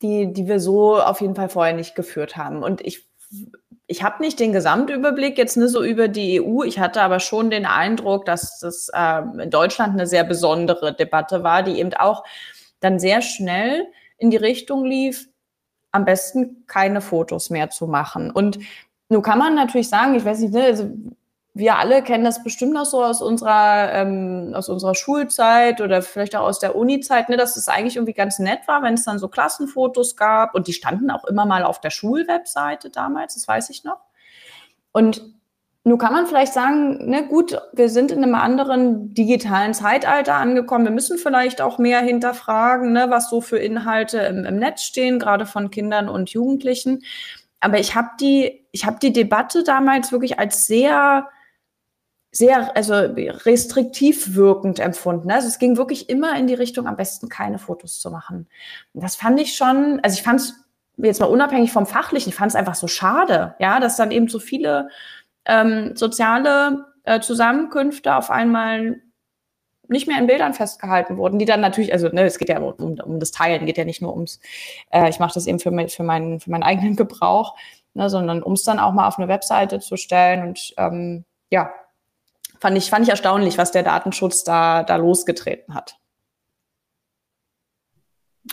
die, 0.02 0.32
die 0.32 0.46
wir 0.46 0.60
so 0.60 1.00
auf 1.00 1.20
jeden 1.20 1.34
Fall 1.34 1.48
vorher 1.48 1.74
nicht 1.74 1.94
geführt 1.94 2.36
haben. 2.36 2.62
Und 2.62 2.80
ich, 2.80 3.06
ich 3.86 4.02
habe 4.02 4.22
nicht 4.22 4.38
den 4.38 4.52
Gesamtüberblick 4.52 5.36
jetzt 5.36 5.56
nur 5.56 5.68
so 5.68 5.82
über 5.82 6.08
die 6.08 6.40
EU. 6.40 6.62
Ich 6.62 6.78
hatte 6.78 7.02
aber 7.02 7.20
schon 7.20 7.50
den 7.50 7.66
Eindruck, 7.66 8.24
dass 8.26 8.60
das 8.60 8.88
äh, 8.94 9.22
in 9.42 9.50
Deutschland 9.50 9.94
eine 9.94 10.06
sehr 10.06 10.24
besondere 10.24 10.94
Debatte 10.94 11.42
war, 11.42 11.62
die 11.62 11.78
eben 11.78 11.92
auch 11.94 12.24
dann 12.80 12.98
sehr 12.98 13.22
schnell 13.22 13.86
in 14.16 14.30
die 14.30 14.36
Richtung 14.36 14.84
lief, 14.84 15.28
am 15.92 16.04
besten 16.04 16.64
keine 16.66 17.00
Fotos 17.00 17.50
mehr 17.50 17.70
zu 17.70 17.86
machen. 17.86 18.30
Und 18.30 18.58
nun 19.08 19.22
kann 19.22 19.38
man 19.38 19.54
natürlich 19.54 19.88
sagen, 19.88 20.14
ich 20.14 20.24
weiß 20.24 20.40
nicht, 20.40 20.52
ne, 20.52 20.64
also 20.64 20.90
wir 21.54 21.76
alle 21.76 22.02
kennen 22.02 22.24
das 22.24 22.44
bestimmt 22.44 22.74
noch 22.74 22.84
so 22.84 23.02
aus 23.02 23.20
unserer, 23.20 23.92
ähm, 23.92 24.52
aus 24.54 24.68
unserer 24.68 24.94
Schulzeit 24.94 25.80
oder 25.80 26.02
vielleicht 26.02 26.36
auch 26.36 26.46
aus 26.46 26.60
der 26.60 26.76
Uni-Zeit, 26.76 27.28
ne, 27.28 27.36
dass 27.36 27.56
es 27.56 27.68
eigentlich 27.68 27.96
irgendwie 27.96 28.12
ganz 28.12 28.38
nett 28.38 28.60
war, 28.66 28.82
wenn 28.82 28.94
es 28.94 29.04
dann 29.04 29.18
so 29.18 29.28
Klassenfotos 29.28 30.14
gab 30.14 30.54
und 30.54 30.68
die 30.68 30.72
standen 30.72 31.10
auch 31.10 31.24
immer 31.24 31.46
mal 31.46 31.64
auf 31.64 31.80
der 31.80 31.90
Schulwebseite 31.90 32.90
damals, 32.90 33.34
das 33.34 33.48
weiß 33.48 33.70
ich 33.70 33.82
noch. 33.82 33.98
Und 34.92 35.37
nun 35.88 35.98
kann 35.98 36.12
man 36.12 36.26
vielleicht 36.26 36.52
sagen, 36.52 37.08
ne, 37.08 37.26
gut, 37.26 37.58
wir 37.72 37.88
sind 37.88 38.10
in 38.10 38.22
einem 38.22 38.34
anderen 38.34 39.14
digitalen 39.14 39.74
Zeitalter 39.74 40.34
angekommen. 40.34 40.84
Wir 40.84 40.92
müssen 40.92 41.18
vielleicht 41.18 41.60
auch 41.60 41.78
mehr 41.78 42.00
hinterfragen, 42.00 42.92
ne, 42.92 43.06
was 43.08 43.30
so 43.30 43.40
für 43.40 43.58
Inhalte 43.58 44.18
im, 44.18 44.44
im 44.44 44.58
Netz 44.58 44.82
stehen, 44.82 45.18
gerade 45.18 45.46
von 45.46 45.70
Kindern 45.70 46.08
und 46.08 46.30
Jugendlichen. 46.30 47.02
Aber 47.60 47.78
ich 47.78 47.94
habe 47.94 48.10
die, 48.20 48.66
ich 48.72 48.86
habe 48.86 48.98
die 49.00 49.12
Debatte 49.12 49.64
damals 49.64 50.12
wirklich 50.12 50.38
als 50.38 50.66
sehr, 50.66 51.28
sehr, 52.30 52.76
also 52.76 52.94
restriktiv 52.94 54.34
wirkend 54.34 54.80
empfunden. 54.80 55.30
Also 55.30 55.48
es 55.48 55.58
ging 55.58 55.76
wirklich 55.76 56.08
immer 56.08 56.36
in 56.36 56.46
die 56.46 56.54
Richtung, 56.54 56.86
am 56.86 56.96
besten 56.96 57.28
keine 57.28 57.58
Fotos 57.58 57.98
zu 58.00 58.10
machen. 58.10 58.48
Und 58.92 59.02
das 59.02 59.16
fand 59.16 59.40
ich 59.40 59.56
schon, 59.56 60.00
also 60.02 60.14
ich 60.14 60.22
fand 60.22 60.40
es 60.40 60.54
jetzt 60.98 61.20
mal 61.20 61.26
unabhängig 61.26 61.72
vom 61.72 61.86
Fachlichen, 61.86 62.30
ich 62.30 62.34
fand 62.34 62.50
es 62.50 62.56
einfach 62.56 62.74
so 62.74 62.88
schade, 62.88 63.54
ja, 63.58 63.80
dass 63.80 63.96
dann 63.96 64.10
eben 64.10 64.28
so 64.28 64.38
viele 64.38 64.88
ähm, 65.48 65.96
soziale 65.96 66.86
äh, 67.04 67.20
Zusammenkünfte 67.20 68.14
auf 68.14 68.30
einmal 68.30 69.00
nicht 69.88 70.06
mehr 70.06 70.18
in 70.18 70.26
Bildern 70.26 70.54
festgehalten 70.54 71.16
wurden, 71.16 71.38
die 71.38 71.46
dann 71.46 71.60
natürlich, 71.60 71.92
also 71.92 72.08
ne, 72.08 72.24
es 72.24 72.38
geht 72.38 72.50
ja 72.50 72.58
um, 72.58 73.00
um 73.00 73.20
das 73.20 73.30
Teilen, 73.30 73.64
geht 73.64 73.78
ja 73.78 73.84
nicht 73.84 74.02
nur 74.02 74.12
ums, 74.12 74.38
äh, 74.90 75.08
ich 75.08 75.18
mache 75.18 75.34
das 75.34 75.46
eben 75.46 75.58
für, 75.58 75.72
für, 75.88 76.02
meinen, 76.02 76.40
für 76.40 76.50
meinen 76.50 76.62
eigenen 76.62 76.94
Gebrauch, 76.94 77.56
ne, 77.94 78.10
sondern 78.10 78.42
um 78.42 78.52
es 78.52 78.62
dann 78.62 78.78
auch 78.78 78.92
mal 78.92 79.08
auf 79.08 79.18
eine 79.18 79.28
Webseite 79.28 79.80
zu 79.80 79.96
stellen. 79.96 80.46
Und 80.46 80.74
ähm, 80.76 81.24
ja, 81.50 81.72
fand 82.60 82.76
ich, 82.76 82.90
fand 82.90 83.04
ich 83.04 83.10
erstaunlich, 83.10 83.56
was 83.56 83.72
der 83.72 83.82
Datenschutz 83.82 84.44
da, 84.44 84.82
da 84.82 84.96
losgetreten 84.96 85.74
hat. 85.74 85.96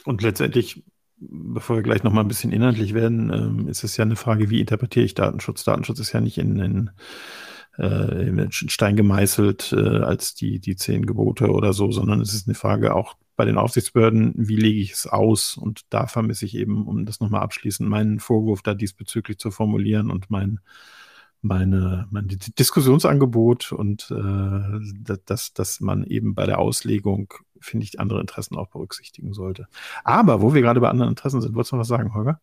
Und 0.06 0.22
letztendlich 0.22 0.84
bevor 1.30 1.78
wir 1.78 1.84
gleich 1.84 2.04
noch 2.04 2.14
mal 2.14 2.22
ein 2.22 2.28
bisschen 2.28 2.52
inhaltlich 2.52 2.94
werden, 2.94 3.32
ähm, 3.34 3.68
ist 3.68 3.84
es 3.84 3.98
ja 3.98 4.04
eine 4.04 4.16
Frage, 4.16 4.50
wie 4.50 4.62
interpretiere 4.62 5.06
ich 5.06 5.14
Datenschutz? 5.14 5.64
Datenschutz 5.64 6.00
ist 6.00 6.14
ja 6.14 6.22
nicht 6.22 6.38
in, 6.38 6.90
äh, 7.78 8.28
in 8.28 8.52
Stein 8.52 8.96
gemeißelt 8.96 9.74
äh, 9.74 10.00
als 10.00 10.36
die, 10.36 10.60
die 10.60 10.76
zehn 10.76 11.06
Gebote 11.06 11.52
oder 11.52 11.74
so, 11.74 11.92
sondern 11.92 12.22
es 12.22 12.34
ist 12.34 12.48
eine 12.48 12.56
Frage 12.56 12.96
auch 12.96 13.16
bei 13.36 13.46
den 13.46 13.58
Aufsichtsbehörden, 13.58 14.34
wie 14.36 14.56
lege 14.56 14.80
ich 14.80 14.94
es 14.94 15.08
aus? 15.08 15.58
Und 15.58 15.82
da 15.90 16.08
vermisse 16.08 16.46
ich 16.46 16.56
eben, 16.56 16.88
um 16.88 17.06
das 17.06 17.20
nochmal 17.20 17.42
abschließend, 17.42 17.90
meinen 17.90 18.20
Vorwurf 18.20 18.62
da 18.62 18.74
diesbezüglich 18.74 19.38
zu 19.40 19.52
formulieren 19.52 20.10
und 20.10 20.30
mein, 20.30 20.60
meine, 21.42 22.08
mein 22.10 22.28
Diskussionsangebot 22.28 23.72
und 23.72 24.12
äh, 24.12 25.16
dass, 25.26 25.54
dass 25.54 25.80
man 25.80 26.04
eben 26.06 26.34
bei 26.34 26.46
der 26.46 26.60
Auslegung, 26.60 27.34
finde 27.60 27.86
ich, 27.86 28.00
andere 28.00 28.20
Interessen 28.20 28.56
auch 28.58 28.68
berücksichtigen 28.68 29.34
sollte. 29.34 29.68
Aber 30.04 30.42
wo 30.42 30.54
wir 30.54 30.62
gerade 30.62 30.82
bei 30.82 30.90
anderen 30.90 31.10
Interessen 31.10 31.42
sind, 31.42 31.56
wolltest 31.56 31.72
du 31.72 31.76
noch 31.76 31.82
was 31.82 31.88
sagen, 31.88 32.14
Holger? 32.14 32.40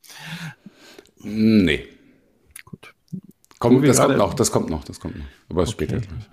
Nee. 1.22 1.86
Gut. 2.64 2.94
Komm, 3.58 3.82
das 3.82 3.98
kommt 3.98 4.16
noch, 4.16 4.34
das 4.34 4.50
kommt 4.50 4.70
noch, 4.70 4.84
das 4.84 5.00
kommt 5.00 5.18
noch. 5.18 5.26
Aber 5.48 5.62
okay. 5.62 5.70
später 5.70 5.96
gleich. 5.98 6.30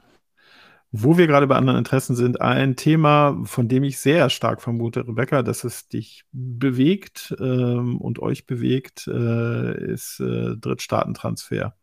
Wo 0.92 1.20
wir 1.20 1.28
gerade 1.28 1.46
bei 1.46 1.56
anderen 1.56 1.78
Interessen 1.78 2.16
sind, 2.16 2.42
ein 2.42 2.76
Thema, 2.76 3.40
von 3.44 3.68
dem 3.68 3.84
ich 3.84 4.00
sehr 4.00 4.32
stark 4.32 4.60
vermute, 4.60 5.08
Rebecca, 5.08 5.44
dass 5.44 5.64
es 5.64 5.88
dich 5.88 6.24
bewegt 6.32 7.36
ähm, 7.40 8.02
und 8.02 8.18
euch 8.18 8.48
bewegt, 8.48 9.08
äh, 9.08 9.92
ist 9.94 10.20
äh, 10.20 10.56
Drittstaatentransfer. 10.58 11.76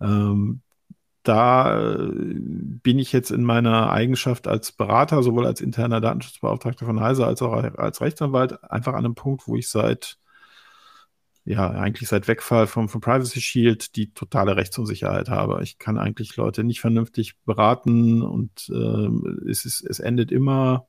Ähm, 0.00 0.62
da 1.22 1.78
äh, 1.78 2.10
bin 2.12 2.98
ich 2.98 3.12
jetzt 3.12 3.30
in 3.30 3.44
meiner 3.44 3.90
Eigenschaft 3.90 4.48
als 4.48 4.72
Berater, 4.72 5.22
sowohl 5.22 5.46
als 5.46 5.60
interner 5.60 6.00
Datenschutzbeauftragter 6.00 6.86
von 6.86 7.00
Heise 7.00 7.26
als 7.26 7.42
auch 7.42 7.52
als 7.52 8.00
Rechtsanwalt, 8.00 8.64
einfach 8.64 8.94
an 8.94 9.04
einem 9.04 9.14
Punkt, 9.14 9.46
wo 9.46 9.56
ich 9.56 9.68
seit, 9.68 10.18
ja, 11.44 11.70
eigentlich 11.70 12.08
seit 12.08 12.26
Wegfall 12.26 12.66
vom, 12.66 12.88
vom 12.88 13.00
Privacy 13.02 13.40
Shield 13.40 13.96
die 13.96 14.12
totale 14.14 14.56
Rechtsunsicherheit 14.56 15.28
habe. 15.28 15.62
Ich 15.62 15.78
kann 15.78 15.98
eigentlich 15.98 16.36
Leute 16.36 16.64
nicht 16.64 16.80
vernünftig 16.80 17.38
beraten 17.44 18.22
und 18.22 18.70
äh, 18.70 19.50
es, 19.50 19.66
ist, 19.66 19.82
es 19.82 20.00
endet 20.00 20.32
immer 20.32 20.86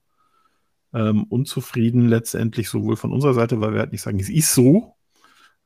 ähm, 0.93 1.23
unzufrieden 1.25 2.07
letztendlich, 2.07 2.69
sowohl 2.69 2.95
von 2.95 3.11
unserer 3.11 3.33
Seite, 3.33 3.59
weil 3.59 3.73
wir 3.73 3.81
halt 3.81 3.91
nicht 3.91 4.01
sagen, 4.01 4.19
es 4.19 4.29
ist 4.29 4.53
so, 4.53 4.95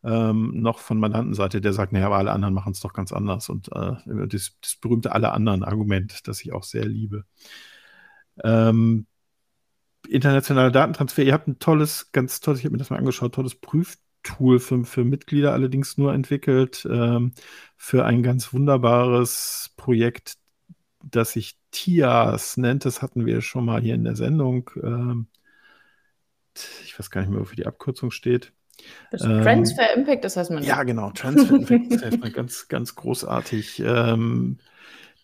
ähm, 0.05 0.51
noch 0.61 0.79
von 0.79 0.99
Mandantenseite, 0.99 1.61
der 1.61 1.73
sagt, 1.73 1.91
naja, 1.91 2.05
aber 2.05 2.17
alle 2.17 2.31
anderen 2.31 2.53
machen 2.53 2.73
es 2.73 2.79
doch 2.79 2.93
ganz 2.93 3.11
anders. 3.11 3.49
Und 3.49 3.69
äh, 3.71 3.95
das, 4.27 4.55
das, 4.61 4.75
berühmte 4.79 5.11
alle 5.11 5.31
anderen 5.31 5.63
Argument, 5.63 6.27
das 6.27 6.41
ich 6.41 6.53
auch 6.53 6.63
sehr 6.63 6.85
liebe. 6.85 7.25
Ähm, 8.43 9.07
internationaler 10.07 10.71
Datentransfer, 10.71 11.23
ihr 11.23 11.33
habt 11.33 11.47
ein 11.47 11.59
tolles, 11.59 12.11
ganz 12.11 12.39
tolles, 12.39 12.59
ich 12.59 12.65
habe 12.65 12.73
mir 12.73 12.79
das 12.79 12.91
mal 12.91 12.97
angeschaut, 12.97 13.33
tolles 13.33 13.55
Prüftool 13.55 14.59
für, 14.59 14.85
für 14.85 15.03
Mitglieder 15.03 15.53
allerdings 15.53 15.97
nur 15.97 16.13
entwickelt, 16.13 16.87
ähm, 16.89 17.33
für 17.75 18.05
ein 18.05 18.21
ganz 18.21 18.53
wunderbares 18.53 19.73
Projekt, 19.75 20.37
das 21.03 21.31
sich 21.33 21.57
TIAS 21.71 22.57
nennt. 22.57 22.85
Das 22.85 23.01
hatten 23.01 23.25
wir 23.25 23.41
schon 23.41 23.65
mal 23.65 23.81
hier 23.81 23.95
in 23.95 24.03
der 24.03 24.15
Sendung. 24.15 24.69
Ähm, 24.83 25.27
ich 26.83 26.97
weiß 26.97 27.09
gar 27.09 27.21
nicht 27.21 27.31
mehr, 27.31 27.39
wofür 27.39 27.55
die 27.55 27.65
Abkürzung 27.65 28.11
steht. 28.11 28.53
Das 29.11 29.23
ähm, 29.23 29.41
Transfer 29.41 29.93
Impact 29.95 30.25
Assessment. 30.25 30.65
Ja, 30.65 30.83
genau. 30.83 31.11
Transfer 31.11 31.55
Impact 31.55 31.93
Assessment, 31.93 32.33
ganz, 32.33 32.67
ganz 32.67 32.95
großartig. 32.95 33.81
Ähm, 33.85 34.57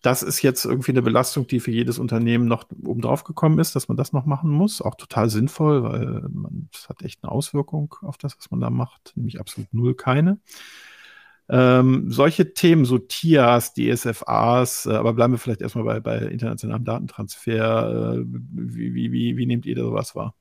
das 0.02 0.24
ist 0.24 0.42
jetzt 0.42 0.66
irgendwie 0.66 0.92
eine 0.92 1.04
Belastung, 1.04 1.46
die 1.46 1.60
für 1.60 1.72
jedes 1.72 2.00
Unternehmen 2.00 2.48
noch 2.48 2.66
oben 2.84 3.02
drauf 3.02 3.24
gekommen 3.24 3.60
ist, 3.60 3.76
dass 3.76 3.88
man 3.88 3.98
das 3.98 4.14
noch 4.14 4.26
machen 4.26 4.50
muss. 4.50 4.82
Auch 4.82 4.96
total 4.96 5.30
sinnvoll, 5.30 5.84
weil 5.84 6.28
man, 6.30 6.70
das 6.72 6.90
hat 6.90 7.04
echt 7.04 7.24
eine 7.24 7.32
Auswirkung 7.32 7.94
auf 8.02 8.18
das, 8.18 8.36
was 8.38 8.50
man 8.50 8.60
da 8.60 8.70
macht, 8.70 9.14
nämlich 9.16 9.40
absolut 9.40 9.72
null 9.74 9.94
keine. 9.94 10.40
Ähm, 11.50 12.10
solche 12.10 12.54
Themen, 12.54 12.86
so 12.86 12.98
TIAs, 12.98 13.74
DSFAs, 13.74 14.86
äh, 14.86 14.94
aber 14.94 15.14
bleiben 15.14 15.34
wir 15.34 15.38
vielleicht 15.38 15.62
erstmal 15.62 15.84
bei, 15.84 16.00
bei 16.00 16.18
internationalem 16.20 16.86
Datentransfer. 16.86 18.16
Äh, 18.16 18.24
wie, 18.26 18.94
wie, 18.96 19.12
wie, 19.12 19.38
wie 19.38 19.46
nehmt 19.46 19.66
ihr 19.66 19.76
da 19.76 19.84
sowas 19.84 20.16
wahr? 20.16 20.34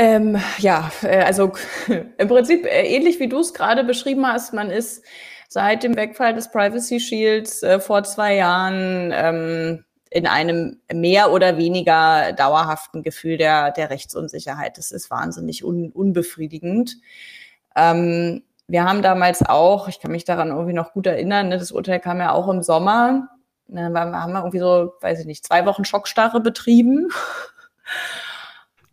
Ähm, 0.00 0.40
ja, 0.58 0.92
äh, 1.02 1.24
also 1.24 1.50
im 2.18 2.28
Prinzip 2.28 2.64
äh, 2.66 2.86
ähnlich 2.86 3.18
wie 3.18 3.28
du 3.28 3.40
es 3.40 3.52
gerade 3.52 3.82
beschrieben 3.82 4.24
hast, 4.28 4.54
man 4.54 4.70
ist 4.70 5.04
seit 5.48 5.82
dem 5.82 5.96
Wegfall 5.96 6.34
des 6.34 6.52
Privacy 6.52 7.00
Shields 7.00 7.64
äh, 7.64 7.80
vor 7.80 8.04
zwei 8.04 8.36
Jahren 8.36 9.10
ähm, 9.12 9.84
in 10.08 10.28
einem 10.28 10.80
mehr 10.92 11.32
oder 11.32 11.58
weniger 11.58 12.32
dauerhaften 12.32 13.02
Gefühl 13.02 13.38
der, 13.38 13.72
der 13.72 13.90
Rechtsunsicherheit. 13.90 14.78
Das 14.78 14.92
ist 14.92 15.10
wahnsinnig 15.10 15.64
un, 15.64 15.90
unbefriedigend. 15.90 16.98
Ähm, 17.74 18.44
wir 18.68 18.84
haben 18.84 19.02
damals 19.02 19.44
auch, 19.44 19.88
ich 19.88 19.98
kann 19.98 20.12
mich 20.12 20.24
daran 20.24 20.50
irgendwie 20.50 20.74
noch 20.74 20.92
gut 20.92 21.08
erinnern, 21.08 21.48
ne, 21.48 21.58
das 21.58 21.72
Urteil 21.72 21.98
kam 21.98 22.20
ja 22.20 22.30
auch 22.30 22.48
im 22.48 22.62
Sommer. 22.62 23.30
Dann 23.66 23.98
haben 23.98 24.32
wir 24.32 24.38
irgendwie 24.38 24.60
so, 24.60 24.92
weiß 25.00 25.18
ich 25.18 25.26
nicht, 25.26 25.44
zwei 25.44 25.66
Wochen 25.66 25.84
Schockstarre 25.84 26.38
betrieben. 26.38 27.08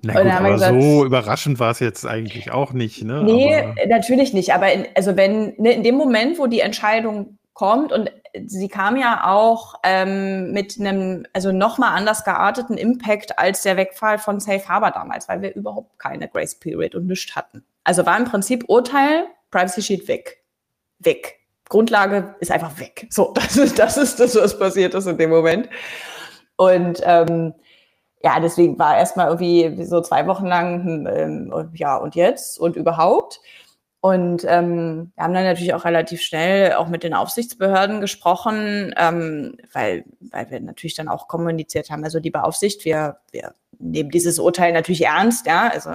Na 0.05 0.21
gut, 0.21 0.31
aber 0.31 0.51
gesagt, 0.51 0.81
so 0.81 1.05
überraschend 1.05 1.59
war 1.59 1.71
es 1.71 1.79
jetzt 1.79 2.05
eigentlich 2.05 2.51
auch 2.51 2.73
nicht. 2.73 3.03
Ne? 3.03 3.23
Nee, 3.23 3.55
aber 3.57 3.73
natürlich 3.87 4.33
nicht. 4.33 4.53
Aber 4.53 4.71
in, 4.71 4.85
also 4.95 5.17
wenn 5.17 5.53
ne, 5.57 5.73
in 5.73 5.83
dem 5.83 5.95
Moment, 5.95 6.37
wo 6.37 6.47
die 6.47 6.59
Entscheidung 6.59 7.37
kommt 7.53 7.91
und 7.91 8.11
sie 8.45 8.67
kam 8.67 8.97
ja 8.97 9.23
auch 9.25 9.75
ähm, 9.83 10.51
mit 10.51 10.79
einem, 10.79 11.25
also 11.33 11.51
nochmal 11.51 11.97
anders 11.97 12.23
gearteten 12.23 12.77
Impact 12.77 13.39
als 13.39 13.63
der 13.63 13.77
Wegfall 13.77 14.19
von 14.19 14.39
Safe 14.39 14.67
Harbor 14.67 14.91
damals, 14.91 15.27
weil 15.29 15.41
wir 15.41 15.55
überhaupt 15.55 15.97
keine 15.97 16.27
Grace 16.27 16.55
Period 16.55 16.95
und 16.95 17.07
nichts 17.07 17.35
hatten. 17.35 17.63
Also 17.83 18.05
war 18.05 18.17
im 18.17 18.25
Prinzip 18.25 18.65
Urteil, 18.67 19.25
Privacy 19.51 19.81
Sheet 19.81 20.07
weg. 20.07 20.43
Weg. 20.99 21.39
Grundlage 21.69 22.35
ist 22.39 22.51
einfach 22.51 22.79
weg. 22.79 23.07
So, 23.09 23.31
das 23.35 23.57
ist 23.57 23.79
das, 23.79 23.97
ist 23.97 24.19
das 24.19 24.35
was 24.35 24.59
passiert 24.59 24.93
ist 24.93 25.07
in 25.07 25.17
dem 25.17 25.29
Moment. 25.29 25.69
Und 26.57 27.01
ähm, 27.03 27.53
ja, 28.26 28.39
deswegen 28.39 28.80
war 28.80 28.97
erstmal 28.97 29.28
irgendwie 29.28 29.86
so 29.86 30.01
zwei 30.01 30.26
Wochen 30.26 30.47
lang, 30.47 30.84
hm, 30.84 31.07
ähm, 31.07 31.69
ja, 31.76 31.95
und 31.95 32.15
jetzt 32.15 32.59
und 32.59 32.76
überhaupt. 32.76 33.39
Und 34.01 34.43
ähm, 34.47 35.11
wir 35.15 35.23
haben 35.23 35.34
dann 35.36 35.43
natürlich 35.43 35.76
auch 35.76 35.86
relativ 35.86 36.21
schnell 36.23 36.73
auch 36.73 36.88
mit 36.88 37.03
den 37.03 37.13
Aufsichtsbehörden 37.13 38.01
gesprochen, 38.01 38.95
ähm, 38.97 39.57
weil, 39.73 40.05
weil 40.19 40.49
wir 40.49 40.59
natürlich 40.59 40.95
dann 40.95 41.07
auch 41.07 41.28
kommuniziert 41.28 41.91
haben, 41.91 42.03
also 42.03 42.19
die 42.19 42.32
Beaufsicht, 42.32 42.84
wir, 42.84 43.17
wir 43.32 43.53
nehmen 43.78 44.09
dieses 44.09 44.39
Urteil 44.39 44.73
natürlich 44.73 45.05
ernst, 45.05 45.45
ja, 45.45 45.69
also 45.69 45.91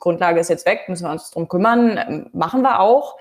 Grundlage 0.00 0.40
ist 0.40 0.50
jetzt 0.50 0.66
weg, 0.66 0.88
müssen 0.88 1.06
wir 1.06 1.12
uns 1.12 1.30
drum 1.30 1.48
kümmern, 1.48 1.98
ähm, 1.98 2.30
machen 2.32 2.62
wir 2.62 2.80
auch. 2.80 3.16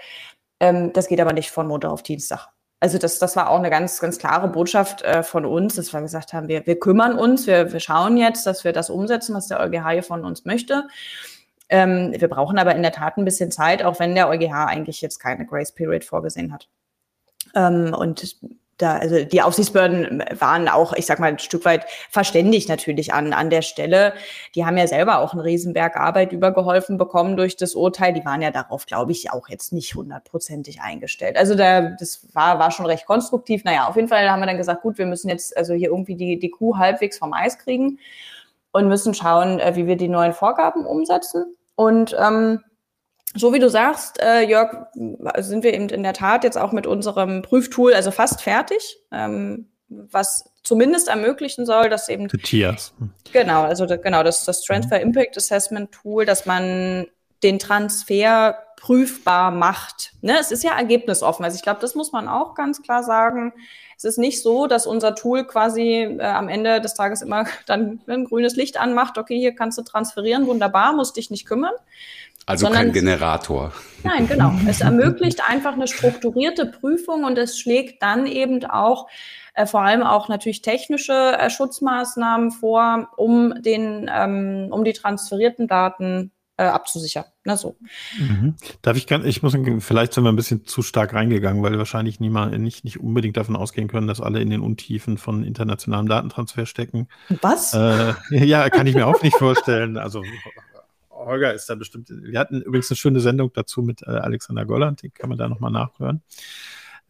Ähm, 0.60 0.92
das 0.94 1.08
geht 1.08 1.22
aber 1.22 1.34
nicht 1.34 1.52
von 1.52 1.68
Montag 1.68 1.92
auf 1.92 2.02
Dienstag. 2.02 2.48
Also 2.82 2.98
das, 2.98 3.20
das 3.20 3.36
war 3.36 3.52
auch 3.52 3.60
eine 3.60 3.70
ganz, 3.70 4.00
ganz 4.00 4.18
klare 4.18 4.48
Botschaft 4.48 5.04
äh, 5.04 5.22
von 5.22 5.46
uns, 5.46 5.76
dass 5.76 5.94
wir 5.94 6.02
gesagt 6.02 6.34
haben, 6.34 6.48
wir, 6.48 6.66
wir 6.66 6.80
kümmern 6.80 7.18
uns, 7.18 7.46
wir, 7.46 7.72
wir 7.72 7.80
schauen 7.80 8.18
jetzt, 8.18 8.48
dass 8.48 8.64
wir 8.64 8.74
das 8.74 8.90
umsetzen, 8.90 9.36
was 9.36 9.48
der 9.48 9.60
EuGH 9.60 9.92
hier 9.92 10.04
von 10.04 10.26
uns 10.26 10.46
möchte. 10.46 10.88
Ähm, 11.70 12.12
wir 12.18 12.28
brauchen 12.28 12.58
aber 12.58 12.76
in 12.76 12.82
der 12.82 12.92
Tat 12.92 13.18
ein 13.18 13.24
bisschen 13.24 13.52
Zeit, 13.52 13.84
auch 13.84 14.00
wenn 14.00 14.16
der 14.16 14.30
EuGH 14.30 14.66
eigentlich 14.66 15.00
jetzt 15.00 15.20
keine 15.20 15.46
Grace 15.46 15.72
Period 15.72 16.04
vorgesehen 16.04 16.52
hat. 16.52 16.70
Ähm, 17.54 17.94
und 17.94 18.36
da, 18.82 18.98
also 18.98 19.24
die 19.24 19.42
Aufsichtsbehörden 19.42 20.24
waren 20.38 20.68
auch, 20.68 20.94
ich 20.94 21.06
sag 21.06 21.20
mal, 21.20 21.28
ein 21.28 21.40
Stück 21.40 21.66
weit 21.66 21.86
verständigt 22.10 22.70
natürlich 22.70 23.14
an, 23.14 23.34
an 23.34 23.50
der 23.50 23.62
Stelle. 23.62 24.14
Die 24.56 24.66
haben 24.66 24.78
ja 24.78 24.88
selber 24.88 25.20
auch 25.20 25.34
einen 25.34 25.42
Riesenberg 25.42 25.96
Arbeit 25.98 26.32
übergeholfen 26.32 26.98
bekommen 26.98 27.38
durch 27.38 27.58
das 27.58 27.76
Urteil. 27.76 28.14
Die 28.14 28.26
waren 28.26 28.42
ja 28.42 28.52
darauf, 28.52 28.86
glaube 28.86 29.12
ich, 29.12 29.32
auch 29.32 29.50
jetzt 29.50 29.74
nicht 29.74 29.96
hundertprozentig 29.96 30.82
eingestellt. 30.82 31.38
Also 31.38 31.56
da, 31.56 31.82
das 31.82 32.28
war, 32.34 32.60
war 32.60 32.72
schon 32.72 32.86
recht 32.86 33.06
konstruktiv. 33.06 33.64
Naja, 33.64 33.88
auf 33.88 33.96
jeden 33.96 34.08
Fall 34.08 34.30
haben 34.30 34.40
wir 34.40 34.48
dann 34.48 34.58
gesagt, 34.58 34.82
gut, 34.82 34.98
wir 34.98 35.06
müssen 35.06 35.30
jetzt 35.30 35.56
also 35.56 35.74
hier 35.74 35.90
irgendwie 35.90 36.16
die, 36.16 36.40
die 36.40 36.50
Kuh 36.50 36.78
halbwegs 36.78 37.18
vom 37.18 37.34
Eis 37.34 37.58
kriegen 37.60 38.00
und 38.72 38.88
müssen 38.88 39.14
schauen, 39.14 39.60
äh, 39.60 39.76
wie 39.76 39.88
wir 39.88 39.96
die 39.96 40.08
neuen 40.08 40.34
Vorgaben 40.34 40.86
umsetzen. 40.86 41.56
Und 41.76 42.16
ähm, 42.20 42.62
so 43.36 43.54
wie 43.54 43.60
du 43.60 43.70
sagst, 43.70 44.22
äh, 44.22 44.42
Jörg, 44.42 44.88
sind 45.38 45.64
wir 45.64 45.74
eben 45.74 45.90
in 45.90 46.04
der 46.04 46.14
Tat 46.14 46.44
jetzt 46.44 46.58
auch 46.58 46.72
mit 46.72 46.86
unserem 46.86 47.42
Prüftool 47.42 47.94
also 47.94 48.12
fast 48.12 48.42
fertig, 48.42 48.98
ähm, 49.12 49.70
was 49.88 50.52
zumindest 50.64 51.08
ermöglichen 51.08 51.66
soll, 51.66 51.90
dass 51.90 52.10
eben 52.10 52.30
The 52.30 52.38
TIAS. 52.38 52.94
genau, 53.32 53.64
also 53.64 53.88
genau 53.88 54.24
das 54.24 54.46
das 54.46 54.62
Transfer 54.64 54.98
mhm. 54.98 55.08
Impact 55.08 55.38
Assessment 55.38 55.92
Tool, 55.92 56.26
dass 56.26 56.46
man 56.46 57.08
den 57.44 57.60
Transfer 57.60 58.58
prüfbar 58.78 59.52
macht. 59.52 60.14
Ne, 60.22 60.38
es 60.40 60.52
ist 60.52 60.64
ja 60.64 60.76
ergebnisoffen. 60.76 61.46
Also 61.46 61.56
ich 61.56 61.62
glaube, 61.62 61.82
das 61.82 61.96
muss 61.96 62.12
man 62.12 62.28
auch 62.28 62.56
ganz 62.56 62.82
klar 62.82 63.04
sagen. 63.04 63.54
Es 63.96 64.04
ist 64.04 64.18
nicht 64.18 64.42
so, 64.42 64.66
dass 64.66 64.88
unser 64.88 65.14
Tool 65.14 65.46
quasi 65.46 66.18
äh, 66.20 66.24
am 66.24 66.50
Ende 66.50 66.82
des 66.82 66.96
Tages 66.96 67.22
immer 67.22 67.46
dann 67.68 68.02
ein 68.08 68.26
grünes 68.26 68.56
Licht 68.56 68.78
anmacht. 68.80 69.18
Okay, 69.18 69.38
hier 69.38 69.54
kannst 69.54 69.78
du 69.78 69.84
transferieren, 69.84 70.48
wunderbar, 70.48 70.94
musst 70.94 71.18
dich 71.18 71.30
nicht 71.30 71.46
kümmern, 71.46 71.74
also 72.46 72.66
Sondern 72.66 72.86
kein 72.86 72.94
Generator. 72.94 73.72
Nein, 74.04 74.28
genau. 74.28 74.54
Es 74.68 74.82
ermöglicht 74.82 75.48
einfach 75.48 75.74
eine 75.74 75.88
strukturierte 75.88 76.66
Prüfung 76.66 77.24
und 77.24 77.38
es 77.38 77.60
schlägt 77.60 78.02
dann 78.02 78.26
eben 78.26 78.66
auch 78.66 79.08
äh, 79.54 79.66
vor 79.66 79.82
allem 79.82 80.04
auch 80.04 80.30
natürlich 80.30 80.62
technische 80.62 81.38
äh, 81.38 81.50
Schutzmaßnahmen 81.50 82.52
vor, 82.52 83.10
um 83.18 83.62
den, 83.62 84.10
ähm, 84.14 84.70
um 84.72 84.84
die 84.84 84.94
transferierten 84.94 85.68
Daten 85.68 86.32
äh, 86.58 86.64
abzusichern. 86.64 87.26
Na 87.44 87.58
so. 87.58 87.76
Mhm. 88.20 88.56
Darf 88.82 88.96
ich 88.96 89.08
ganz, 89.08 89.26
ich 89.26 89.42
muss, 89.42 89.56
vielleicht 89.80 90.14
sind 90.14 90.24
wir 90.24 90.32
ein 90.32 90.36
bisschen 90.36 90.66
zu 90.66 90.82
stark 90.84 91.14
reingegangen, 91.14 91.64
weil 91.64 91.72
wir 91.72 91.80
wahrscheinlich 91.80 92.20
niemand, 92.20 92.58
nicht, 92.60 92.84
nicht 92.84 93.00
unbedingt 93.00 93.36
davon 93.36 93.56
ausgehen 93.56 93.88
können, 93.88 94.08
dass 94.08 94.22
alle 94.22 94.42
in 94.42 94.50
den 94.50 94.62
Untiefen 94.62 95.18
von 95.18 95.44
internationalem 95.44 96.08
Datentransfer 96.08 96.66
stecken. 96.66 97.08
Was? 97.42 97.74
Äh, 97.74 98.14
ja, 98.32 98.70
kann 98.70 98.88
ich 98.88 98.96
mir 98.96 99.08
auch 99.08 99.22
nicht 99.22 99.38
vorstellen. 99.38 99.98
Also 99.98 100.24
Holger 101.26 101.54
ist 101.54 101.68
da 101.70 101.76
bestimmt. 101.76 102.10
Wir 102.10 102.40
hatten 102.40 102.62
übrigens 102.62 102.90
eine 102.92 102.98
schöne 102.98 103.20
Sendung 103.20 103.52
dazu 103.54 103.82
mit 103.82 104.02
äh, 104.04 104.12
Alexander 104.12 104.66
Golland, 104.66 105.02
die 105.04 105.10
kann 105.10 105.30
man 105.30 105.38
da 105.38 105.48
nochmal 105.48 105.72
nachhören. 105.72 106.22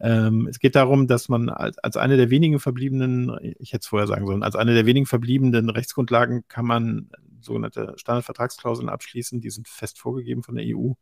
Ähm, 0.00 0.48
es 0.48 0.58
geht 0.58 0.74
darum, 0.74 1.06
dass 1.06 1.28
man 1.28 1.48
als, 1.48 1.78
als 1.78 1.96
eine 1.96 2.16
der 2.16 2.30
wenigen 2.30 2.58
verbliebenen, 2.58 3.38
ich 3.58 3.72
hätte 3.72 3.82
es 3.82 3.86
vorher 3.86 4.08
sagen 4.08 4.26
sollen, 4.26 4.42
als 4.42 4.56
eine 4.56 4.74
der 4.74 4.86
wenigen 4.86 5.06
verbliebenen 5.06 5.70
Rechtsgrundlagen 5.70 6.44
kann 6.48 6.66
man 6.66 7.10
sogenannte 7.40 7.94
Standardvertragsklauseln 7.96 8.88
abschließen, 8.88 9.40
die 9.40 9.50
sind 9.50 9.68
fest 9.68 9.98
vorgegeben 9.98 10.42
von 10.42 10.56
der 10.56 10.64
EU. 10.66 10.92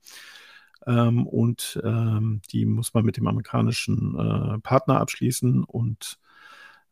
Ähm, 0.87 1.27
und 1.27 1.81
ähm, 1.85 2.41
die 2.51 2.65
muss 2.65 2.95
man 2.95 3.05
mit 3.05 3.17
dem 3.17 3.27
amerikanischen 3.27 4.15
äh, 4.19 4.59
Partner 4.61 4.99
abschließen 5.01 5.65
und 5.65 6.19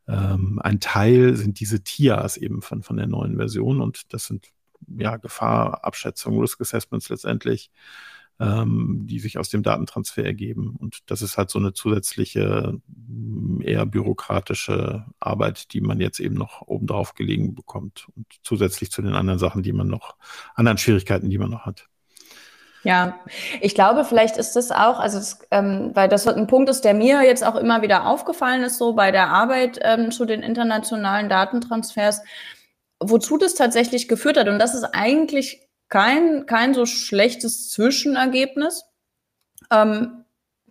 ähm, 0.07 0.59
ein 0.63 0.81
Teil 0.81 1.37
sind 1.37 1.61
diese 1.61 1.83
TIAs 1.83 2.37
eben 2.39 2.63
von, 2.63 2.83
von 2.83 2.97
der 2.97 3.07
neuen 3.07 3.37
Version 3.37 3.81
und 3.81 4.13
das 4.13 4.27
sind 4.27 4.49
ja 4.87 5.17
Gefahrabschätzungen, 5.17 6.41
Risk 6.41 6.61
Assessments 6.61 7.09
letztendlich, 7.09 7.71
ähm, 8.41 9.07
die 9.07 9.19
sich 9.19 9.39
aus 9.39 9.49
dem 9.49 9.63
Datentransfer 9.63 10.25
ergeben. 10.25 10.77
Und 10.79 11.11
das 11.11 11.23
ist 11.23 11.39
halt 11.39 11.51
so 11.51 11.59
eine 11.59 11.73
zusätzliche, 11.73 12.81
mm, 12.87 13.63
eher 13.63 13.85
bürokratische 13.87 15.07
Arbeit, 15.19 15.73
die 15.73 15.81
man 15.81 16.01
jetzt 16.01 16.21
eben 16.21 16.37
noch 16.37 16.63
obendrauf 16.63 17.15
gelegen 17.15 17.55
bekommt. 17.55 18.07
Und 18.17 18.27
zusätzlich 18.43 18.91
zu 18.91 19.03
den 19.03 19.15
anderen 19.15 19.39
Sachen, 19.39 19.63
die 19.63 19.73
man 19.73 19.89
noch, 19.89 20.17
anderen 20.55 20.79
Schwierigkeiten, 20.79 21.31
die 21.31 21.39
man 21.39 21.51
noch 21.51 21.67
hat. 21.67 21.89
Ja, 22.85 23.19
ich 23.61 23.75
glaube, 23.75 24.05
vielleicht 24.05 24.37
ist 24.37 24.55
das 24.55 24.71
auch, 24.71 25.01
also 25.01 25.19
es, 25.19 25.41
ähm, 25.51 25.91
weil 25.95 26.09
das 26.09 26.29
ein 26.29 26.47
Punkt 26.47 26.71
ist, 26.71 26.83
der 26.83 26.95
mir 26.95 27.23
jetzt 27.23 27.45
auch 27.45 27.57
immer 27.57 27.83
wieder 27.83 28.07
aufgefallen 28.07 28.63
ist, 28.63 28.79
so 28.79 28.93
bei 28.93 29.11
der 29.11 29.31
Arbeit 29.31 29.81
ähm, 29.83 30.13
zu 30.13 30.25
den 30.25 30.43
internationalen 30.43 31.29
Datentransfers, 31.29 32.23
wozu 33.01 33.39
das 33.39 33.55
tatsächlich 33.55 34.09
geführt 34.09 34.37
hat. 34.37 34.49
Und 34.49 34.59
das 34.59 34.75
ist 34.75 34.85
eigentlich 34.85 35.69
kein, 35.89 36.47
kein 36.47 36.75
so 36.75 36.87
schlechtes 36.87 37.71
Zwischenergebnis, 37.71 38.85
ähm, 39.71 40.25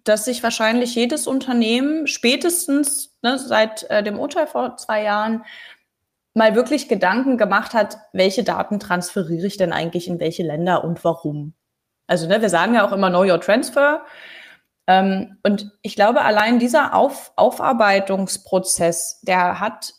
dass 0.03 0.25
sich 0.25 0.43
wahrscheinlich 0.43 0.95
jedes 0.95 1.27
Unternehmen 1.27 2.07
spätestens 2.07 3.17
ne, 3.21 3.37
seit 3.37 3.89
äh, 3.89 4.03
dem 4.03 4.19
Urteil 4.19 4.47
vor 4.47 4.77
zwei 4.77 5.03
Jahren 5.03 5.43
mal 6.33 6.55
wirklich 6.55 6.87
Gedanken 6.87 7.37
gemacht 7.37 7.73
hat, 7.73 7.97
welche 8.13 8.43
Daten 8.43 8.79
transferiere 8.79 9.47
ich 9.47 9.57
denn 9.57 9.73
eigentlich 9.73 10.07
in 10.07 10.19
welche 10.19 10.43
Länder 10.43 10.83
und 10.83 11.03
warum. 11.03 11.55
Also 12.05 12.27
ne, 12.27 12.41
wir 12.41 12.49
sagen 12.49 12.75
ja 12.75 12.87
auch 12.87 12.91
immer 12.91 13.09
Know 13.09 13.23
Your 13.23 13.41
Transfer. 13.41 14.05
Ähm, 14.85 15.37
und 15.43 15.71
ich 15.81 15.95
glaube, 15.95 16.21
allein 16.21 16.59
dieser 16.59 16.93
Auf 16.93 17.33
Aufarbeitungsprozess, 17.35 19.19
der 19.21 19.59
hat 19.59 19.93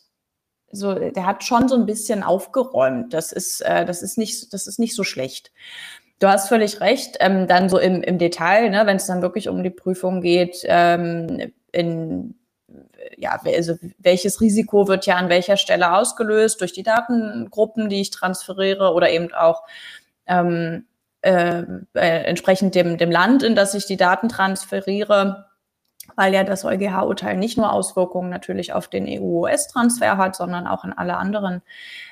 so, 0.71 0.93
der 0.93 1.25
hat 1.25 1.43
schon 1.43 1.67
so 1.67 1.75
ein 1.75 1.85
bisschen 1.85 2.23
aufgeräumt. 2.23 3.13
Das 3.13 3.31
ist, 3.31 3.61
äh, 3.61 3.85
das 3.85 4.01
ist 4.01 4.17
nicht, 4.17 4.53
das 4.53 4.67
ist 4.67 4.79
nicht 4.79 4.95
so 4.95 5.03
schlecht. 5.03 5.51
Du 6.19 6.27
hast 6.27 6.49
völlig 6.49 6.81
recht. 6.81 7.17
Ähm, 7.19 7.47
dann 7.47 7.69
so 7.69 7.79
im, 7.79 8.01
im 8.03 8.17
Detail, 8.17 8.69
ne, 8.69 8.85
wenn 8.85 8.97
es 8.97 9.07
dann 9.07 9.21
wirklich 9.21 9.49
um 9.49 9.63
die 9.63 9.69
Prüfung 9.69 10.21
geht, 10.21 10.57
ähm, 10.65 11.51
in 11.71 12.35
ja, 13.17 13.39
also 13.43 13.75
welches 13.97 14.41
Risiko 14.41 14.87
wird 14.87 15.05
ja 15.05 15.15
an 15.15 15.29
welcher 15.29 15.57
Stelle 15.57 15.93
ausgelöst 15.93 16.61
durch 16.61 16.73
die 16.73 16.83
Datengruppen, 16.83 17.89
die 17.89 18.01
ich 18.01 18.11
transferiere 18.11 18.93
oder 18.93 19.09
eben 19.09 19.33
auch 19.33 19.63
ähm, 20.27 20.85
äh, 21.21 21.63
äh, 21.93 22.23
entsprechend 22.23 22.75
dem, 22.75 22.97
dem 22.97 23.11
Land, 23.11 23.43
in 23.43 23.55
das 23.55 23.73
ich 23.73 23.85
die 23.85 23.97
Daten 23.97 24.29
transferiere 24.29 25.48
weil 26.19 26.33
ja 26.33 26.43
das 26.43 26.65
EuGH-Urteil 26.65 27.37
nicht 27.37 27.57
nur 27.57 27.71
Auswirkungen 27.71 28.29
natürlich 28.29 28.73
auf 28.73 28.89
den 28.89 29.07
EU-US-Transfer 29.07 30.17
hat, 30.17 30.35
sondern 30.35 30.67
auch 30.67 30.83
in 30.83 30.91
alle 30.91 31.15
anderen 31.15 31.61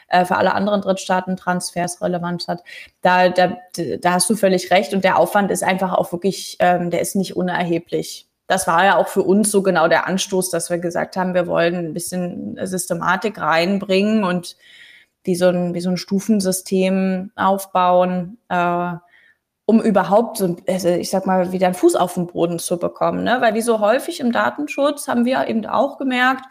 äh, 0.08 0.24
für 0.24 0.38
alle 0.38 0.54
anderen 0.54 0.80
Drittstaaten-Transfers 0.80 2.02
relevant 2.02 2.48
hat. 2.48 2.64
Da, 3.02 3.28
da, 3.28 3.58
da 4.00 4.14
hast 4.14 4.30
du 4.30 4.38
völlig 4.38 4.72
recht 4.72 4.94
und 4.94 5.04
der 5.04 5.20
Aufwand 5.20 5.52
ist 5.52 5.62
einfach 5.62 5.92
auch 5.92 6.14
wirklich, 6.14 6.56
ähm, 6.60 6.90
der 6.90 7.02
ist 7.02 7.18
nicht 7.18 7.36
unerheblich. 7.36 8.30
Das 8.48 8.66
war 8.66 8.86
ja 8.86 8.96
auch 8.96 9.10
für 9.10 9.24
uns 9.24 9.52
so 9.52 9.62
genau 9.62 9.90
der 9.90 10.08
Anstoß, 10.08 10.52
dass 10.52 10.70
wir 10.70 10.78
gesagt 10.78 11.18
haben, 11.18 11.34
wir 11.34 11.46
wollen 11.46 11.76
ein 11.76 11.94
bisschen 11.94 12.58
Systematik 12.66 13.42
reinbringen 13.42 14.24
und 14.24 14.56
wie 15.26 15.36
so 15.36 15.50
ein, 15.50 15.74
wie 15.74 15.82
so 15.82 15.90
ein 15.90 15.98
Stufensystem 15.98 17.32
aufbauen. 17.36 18.38
Äh, 18.48 18.94
um 19.70 19.82
überhaupt 19.82 20.38
so, 20.38 20.56
also 20.66 20.88
ich 20.88 21.10
sag 21.10 21.26
mal, 21.26 21.52
wieder 21.52 21.68
einen 21.68 21.76
Fuß 21.76 21.98
auf 21.98 22.14
den 22.14 22.28
Boden 22.28 22.58
zu 22.58 22.80
bekommen. 22.80 23.26
Ne? 23.26 23.42
Weil 23.42 23.54
wie 23.54 23.62
so 23.62 23.82
häufig 23.82 24.22
im 24.22 24.32
Datenschutz 24.32 25.10
haben 25.10 25.26
wir 25.26 25.46
eben 25.48 25.66
auch 25.66 25.98
gemerkt, 25.98 26.46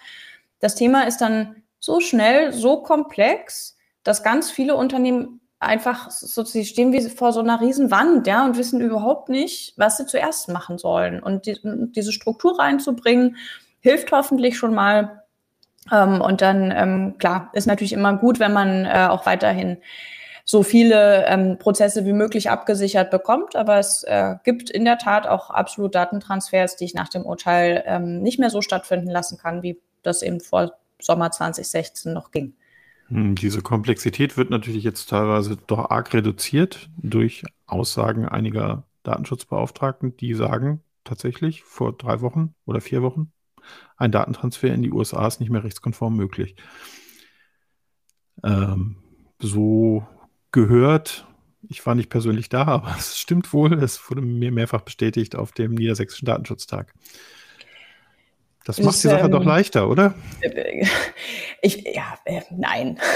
das 0.60 0.74
Thema 0.74 1.06
ist 1.06 1.22
dann 1.22 1.62
so 1.80 2.00
schnell, 2.00 2.52
so 2.52 2.82
komplex, 2.82 3.78
dass 4.04 4.22
ganz 4.22 4.50
viele 4.50 4.74
Unternehmen 4.74 5.40
einfach 5.60 6.10
so, 6.10 6.44
sie 6.44 6.66
stehen 6.66 6.92
wie 6.92 7.08
vor 7.08 7.32
so 7.32 7.40
einer 7.40 7.58
riesen 7.58 7.90
Wand, 7.90 8.26
ja, 8.26 8.44
und 8.44 8.58
wissen 8.58 8.82
überhaupt 8.82 9.30
nicht, 9.30 9.72
was 9.78 9.96
sie 9.96 10.04
zuerst 10.04 10.50
machen 10.50 10.76
sollen. 10.76 11.22
Und 11.22 11.46
die, 11.46 11.58
diese 11.62 12.12
Struktur 12.12 12.58
reinzubringen, 12.58 13.36
hilft 13.80 14.12
hoffentlich 14.12 14.58
schon 14.58 14.74
mal. 14.74 15.22
Ähm, 15.90 16.20
und 16.20 16.42
dann, 16.42 16.70
ähm, 16.70 17.14
klar, 17.16 17.48
ist 17.54 17.66
natürlich 17.66 17.94
immer 17.94 18.18
gut, 18.18 18.40
wenn 18.40 18.52
man 18.52 18.84
äh, 18.84 19.06
auch 19.08 19.24
weiterhin 19.24 19.78
so 20.48 20.62
viele 20.62 21.26
ähm, 21.26 21.58
Prozesse 21.58 22.06
wie 22.06 22.12
möglich 22.12 22.50
abgesichert 22.50 23.10
bekommt. 23.10 23.56
Aber 23.56 23.78
es 23.78 24.04
äh, 24.04 24.36
gibt 24.44 24.70
in 24.70 24.84
der 24.84 24.96
Tat 24.96 25.26
auch 25.26 25.50
absolut 25.50 25.94
Datentransfers, 25.94 26.76
die 26.76 26.84
ich 26.84 26.94
nach 26.94 27.08
dem 27.08 27.26
Urteil 27.26 27.82
ähm, 27.84 28.22
nicht 28.22 28.38
mehr 28.38 28.50
so 28.50 28.62
stattfinden 28.62 29.10
lassen 29.10 29.38
kann, 29.38 29.64
wie 29.64 29.78
das 30.04 30.22
eben 30.22 30.40
vor 30.40 30.72
Sommer 31.00 31.32
2016 31.32 32.12
noch 32.12 32.30
ging. 32.30 32.54
Hm, 33.08 33.34
diese 33.34 33.60
Komplexität 33.60 34.36
wird 34.36 34.50
natürlich 34.50 34.84
jetzt 34.84 35.10
teilweise 35.10 35.56
doch 35.66 35.90
arg 35.90 36.14
reduziert 36.14 36.90
durch 36.96 37.42
Aussagen 37.66 38.28
einiger 38.28 38.84
Datenschutzbeauftragten, 39.02 40.16
die 40.16 40.34
sagen, 40.34 40.80
tatsächlich 41.02 41.64
vor 41.64 41.92
drei 41.92 42.20
Wochen 42.20 42.54
oder 42.66 42.80
vier 42.80 43.02
Wochen, 43.02 43.32
ein 43.96 44.12
Datentransfer 44.12 44.72
in 44.72 44.82
die 44.82 44.92
USA 44.92 45.26
ist 45.26 45.40
nicht 45.40 45.50
mehr 45.50 45.64
rechtskonform 45.64 46.16
möglich. 46.16 46.54
Ähm, 48.44 48.96
so 49.40 50.06
gehört. 50.52 51.26
Ich 51.68 51.84
war 51.84 51.94
nicht 51.94 52.10
persönlich 52.10 52.48
da, 52.48 52.62
aber 52.66 52.94
es 52.98 53.18
stimmt 53.18 53.52
wohl. 53.52 53.72
Es 53.82 54.10
wurde 54.10 54.22
mir 54.22 54.52
mehrfach 54.52 54.82
bestätigt 54.82 55.36
auf 55.36 55.52
dem 55.52 55.74
Niedersächsischen 55.74 56.26
Datenschutztag. 56.26 56.92
Das 58.66 58.80
macht 58.80 58.96
die 58.96 59.08
Sache 59.08 59.26
ähm, 59.26 59.30
doch 59.30 59.44
leichter, 59.44 59.88
oder? 59.88 60.14
Ich, 61.62 61.82
ja, 61.84 62.18
äh, 62.24 62.42
nein. 62.50 62.98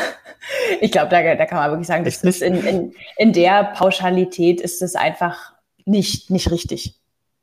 Ich 0.81 0.91
glaube, 0.91 1.11
da, 1.11 1.35
da, 1.35 1.47
kann 1.47 1.59
man 1.59 1.71
wirklich 1.71 1.87
sagen, 1.87 2.05
das 2.05 2.25
ist 2.25 2.41
in, 2.41 2.67
in, 2.67 2.95
in 3.19 3.33
der 3.33 3.65
Pauschalität 3.77 4.61
ist 4.61 4.81
es 4.81 4.95
einfach 4.95 5.53
nicht, 5.85 6.31
nicht 6.31 6.51
richtig. 6.51 6.95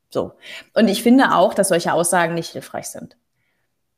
So. 0.10 0.34
Und 0.74 0.88
ich 0.88 1.04
finde 1.04 1.36
auch, 1.36 1.54
dass 1.54 1.70
solche 1.70 1.94
Aussagen 1.94 2.34
nicht 2.34 2.50
hilfreich 2.52 2.88
sind. 2.88 3.16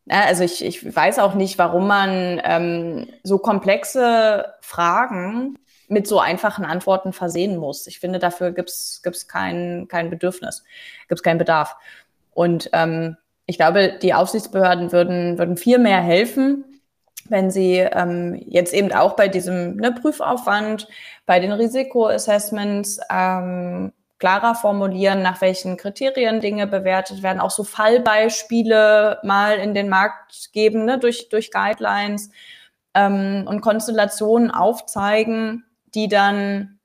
Also 0.09 0.43
ich, 0.43 0.63
ich 0.63 0.95
weiß 0.95 1.19
auch 1.19 1.35
nicht, 1.35 1.57
warum 1.57 1.87
man 1.87 2.41
ähm, 2.43 3.07
so 3.23 3.37
komplexe 3.37 4.53
Fragen 4.61 5.57
mit 5.89 6.07
so 6.07 6.19
einfachen 6.19 6.65
Antworten 6.65 7.13
versehen 7.13 7.57
muss. 7.57 7.87
Ich 7.87 7.99
finde, 7.99 8.19
dafür 8.19 8.51
gibt's 8.51 9.01
gibt's 9.03 9.27
kein, 9.27 9.87
kein 9.89 10.09
Bedürfnis, 10.09 10.63
gibt's 11.07 11.23
keinen 11.23 11.39
Bedarf. 11.39 11.75
Und 12.33 12.69
ähm, 12.73 13.17
ich 13.45 13.57
glaube, 13.57 13.97
die 14.01 14.13
Aufsichtsbehörden 14.13 14.91
würden, 14.91 15.37
würden 15.37 15.57
viel 15.57 15.79
mehr 15.79 16.01
helfen, 16.01 16.81
wenn 17.29 17.51
sie 17.51 17.77
ähm, 17.77 18.35
jetzt 18.47 18.73
eben 18.73 18.93
auch 18.93 19.15
bei 19.15 19.27
diesem 19.27 19.75
ne, 19.77 19.91
Prüfaufwand, 19.91 20.87
bei 21.25 21.39
den 21.39 21.51
Risikoassessments 21.51 22.99
ähm, 23.09 23.91
klarer 24.19 24.53
formulieren, 24.53 25.21
nach 25.21 25.41
welchen 25.41 25.77
Kriterien 25.77 26.41
Dinge 26.41 26.67
bewertet 26.67 27.23
werden, 27.23 27.39
auch 27.39 27.51
so 27.51 27.63
Fallbeispiele 27.63 29.19
mal 29.23 29.57
in 29.57 29.73
den 29.73 29.89
Markt 29.89 30.51
geben, 30.53 30.85
ne, 30.85 30.99
durch, 30.99 31.29
durch 31.29 31.51
Guidelines 31.51 32.29
ähm, 32.93 33.45
und 33.47 33.61
Konstellationen 33.61 34.51
aufzeigen, 34.51 35.65
die 35.95 36.07
dann 36.07 36.79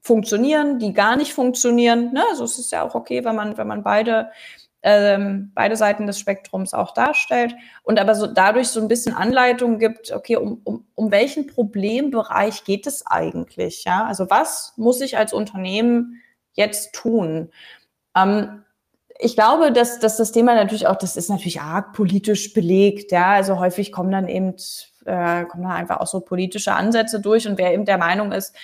funktionieren, 0.00 0.78
die 0.78 0.92
gar 0.92 1.16
nicht 1.16 1.32
funktionieren. 1.32 2.12
Ne? 2.12 2.22
Also 2.30 2.44
es 2.44 2.58
ist 2.58 2.72
ja 2.72 2.82
auch 2.82 2.94
okay, 2.94 3.24
wenn 3.24 3.34
man, 3.34 3.56
wenn 3.56 3.66
man 3.66 3.82
beide, 3.82 4.30
ähm, 4.82 5.50
beide 5.54 5.76
Seiten 5.76 6.06
des 6.06 6.18
Spektrums 6.18 6.74
auch 6.74 6.92
darstellt 6.92 7.54
und 7.84 7.98
aber 7.98 8.14
so 8.14 8.26
dadurch 8.26 8.68
so 8.68 8.80
ein 8.80 8.88
bisschen 8.88 9.14
Anleitung 9.14 9.78
gibt, 9.78 10.12
okay, 10.12 10.36
um, 10.36 10.60
um, 10.64 10.86
um 10.94 11.10
welchen 11.10 11.46
Problembereich 11.46 12.64
geht 12.64 12.86
es 12.86 13.06
eigentlich? 13.06 13.84
Ja? 13.84 14.04
Also 14.04 14.28
was 14.28 14.74
muss 14.76 15.00
ich 15.00 15.16
als 15.16 15.32
Unternehmen 15.32 16.20
jetzt 16.52 16.94
tun? 16.94 17.50
Ähm, 18.14 18.62
ich 19.18 19.36
glaube, 19.36 19.72
dass, 19.72 20.00
dass 20.00 20.16
das 20.16 20.32
Thema 20.32 20.54
natürlich 20.54 20.86
auch, 20.86 20.96
das 20.96 21.16
ist 21.16 21.30
natürlich 21.30 21.60
arg 21.60 21.92
politisch 21.92 22.52
belegt, 22.52 23.12
ja. 23.12 23.32
Also 23.32 23.58
häufig 23.58 23.92
kommen 23.92 24.10
dann 24.10 24.28
eben 24.28 24.56
äh, 25.04 25.44
kommen 25.44 25.64
da 25.64 25.70
einfach 25.70 26.00
auch 26.00 26.06
so 26.06 26.20
politische 26.20 26.72
Ansätze 26.72 27.20
durch. 27.20 27.46
Und 27.48 27.58
wer 27.58 27.72
eben 27.72 27.84
der 27.84 27.98
Meinung 27.98 28.32
ist, 28.32 28.54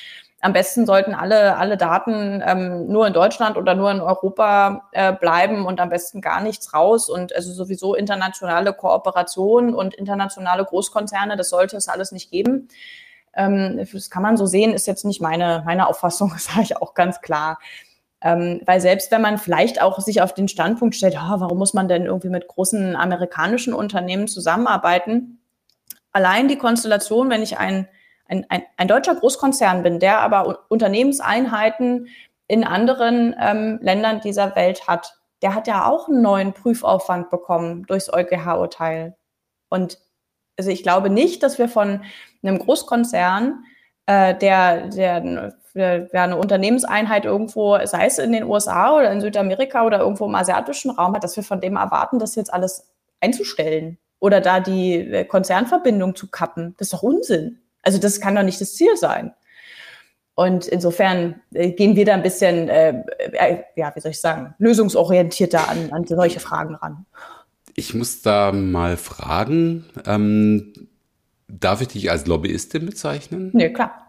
am 0.40 0.54
besten 0.54 0.86
sollten 0.86 1.14
alle, 1.14 1.56
alle 1.58 1.76
Daten 1.76 2.42
ähm, 2.44 2.86
nur 2.86 3.06
in 3.06 3.12
Deutschland 3.12 3.58
oder 3.58 3.74
nur 3.74 3.90
in 3.90 4.00
Europa 4.00 4.88
äh, 4.92 5.12
bleiben 5.12 5.66
und 5.66 5.80
am 5.80 5.90
besten 5.90 6.22
gar 6.22 6.40
nichts 6.40 6.72
raus. 6.72 7.10
Und 7.10 7.34
also 7.34 7.52
sowieso 7.52 7.94
internationale 7.94 8.72
Kooperation 8.72 9.74
und 9.74 9.94
internationale 9.94 10.64
Großkonzerne, 10.64 11.36
das 11.36 11.50
sollte 11.50 11.76
es 11.76 11.88
alles 11.88 12.10
nicht 12.10 12.30
geben. 12.30 12.68
Ähm, 13.34 13.86
das 13.92 14.08
kann 14.08 14.22
man 14.22 14.38
so 14.38 14.46
sehen, 14.46 14.72
ist 14.72 14.86
jetzt 14.86 15.04
nicht 15.04 15.20
meine, 15.20 15.62
meine 15.66 15.88
Auffassung, 15.88 16.30
das 16.32 16.46
sage 16.46 16.62
ich 16.62 16.76
auch 16.78 16.94
ganz 16.94 17.20
klar. 17.20 17.58
Ähm, 18.22 18.60
weil 18.66 18.80
selbst 18.80 19.10
wenn 19.10 19.22
man 19.22 19.38
vielleicht 19.38 19.80
auch 19.80 19.98
sich 20.00 20.20
auf 20.20 20.34
den 20.34 20.48
Standpunkt 20.48 20.94
stellt, 20.94 21.16
oh, 21.16 21.40
warum 21.40 21.58
muss 21.58 21.74
man 21.74 21.88
denn 21.88 22.04
irgendwie 22.04 22.28
mit 22.28 22.48
großen 22.48 22.96
amerikanischen 22.96 23.72
Unternehmen 23.72 24.28
zusammenarbeiten? 24.28 25.39
Allein 26.12 26.48
die 26.48 26.58
Konstellation, 26.58 27.30
wenn 27.30 27.42
ich 27.42 27.58
ein 27.58 27.88
ein, 28.30 28.46
ein, 28.48 28.62
ein 28.76 28.88
deutscher 28.88 29.16
Großkonzern 29.16 29.82
bin, 29.82 29.98
der 29.98 30.20
aber 30.20 30.64
Unternehmenseinheiten 30.68 32.08
in 32.46 32.64
anderen 32.64 33.34
ähm, 33.40 33.78
Ländern 33.82 34.20
dieser 34.20 34.54
Welt 34.56 34.86
hat, 34.86 35.18
der 35.42 35.54
hat 35.54 35.66
ja 35.66 35.86
auch 35.86 36.08
einen 36.08 36.22
neuen 36.22 36.52
Prüfaufwand 36.52 37.30
bekommen 37.30 37.84
durchs 37.86 38.12
EuGH-Urteil. 38.12 39.16
Und 39.68 39.98
also 40.56 40.70
ich 40.70 40.82
glaube 40.82 41.10
nicht, 41.10 41.42
dass 41.42 41.58
wir 41.58 41.68
von 41.68 42.02
einem 42.42 42.58
Großkonzern, 42.58 43.64
äh, 44.06 44.34
der, 44.36 44.88
der, 44.88 45.52
der 45.74 46.08
eine 46.12 46.36
Unternehmenseinheit 46.36 47.24
irgendwo, 47.24 47.78
sei 47.84 48.06
es 48.06 48.18
in 48.18 48.32
den 48.32 48.44
USA 48.44 48.96
oder 48.96 49.10
in 49.10 49.20
Südamerika 49.20 49.84
oder 49.84 50.00
irgendwo 50.00 50.26
im 50.26 50.34
asiatischen 50.34 50.90
Raum 50.90 51.14
hat, 51.14 51.24
dass 51.24 51.36
wir 51.36 51.44
von 51.44 51.60
dem 51.60 51.76
erwarten, 51.76 52.18
das 52.18 52.34
jetzt 52.34 52.52
alles 52.52 52.90
einzustellen 53.20 53.98
oder 54.20 54.40
da 54.40 54.60
die 54.60 54.94
äh, 54.94 55.24
Konzernverbindung 55.24 56.14
zu 56.14 56.28
kappen. 56.28 56.74
Das 56.78 56.86
ist 56.86 56.92
doch 56.92 57.02
Unsinn. 57.02 57.58
Also 57.82 57.98
das 57.98 58.20
kann 58.20 58.36
doch 58.36 58.42
nicht 58.42 58.60
das 58.60 58.74
Ziel 58.74 58.96
sein. 58.96 59.32
Und 60.34 60.68
insofern 60.68 61.40
äh, 61.52 61.72
gehen 61.72 61.96
wir 61.96 62.04
da 62.04 62.14
ein 62.14 62.22
bisschen, 62.22 62.68
äh, 62.68 63.02
äh, 63.18 63.58
ja, 63.76 63.92
wie 63.94 64.00
soll 64.00 64.12
ich 64.12 64.20
sagen, 64.20 64.54
lösungsorientierter 64.58 65.68
an, 65.68 65.90
an 65.92 66.06
solche 66.06 66.40
Fragen 66.40 66.76
ran. 66.76 67.04
Ich 67.74 67.94
muss 67.94 68.22
da 68.22 68.52
mal 68.52 68.96
fragen, 68.96 69.86
ähm, 70.06 70.72
darf 71.48 71.80
ich 71.80 71.88
dich 71.88 72.10
als 72.10 72.26
Lobbyistin 72.26 72.86
bezeichnen? 72.86 73.50
Nee, 73.52 73.72
klar. 73.72 74.06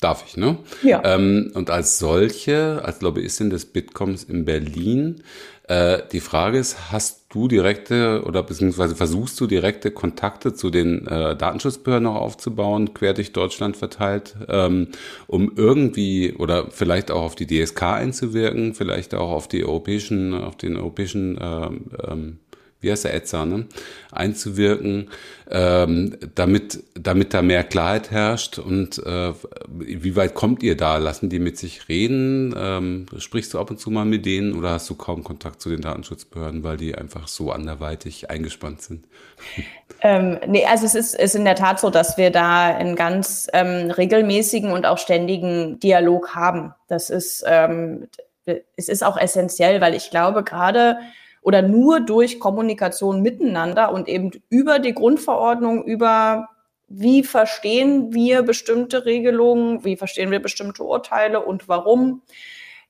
Darf 0.00 0.24
ich, 0.26 0.36
ne? 0.36 0.58
Ja. 0.82 1.02
Ähm, 1.04 1.50
und 1.54 1.70
als 1.70 1.98
solche, 1.98 2.82
als 2.84 3.00
Lobbyistin 3.00 3.50
des 3.50 3.66
Bitcoms 3.66 4.24
in 4.24 4.44
Berlin, 4.44 5.22
äh, 5.64 5.98
die 6.12 6.20
Frage 6.20 6.58
ist, 6.58 6.92
hast 6.92 7.17
du 7.28 7.46
direkte 7.46 8.22
oder 8.24 8.42
beziehungsweise 8.42 8.96
versuchst 8.96 9.38
du 9.40 9.46
direkte 9.46 9.90
Kontakte 9.90 10.54
zu 10.54 10.70
den 10.70 11.06
äh, 11.06 11.36
Datenschutzbehörden 11.36 12.04
noch 12.04 12.14
aufzubauen, 12.14 12.94
quer 12.94 13.12
durch 13.12 13.32
Deutschland 13.32 13.76
verteilt, 13.76 14.34
ähm, 14.48 14.88
um 15.26 15.52
irgendwie 15.54 16.32
oder 16.32 16.70
vielleicht 16.70 17.10
auch 17.10 17.22
auf 17.22 17.34
die 17.34 17.46
DSK 17.46 17.82
einzuwirken, 17.82 18.74
vielleicht 18.74 19.14
auch 19.14 19.30
auf 19.30 19.46
die 19.46 19.64
europäischen, 19.64 20.34
auf 20.34 20.56
den 20.56 20.76
europäischen 20.76 21.38
ähm, 21.40 21.90
ähm, 22.02 22.38
wie 22.80 22.90
heißt 22.90 23.04
der 23.04 23.14
ETSA, 23.14 23.44
ne? 23.44 23.66
einzuwirken, 24.12 25.10
ähm, 25.50 26.16
damit, 26.34 26.84
damit 26.94 27.34
da 27.34 27.42
mehr 27.42 27.64
Klarheit 27.64 28.10
herrscht 28.10 28.58
und 28.58 28.98
äh, 29.04 29.32
wie 29.68 30.16
weit 30.16 30.34
kommt 30.34 30.62
ihr 30.62 30.76
da? 30.76 30.98
Lassen 30.98 31.28
die 31.28 31.38
mit 31.38 31.58
sich 31.58 31.88
reden? 31.88 32.54
Ähm, 32.56 33.06
sprichst 33.18 33.54
du 33.54 33.58
ab 33.58 33.70
und 33.70 33.80
zu 33.80 33.90
mal 33.90 34.04
mit 34.04 34.26
denen 34.26 34.54
oder 34.56 34.70
hast 34.70 34.88
du 34.90 34.94
kaum 34.94 35.24
Kontakt 35.24 35.60
zu 35.60 35.70
den 35.70 35.80
Datenschutzbehörden, 35.80 36.62
weil 36.62 36.76
die 36.76 36.94
einfach 36.94 37.28
so 37.28 37.50
anderweitig 37.50 38.30
eingespannt 38.30 38.82
sind? 38.82 39.06
Ähm, 40.00 40.38
nee, 40.46 40.64
also 40.64 40.86
es 40.86 40.94
ist, 40.94 41.14
ist 41.14 41.34
in 41.34 41.44
der 41.44 41.56
Tat 41.56 41.80
so, 41.80 41.90
dass 41.90 42.16
wir 42.16 42.30
da 42.30 42.66
einen 42.66 42.94
ganz 42.94 43.48
ähm, 43.52 43.90
regelmäßigen 43.90 44.70
und 44.70 44.86
auch 44.86 44.98
ständigen 44.98 45.80
Dialog 45.80 46.34
haben. 46.34 46.74
Das 46.86 47.10
ist, 47.10 47.44
ähm, 47.46 48.08
es 48.76 48.88
ist 48.88 49.02
auch 49.02 49.16
essentiell, 49.16 49.80
weil 49.80 49.94
ich 49.94 50.10
glaube, 50.10 50.44
gerade 50.44 50.98
oder 51.42 51.62
nur 51.62 52.00
durch 52.00 52.40
Kommunikation 52.40 53.22
miteinander 53.22 53.92
und 53.92 54.08
eben 54.08 54.30
über 54.48 54.78
die 54.78 54.94
Grundverordnung, 54.94 55.84
über 55.84 56.48
wie 56.88 57.22
verstehen 57.22 58.14
wir 58.14 58.42
bestimmte 58.42 59.04
Regelungen, 59.04 59.84
wie 59.84 59.96
verstehen 59.96 60.30
wir 60.30 60.40
bestimmte 60.40 60.82
Urteile 60.82 61.40
und 61.40 61.68
warum, 61.68 62.22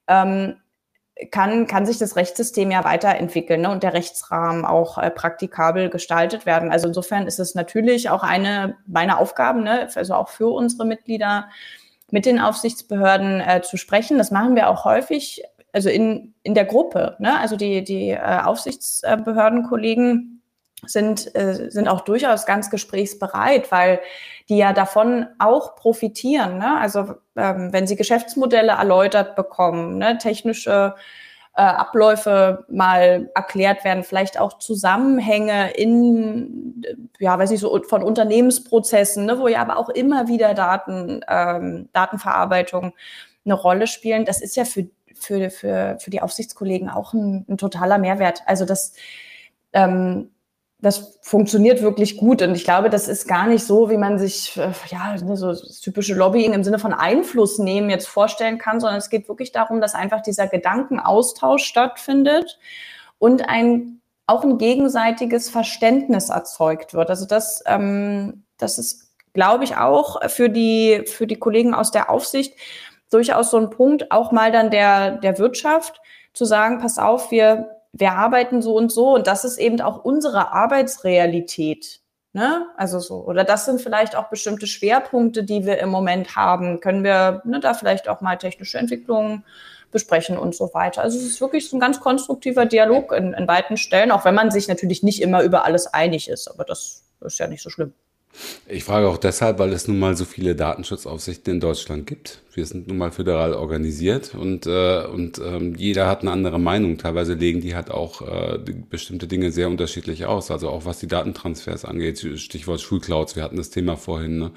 ähm, 0.06 0.56
kann, 1.32 1.66
kann 1.66 1.84
sich 1.84 1.98
das 1.98 2.14
Rechtssystem 2.14 2.70
ja 2.70 2.84
weiterentwickeln 2.84 3.62
ne, 3.62 3.70
und 3.70 3.82
der 3.82 3.92
Rechtsrahmen 3.92 4.64
auch 4.64 4.98
äh, 4.98 5.10
praktikabel 5.10 5.90
gestaltet 5.90 6.46
werden. 6.46 6.70
Also 6.70 6.86
insofern 6.86 7.26
ist 7.26 7.40
es 7.40 7.56
natürlich 7.56 8.08
auch 8.08 8.22
eine 8.22 8.76
meiner 8.86 9.18
Aufgaben, 9.18 9.64
ne, 9.64 9.88
also 9.94 10.14
auch 10.14 10.28
für 10.28 10.48
unsere 10.48 10.84
Mitglieder, 10.84 11.48
mit 12.10 12.24
den 12.24 12.40
Aufsichtsbehörden 12.40 13.40
äh, 13.40 13.62
zu 13.62 13.76
sprechen. 13.76 14.16
Das 14.16 14.30
machen 14.30 14.54
wir 14.54 14.68
auch 14.68 14.84
häufig 14.84 15.42
also 15.72 15.88
in, 15.88 16.34
in 16.42 16.54
der 16.54 16.64
Gruppe, 16.64 17.16
ne? 17.18 17.38
also 17.38 17.56
die, 17.56 17.84
die 17.84 18.10
äh, 18.10 18.40
Aufsichtsbehördenkollegen 18.44 20.42
sind, 20.86 21.34
äh, 21.34 21.70
sind 21.70 21.88
auch 21.88 22.02
durchaus 22.02 22.46
ganz 22.46 22.70
gesprächsbereit, 22.70 23.70
weil 23.72 24.00
die 24.48 24.56
ja 24.56 24.72
davon 24.72 25.26
auch 25.38 25.76
profitieren. 25.76 26.58
Ne? 26.58 26.78
Also 26.80 27.16
ähm, 27.36 27.72
wenn 27.72 27.86
sie 27.86 27.96
Geschäftsmodelle 27.96 28.72
erläutert 28.72 29.36
bekommen, 29.36 29.98
ne? 29.98 30.18
technische 30.18 30.94
äh, 31.56 31.62
Abläufe 31.62 32.64
mal 32.68 33.28
erklärt 33.34 33.84
werden, 33.84 34.04
vielleicht 34.04 34.38
auch 34.38 34.58
Zusammenhänge 34.58 35.72
in, 35.72 36.82
ja, 37.18 37.38
weiß 37.38 37.50
ich 37.50 37.60
so, 37.60 37.82
von 37.82 38.02
Unternehmensprozessen, 38.02 39.26
ne? 39.26 39.38
wo 39.38 39.48
ja 39.48 39.60
aber 39.60 39.76
auch 39.76 39.88
immer 39.88 40.28
wieder 40.28 40.54
Daten, 40.54 41.22
ähm, 41.28 41.88
Datenverarbeitung 41.92 42.94
eine 43.44 43.54
Rolle 43.54 43.86
spielen. 43.86 44.24
Das 44.24 44.40
ist 44.40 44.56
ja 44.56 44.64
für 44.64 44.88
für, 45.24 45.50
für, 45.50 45.98
für 46.00 46.10
die 46.10 46.22
Aufsichtskollegen 46.22 46.88
auch 46.88 47.12
ein, 47.12 47.44
ein 47.48 47.58
totaler 47.58 47.98
Mehrwert. 47.98 48.42
Also 48.46 48.64
das, 48.64 48.94
ähm, 49.72 50.30
das 50.80 51.18
funktioniert 51.22 51.82
wirklich 51.82 52.16
gut. 52.16 52.40
Und 52.40 52.54
ich 52.54 52.64
glaube, 52.64 52.88
das 52.88 53.08
ist 53.08 53.26
gar 53.26 53.48
nicht 53.48 53.64
so, 53.64 53.90
wie 53.90 53.96
man 53.96 54.18
sich, 54.18 54.56
äh, 54.56 54.70
ja, 54.90 55.16
ne, 55.16 55.36
so 55.36 55.52
typische 55.54 56.14
Lobbying 56.14 56.52
im 56.52 56.62
Sinne 56.62 56.78
von 56.78 56.94
Einfluss 56.94 57.58
nehmen 57.58 57.90
jetzt 57.90 58.06
vorstellen 58.06 58.58
kann, 58.58 58.80
sondern 58.80 58.98
es 58.98 59.10
geht 59.10 59.28
wirklich 59.28 59.50
darum, 59.50 59.80
dass 59.80 59.94
einfach 59.94 60.22
dieser 60.22 60.46
Gedankenaustausch 60.46 61.64
stattfindet 61.64 62.58
und 63.18 63.48
ein, 63.48 64.00
auch 64.26 64.44
ein 64.44 64.58
gegenseitiges 64.58 65.50
Verständnis 65.50 66.28
erzeugt 66.28 66.94
wird. 66.94 67.10
Also 67.10 67.26
das, 67.26 67.62
ähm, 67.66 68.44
das 68.56 68.78
ist, 68.78 69.08
glaube 69.32 69.64
ich, 69.64 69.76
auch 69.76 70.28
für 70.28 70.48
die, 70.48 71.02
für 71.06 71.26
die 71.26 71.36
Kollegen 71.36 71.74
aus 71.74 71.90
der 71.90 72.08
Aufsicht 72.08 72.54
durchaus 73.10 73.50
so 73.50 73.56
ein 73.56 73.70
Punkt, 73.70 74.10
auch 74.10 74.32
mal 74.32 74.52
dann 74.52 74.70
der, 74.70 75.12
der 75.12 75.38
Wirtschaft 75.38 76.00
zu 76.32 76.44
sagen, 76.44 76.78
pass 76.78 76.98
auf, 76.98 77.30
wir, 77.30 77.70
wir 77.92 78.12
arbeiten 78.12 78.62
so 78.62 78.76
und 78.76 78.92
so 78.92 79.14
und 79.14 79.26
das 79.26 79.44
ist 79.44 79.58
eben 79.58 79.80
auch 79.80 80.04
unsere 80.04 80.52
Arbeitsrealität. 80.52 82.00
Ne? 82.32 82.66
Also 82.76 83.00
so, 83.00 83.24
oder 83.24 83.44
das 83.44 83.64
sind 83.64 83.80
vielleicht 83.80 84.14
auch 84.14 84.28
bestimmte 84.28 84.66
Schwerpunkte, 84.66 85.44
die 85.44 85.64
wir 85.64 85.78
im 85.78 85.88
Moment 85.88 86.36
haben. 86.36 86.80
Können 86.80 87.02
wir 87.02 87.42
ne, 87.44 87.58
da 87.58 87.74
vielleicht 87.74 88.08
auch 88.08 88.20
mal 88.20 88.36
technische 88.36 88.78
Entwicklungen 88.78 89.44
besprechen 89.90 90.36
und 90.36 90.54
so 90.54 90.70
weiter. 90.74 91.02
Also 91.02 91.18
es 91.18 91.24
ist 91.24 91.40
wirklich 91.40 91.68
so 91.68 91.76
ein 91.76 91.80
ganz 91.80 92.00
konstruktiver 92.00 92.66
Dialog 92.66 93.12
in, 93.12 93.32
in 93.32 93.48
weiten 93.48 93.76
Stellen, 93.78 94.10
auch 94.10 94.24
wenn 94.24 94.34
man 94.34 94.50
sich 94.50 94.68
natürlich 94.68 95.02
nicht 95.02 95.22
immer 95.22 95.42
über 95.42 95.64
alles 95.64 95.86
einig 95.86 96.28
ist, 96.28 96.48
aber 96.48 96.64
das 96.64 97.02
ist 97.22 97.38
ja 97.38 97.46
nicht 97.46 97.62
so 97.62 97.70
schlimm. 97.70 97.94
Ich 98.66 98.84
frage 98.84 99.08
auch 99.08 99.16
deshalb, 99.16 99.58
weil 99.58 99.72
es 99.72 99.88
nun 99.88 99.98
mal 99.98 100.16
so 100.16 100.24
viele 100.24 100.54
Datenschutzaufsichten 100.54 101.54
in 101.54 101.60
Deutschland 101.60 102.06
gibt. 102.06 102.42
Wir 102.58 102.66
sind 102.66 102.88
nun 102.88 102.98
mal 102.98 103.12
föderal 103.12 103.54
organisiert 103.54 104.34
und, 104.34 104.66
äh, 104.66 105.04
und 105.04 105.38
ähm, 105.38 105.76
jeder 105.76 106.08
hat 106.08 106.22
eine 106.22 106.32
andere 106.32 106.58
Meinung. 106.58 106.98
Teilweise 106.98 107.34
legen 107.34 107.60
die 107.60 107.76
halt 107.76 107.88
auch 107.88 108.20
äh, 108.20 108.58
bestimmte 108.90 109.28
Dinge 109.28 109.52
sehr 109.52 109.68
unterschiedlich 109.68 110.26
aus. 110.26 110.50
Also 110.50 110.68
auch 110.68 110.84
was 110.84 110.98
die 110.98 111.06
Datentransfers 111.06 111.84
angeht, 111.84 112.18
Stichwort 112.18 112.80
Schulclouds, 112.80 113.36
wir 113.36 113.44
hatten 113.44 113.56
das 113.56 113.70
Thema 113.70 113.96
vorhin. 113.96 114.40
Ne? 114.40 114.50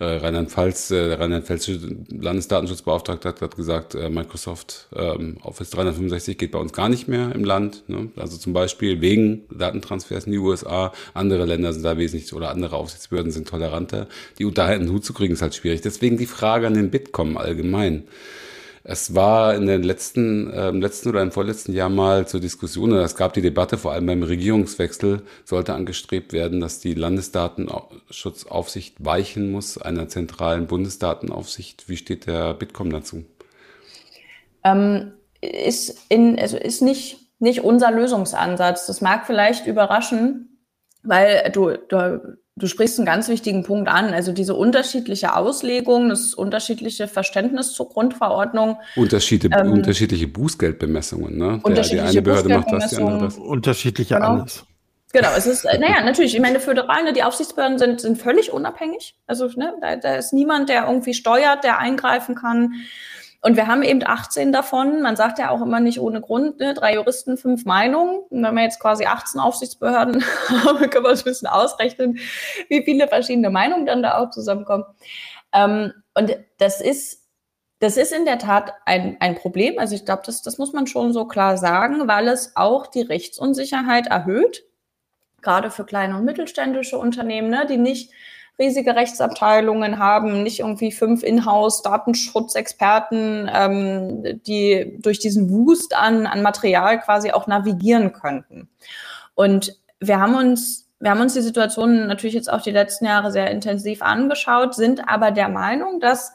Äh, 0.00 0.16
Rheinland-Pfalz, 0.16 0.90
äh, 0.90 1.10
der 1.10 1.20
rheinland-pfälzische 1.20 1.96
Landesdatenschutzbeauftragte 2.10 3.28
hat, 3.28 3.40
hat 3.40 3.54
gesagt, 3.54 3.94
äh, 3.94 4.10
Microsoft 4.10 4.88
ähm, 4.96 5.36
Office 5.44 5.70
365 5.70 6.36
geht 6.36 6.50
bei 6.50 6.58
uns 6.58 6.72
gar 6.72 6.88
nicht 6.88 7.06
mehr 7.06 7.32
im 7.36 7.44
Land. 7.44 7.84
Ne? 7.86 8.10
Also 8.16 8.36
zum 8.36 8.52
Beispiel 8.52 9.00
wegen 9.00 9.42
Datentransfers 9.56 10.24
in 10.24 10.32
die 10.32 10.38
USA. 10.38 10.92
Andere 11.14 11.44
Länder 11.44 11.72
sind 11.72 11.84
da 11.84 11.96
wesentlich 11.98 12.32
oder 12.32 12.50
andere 12.50 12.74
Aufsichtsbehörden 12.74 13.30
sind 13.30 13.46
toleranter. 13.46 14.08
Die 14.40 14.44
unter 14.44 14.64
einen 14.64 14.90
Hut 14.90 15.04
zu 15.04 15.12
kriegen 15.12 15.34
ist 15.34 15.42
halt 15.42 15.54
schwierig. 15.54 15.82
Deswegen 15.82 16.18
die 16.18 16.26
Frage 16.26 16.66
an 16.66 16.74
den 16.74 16.90
Bitkom 16.90 17.36
allgemein. 17.44 18.04
Es 18.86 19.14
war 19.14 19.54
in 19.54 19.66
den 19.66 19.82
letzten, 19.82 20.50
äh, 20.50 20.68
im 20.68 20.82
letzten 20.82 21.08
oder 21.08 21.22
im 21.22 21.32
vorletzten 21.32 21.72
Jahr 21.72 21.88
mal 21.88 22.28
zur 22.28 22.40
Diskussion, 22.40 22.92
oder 22.92 23.02
es 23.02 23.16
gab 23.16 23.32
die 23.32 23.40
Debatte, 23.40 23.78
vor 23.78 23.92
allem 23.92 24.04
beim 24.04 24.22
Regierungswechsel 24.22 25.22
sollte 25.44 25.72
angestrebt 25.72 26.34
werden, 26.34 26.60
dass 26.60 26.80
die 26.80 26.92
Landesdatenschutzaufsicht 26.92 29.02
weichen 29.02 29.50
muss 29.50 29.78
einer 29.78 30.08
zentralen 30.08 30.66
Bundesdatenaufsicht. 30.66 31.88
Wie 31.88 31.96
steht 31.96 32.26
der 32.26 32.52
Bitkom 32.52 32.90
dazu? 32.90 33.24
Ähm, 34.64 35.12
ist, 35.40 35.98
in, 36.10 36.38
also 36.38 36.58
ist 36.58 36.82
nicht, 36.82 37.20
nicht 37.38 37.64
unser 37.64 37.90
Lösungsansatz. 37.90 38.86
Das 38.86 39.00
mag 39.00 39.26
vielleicht 39.26 39.66
überraschen, 39.66 40.53
weil 41.04 41.50
du, 41.52 41.76
du, 41.88 42.38
du 42.56 42.66
sprichst 42.66 42.98
einen 42.98 43.06
ganz 43.06 43.28
wichtigen 43.28 43.62
Punkt 43.62 43.88
an. 43.88 44.12
Also 44.12 44.32
diese 44.32 44.54
unterschiedliche 44.54 45.36
Auslegung, 45.36 46.08
das 46.08 46.34
unterschiedliche 46.34 47.08
Verständnis 47.08 47.72
zur 47.72 47.88
Grundverordnung. 47.88 48.78
Unterschiede, 48.96 49.50
ähm, 49.56 49.72
unterschiedliche 49.72 50.28
Bußgeldbemessungen, 50.28 51.36
ne? 51.36 51.60
Der, 51.66 51.82
die 51.82 52.00
eine 52.00 52.22
Behörde 52.22 52.48
macht 52.48 52.72
das, 52.72 52.90
die 52.90 52.96
andere 52.96 53.24
das. 53.24 53.36
Unterschiedliche 53.36 54.14
genau. 54.14 54.40
alles. 54.40 54.64
Genau, 55.12 55.28
es 55.36 55.46
ist, 55.46 55.64
naja, 55.64 56.02
natürlich, 56.02 56.34
ich 56.34 56.40
meine, 56.40 56.58
föderale, 56.58 57.12
die 57.12 57.22
Aufsichtsbehörden 57.22 57.78
sind, 57.78 58.00
sind 58.00 58.18
völlig 58.18 58.52
unabhängig. 58.52 59.14
Also 59.28 59.46
ne, 59.54 59.72
da, 59.80 59.94
da 59.94 60.16
ist 60.16 60.32
niemand, 60.32 60.68
der 60.68 60.88
irgendwie 60.88 61.14
steuert, 61.14 61.62
der 61.62 61.78
eingreifen 61.78 62.34
kann. 62.34 62.72
Und 63.44 63.56
wir 63.56 63.66
haben 63.66 63.82
eben 63.82 64.00
18 64.02 64.52
davon. 64.52 65.02
Man 65.02 65.16
sagt 65.16 65.38
ja 65.38 65.50
auch 65.50 65.60
immer 65.60 65.78
nicht 65.78 66.00
ohne 66.00 66.22
Grund, 66.22 66.60
ne? 66.60 66.72
drei 66.72 66.94
Juristen, 66.94 67.36
fünf 67.36 67.66
Meinungen. 67.66 68.20
Und 68.30 68.42
wenn 68.42 68.54
wir 68.54 68.62
jetzt 68.62 68.80
quasi 68.80 69.04
18 69.04 69.38
Aufsichtsbehörden 69.38 70.24
haben, 70.48 70.88
können 70.88 71.04
wir 71.04 71.10
uns 71.10 71.20
ein 71.20 71.24
bisschen 71.24 71.48
ausrechnen, 71.48 72.18
wie 72.70 72.82
viele 72.84 73.06
verschiedene 73.06 73.50
Meinungen 73.50 73.84
dann 73.84 74.02
da 74.02 74.16
auch 74.16 74.30
zusammenkommen. 74.30 74.84
Ähm, 75.52 75.92
und 76.14 76.34
das 76.56 76.80
ist, 76.80 77.22
das 77.80 77.98
ist 77.98 78.14
in 78.14 78.24
der 78.24 78.38
Tat 78.38 78.72
ein, 78.86 79.18
ein 79.20 79.34
Problem. 79.34 79.78
Also 79.78 79.94
ich 79.94 80.06
glaube, 80.06 80.22
das, 80.24 80.40
das 80.40 80.56
muss 80.56 80.72
man 80.72 80.86
schon 80.86 81.12
so 81.12 81.26
klar 81.26 81.58
sagen, 81.58 82.08
weil 82.08 82.28
es 82.28 82.56
auch 82.56 82.86
die 82.86 83.02
Rechtsunsicherheit 83.02 84.06
erhöht, 84.06 84.64
gerade 85.42 85.70
für 85.70 85.84
kleine 85.84 86.16
und 86.16 86.24
mittelständische 86.24 86.96
Unternehmen, 86.96 87.50
ne, 87.50 87.66
die 87.68 87.76
nicht 87.76 88.10
riesige 88.58 88.94
Rechtsabteilungen 88.94 89.98
haben, 89.98 90.42
nicht 90.42 90.60
irgendwie 90.60 90.92
fünf 90.92 91.22
Inhouse-Datenschutzexperten, 91.22 93.50
ähm, 93.52 94.40
die 94.46 94.98
durch 95.00 95.18
diesen 95.18 95.50
Wust 95.50 95.96
an, 95.96 96.26
an 96.26 96.42
Material 96.42 97.00
quasi 97.00 97.32
auch 97.32 97.46
navigieren 97.46 98.12
könnten. 98.12 98.68
Und 99.34 99.78
wir 99.98 100.20
haben 100.20 100.36
uns 100.36 100.84
wir 101.04 101.10
haben 101.10 101.20
uns 101.20 101.34
die 101.34 101.42
Situation 101.42 102.06
natürlich 102.06 102.34
jetzt 102.34 102.50
auch 102.50 102.62
die 102.62 102.70
letzten 102.70 103.04
Jahre 103.04 103.30
sehr 103.30 103.50
intensiv 103.50 104.00
angeschaut, 104.00 104.74
sind 104.74 105.06
aber 105.06 105.32
der 105.32 105.50
Meinung, 105.50 106.00
dass, 106.00 106.32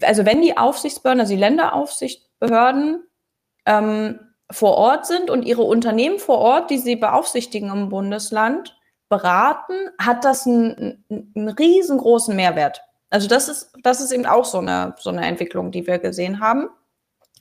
also 0.00 0.24
wenn 0.24 0.42
die 0.42 0.56
Aufsichtsbehörden, 0.56 1.20
also 1.20 1.34
die 1.34 1.40
Länderaufsichtsbehörden 1.40 3.02
ähm, 3.66 4.20
vor 4.48 4.76
Ort 4.76 5.06
sind 5.06 5.28
und 5.28 5.44
ihre 5.44 5.62
Unternehmen 5.62 6.20
vor 6.20 6.38
Ort, 6.38 6.70
die 6.70 6.78
sie 6.78 6.94
beaufsichtigen 6.94 7.70
im 7.70 7.88
Bundesland, 7.88 8.77
beraten, 9.08 9.74
hat 9.98 10.24
das 10.24 10.46
einen, 10.46 11.04
einen 11.08 11.48
riesengroßen 11.48 12.34
Mehrwert. 12.34 12.82
Also 13.10 13.28
das 13.28 13.48
ist, 13.48 13.72
das 13.82 14.00
ist 14.00 14.12
eben 14.12 14.26
auch 14.26 14.44
so 14.44 14.58
eine, 14.58 14.94
so 14.98 15.10
eine 15.10 15.26
Entwicklung, 15.26 15.70
die 15.70 15.86
wir 15.86 15.98
gesehen 15.98 16.40
haben. 16.40 16.68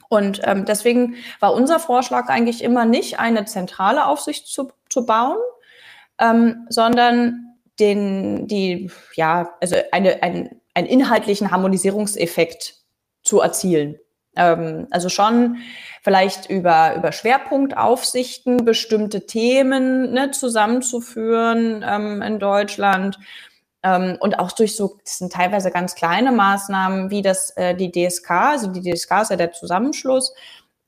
Und 0.09 0.41
ähm, 0.45 0.65
deswegen 0.65 1.15
war 1.39 1.53
unser 1.53 1.79
Vorschlag 1.79 2.29
eigentlich 2.29 2.63
immer 2.63 2.85
nicht, 2.85 3.19
eine 3.19 3.45
zentrale 3.45 4.05
Aufsicht 4.05 4.47
zu, 4.47 4.71
zu 4.89 5.05
bauen, 5.05 5.37
ähm, 6.19 6.65
sondern 6.69 7.57
den, 7.79 8.47
die, 8.47 8.89
ja, 9.15 9.53
also 9.61 9.75
eine, 9.91 10.23
ein, 10.23 10.61
einen 10.73 10.87
inhaltlichen 10.87 11.51
Harmonisierungseffekt 11.51 12.75
zu 13.23 13.41
erzielen. 13.41 13.99
Ähm, 14.37 14.87
also 14.91 15.09
schon 15.09 15.57
vielleicht 16.03 16.49
über, 16.49 16.95
über 16.95 17.11
Schwerpunktaufsichten 17.11 18.63
bestimmte 18.63 19.25
Themen 19.25 20.13
ne, 20.13 20.31
zusammenzuführen 20.31 21.83
ähm, 21.87 22.21
in 22.21 22.39
Deutschland. 22.39 23.19
Ähm, 23.83 24.17
und 24.19 24.39
auch 24.39 24.51
durch 24.51 24.75
so, 24.75 24.97
das 25.03 25.17
sind 25.17 25.33
teilweise 25.33 25.71
ganz 25.71 25.95
kleine 25.95 26.31
Maßnahmen, 26.31 27.09
wie 27.09 27.21
das 27.21 27.51
äh, 27.57 27.75
die 27.75 27.91
DSK, 27.91 28.31
also 28.31 28.67
die 28.67 28.81
DSK 28.81 29.21
ist 29.21 29.31
ja 29.31 29.35
der 29.35 29.51
Zusammenschluss 29.51 30.33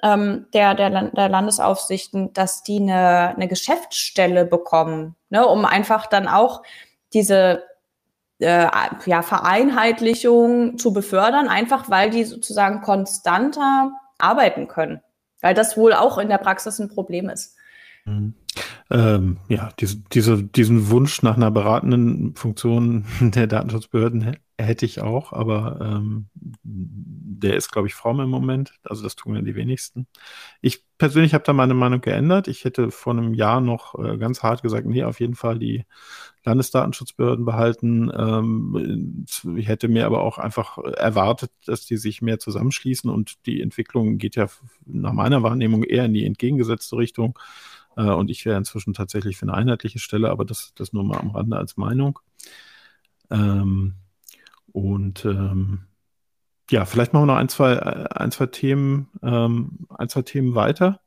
ähm, 0.02 0.48
der, 0.54 0.76
der, 0.76 0.90
der 0.90 1.30
Landesaufsichten, 1.30 2.34
dass 2.34 2.64
die 2.64 2.80
eine, 2.80 3.36
eine 3.36 3.48
Geschäftsstelle 3.48 4.46
bekommen, 4.46 5.16
ne, 5.30 5.46
um 5.46 5.66
einfach 5.66 6.08
dann 6.08 6.28
auch 6.28 6.64
diese 7.14 7.64
äh, 8.40 8.68
ja, 9.06 9.22
Vereinheitlichung 9.22 10.78
zu 10.78 10.94
befördern, 10.94 11.48
einfach 11.48 11.90
weil 11.90 12.10
die 12.10 12.24
sozusagen 12.24 12.82
konstanter 12.82 13.92
arbeiten 14.18 14.68
können. 14.68 15.02
Weil 15.42 15.54
das 15.54 15.78
wohl 15.78 15.94
auch 15.94 16.18
in 16.18 16.30
der 16.30 16.38
Praxis 16.38 16.80
ein 16.80 16.90
Problem 16.90 17.30
ist. 17.30 17.56
Mhm. 18.06 18.34
Ähm, 18.90 19.38
ja, 19.48 19.70
diese, 19.80 19.98
diese, 20.12 20.44
diesen 20.44 20.90
Wunsch 20.90 21.22
nach 21.22 21.38
einer 21.38 21.52
beratenden 21.52 22.36
Funktion 22.36 23.06
der 23.22 23.48
Datenschutzbehörden 23.48 24.22
hätte 24.64 24.86
ich 24.86 25.02
auch, 25.02 25.34
aber 25.34 25.80
ähm, 25.82 26.30
der 26.64 27.56
ist, 27.56 27.72
glaube 27.72 27.88
ich, 27.88 27.94
Form 27.94 28.20
im 28.20 28.30
Moment. 28.30 28.74
Also 28.84 29.04
das 29.04 29.16
tun 29.16 29.36
ja 29.36 29.42
die 29.42 29.56
wenigsten. 29.56 30.08
Ich 30.62 30.84
persönlich 30.98 31.34
habe 31.34 31.44
da 31.44 31.54
meine 31.54 31.74
Meinung 31.74 32.02
geändert. 32.02 32.48
Ich 32.48 32.66
hätte 32.66 32.92
vor 32.92 33.14
einem 33.14 33.34
Jahr 33.34 33.62
noch 33.62 33.98
äh, 33.98 34.18
ganz 34.18 34.44
hart 34.44 34.62
gesagt, 34.62 34.86
nee, 34.86 35.04
auf 35.04 35.20
jeden 35.20 35.36
Fall 35.36 35.60
die 35.60 35.86
Landesdatenschutzbehörden 36.44 37.46
behalten. 37.46 38.12
Ähm, 38.16 39.26
ich 39.56 39.68
hätte 39.68 39.88
mir 39.88 40.06
aber 40.06 40.22
auch 40.22 40.38
einfach 40.38 40.78
erwartet, 40.78 41.52
dass 41.66 41.86
die 41.86 41.98
sich 41.98 42.22
mehr 42.22 42.40
zusammenschließen 42.40 43.10
und 43.10 43.46
die 43.46 43.62
Entwicklung 43.62 44.18
geht 44.18 44.36
ja 44.36 44.48
nach 44.86 45.14
meiner 45.14 45.44
Wahrnehmung 45.44 45.84
eher 45.84 46.06
in 46.06 46.14
die 46.14 46.26
entgegengesetzte 46.26 46.98
Richtung. 46.98 47.38
Äh, 47.96 48.04
und 48.04 48.30
ich 48.30 48.46
wäre 48.46 48.58
inzwischen 48.58 48.94
tatsächlich 48.94 49.38
für 49.38 49.44
eine 49.44 49.54
einheitliche 49.54 50.00
Stelle, 50.00 50.30
aber 50.30 50.46
das, 50.46 50.74
das 50.76 50.94
nur 50.94 51.04
mal 51.04 51.20
am 51.20 51.32
Rande 51.32 51.58
als 51.58 51.78
Meinung. 51.78 52.20
Ähm, 53.32 53.96
und 54.72 55.26
ähm, 55.26 55.86
ja, 56.70 56.86
vielleicht 56.86 57.14
machen 57.14 57.24
wir 57.24 57.34
noch 57.34 57.40
ein, 57.40 57.50
zwei, 57.50 57.80
ein, 57.80 58.32
zwei 58.32 58.46
Themen, 58.46 59.10
ähm, 59.24 59.88
ein, 59.90 60.10
zwei 60.10 60.22
Themen 60.22 60.56
weiter. 60.56 61.02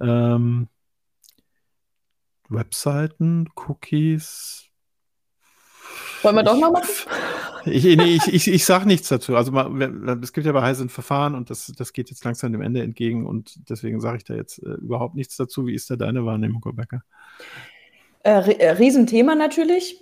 Ähm, 0.00 0.68
Webseiten, 2.48 3.48
Cookies. 3.54 4.64
Wollen 6.22 6.36
wir 6.36 6.42
doch 6.42 6.58
mal 6.58 6.70
machen? 6.70 6.88
Ich, 7.66 7.84
nee, 7.84 8.16
ich, 8.16 8.26
ich, 8.32 8.48
ich 8.48 8.64
sage 8.64 8.86
nichts 8.86 9.08
dazu. 9.08 9.36
Also 9.36 9.54
es 10.22 10.32
gibt 10.32 10.46
ja 10.46 10.52
bei 10.52 10.62
Heise 10.62 10.84
ein 10.84 10.88
Verfahren 10.88 11.34
und 11.34 11.50
das, 11.50 11.72
das 11.76 11.92
geht 11.92 12.08
jetzt 12.08 12.24
langsam 12.24 12.52
dem 12.52 12.62
Ende 12.62 12.82
entgegen 12.82 13.26
und 13.26 13.68
deswegen 13.68 14.00
sage 14.00 14.18
ich 14.18 14.24
da 14.24 14.34
jetzt 14.34 14.58
äh, 14.62 14.72
überhaupt 14.74 15.14
nichts 15.14 15.36
dazu. 15.36 15.66
Wie 15.66 15.74
ist 15.74 15.90
da 15.90 15.96
deine 15.96 16.24
Wahrnehmung, 16.24 16.62
Rebecca? 16.64 17.02
Äh, 18.22 18.52
äh, 18.52 18.70
Riesenthema 18.70 19.34
natürlich. 19.34 19.98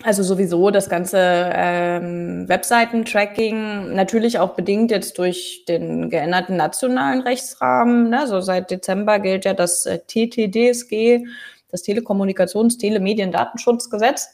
Also 0.00 0.22
sowieso 0.22 0.70
das 0.70 0.88
ganze 0.88 1.18
ähm, 1.20 2.48
Webseiten-Tracking, 2.48 3.94
natürlich 3.94 4.38
auch 4.38 4.54
bedingt 4.54 4.90
jetzt 4.90 5.18
durch 5.18 5.64
den 5.68 6.08
geänderten 6.08 6.56
nationalen 6.56 7.20
Rechtsrahmen. 7.20 8.08
Ne? 8.08 8.26
So 8.26 8.40
seit 8.40 8.70
Dezember 8.70 9.20
gilt 9.20 9.44
ja 9.44 9.52
das 9.52 9.84
äh, 9.84 9.98
TTDSG, 9.98 11.26
das 11.70 11.84
Telekommunikations-, 11.84 12.78
Telemedien-, 12.78 13.32
Datenschutzgesetz. 13.32 14.28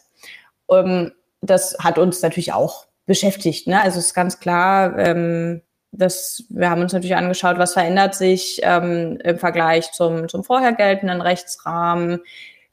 Ähm, 0.71 1.13
das 1.41 1.77
hat 1.81 1.99
uns 1.99 2.23
natürlich 2.23 2.53
auch 2.53 2.87
beschäftigt. 3.07 3.67
Ne? 3.67 3.83
Also 3.83 3.99
es 3.99 4.07
ist 4.07 4.15
ganz 4.15 4.39
klar, 4.39 4.97
ähm, 4.97 5.63
dass 5.91 6.45
wir 6.51 6.71
haben 6.71 6.83
uns 6.83 6.93
natürlich 6.93 7.17
angeschaut, 7.17 7.59
was 7.59 7.73
verändert 7.73 8.15
sich 8.15 8.61
ähm, 8.63 9.19
im 9.25 9.39
Vergleich 9.39 9.91
zum, 9.91 10.29
zum 10.29 10.45
vorher 10.45 10.73
geltenden 10.73 11.21
Rechtsrahmen 11.21 12.21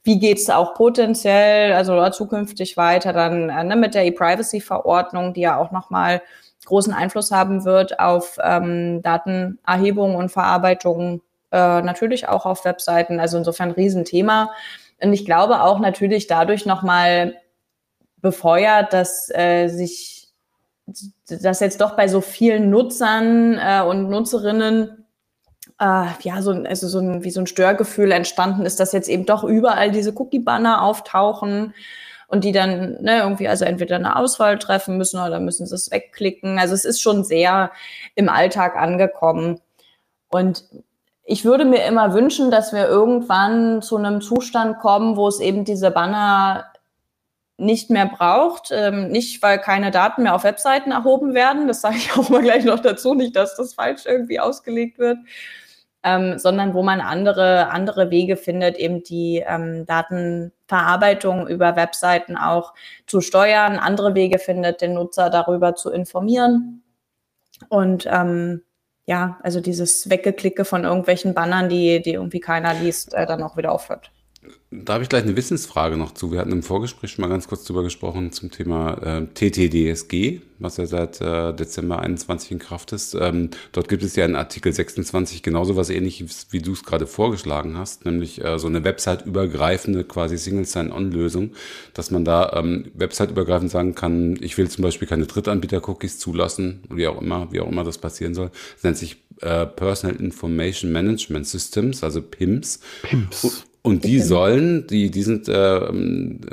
wie 0.06 0.20
geht's 0.20 0.48
auch 0.50 0.74
potenziell, 0.74 1.72
also 1.72 2.08
zukünftig 2.10 2.76
weiter 2.76 3.12
dann 3.12 3.50
äh, 3.50 3.64
ne, 3.64 3.74
mit 3.74 3.94
der 3.94 4.04
E-Privacy-Verordnung, 4.04 5.34
die 5.34 5.40
ja 5.40 5.58
auch 5.58 5.72
nochmal 5.72 6.22
großen 6.64 6.92
Einfluss 6.92 7.32
haben 7.32 7.64
wird 7.64 7.98
auf 7.98 8.38
ähm, 8.42 9.02
Datenerhebung 9.02 10.14
und 10.14 10.30
Verarbeitung, 10.30 11.22
äh, 11.50 11.82
natürlich 11.82 12.28
auch 12.28 12.46
auf 12.46 12.64
Webseiten. 12.64 13.18
Also 13.18 13.36
insofern 13.36 13.72
Riesenthema. 13.72 14.52
Und 15.02 15.12
ich 15.12 15.24
glaube 15.24 15.62
auch 15.62 15.80
natürlich 15.80 16.28
dadurch 16.28 16.66
nochmal 16.66 17.34
befeuert, 18.20 18.92
dass 18.92 19.28
äh, 19.34 19.68
sich 19.68 20.28
dass 21.28 21.58
jetzt 21.58 21.80
doch 21.80 21.96
bei 21.96 22.06
so 22.06 22.20
vielen 22.20 22.70
Nutzern 22.70 23.58
äh, 23.58 23.82
und 23.82 24.08
Nutzerinnen 24.08 25.05
äh, 25.78 26.06
ja, 26.20 26.42
so, 26.42 26.52
also 26.52 26.88
so 26.88 26.98
ein, 27.00 27.24
wie 27.24 27.30
so 27.30 27.40
ein 27.40 27.46
Störgefühl 27.46 28.12
entstanden 28.12 28.64
ist, 28.64 28.80
dass 28.80 28.92
jetzt 28.92 29.08
eben 29.08 29.26
doch 29.26 29.44
überall 29.44 29.90
diese 29.90 30.12
Cookie-Banner 30.12 30.82
auftauchen 30.82 31.74
und 32.28 32.44
die 32.44 32.52
dann 32.52 33.02
ne, 33.02 33.18
irgendwie 33.18 33.48
also 33.48 33.64
entweder 33.64 33.96
eine 33.96 34.16
Auswahl 34.16 34.58
treffen 34.58 34.96
müssen 34.96 35.20
oder 35.20 35.38
müssen 35.38 35.66
sie 35.66 35.74
es 35.74 35.90
wegklicken. 35.90 36.58
Also 36.58 36.74
es 36.74 36.84
ist 36.84 37.00
schon 37.00 37.24
sehr 37.24 37.70
im 38.14 38.28
Alltag 38.28 38.76
angekommen. 38.76 39.60
Und 40.28 40.64
ich 41.24 41.44
würde 41.44 41.64
mir 41.64 41.84
immer 41.84 42.14
wünschen, 42.14 42.50
dass 42.50 42.72
wir 42.72 42.86
irgendwann 42.88 43.82
zu 43.82 43.96
einem 43.96 44.20
Zustand 44.20 44.78
kommen, 44.78 45.16
wo 45.16 45.28
es 45.28 45.40
eben 45.40 45.64
diese 45.64 45.90
Banner 45.90 46.72
nicht 47.58 47.90
mehr 47.90 48.06
braucht. 48.06 48.70
Ähm, 48.72 49.08
nicht, 49.08 49.42
weil 49.42 49.58
keine 49.60 49.90
Daten 49.90 50.22
mehr 50.24 50.34
auf 50.34 50.44
Webseiten 50.44 50.90
erhoben 50.90 51.34
werden. 51.34 51.68
Das 51.68 51.80
sage 51.82 51.96
ich 51.96 52.12
auch 52.16 52.28
mal 52.28 52.42
gleich 52.42 52.64
noch 52.64 52.80
dazu, 52.80 53.14
nicht, 53.14 53.36
dass 53.36 53.56
das 53.56 53.74
falsch 53.74 54.06
irgendwie 54.06 54.40
ausgelegt 54.40 54.98
wird 54.98 55.18
ähm, 56.06 56.38
sondern 56.38 56.72
wo 56.72 56.84
man 56.84 57.00
andere, 57.00 57.68
andere 57.70 58.10
Wege 58.10 58.36
findet, 58.36 58.76
eben 58.76 59.02
die 59.02 59.42
ähm, 59.44 59.86
Datenverarbeitung 59.86 61.48
über 61.48 61.74
Webseiten 61.74 62.36
auch 62.36 62.74
zu 63.08 63.20
steuern, 63.20 63.76
andere 63.76 64.14
Wege 64.14 64.38
findet, 64.38 64.82
den 64.82 64.94
Nutzer 64.94 65.30
darüber 65.30 65.74
zu 65.74 65.90
informieren. 65.90 66.84
Und 67.68 68.06
ähm, 68.08 68.62
ja, 69.06 69.38
also 69.42 69.60
dieses 69.60 70.08
Weggeklicke 70.08 70.64
von 70.64 70.84
irgendwelchen 70.84 71.34
Bannern, 71.34 71.68
die, 71.68 72.00
die 72.00 72.12
irgendwie 72.12 72.40
keiner 72.40 72.72
liest, 72.74 73.12
äh, 73.12 73.26
dann 73.26 73.42
auch 73.42 73.56
wieder 73.56 73.72
aufhört. 73.72 74.12
Da 74.70 74.94
habe 74.94 75.04
ich 75.04 75.08
gleich 75.08 75.22
eine 75.22 75.36
Wissensfrage 75.36 75.96
noch 75.96 76.12
zu. 76.12 76.32
Wir 76.32 76.40
hatten 76.40 76.50
im 76.50 76.62
Vorgespräch 76.62 77.12
schon 77.12 77.22
mal 77.22 77.28
ganz 77.28 77.46
kurz 77.46 77.64
drüber 77.64 77.84
gesprochen 77.84 78.32
zum 78.32 78.50
Thema 78.50 78.94
äh, 79.00 79.26
TTDSG, 79.26 80.40
was 80.58 80.76
ja 80.76 80.86
seit 80.86 81.20
äh, 81.20 81.54
Dezember 81.54 82.00
21 82.00 82.50
in 82.50 82.58
Kraft 82.58 82.92
ist. 82.92 83.14
Ähm, 83.14 83.50
dort 83.70 83.88
gibt 83.88 84.02
es 84.02 84.16
ja 84.16 84.24
in 84.24 84.34
Artikel 84.34 84.72
26 84.72 85.42
genauso 85.42 85.76
was 85.76 85.88
ähnliches, 85.88 86.48
wie 86.50 86.60
du 86.60 86.72
es 86.72 86.82
gerade 86.82 87.06
vorgeschlagen 87.06 87.78
hast, 87.78 88.04
nämlich 88.04 88.44
äh, 88.44 88.58
so 88.58 88.66
eine 88.66 88.82
website-übergreifende 88.82 90.02
quasi 90.02 90.36
Single 90.36 90.64
Sign-On-Lösung, 90.64 91.52
dass 91.94 92.10
man 92.10 92.24
da 92.24 92.52
ähm, 92.54 92.90
website-übergreifend 92.94 93.70
sagen 93.70 93.94
kann, 93.94 94.36
ich 94.40 94.58
will 94.58 94.68
zum 94.68 94.82
Beispiel 94.82 95.06
keine 95.06 95.26
Drittanbieter-Cookies 95.26 96.18
zulassen, 96.18 96.82
wie 96.90 97.06
auch 97.06 97.22
immer, 97.22 97.52
wie 97.52 97.60
auch 97.60 97.68
immer 97.68 97.84
das 97.84 97.98
passieren 97.98 98.34
soll. 98.34 98.50
Das 98.74 98.82
nennt 98.82 98.98
sich 98.98 99.16
äh, 99.42 99.66
Personal 99.66 100.16
Information 100.16 100.92
Management 100.92 101.46
Systems, 101.46 102.02
also 102.02 102.20
PIMS. 102.20 102.80
Pimps. 103.02 103.64
Und 103.86 104.04
die 104.04 104.20
sollen, 104.20 104.86
die, 104.88 105.10
die 105.10 105.22
sind 105.22 105.48
äh, 105.48 105.80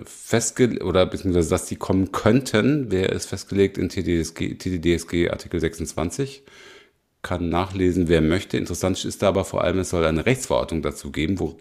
festgelegt, 0.06 0.84
oder 0.84 1.06
beziehungsweise, 1.06 1.50
dass 1.50 1.66
die 1.66 1.76
kommen 1.76 2.12
könnten, 2.12 2.92
wäre 2.92 3.12
es 3.12 3.26
festgelegt 3.26 3.78
in 3.78 3.90
TDSG, 3.90 4.56
TDDSG 4.56 5.30
Artikel 5.30 5.60
26. 5.60 6.44
Kann 7.24 7.50
nachlesen, 7.50 8.08
wer 8.10 8.22
möchte. 8.22 8.58
Interessant 8.58 9.04
ist 9.04 9.22
da 9.24 9.30
aber 9.30 9.46
vor 9.46 9.64
allem, 9.64 9.80
es 9.80 9.90
soll 9.90 10.06
eine 10.06 10.26
Rechtsverordnung 10.26 10.82
dazu 10.82 11.12
geben, 11.12 11.40
wo 11.40 11.58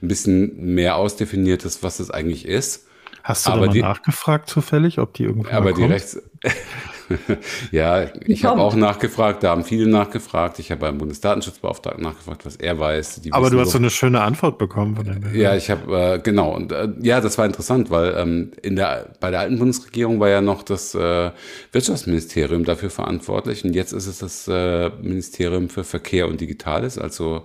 ein 0.00 0.08
bisschen 0.08 0.74
mehr 0.74 0.96
ausdefiniert 0.96 1.64
ist, 1.64 1.82
was 1.82 1.98
das 1.98 2.10
eigentlich 2.10 2.46
ist. 2.46 2.86
Hast 3.22 3.46
du 3.46 3.50
Aber 3.50 3.60
da 3.60 3.66
mal 3.66 3.72
die- 3.74 3.82
nachgefragt 3.82 4.48
zufällig, 4.48 4.98
ob 4.98 5.12
die 5.14 5.24
irgendwo 5.24 5.50
Aber 5.50 5.72
die? 5.72 5.84
Rechts. 5.84 6.20
ja, 7.72 8.06
ich 8.26 8.44
habe 8.44 8.60
auch 8.60 8.74
nachgefragt, 8.74 9.42
da 9.42 9.50
haben 9.50 9.64
viele 9.64 9.86
nachgefragt. 9.88 10.58
Ich 10.58 10.70
habe 10.70 10.80
beim 10.82 10.98
Bundesdatenschutzbeauftragten 10.98 12.02
nachgefragt, 12.02 12.46
was 12.46 12.56
er 12.56 12.78
weiß. 12.78 13.20
Die 13.22 13.32
Aber 13.32 13.50
du 13.50 13.58
hast 13.60 13.68
so- 13.68 13.72
so 13.72 13.78
eine 13.78 13.90
schöne 13.90 14.20
Antwort 14.22 14.58
bekommen 14.58 14.96
von 14.96 15.04
dem. 15.04 15.34
Ja, 15.34 15.54
ich 15.54 15.70
habe 15.70 16.14
äh, 16.14 16.18
genau 16.18 16.54
und 16.54 16.72
äh, 16.72 16.88
ja, 17.00 17.20
das 17.20 17.38
war 17.38 17.44
interessant, 17.46 17.90
weil 17.90 18.14
ähm, 18.16 18.52
in 18.62 18.76
der 18.76 19.10
bei 19.20 19.30
der 19.30 19.40
alten 19.40 19.58
Bundesregierung 19.58 20.20
war 20.20 20.28
ja 20.28 20.40
noch 20.40 20.62
das 20.62 20.94
äh, 20.94 21.30
Wirtschaftsministerium 21.72 22.64
dafür 22.64 22.90
verantwortlich 22.90 23.64
und 23.64 23.74
jetzt 23.74 23.92
ist 23.92 24.06
es 24.06 24.18
das 24.18 24.48
äh, 24.48 24.90
Ministerium 25.02 25.68
für 25.68 25.84
Verkehr 25.84 26.28
und 26.28 26.40
Digitales, 26.40 26.98
also 26.98 27.44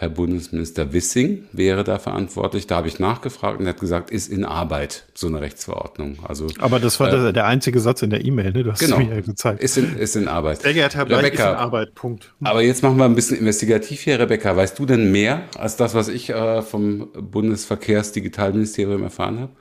Herr 0.00 0.10
Bundesminister 0.10 0.92
Wissing 0.92 1.46
wäre 1.50 1.82
da 1.82 1.98
verantwortlich. 1.98 2.68
Da 2.68 2.76
habe 2.76 2.86
ich 2.86 3.00
nachgefragt 3.00 3.58
und 3.58 3.66
er 3.66 3.70
hat 3.70 3.80
gesagt, 3.80 4.12
ist 4.12 4.28
in 4.30 4.44
Arbeit 4.44 5.06
so 5.12 5.26
eine 5.26 5.40
Rechtsverordnung. 5.40 6.18
Also 6.22 6.46
Aber 6.60 6.78
das 6.78 7.00
war 7.00 7.10
der, 7.10 7.32
der 7.32 7.46
einzige 7.46 7.80
Satz 7.80 8.02
in 8.02 8.10
der 8.10 8.24
E-Mail, 8.28 8.52
ne? 8.52 8.62
Du 8.64 8.72
hast 8.72 8.78
genau, 8.80 8.98
es 8.98 9.06
mir 9.06 9.14
ja 9.16 9.20
gezeigt. 9.20 9.62
ist 9.62 9.76
in, 9.78 9.96
ist 9.98 10.16
in 10.16 10.28
Arbeit. 10.28 10.62
Sehr 10.62 10.74
geehrter 10.74 10.98
Herr 10.98 11.06
Bleich, 11.06 11.18
ist 11.18 11.24
in 11.24 11.40
Rebecca, 11.40 11.54
Arbeit, 11.56 11.94
Punkt. 11.94 12.32
aber 12.44 12.62
jetzt 12.62 12.82
machen 12.82 12.96
wir 12.96 13.04
ein 13.04 13.14
bisschen 13.14 13.38
investigativ 13.38 14.00
hier, 14.02 14.18
Rebecca. 14.20 14.56
Weißt 14.56 14.78
du 14.78 14.86
denn 14.86 15.10
mehr 15.10 15.42
als 15.58 15.76
das, 15.76 15.94
was 15.94 16.08
ich 16.08 16.30
äh, 16.30 16.62
vom 16.62 17.10
Bundesverkehrsdigitalministerium 17.12 19.02
erfahren 19.02 19.40
habe? 19.40 19.52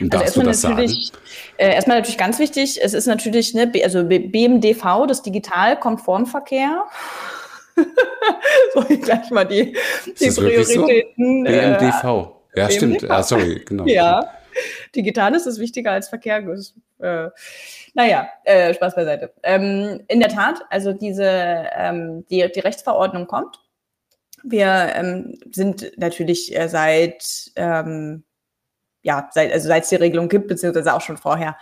Und 0.00 0.14
Also 0.14 0.18
darfst 0.18 0.36
du 0.36 0.40
erstmal 0.40 0.46
das 0.46 0.60
sagen? 0.62 0.74
natürlich, 0.76 1.12
äh, 1.58 1.74
erstmal 1.74 1.98
natürlich 1.98 2.18
ganz 2.18 2.38
wichtig, 2.38 2.80
es 2.82 2.94
ist 2.94 3.06
natürlich, 3.06 3.54
ne, 3.54 3.70
also 3.82 4.04
BMDV, 4.04 5.06
das 5.06 5.22
Digitalkonformverkehr. 5.22 6.84
so 8.74 8.80
gleich 8.82 9.30
mal 9.30 9.44
die, 9.44 9.76
die 10.06 10.36
wirklich 10.36 10.68
so? 10.68 10.82
Prioritäten. 10.84 11.46
äh, 11.46 11.76
BMDV. 11.78 12.32
Ja, 12.56 12.70
stimmt. 12.70 13.00
BMDV. 13.00 13.10
Ah, 13.10 13.22
sorry, 13.22 13.62
genau. 13.66 13.84
Ja, 13.86 14.24
Digitales 14.94 15.46
ist 15.46 15.58
wichtiger 15.58 15.92
als 15.92 16.08
Verkehr. 16.08 16.38
Äh, 17.00 17.28
naja, 17.94 18.28
äh, 18.42 18.74
Spaß 18.74 18.96
beiseite. 18.96 19.32
Ähm, 19.42 20.02
in 20.08 20.20
der 20.20 20.28
Tat, 20.28 20.62
also 20.68 20.92
diese, 20.92 21.68
ähm, 21.74 22.26
die, 22.28 22.50
die 22.52 22.60
Rechtsverordnung 22.60 23.26
kommt. 23.26 23.60
Wir 24.42 24.92
ähm, 24.94 25.38
sind 25.52 25.92
natürlich 25.96 26.54
äh, 26.54 26.68
seit, 26.68 27.52
ähm, 27.56 28.24
ja, 29.02 29.30
seit, 29.32 29.52
also 29.52 29.68
seit 29.68 29.84
es 29.84 29.88
die 29.88 29.94
Regelung 29.96 30.28
gibt, 30.28 30.48
beziehungsweise 30.48 30.92
auch 30.92 31.00
schon 31.00 31.16
vorher, 31.16 31.56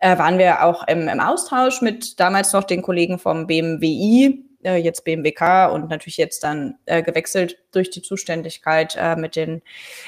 äh, 0.00 0.16
waren 0.18 0.38
wir 0.38 0.64
auch 0.64 0.86
im, 0.88 1.06
im 1.06 1.20
Austausch 1.20 1.82
mit 1.82 2.18
damals 2.18 2.52
noch 2.52 2.64
den 2.64 2.82
Kollegen 2.82 3.18
vom 3.18 3.46
BMWI, 3.46 4.44
äh, 4.64 4.76
jetzt 4.76 5.04
BMWK 5.04 5.70
und 5.72 5.90
natürlich 5.90 6.16
jetzt 6.16 6.42
dann 6.44 6.76
äh, 6.86 7.02
gewechselt 7.02 7.58
durch 7.72 7.90
die 7.90 8.02
Zuständigkeit 8.02 8.96
äh, 8.98 9.16
mit 9.16 9.36
den 9.36 9.62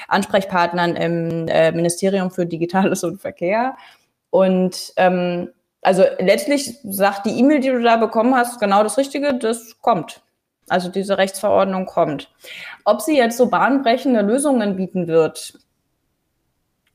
Ansprechpartnern 0.07 0.95
im 0.95 1.47
äh, 1.47 1.71
Ministerium 1.71 2.31
für 2.31 2.45
Digitales 2.45 3.03
und 3.03 3.21
Verkehr. 3.21 3.77
Und 4.31 4.93
ähm, 4.95 5.49
also 5.81 6.03
letztlich 6.19 6.77
sagt 6.83 7.25
die 7.27 7.37
E-Mail, 7.39 7.59
die 7.59 7.69
du 7.69 7.81
da 7.81 7.97
bekommen 7.97 8.35
hast, 8.35 8.59
genau 8.59 8.81
das 8.81 8.97
Richtige, 8.97 9.35
das 9.35 9.79
kommt. 9.81 10.21
Also 10.69 10.89
diese 10.89 11.17
Rechtsverordnung 11.17 11.85
kommt. 11.85 12.31
Ob 12.85 13.01
sie 13.01 13.17
jetzt 13.17 13.37
so 13.37 13.47
bahnbrechende 13.47 14.21
Lösungen 14.21 14.75
bieten 14.75 15.07
wird, 15.07 15.59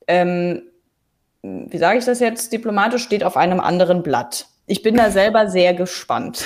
ähm, 0.07 0.63
wie 1.41 1.77
sage 1.77 1.99
ich 1.99 2.05
das 2.05 2.19
jetzt 2.19 2.51
diplomatisch, 2.51 3.03
steht 3.03 3.23
auf 3.23 3.37
einem 3.37 3.59
anderen 3.59 4.03
Blatt. 4.03 4.47
Ich 4.65 4.81
bin 4.81 4.95
da 4.95 5.11
selber 5.11 5.49
sehr 5.49 5.73
gespannt, 5.73 6.43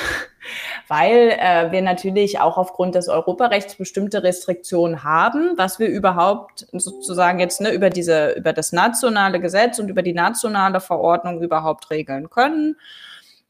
weil 0.91 1.37
äh, 1.39 1.71
wir 1.71 1.81
natürlich 1.81 2.41
auch 2.41 2.57
aufgrund 2.57 2.95
des 2.95 3.07
Europarechts 3.07 3.75
bestimmte 3.75 4.23
Restriktionen 4.23 5.05
haben, 5.05 5.53
was 5.55 5.79
wir 5.79 5.87
überhaupt 5.87 6.67
sozusagen 6.73 7.39
jetzt 7.39 7.61
ne, 7.61 7.71
über 7.71 7.89
diese 7.89 8.33
über 8.33 8.51
das 8.51 8.73
nationale 8.73 9.39
Gesetz 9.39 9.79
und 9.79 9.87
über 9.87 10.01
die 10.01 10.11
nationale 10.11 10.81
Verordnung 10.81 11.41
überhaupt 11.41 11.91
regeln 11.91 12.29
können. 12.29 12.75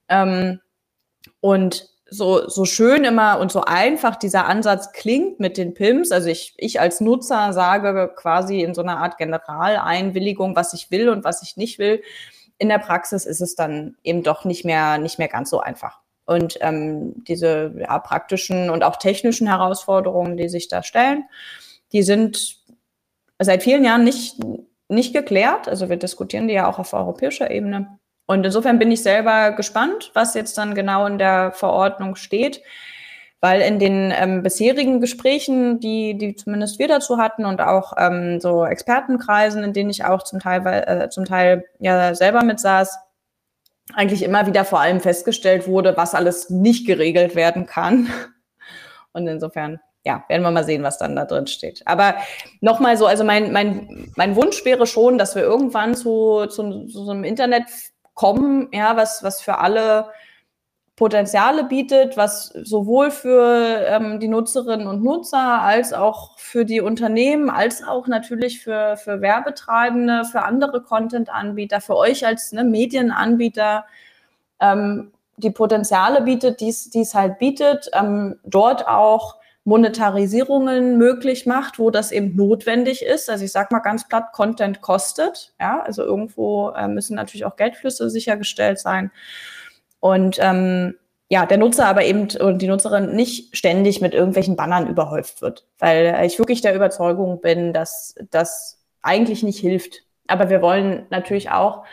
Ähm, 0.08 0.60
und 1.39 1.89
so, 2.08 2.48
so 2.48 2.66
schön 2.66 3.06
immer 3.06 3.39
und 3.39 3.52
so 3.52 3.62
einfach 3.62 4.18
dieser 4.18 4.46
Ansatz 4.46 4.92
klingt 4.92 5.39
mit 5.39 5.58
den 5.58 5.74
PIMS, 5.74 6.12
also 6.12 6.30
ich, 6.30 6.54
ich 6.58 6.80
als 6.80 7.02
Nutzer 7.02 7.54
sage 7.54 8.14
quasi 8.16 8.62
in 8.62 8.76
so 8.76 8.84
einer 8.84 8.98
Art 8.98 9.18
Generaleinwilligung, 9.18 10.56
was 10.56 10.74
ich 10.76 10.92
will 10.92 11.10
und 11.10 11.24
was 11.24 11.42
ich 11.42 11.58
nicht 11.58 11.80
will. 11.80 12.04
In 12.60 12.70
der 12.70 12.78
Praxis 12.78 13.26
ist 13.26 13.42
es 13.42 13.56
dann 13.56 13.96
eben 14.04 14.22
doch 14.22 14.46
nicht 14.46 14.64
mehr, 14.64 15.00
nicht 15.00 15.18
mehr 15.18 15.28
ganz 15.28 15.50
so 15.50 15.60
einfach. 15.60 16.02
Und 16.32 16.57
ähm, 16.61 17.23
diese 17.27 17.73
ja, 17.77 17.99
praktischen 17.99 18.69
und 18.69 18.84
auch 18.84 18.95
technischen 18.95 19.47
Herausforderungen, 19.47 20.38
die 20.38 20.47
sich 20.47 20.69
da 20.69 20.82
stellen, 20.82 21.25
die 21.91 22.03
sind 22.03 22.57
seit 23.39 23.63
vielen 23.63 23.84
Jahren 23.84 24.03
nicht, 24.03 24.38
nicht 24.88 25.13
geklärt. 25.13 25.67
Also 25.67 25.89
wir 25.89 25.97
diskutieren 25.97 26.47
die 26.47 26.53
ja 26.53 26.69
auch 26.69 26.79
auf 26.79 26.93
europäischer 26.93 27.51
Ebene. 27.51 27.99
Und 28.27 28.45
insofern 28.45 28.79
bin 28.79 28.91
ich 28.91 29.03
selber 29.03 29.51
gespannt, 29.51 30.11
was 30.13 30.36
jetzt 30.36 30.57
dann 30.57 30.73
genau 30.73 31.05
in 31.05 31.17
der 31.17 31.51
Verordnung 31.51 32.15
steht, 32.15 32.61
weil 33.41 33.59
in 33.61 33.77
den 33.77 34.13
ähm, 34.15 34.41
bisherigen 34.41 35.01
Gesprächen, 35.01 35.82
die, 35.82 36.17
die 36.17 36.36
zumindest 36.36 36.79
wir 36.79 36.88
dazu 36.88 37.17
hatten 37.17 37.43
und 37.43 37.59
auch 37.59 37.93
ähm, 37.97 38.39
so 38.39 38.63
Expertenkreisen, 38.63 39.63
in 39.63 39.73
denen 39.73 39.89
ich 39.89 40.05
auch 40.05 40.23
zum 40.23 40.39
Teil, 40.39 40.65
äh, 40.65 41.09
zum 41.09 41.25
Teil 41.25 41.65
ja 41.79 42.15
selber 42.15 42.43
mit 42.43 42.61
saß, 42.61 42.99
eigentlich 43.96 44.24
immer 44.24 44.48
wieder 44.48 44.66
vor 44.66 44.80
allem 44.80 45.00
festgestellt 45.00 45.68
wurde, 45.68 45.96
was 45.98 46.16
alles 46.16 46.50
nicht 46.50 46.86
geregelt 46.86 47.36
werden 47.36 47.66
kann. 47.66 48.10
Und 49.14 49.28
insofern, 49.28 49.80
ja, 50.04 50.24
werden 50.28 50.44
wir 50.44 50.52
mal 50.52 50.64
sehen, 50.64 50.84
was 50.84 50.98
dann 50.98 51.16
da 51.16 51.26
drin 51.26 51.48
steht. 51.48 51.82
Aber 51.86 52.16
nochmal 52.62 52.98
so, 52.98 53.06
also 53.06 53.24
mein, 53.24 53.52
mein, 53.52 54.12
mein 54.16 54.36
Wunsch 54.36 54.64
wäre 54.66 54.88
schon, 54.88 55.18
dass 55.18 55.36
wir 55.36 55.44
irgendwann 55.44 55.96
zu, 55.96 56.46
zu, 56.48 56.88
zu 56.88 57.06
so 57.06 57.12
einem 57.12 57.24
Internet 57.24 57.66
kommen, 58.14 58.70
ja, 58.72 58.96
was, 58.96 59.24
was 59.24 59.42
für 59.42 59.58
alle 59.58 60.10
Potenziale 61.02 61.64
bietet, 61.64 62.16
was 62.16 62.49
sowohl 62.62 63.10
für 63.10 63.88
ähm, 63.88 64.20
die 64.20 64.28
Nutzerinnen 64.28 64.86
und 64.86 65.04
Nutzer 65.04 65.60
als 65.64 65.93
auch 65.93 66.38
für 66.38 66.64
die 66.64 66.80
Unternehmen, 66.80 67.49
als 67.49 67.84
auch 67.84 68.06
natürlich 68.06 68.62
für, 68.62 68.97
für 68.97 69.20
Werbetreibende, 69.20 70.26
für 70.26 70.43
andere 70.43 70.84
Content-Anbieter, 70.84 71.82
für 71.82 71.97
euch 71.97 72.24
als 72.24 72.52
ne, 72.52 72.64
Medienanbieter 72.64 73.86
ähm, 74.60 75.12
die 75.38 75.49
Potenziale 75.49 76.22
bietet, 76.22 76.62
die 76.62 76.70
es 76.70 77.16
halt 77.16 77.39
bietet, 77.39 77.89
ähm, 77.93 78.38
dort 78.43 78.88
auch 78.88 79.38
Monetarisierungen 79.64 80.99
möglich 80.99 81.47
macht, 81.47 81.80
wo 81.80 81.89
das 81.89 82.12
eben 82.12 82.36
notwendig 82.36 83.04
ist. 83.04 83.28
Also 83.28 83.43
ich 83.43 83.52
sage 83.52 83.70
mal 83.72 83.80
ganz 83.80 84.08
platt, 84.08 84.34
Content 84.34 84.82
kostet. 84.82 85.56
Ja, 85.60 85.82
also 85.82 86.04
irgendwo 86.04 86.70
äh, 86.70 86.88
müssen 86.88 87.16
natürlich 87.16 87.45
auch 87.45 87.56
Geldflüsse 87.56 88.08
sichergestellt 88.12 88.78
sein. 88.78 89.10
Und 90.02 90.38
ähm, 90.41 90.95
ja, 91.30 91.45
der 91.45 91.58
Nutzer 91.58 91.88
aber 91.88 92.04
eben 92.04 92.28
und 92.41 92.62
die 92.62 92.68
Nutzerin 92.68 93.16
nicht 93.16 93.56
ständig 93.56 94.02
mit 94.02 94.14
irgendwelchen 94.14 94.58
Bannern 94.58 94.88
überhäuft 94.88 95.41
wird, 95.41 95.66
weil 95.80 96.22
ich 96.26 96.38
wirklich 96.38 96.60
der 96.60 96.76
Überzeugung 96.76 97.39
bin, 97.39 97.72
dass 97.72 98.16
das 98.32 98.82
eigentlich 99.02 99.41
nicht 99.41 99.60
hilft. 99.60 100.04
Aber 100.28 100.49
wir 100.49 100.62
wollen 100.62 101.06
natürlich 101.10 101.49
auch 101.49 101.86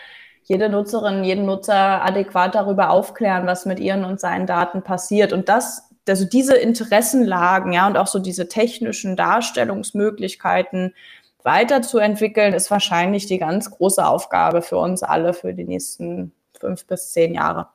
jede 0.43 0.69
Nutzerin, 0.69 1.23
jeden 1.23 1.47
Nutzer 1.47 2.05
adäquat 2.05 2.57
darüber 2.57 2.91
aufklären, 2.91 3.47
was 3.47 3.65
mit 3.65 3.79
ihren 3.79 4.05
und 4.05 4.19
seinen 4.19 4.47
Daten 4.47 4.83
passiert. 4.83 5.33
Und 5.33 5.49
das, 5.49 5.89
also 6.09 6.25
diese 6.25 6.57
Interessenlagen, 6.57 7.73
ja, 7.73 7.87
und 7.87 7.97
auch 7.97 8.09
so 8.09 8.19
diese 8.19 8.49
technischen 8.49 9.15
Darstellungsmöglichkeiten 9.15 10.95
weiterzuentwickeln, 11.45 12.55
ist 12.55 12.71
wahrscheinlich 12.73 13.27
die 13.27 13.39
ganz 13.39 13.71
große 13.71 14.05
Aufgabe 14.05 14.63
für 14.63 14.79
uns 14.79 15.03
alle 15.03 15.33
für 15.33 15.55
die 15.55 15.65
nächsten 15.65 16.33
fünf 16.59 16.87
bis 16.87 17.13
zehn 17.13 17.35
Jahre. 17.35 17.69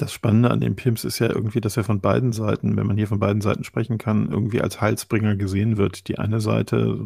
Das 0.00 0.12
Spannende 0.12 0.50
an 0.50 0.60
den 0.60 0.76
PIMS 0.76 1.04
ist 1.04 1.18
ja 1.18 1.28
irgendwie, 1.28 1.60
dass 1.60 1.76
er 1.76 1.84
von 1.84 2.00
beiden 2.00 2.32
Seiten, 2.32 2.76
wenn 2.76 2.86
man 2.86 2.96
hier 2.96 3.08
von 3.08 3.18
beiden 3.18 3.42
Seiten 3.42 3.64
sprechen 3.64 3.98
kann, 3.98 4.30
irgendwie 4.30 4.60
als 4.60 4.80
Heilsbringer 4.80 5.36
gesehen 5.36 5.76
wird. 5.76 6.08
Die 6.08 6.18
eine 6.18 6.40
Seite, 6.40 6.98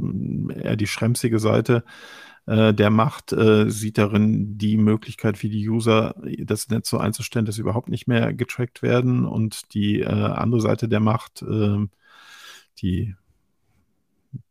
eher 0.63 0.77
die 0.77 0.87
schremsige 0.87 1.39
Seite 1.39 1.85
äh, 2.47 2.75
der 2.75 2.91
Macht, 2.91 3.33
äh, 3.33 3.71
sieht 3.71 3.99
darin 3.99 4.59
die 4.59 4.77
Möglichkeit 4.77 5.39
für 5.39 5.49
die 5.49 5.69
User, 5.69 6.15
das 6.39 6.69
Netz 6.69 6.91
so 6.91 6.99
einzustellen, 6.99 7.47
dass 7.47 7.57
sie 7.57 7.63
überhaupt 7.63 7.89
nicht 7.89 8.07
mehr 8.09 8.35
getrackt 8.35 8.83
werden. 8.83 9.27
Und 9.27 9.75
die 9.75 10.01
äh, 10.01 10.07
andere 10.07 10.61
Seite 10.61 10.89
der 10.89 11.01
Macht, 11.01 11.43
äh, 11.43 11.79
die 12.81 13.15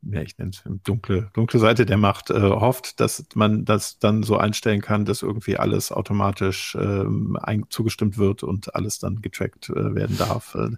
ja, 0.04 0.22
ich 0.22 0.38
nenne 0.38 0.52
es 0.52 0.64
dunkle, 0.84 1.30
dunkle 1.34 1.60
Seite 1.60 1.86
der 1.86 1.98
Macht, 1.98 2.30
äh, 2.30 2.40
hofft, 2.40 3.00
dass 3.00 3.26
man 3.36 3.66
das 3.66 4.00
dann 4.00 4.24
so 4.24 4.38
einstellen 4.38 4.82
kann, 4.82 5.06
dass 5.06 5.22
irgendwie 5.24 5.58
alles 5.58 5.92
automatisch 5.92 6.76
ein, 6.76 7.66
zugestimmt 7.70 8.18
wird 8.18 8.44
und 8.44 8.76
alles 8.76 9.00
dann 9.00 9.22
getrackt 9.22 9.70
äh, 9.70 9.96
werden 9.96 10.18
darf. 10.18 10.56
Äh, 10.56 10.72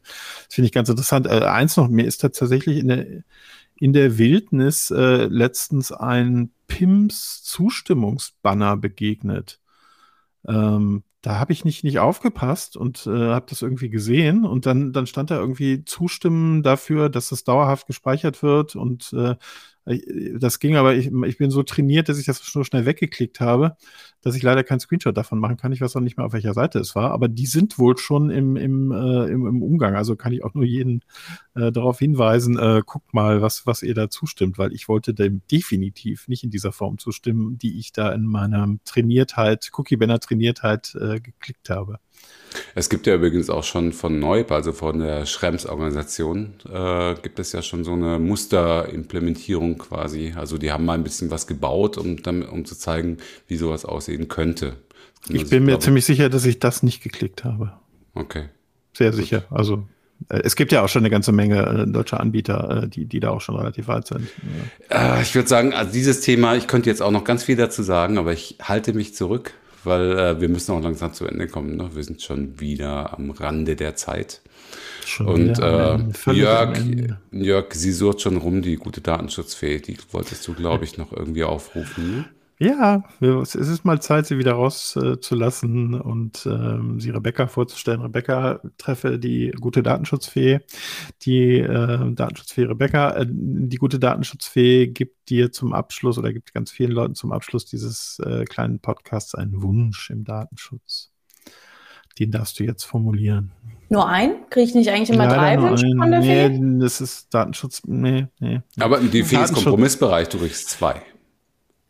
das 0.46 0.56
finde 0.56 0.68
ich 0.68 0.72
ganz 0.72 0.90
interessant. 0.90 1.28
Äh, 1.28 1.46
eins 1.46 1.78
noch, 1.78 1.90
mir 1.90 2.06
ist 2.06 2.20
tatsächlich 2.20 2.78
in 2.78 2.88
der, 2.88 3.08
in 3.76 3.94
der 3.94 4.18
Wildnis 4.18 4.92
äh, 4.92 5.26
letztens 5.26 5.92
ein 5.92 6.52
PIMS 6.68 7.44
Zustimmungsbanner 7.44 8.78
begegnet. 8.78 9.60
Ähm, 10.48 11.04
da 11.24 11.40
habe 11.40 11.54
ich 11.54 11.64
nicht, 11.64 11.86
nicht 11.86 12.00
aufgepasst 12.00 12.76
und 12.76 13.08
äh, 13.08 13.30
habe 13.30 13.46
das 13.50 13.62
irgendwie 13.62 13.90
gesehen 13.90 14.46
und 14.46 14.66
dann, 14.66 14.92
dann 14.92 15.08
stand 15.08 15.32
da 15.32 15.40
irgendwie 15.40 15.86
Zustimmen 15.86 16.64
dafür, 16.64 17.10
dass 17.10 17.30
das 17.30 17.46
dauerhaft 17.46 17.88
gespeichert 17.88 18.44
wird 18.44 18.76
und 18.76 19.14
äh, 19.14 19.36
das 19.86 20.60
ging 20.60 20.78
aber, 20.78 20.96
ich, 20.96 21.12
ich 21.12 21.38
bin 21.38 21.52
so 21.52 21.62
trainiert, 21.62 22.08
dass 22.08 22.18
ich 22.18 22.26
das 22.26 22.38
so 22.38 22.64
schnell 22.64 22.86
weggeklickt 22.86 23.42
habe, 23.42 23.76
dass 24.22 24.36
ich 24.36 24.42
leider 24.42 24.64
keinen 24.64 24.80
Screenshot 24.80 25.16
davon 25.16 25.40
machen 25.40 25.58
kann. 25.58 25.74
Ich 25.74 25.82
weiß 25.82 25.96
auch 25.98 26.02
nicht 26.02 26.16
mehr, 26.16 26.26
auf 26.26 26.34
welcher 26.34 26.54
Seite 26.54 26.80
es 26.80 26.96
war, 26.96 27.12
aber 27.12 27.28
die 27.28 27.46
sind 27.46 27.78
wohl 27.78 27.98
schon 27.98 28.30
im, 28.30 28.56
im, 28.56 28.92
äh, 28.92 29.26
im, 29.26 29.46
im 29.46 29.62
Umgang. 29.62 29.96
Also 29.96 30.16
kann 30.16 30.32
ich 30.32 30.44
auch 30.44 30.54
nur 30.54 30.64
jeden 30.64 31.02
äh, 31.56 31.72
darauf 31.72 32.00
hinweisen, 32.00 32.58
äh, 32.58 32.82
guckt 32.86 33.14
mal, 33.14 33.42
was, 33.42 33.68
was 33.68 33.84
ihr 33.84 33.94
da 33.94 34.10
zustimmt, 34.10 34.58
weil 34.58 34.74
ich 34.74 34.88
wollte 34.88 35.14
dem 35.14 35.42
definitiv 35.52 36.30
nicht 36.30 36.46
in 36.46 36.50
dieser 36.50 36.72
Form 36.72 36.98
zustimmen, 36.98 37.58
die 37.58 37.78
ich 37.78 37.92
da 37.92 38.14
in 38.14 38.26
meiner 38.26 38.78
Trainiertheit, 38.86 39.70
Cookie-Banner-Trainiertheit 39.74 40.96
äh, 40.96 41.20
geklickt 41.20 41.70
habe. 41.70 42.00
Es 42.76 42.90
gibt 42.90 43.08
ja 43.08 43.16
übrigens 43.16 43.50
auch 43.50 43.64
schon 43.64 43.94
von 43.94 44.20
Neub, 44.20 44.52
also 44.52 44.74
von 44.74 45.00
der 45.00 45.26
Schrems-Organisation, 45.26 46.54
äh, 46.72 47.16
gibt 47.22 47.40
es 47.40 47.52
ja 47.52 47.62
schon 47.62 47.84
so 47.84 47.94
eine 47.94 48.20
Musterimplementierung 48.20 49.78
quasi. 49.78 50.34
Also 50.36 50.58
die 50.58 50.72
haben 50.72 50.86
mal 50.86 50.94
ein 50.94 51.04
bisschen 51.04 51.32
was 51.32 51.48
gebaut, 51.48 51.98
um, 51.98 52.18
um 52.52 52.66
zu 52.66 52.76
zeigen, 52.76 53.18
wie 53.48 53.58
sowas 53.58 53.86
aussehen 53.86 54.28
könnte. 54.28 54.76
Ich 55.30 55.50
bin 55.50 55.66
mir 55.66 55.80
ziemlich 55.80 56.06
sicher, 56.06 56.30
dass 56.30 56.46
ich 56.46 56.60
das 56.60 56.84
nicht 56.84 57.02
geklickt 57.02 57.44
habe. 57.44 57.74
Okay. 58.14 58.50
Sehr 58.94 59.12
Gut. 59.12 59.20
sicher. 59.20 59.46
Also 59.50 59.88
äh, 60.30 60.42
es 60.44 60.56
gibt 60.56 60.72
ja 60.72 60.84
auch 60.84 60.90
schon 60.90 61.02
eine 61.02 61.10
ganze 61.10 61.32
Menge 61.32 61.86
äh, 61.88 61.92
deutscher 61.92 62.20
Anbieter, 62.20 62.84
äh, 62.84 62.88
die, 62.88 63.06
die 63.06 63.20
da 63.20 63.30
auch 63.30 63.42
schon 63.42 63.56
relativ 63.56 63.88
weit 63.88 64.08
sind. 64.08 64.28
Ja. 64.90 65.18
Äh, 65.18 65.22
ich 65.22 65.34
würde 65.36 65.48
sagen, 65.48 65.74
also 65.74 65.92
dieses 65.92 66.22
Thema, 66.22 66.56
ich 66.56 66.68
könnte 66.68 66.90
jetzt 66.90 67.02
auch 67.02 67.12
noch 67.12 67.24
ganz 67.24 67.44
viel 67.44 67.56
dazu 67.56 67.84
sagen, 67.84 68.18
aber 68.18 68.34
ich 68.34 68.58
halte 68.62 68.94
mich 68.94 69.16
zurück, 69.16 69.54
weil 69.84 70.18
äh, 70.18 70.42
wir 70.42 70.50
müssen 70.50 70.72
auch 70.74 70.82
langsam 70.82 71.14
zu 71.14 71.26
Ende 71.26 71.48
kommen. 71.48 71.78
Ne? 71.78 71.90
Wir 71.94 72.04
sind 72.04 72.22
schon 72.22 72.60
wieder 72.60 73.14
am 73.18 73.32
Rande 73.32 73.76
der 73.76 73.96
Zeit. 73.96 74.42
Schon 75.06 75.28
Und 75.28 75.60
äh, 75.60 75.98
Jörg, 76.32 76.80
Jörg, 77.32 77.74
sie 77.74 77.92
sucht 77.92 78.22
schon 78.22 78.38
rum, 78.38 78.62
die 78.62 78.76
gute 78.76 79.02
Datenschutzfee. 79.02 79.80
Die 79.80 79.98
wolltest 80.12 80.48
du, 80.48 80.54
glaube 80.54 80.86
ich, 80.86 80.98
noch 80.98 81.12
irgendwie 81.12 81.44
aufrufen. 81.44 82.18
Ne? 82.18 82.26
Ja, 82.64 83.04
es 83.20 83.56
ist 83.56 83.84
mal 83.84 84.02
Zeit, 84.02 84.26
sie 84.26 84.38
wieder 84.38 84.54
rauszulassen 84.54 86.00
und 86.00 86.46
ähm, 86.46 86.98
sie 86.98 87.10
Rebecca 87.10 87.48
vorzustellen. 87.48 88.00
Rebecca 88.00 88.62
treffe 88.78 89.20
die 89.20 89.52
gute 89.60 89.84
Datenschutzfee. 89.84 90.62
Die 91.24 91.60
äh, 91.60 92.14
Datenschutzfee 92.14 92.64
Rebecca, 92.64 93.18
äh, 93.18 93.26
die 93.28 93.76
gute 93.76 94.00
Datenschutzfee 94.00 94.88
gibt 94.88 95.30
dir 95.30 95.52
zum 95.52 95.74
Abschluss 95.74 96.18
oder 96.18 96.32
gibt 96.32 96.54
ganz 96.54 96.72
vielen 96.72 96.92
Leuten 96.92 97.16
zum 97.16 97.34
Abschluss 97.34 97.66
dieses 97.66 98.22
äh, 98.26 98.46
kleinen 98.46 98.80
Podcasts 98.80 99.36
einen 99.36 99.62
Wunsch 99.62 100.10
im 100.10 100.24
Datenschutz. 100.24 101.12
Den 102.18 102.32
darfst 102.32 102.60
du 102.60 102.64
jetzt 102.64 102.86
formulieren. 102.86 103.52
Nur 103.90 104.08
ein? 104.08 104.36
Kriege 104.50 104.70
ich 104.70 104.76
nicht 104.76 104.90
eigentlich 104.90 105.10
immer 105.10 105.26
Leider 105.26 105.36
drei 105.36 105.62
Wünsche 105.62 105.88
von 105.98 106.12
der 106.12 106.22
Fee? 106.22 106.50
Nee, 106.50 106.80
das 106.80 107.02
ist 107.02 107.34
Datenschutz. 107.34 107.82
Nee, 107.86 108.28
nee. 108.40 108.62
Aber 108.80 109.02
die 109.02 109.24
Fee 109.24 109.44
ist 109.44 109.54
Kompromissbereich, 109.54 110.30
du 110.30 110.38
kriegst 110.38 110.70
zwei. 110.70 111.02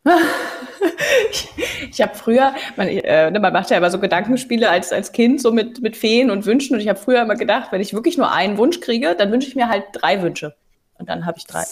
ich, 1.32 1.50
ich 1.92 2.02
habe 2.02 2.16
früher, 2.16 2.54
man, 2.76 2.88
äh, 2.88 3.32
ne, 3.32 3.40
man 3.40 3.54
macht 3.54 3.70
ja 3.70 3.78
immer 3.78 3.92
so 3.92 4.00
Gedankenspiele 4.00 4.70
als, 4.70 4.92
als 4.92 5.12
Kind, 5.12 5.42
so 5.42 5.52
mit, 5.52 5.82
mit 5.82 5.98
Feen 5.98 6.32
und 6.32 6.46
Wünschen. 6.46 6.76
Und 6.76 6.82
ich 6.82 6.88
habe 6.88 7.00
früher 7.00 7.22
immer 7.22 7.36
gedacht, 7.36 7.72
wenn 7.72 7.82
ich 7.82 7.94
wirklich 7.94 8.18
nur 8.18 8.32
einen 8.32 8.58
Wunsch 8.58 8.80
kriege, 8.80 9.16
dann 9.18 9.32
wünsche 9.32 9.48
ich 9.48 9.56
mir 9.56 9.70
halt 9.70 9.86
drei 9.94 10.22
Wünsche. 10.22 10.56
Und 10.98 11.10
dann 11.10 11.26
habe 11.26 11.38
ich 11.38 11.46
drei. 11.46 11.64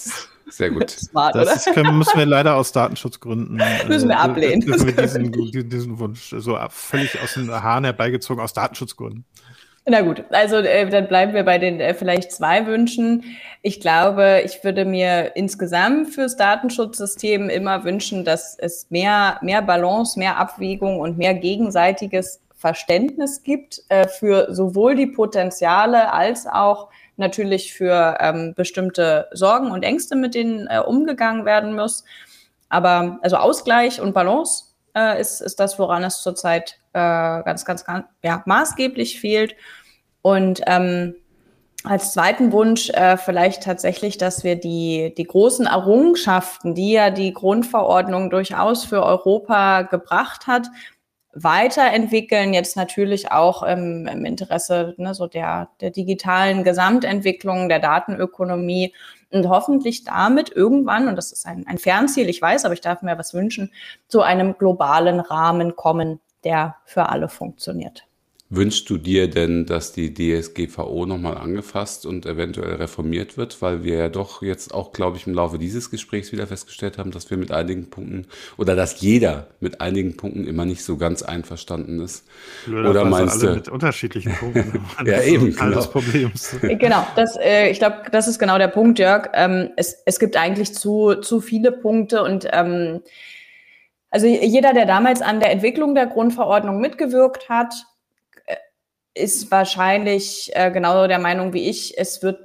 Sehr 0.49 0.70
gut. 0.70 0.89
Smart, 0.89 1.36
das 1.36 1.68
oder? 1.68 1.74
Können, 1.74 1.97
müssen 1.97 2.18
wir 2.18 2.26
leider 2.28 2.55
aus 2.55 2.72
Datenschutzgründen 2.72 3.59
äh, 3.59 3.88
müssen 3.88 4.09
wir 4.09 4.20
ablehnen. 4.20 4.68
Müssen 4.68 4.88
wir 4.88 4.93
diesen, 4.93 5.32
diesen 5.70 5.99
Wunsch 5.99 6.34
so 6.38 6.57
völlig 6.70 7.20
aus 7.22 7.36
den 7.36 7.49
Haaren 7.51 7.86
herbeigezogen 7.86 8.43
aus 8.43 8.53
Datenschutzgründen. 8.53 9.26
Na 9.86 10.01
gut, 10.01 10.23
also 10.29 10.57
äh, 10.57 10.88
dann 10.89 11.07
bleiben 11.07 11.34
wir 11.34 11.43
bei 11.43 11.57
den 11.57 11.79
äh, 11.79 11.95
vielleicht 11.95 12.32
zwei 12.32 12.67
Wünschen. 12.67 13.23
Ich 13.63 13.79
glaube, 13.79 14.41
ich 14.45 14.63
würde 14.63 14.86
mir 14.86 15.36
insgesamt 15.36 16.13
fürs 16.13 16.38
Datenschutzsystem 16.38 17.49
immer 17.49 17.84
wünschen, 17.84 18.23
dass 18.23 18.55
es 18.59 18.86
mehr, 18.91 19.39
mehr 19.41 19.63
Balance, 19.63 20.19
mehr 20.19 20.38
Abwägung 20.38 20.99
und 20.99 21.17
mehr 21.17 21.34
gegenseitiges 21.34 22.41
Verständnis 22.55 23.41
gibt 23.41 23.82
äh, 23.89 24.07
für 24.07 24.53
sowohl 24.53 24.93
die 24.95 25.07
Potenziale 25.07 26.13
als 26.13 26.45
auch 26.45 26.89
natürlich 27.17 27.73
für 27.73 28.17
ähm, 28.19 28.53
bestimmte 28.55 29.29
Sorgen 29.32 29.71
und 29.71 29.82
Ängste, 29.82 30.15
mit 30.15 30.36
denen 30.36 30.67
äh, 30.67 30.79
umgegangen 30.79 31.43
werden 31.43 31.75
muss. 31.75 32.05
Aber 32.69 33.17
also 33.23 33.38
Ausgleich 33.38 33.99
und 33.99 34.13
Balance 34.13 34.65
äh, 34.95 35.19
ist, 35.19 35.41
ist 35.41 35.59
das, 35.59 35.79
woran 35.79 36.03
es 36.03 36.21
zurzeit 36.21 36.79
äh, 36.93 36.99
ganz, 36.99 37.65
ganz, 37.65 37.85
ganz 37.85 38.05
ja, 38.23 38.43
maßgeblich 38.45 39.19
fehlt. 39.19 39.55
Und 40.21 40.61
ähm, 40.67 41.15
als 41.83 42.13
zweiten 42.13 42.51
Wunsch 42.51 42.89
äh, 42.91 43.17
vielleicht 43.17 43.63
tatsächlich, 43.63 44.17
dass 44.17 44.43
wir 44.43 44.55
die, 44.55 45.13
die 45.17 45.23
großen 45.23 45.65
Errungenschaften, 45.65 46.75
die 46.75 46.91
ja 46.91 47.09
die 47.09 47.33
Grundverordnung 47.33 48.29
durchaus 48.29 48.85
für 48.85 49.03
Europa 49.03 49.83
gebracht 49.83 50.45
hat, 50.45 50.67
weiterentwickeln, 51.34 52.53
jetzt 52.53 52.75
natürlich 52.75 53.32
auch 53.32 53.63
im, 53.63 54.07
im 54.07 54.25
Interesse 54.25 54.95
ne, 54.97 55.13
so 55.13 55.27
der, 55.27 55.69
der 55.79 55.91
digitalen 55.91 56.63
Gesamtentwicklung, 56.63 57.69
der 57.69 57.79
Datenökonomie 57.79 58.93
und 59.32 59.47
hoffentlich 59.47 60.03
damit 60.03 60.51
irgendwann, 60.51 61.07
und 61.07 61.15
das 61.15 61.32
ist 61.32 61.45
ein, 61.45 61.65
ein 61.67 61.77
Fernziel, 61.77 62.27
ich 62.29 62.41
weiß, 62.41 62.65
aber 62.65 62.73
ich 62.73 62.82
darf 62.82 63.01
mir 63.01 63.17
was 63.17 63.34
wünschen, 63.34 63.71
zu 64.07 64.21
einem 64.21 64.57
globalen 64.57 65.19
Rahmen 65.19 65.75
kommen, 65.75 66.19
der 66.43 66.75
für 66.86 67.09
alle 67.09 67.29
funktioniert. 67.29 68.05
Wünschst 68.54 68.89
du 68.89 68.97
dir 68.97 69.30
denn, 69.30 69.66
dass 69.66 69.93
die 69.93 70.14
DSGVO 70.14 71.06
nochmal 71.06 71.38
angefasst 71.38 72.06
und 72.06 72.26
eventuell 72.26 72.76
reformiert 72.76 73.38
wird? 73.38 73.62
Weil 73.62 73.86
wir 73.86 73.95
ja 73.95 74.10
doch 74.10 74.41
jetzt 74.41 74.74
auch, 74.74 74.91
glaube 74.91 75.16
ich, 75.16 75.26
im 75.26 75.34
Laufe 75.34 75.58
dieses 75.58 75.89
Gesprächs 75.89 76.34
wieder 76.34 76.45
festgestellt 76.47 76.97
haben, 76.97 77.12
dass 77.12 77.30
wir 77.30 77.38
mit 77.38 77.54
einigen 77.54 77.89
Punkten 77.89 78.28
oder 78.58 78.76
dass 78.76 78.99
jeder 78.99 79.47
mit 79.62 79.80
einigen 79.80 80.18
Punkten 80.18 80.45
immer 80.45 80.66
nicht 80.66 80.84
so 80.84 80.97
ganz 80.97 81.24
einverstanden 81.24 82.02
ist. 82.02 82.28
Blöder 82.66 82.89
oder 82.89 83.06
meinst 83.06 83.41
du? 83.41 83.52
Mit 83.52 83.70
unterschiedlichen 83.70 84.34
Punkten. 84.34 84.86
ja, 85.06 85.22
eben. 85.22 85.56
Genau. 85.56 85.78
Des 85.78 85.88
Problems. 85.88 86.56
genau, 86.61 87.07
das, 87.15 87.38
äh, 87.38 87.69
ich 87.72 87.80
glaube, 87.80 88.02
das 88.11 88.28
ist 88.28 88.38
genau 88.38 88.57
der 88.57 88.68
Punkt, 88.68 88.99
Jörg. 88.99 89.30
Ähm, 89.34 89.69
es, 89.78 89.95
es 90.06 90.19
gibt 90.19 90.36
eigentlich 90.36 90.73
zu, 90.73 91.15
zu 91.22 91.40
viele 91.40 91.72
Punkte 91.72 92.22
und 92.22 92.45
ähm, 92.52 92.99
also 94.10 94.28
jeder, 94.28 94.73
der 94.73 94.86
damals 94.86 95.22
an 95.22 95.40
der 95.40 95.52
Entwicklung 95.52 95.95
der 95.95 96.06
Grundverordnung 96.06 96.82
mitgewirkt 96.82 97.48
hat, 97.48 97.73
ist 99.13 99.51
wahrscheinlich 99.51 100.51
äh, 100.53 100.71
genau 100.71 101.07
der 101.07 101.19
Meinung 101.19 101.53
wie 101.53 101.69
ich, 101.69 101.97
es 101.97 102.23
wird, 102.23 102.39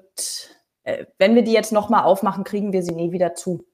äh, 0.85 1.05
wenn 1.19 1.35
wir 1.35 1.43
die 1.43 1.53
jetzt 1.53 1.73
nochmal 1.73 2.05
aufmachen, 2.05 2.45
kriegen 2.45 2.73
wir 2.73 2.83
sie 2.83 2.95
nie 2.95 3.13
wieder 3.13 3.35
zu. 3.35 3.65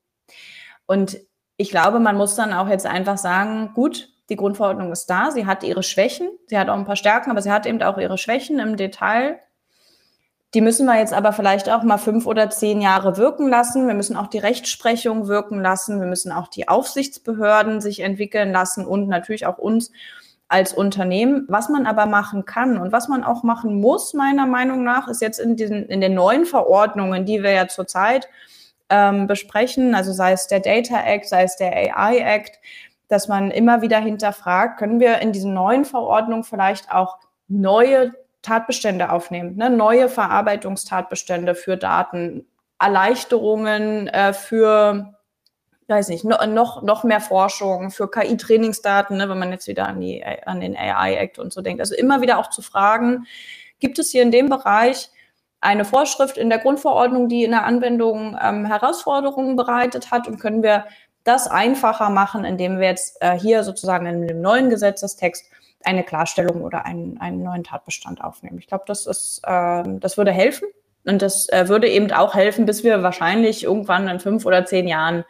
Und 0.87 1.19
ich 1.57 1.71
glaube, 1.71 2.01
man 2.01 2.17
muss 2.17 2.35
dann 2.35 2.53
auch 2.53 2.69
jetzt 2.69 2.87
einfach 2.87 3.19
sagen, 3.19 3.73
gut, 3.75 4.09
die 4.29 4.37
Grundverordnung 4.37 4.93
ist 4.93 5.07
da, 5.07 5.31
sie 5.31 5.47
hat 5.47 5.63
ihre 5.63 5.83
Schwächen, 5.83 6.29
sie 6.47 6.59
hat 6.59 6.69
auch 6.69 6.77
ein 6.77 6.85
paar 6.85 6.97
Stärken, 6.97 7.31
aber 7.31 7.43
sie 7.43 7.51
hat 7.51 7.67
eben 7.67 7.83
auch 7.83 7.99
ihre 7.99 8.19
Schwächen 8.19 8.59
im 8.59 8.77
Detail. 8.77 9.39
Die 10.55 10.61
müssen 10.61 10.85
wir 10.85 10.99
jetzt 10.99 11.15
aber 11.15 11.33
vielleicht 11.33 11.71
auch 11.71 11.83
mal 11.83 11.99
fünf 11.99 12.27
oder 12.27 12.51
zehn 12.51 12.83
Jahre 12.83 13.17
wirken 13.17 13.49
lassen. 13.49 13.87
Wir 13.87 13.95
müssen 13.95 14.17
auch 14.17 14.27
die 14.27 14.39
Rechtsprechung 14.39 15.27
wirken 15.27 15.63
lassen. 15.63 15.99
Wir 15.99 16.07
müssen 16.07 16.31
auch 16.31 16.49
die 16.49 16.69
Aufsichtsbehörden 16.69 17.81
sich 17.81 18.01
entwickeln 18.01 18.53
lassen 18.53 18.85
und 18.87 19.09
natürlich 19.09 19.47
auch 19.47 19.57
uns 19.57 19.93
als 20.53 20.75
Unternehmen. 20.75 21.47
Was 21.49 21.71
man 21.71 21.87
aber 21.87 22.05
machen 22.05 22.45
kann 22.45 22.77
und 22.77 22.93
was 22.93 23.09
man 23.09 23.25
auch 23.25 23.43
machen 23.43 23.81
muss, 23.81 24.13
meiner 24.13 24.47
Meinung 24.47 24.85
nach, 24.85 25.09
ist 25.09 25.23
jetzt 25.23 25.41
in, 25.41 25.57
diesen, 25.57 25.87
in 25.87 26.03
den 26.03 26.13
neuen 26.13 26.45
Verordnungen, 26.45 27.25
die 27.25 27.43
wir 27.43 27.53
ja 27.53 27.69
zurzeit 27.69 28.29
ähm, 28.91 29.27
besprechen, 29.27 29.95
also 29.95 30.13
sei 30.13 30.33
es 30.33 30.49
der 30.49 30.61
Data 30.61 31.03
Act, 31.03 31.27
sei 31.27 31.45
es 31.45 31.57
der 31.57 31.73
AI 31.75 32.19
Act, 32.19 32.61
dass 33.09 33.29
man 33.29 33.51
immer 33.51 33.81
wieder 33.81 33.99
hinterfragt, 33.99 34.79
können 34.79 35.01
wir 35.01 35.21
in 35.21 35.33
diesen 35.33 35.55
neuen 35.55 35.87
Verordnungen 35.87 36.45
vielleicht 36.45 36.93
auch 36.93 37.17
neue 37.49 38.13
Tatbestände 38.43 39.11
aufnehmen, 39.11 39.57
ne? 39.57 39.71
neue 39.71 40.11
Verarbeitungstatbestände 40.11 41.55
für 41.55 41.79
Daten, 41.79 42.45
Erleichterungen 42.79 44.09
äh, 44.09 44.35
für 44.35 45.15
weiß 45.89 46.09
nicht, 46.09 46.25
noch, 46.25 46.83
noch 46.83 47.05
mehr 47.05 47.21
Forschung 47.21 47.91
für 47.91 48.11
KI-Trainingsdaten, 48.11 49.17
ne, 49.17 49.29
wenn 49.29 49.39
man 49.39 49.51
jetzt 49.51 49.67
wieder 49.67 49.89
an, 49.89 50.01
die, 50.01 50.25
an 50.25 50.61
den 50.61 50.77
AI-Act 50.77 51.39
und 51.39 51.53
so 51.53 51.61
denkt. 51.61 51.81
Also 51.81 51.95
immer 51.95 52.21
wieder 52.21 52.39
auch 52.39 52.51
zu 52.51 52.63
fragen, 52.63 53.27
gibt 53.81 53.99
es 53.99 54.11
hier 54.11 54.23
in 54.23 54.31
dem 54.31 54.49
Bereich 54.49 55.11
eine 55.61 55.85
Vorschrift 55.85 56.39
in 56.39 56.51
der 56.51 56.59
Grundverordnung, 56.59 57.29
die 57.29 57.45
in 57.45 57.53
der 57.53 57.65
Anwendung 57.65 58.37
ähm, 58.43 58.67
Herausforderungen 58.67 59.57
bereitet 59.57 60.11
hat 60.11 60.27
und 60.27 60.41
können 60.41 60.63
wir 60.63 60.87
das 61.25 61.47
einfacher 61.47 62.11
machen, 62.11 62.45
indem 62.45 62.79
wir 62.79 62.89
jetzt 62.89 63.17
äh, 63.21 63.39
hier 63.39 63.63
sozusagen 63.63 64.07
in 64.07 64.27
dem 64.27 64.41
neuen 64.41 64.71
Gesetzestext 64.71 65.45
eine 65.85 66.03
Klarstellung 66.03 66.63
oder 66.63 66.85
einen, 66.85 67.19
einen 67.19 67.43
neuen 67.43 67.65
Tatbestand 67.65 68.23
aufnehmen. 68.23 68.59
Ich 68.59 68.67
glaube, 68.67 68.85
das 68.87 69.07
ist, 69.07 69.41
äh, 69.45 69.83
das 69.87 70.17
würde 70.17 70.33
helfen. 70.33 70.69
Und 71.05 71.21
das 71.21 71.49
äh, 71.49 71.69
würde 71.69 71.89
eben 71.89 72.13
auch 72.13 72.35
helfen, 72.35 72.65
bis 72.65 72.85
wir 72.85 73.03
wahrscheinlich 73.03 73.65
irgendwann 73.65 74.09
in 74.09 74.21
fünf 74.21 74.47
oder 74.47 74.65
zehn 74.65 74.87
Jahren 74.87 75.25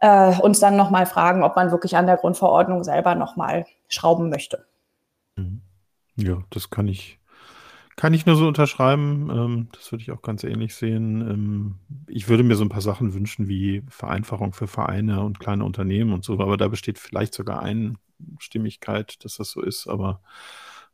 äh, 0.00 0.38
uns 0.40 0.60
dann 0.60 0.76
nochmal 0.76 1.06
fragen, 1.06 1.42
ob 1.42 1.56
man 1.56 1.70
wirklich 1.70 1.96
an 1.96 2.06
der 2.06 2.16
Grundverordnung 2.16 2.84
selber 2.84 3.14
nochmal 3.14 3.66
schrauben 3.88 4.28
möchte. 4.28 4.66
Mhm. 5.36 5.62
Ja, 6.16 6.42
das 6.50 6.70
kann 6.70 6.88
ich, 6.88 7.18
kann 7.96 8.14
ich 8.14 8.26
nur 8.26 8.36
so 8.36 8.46
unterschreiben. 8.46 9.30
Ähm, 9.30 9.68
das 9.72 9.92
würde 9.92 10.02
ich 10.02 10.10
auch 10.10 10.22
ganz 10.22 10.44
ähnlich 10.44 10.74
sehen. 10.74 11.20
Ähm, 11.20 11.74
ich 12.08 12.28
würde 12.28 12.42
mir 12.42 12.56
so 12.56 12.64
ein 12.64 12.70
paar 12.70 12.80
Sachen 12.80 13.14
wünschen 13.14 13.48
wie 13.48 13.82
Vereinfachung 13.88 14.52
für 14.52 14.66
Vereine 14.66 15.22
und 15.22 15.40
kleine 15.40 15.64
Unternehmen 15.64 16.12
und 16.12 16.24
so, 16.24 16.34
aber 16.34 16.56
da 16.56 16.68
besteht 16.68 16.98
vielleicht 16.98 17.34
sogar 17.34 17.62
Einstimmigkeit, 17.62 19.24
dass 19.24 19.36
das 19.36 19.50
so 19.50 19.62
ist, 19.62 19.86
aber 19.86 20.20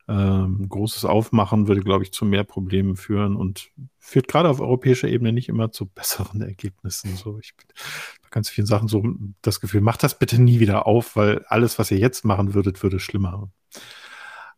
ähm, 0.09 0.69
großes 0.69 1.05
Aufmachen 1.05 1.69
würde, 1.69 1.81
glaube 1.81 2.05
ich, 2.05 2.12
zu 2.12 2.24
mehr 2.24 2.45
Problemen 2.45 2.97
führen 2.97 3.37
und 3.37 3.70
führt 3.99 4.29
gerade 4.29 4.49
auf 4.49 4.61
europäischer 4.61 5.09
Ebene 5.09 5.33
nicht 5.33 5.49
immer 5.49 5.70
zu 5.70 5.87
besseren 5.87 6.41
Ergebnissen. 6.43 7.16
So, 7.16 7.39
ich 7.39 7.55
bin 7.57 7.66
bei 8.23 8.29
ganz 8.31 8.49
vielen 8.49 8.66
Sachen 8.66 8.89
so 8.89 9.05
das 9.43 9.61
Gefühl, 9.61 9.81
macht 9.81 10.03
das 10.03 10.19
bitte 10.19 10.41
nie 10.41 10.61
wieder 10.61 10.87
auf, 10.87 11.16
weil 11.16 11.45
alles, 11.47 11.79
was 11.79 11.91
ihr 11.91 11.99
jetzt 11.99 12.24
machen 12.24 12.55
würdet, 12.55 12.83
würde 12.83 12.99
schlimmer. 12.99 13.51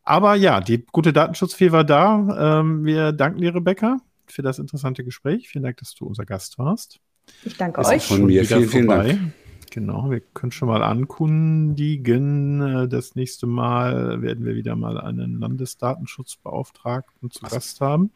Aber 0.03 0.35
ja, 0.35 0.61
die 0.61 0.85
gute 0.85 1.13
Datenschutzfee 1.13 1.71
war 1.71 1.83
da. 1.83 2.59
Ähm, 2.59 2.85
wir 2.85 3.11
danken 3.11 3.41
dir, 3.41 3.55
Rebecca, 3.55 3.97
für 4.27 4.43
das 4.43 4.59
interessante 4.59 5.03
Gespräch. 5.03 5.49
Vielen 5.49 5.63
Dank, 5.63 5.77
dass 5.77 5.95
du 5.95 6.05
unser 6.05 6.25
Gast 6.25 6.57
warst. 6.59 6.99
Ich 7.43 7.57
danke 7.57 7.81
Ist 7.81 7.87
euch. 7.87 8.03
Von 8.03 8.25
mir 8.25 8.45
vielen, 8.45 8.69
vielen 8.69 8.87
Dank. 8.87 9.33
Genau, 9.75 10.09
wir 10.09 10.21
können 10.21 10.53
schon 10.53 10.69
mal 10.69 10.81
ankündigen. 10.81 12.61
Äh, 12.61 12.87
das 12.87 13.15
nächste 13.15 13.45
Mal 13.45 14.21
werden 14.21 14.45
wir 14.45 14.55
wieder 14.55 14.77
mal 14.77 14.97
einen 14.97 15.37
Landesdatenschutzbeauftragten 15.37 17.29
zu. 17.29 17.43
Gast 17.43 17.81
haben. 17.81 18.09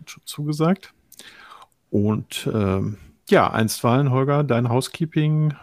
Hat 0.00 0.10
schon 0.10 0.24
zugesagt. 0.26 0.92
Und 1.90 2.50
ähm, 2.52 2.98
ja, 3.28 3.52
einstweilen, 3.52 4.10
Holger, 4.10 4.42
dein 4.42 4.68
Housekeeping, 4.68 5.54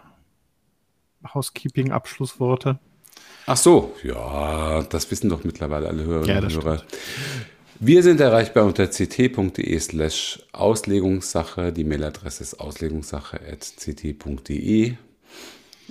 Housekeeping-Abschlussworte. 1.27 2.79
Ach 3.47 3.57
so, 3.57 3.93
ja, 4.03 4.81
das 4.83 5.11
wissen 5.11 5.29
doch 5.29 5.43
mittlerweile 5.43 5.89
alle 5.89 6.05
Hörerinnen 6.05 6.49
ja, 6.49 6.57
und 6.57 6.63
Hörer. 6.63 6.77
Stimmt. 6.77 7.50
Wir 7.83 8.03
sind 8.03 8.19
erreichbar 8.19 8.65
unter 8.65 8.91
ct.de 8.91 9.79
slash 9.79 10.43
Auslegungssache. 10.51 11.73
Die 11.73 11.83
Mailadresse 11.83 12.43
ist 12.43 12.59
auslegungssache.ct.de. 12.59 14.93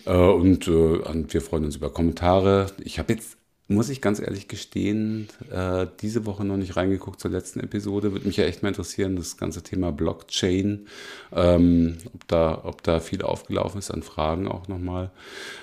Äh, 0.06 0.12
und 0.12 0.68
äh, 0.68 0.70
wir 0.70 1.42
freuen 1.42 1.64
uns 1.64 1.74
über 1.74 1.92
Kommentare. 1.92 2.66
Ich 2.84 3.00
habe 3.00 3.14
jetzt, 3.14 3.36
muss 3.66 3.88
ich 3.88 4.00
ganz 4.00 4.20
ehrlich 4.20 4.46
gestehen, 4.46 5.30
äh, 5.50 5.88
diese 6.00 6.26
Woche 6.26 6.44
noch 6.44 6.58
nicht 6.58 6.76
reingeguckt 6.76 7.18
zur 7.18 7.32
letzten 7.32 7.58
Episode. 7.58 8.12
Würde 8.12 8.28
mich 8.28 8.36
ja 8.36 8.44
echt 8.44 8.62
mal 8.62 8.68
interessieren, 8.68 9.16
das 9.16 9.36
ganze 9.36 9.64
Thema 9.64 9.90
Blockchain, 9.90 10.86
ähm, 11.32 11.98
ob, 12.14 12.28
da, 12.28 12.60
ob 12.62 12.84
da 12.84 13.00
viel 13.00 13.22
aufgelaufen 13.22 13.80
ist 13.80 13.90
an 13.90 14.04
Fragen 14.04 14.46
auch 14.46 14.68
nochmal. 14.68 15.10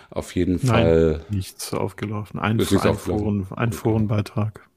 Auf 0.09 0.35
jeden 0.35 0.59
Nein, 0.61 0.67
Fall. 0.67 1.25
Nichts 1.29 1.73
aufgelaufen. 1.73 2.37
Ein, 2.37 2.59
ein, 2.59 2.95
Foren, 2.95 3.47
ein 3.55 3.71
Forenbeitrag. 3.71 4.67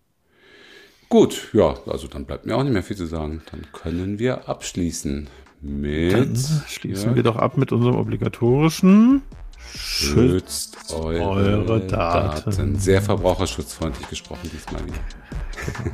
Gut, 1.10 1.48
ja, 1.52 1.74
also 1.86 2.06
dann 2.06 2.24
bleibt 2.24 2.46
mir 2.46 2.56
auch 2.56 2.62
nicht 2.62 2.72
mehr 2.72 2.84
viel 2.84 2.96
zu 2.96 3.04
sagen. 3.04 3.42
Dann 3.50 3.66
können 3.72 4.20
wir 4.20 4.48
abschließen 4.48 5.28
mit. 5.60 6.12
Dann 6.12 6.36
schließen 6.68 7.10
ja. 7.10 7.16
wir 7.16 7.24
doch 7.24 7.34
ab 7.34 7.56
mit 7.56 7.72
unserem 7.72 7.96
obligatorischen. 7.96 9.22
Schützt, 9.76 10.76
Schützt 10.76 10.94
eure, 10.94 11.28
eure 11.28 11.80
Daten. 11.80 12.50
Daten. 12.50 12.78
Sehr 12.78 13.02
verbraucherschutzfreundlich 13.02 14.08
gesprochen 14.08 14.50
diesmal 14.52 14.86
wieder. 14.86 15.90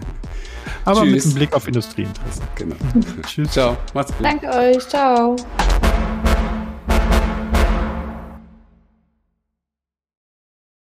Aber 0.85 1.01
Tschüss. 1.01 1.13
mit 1.13 1.25
einem 1.25 1.35
Blick 1.35 1.53
auf 1.55 1.67
Industrieinteressen. 1.67 2.45
Genau. 2.55 2.77
Tschüss. 3.27 3.51
Ciao. 3.51 3.77
Macht's 3.95 4.13
gut. 4.15 4.25
Danke 4.25 4.49
euch. 4.49 4.87
Ciao. 4.87 5.37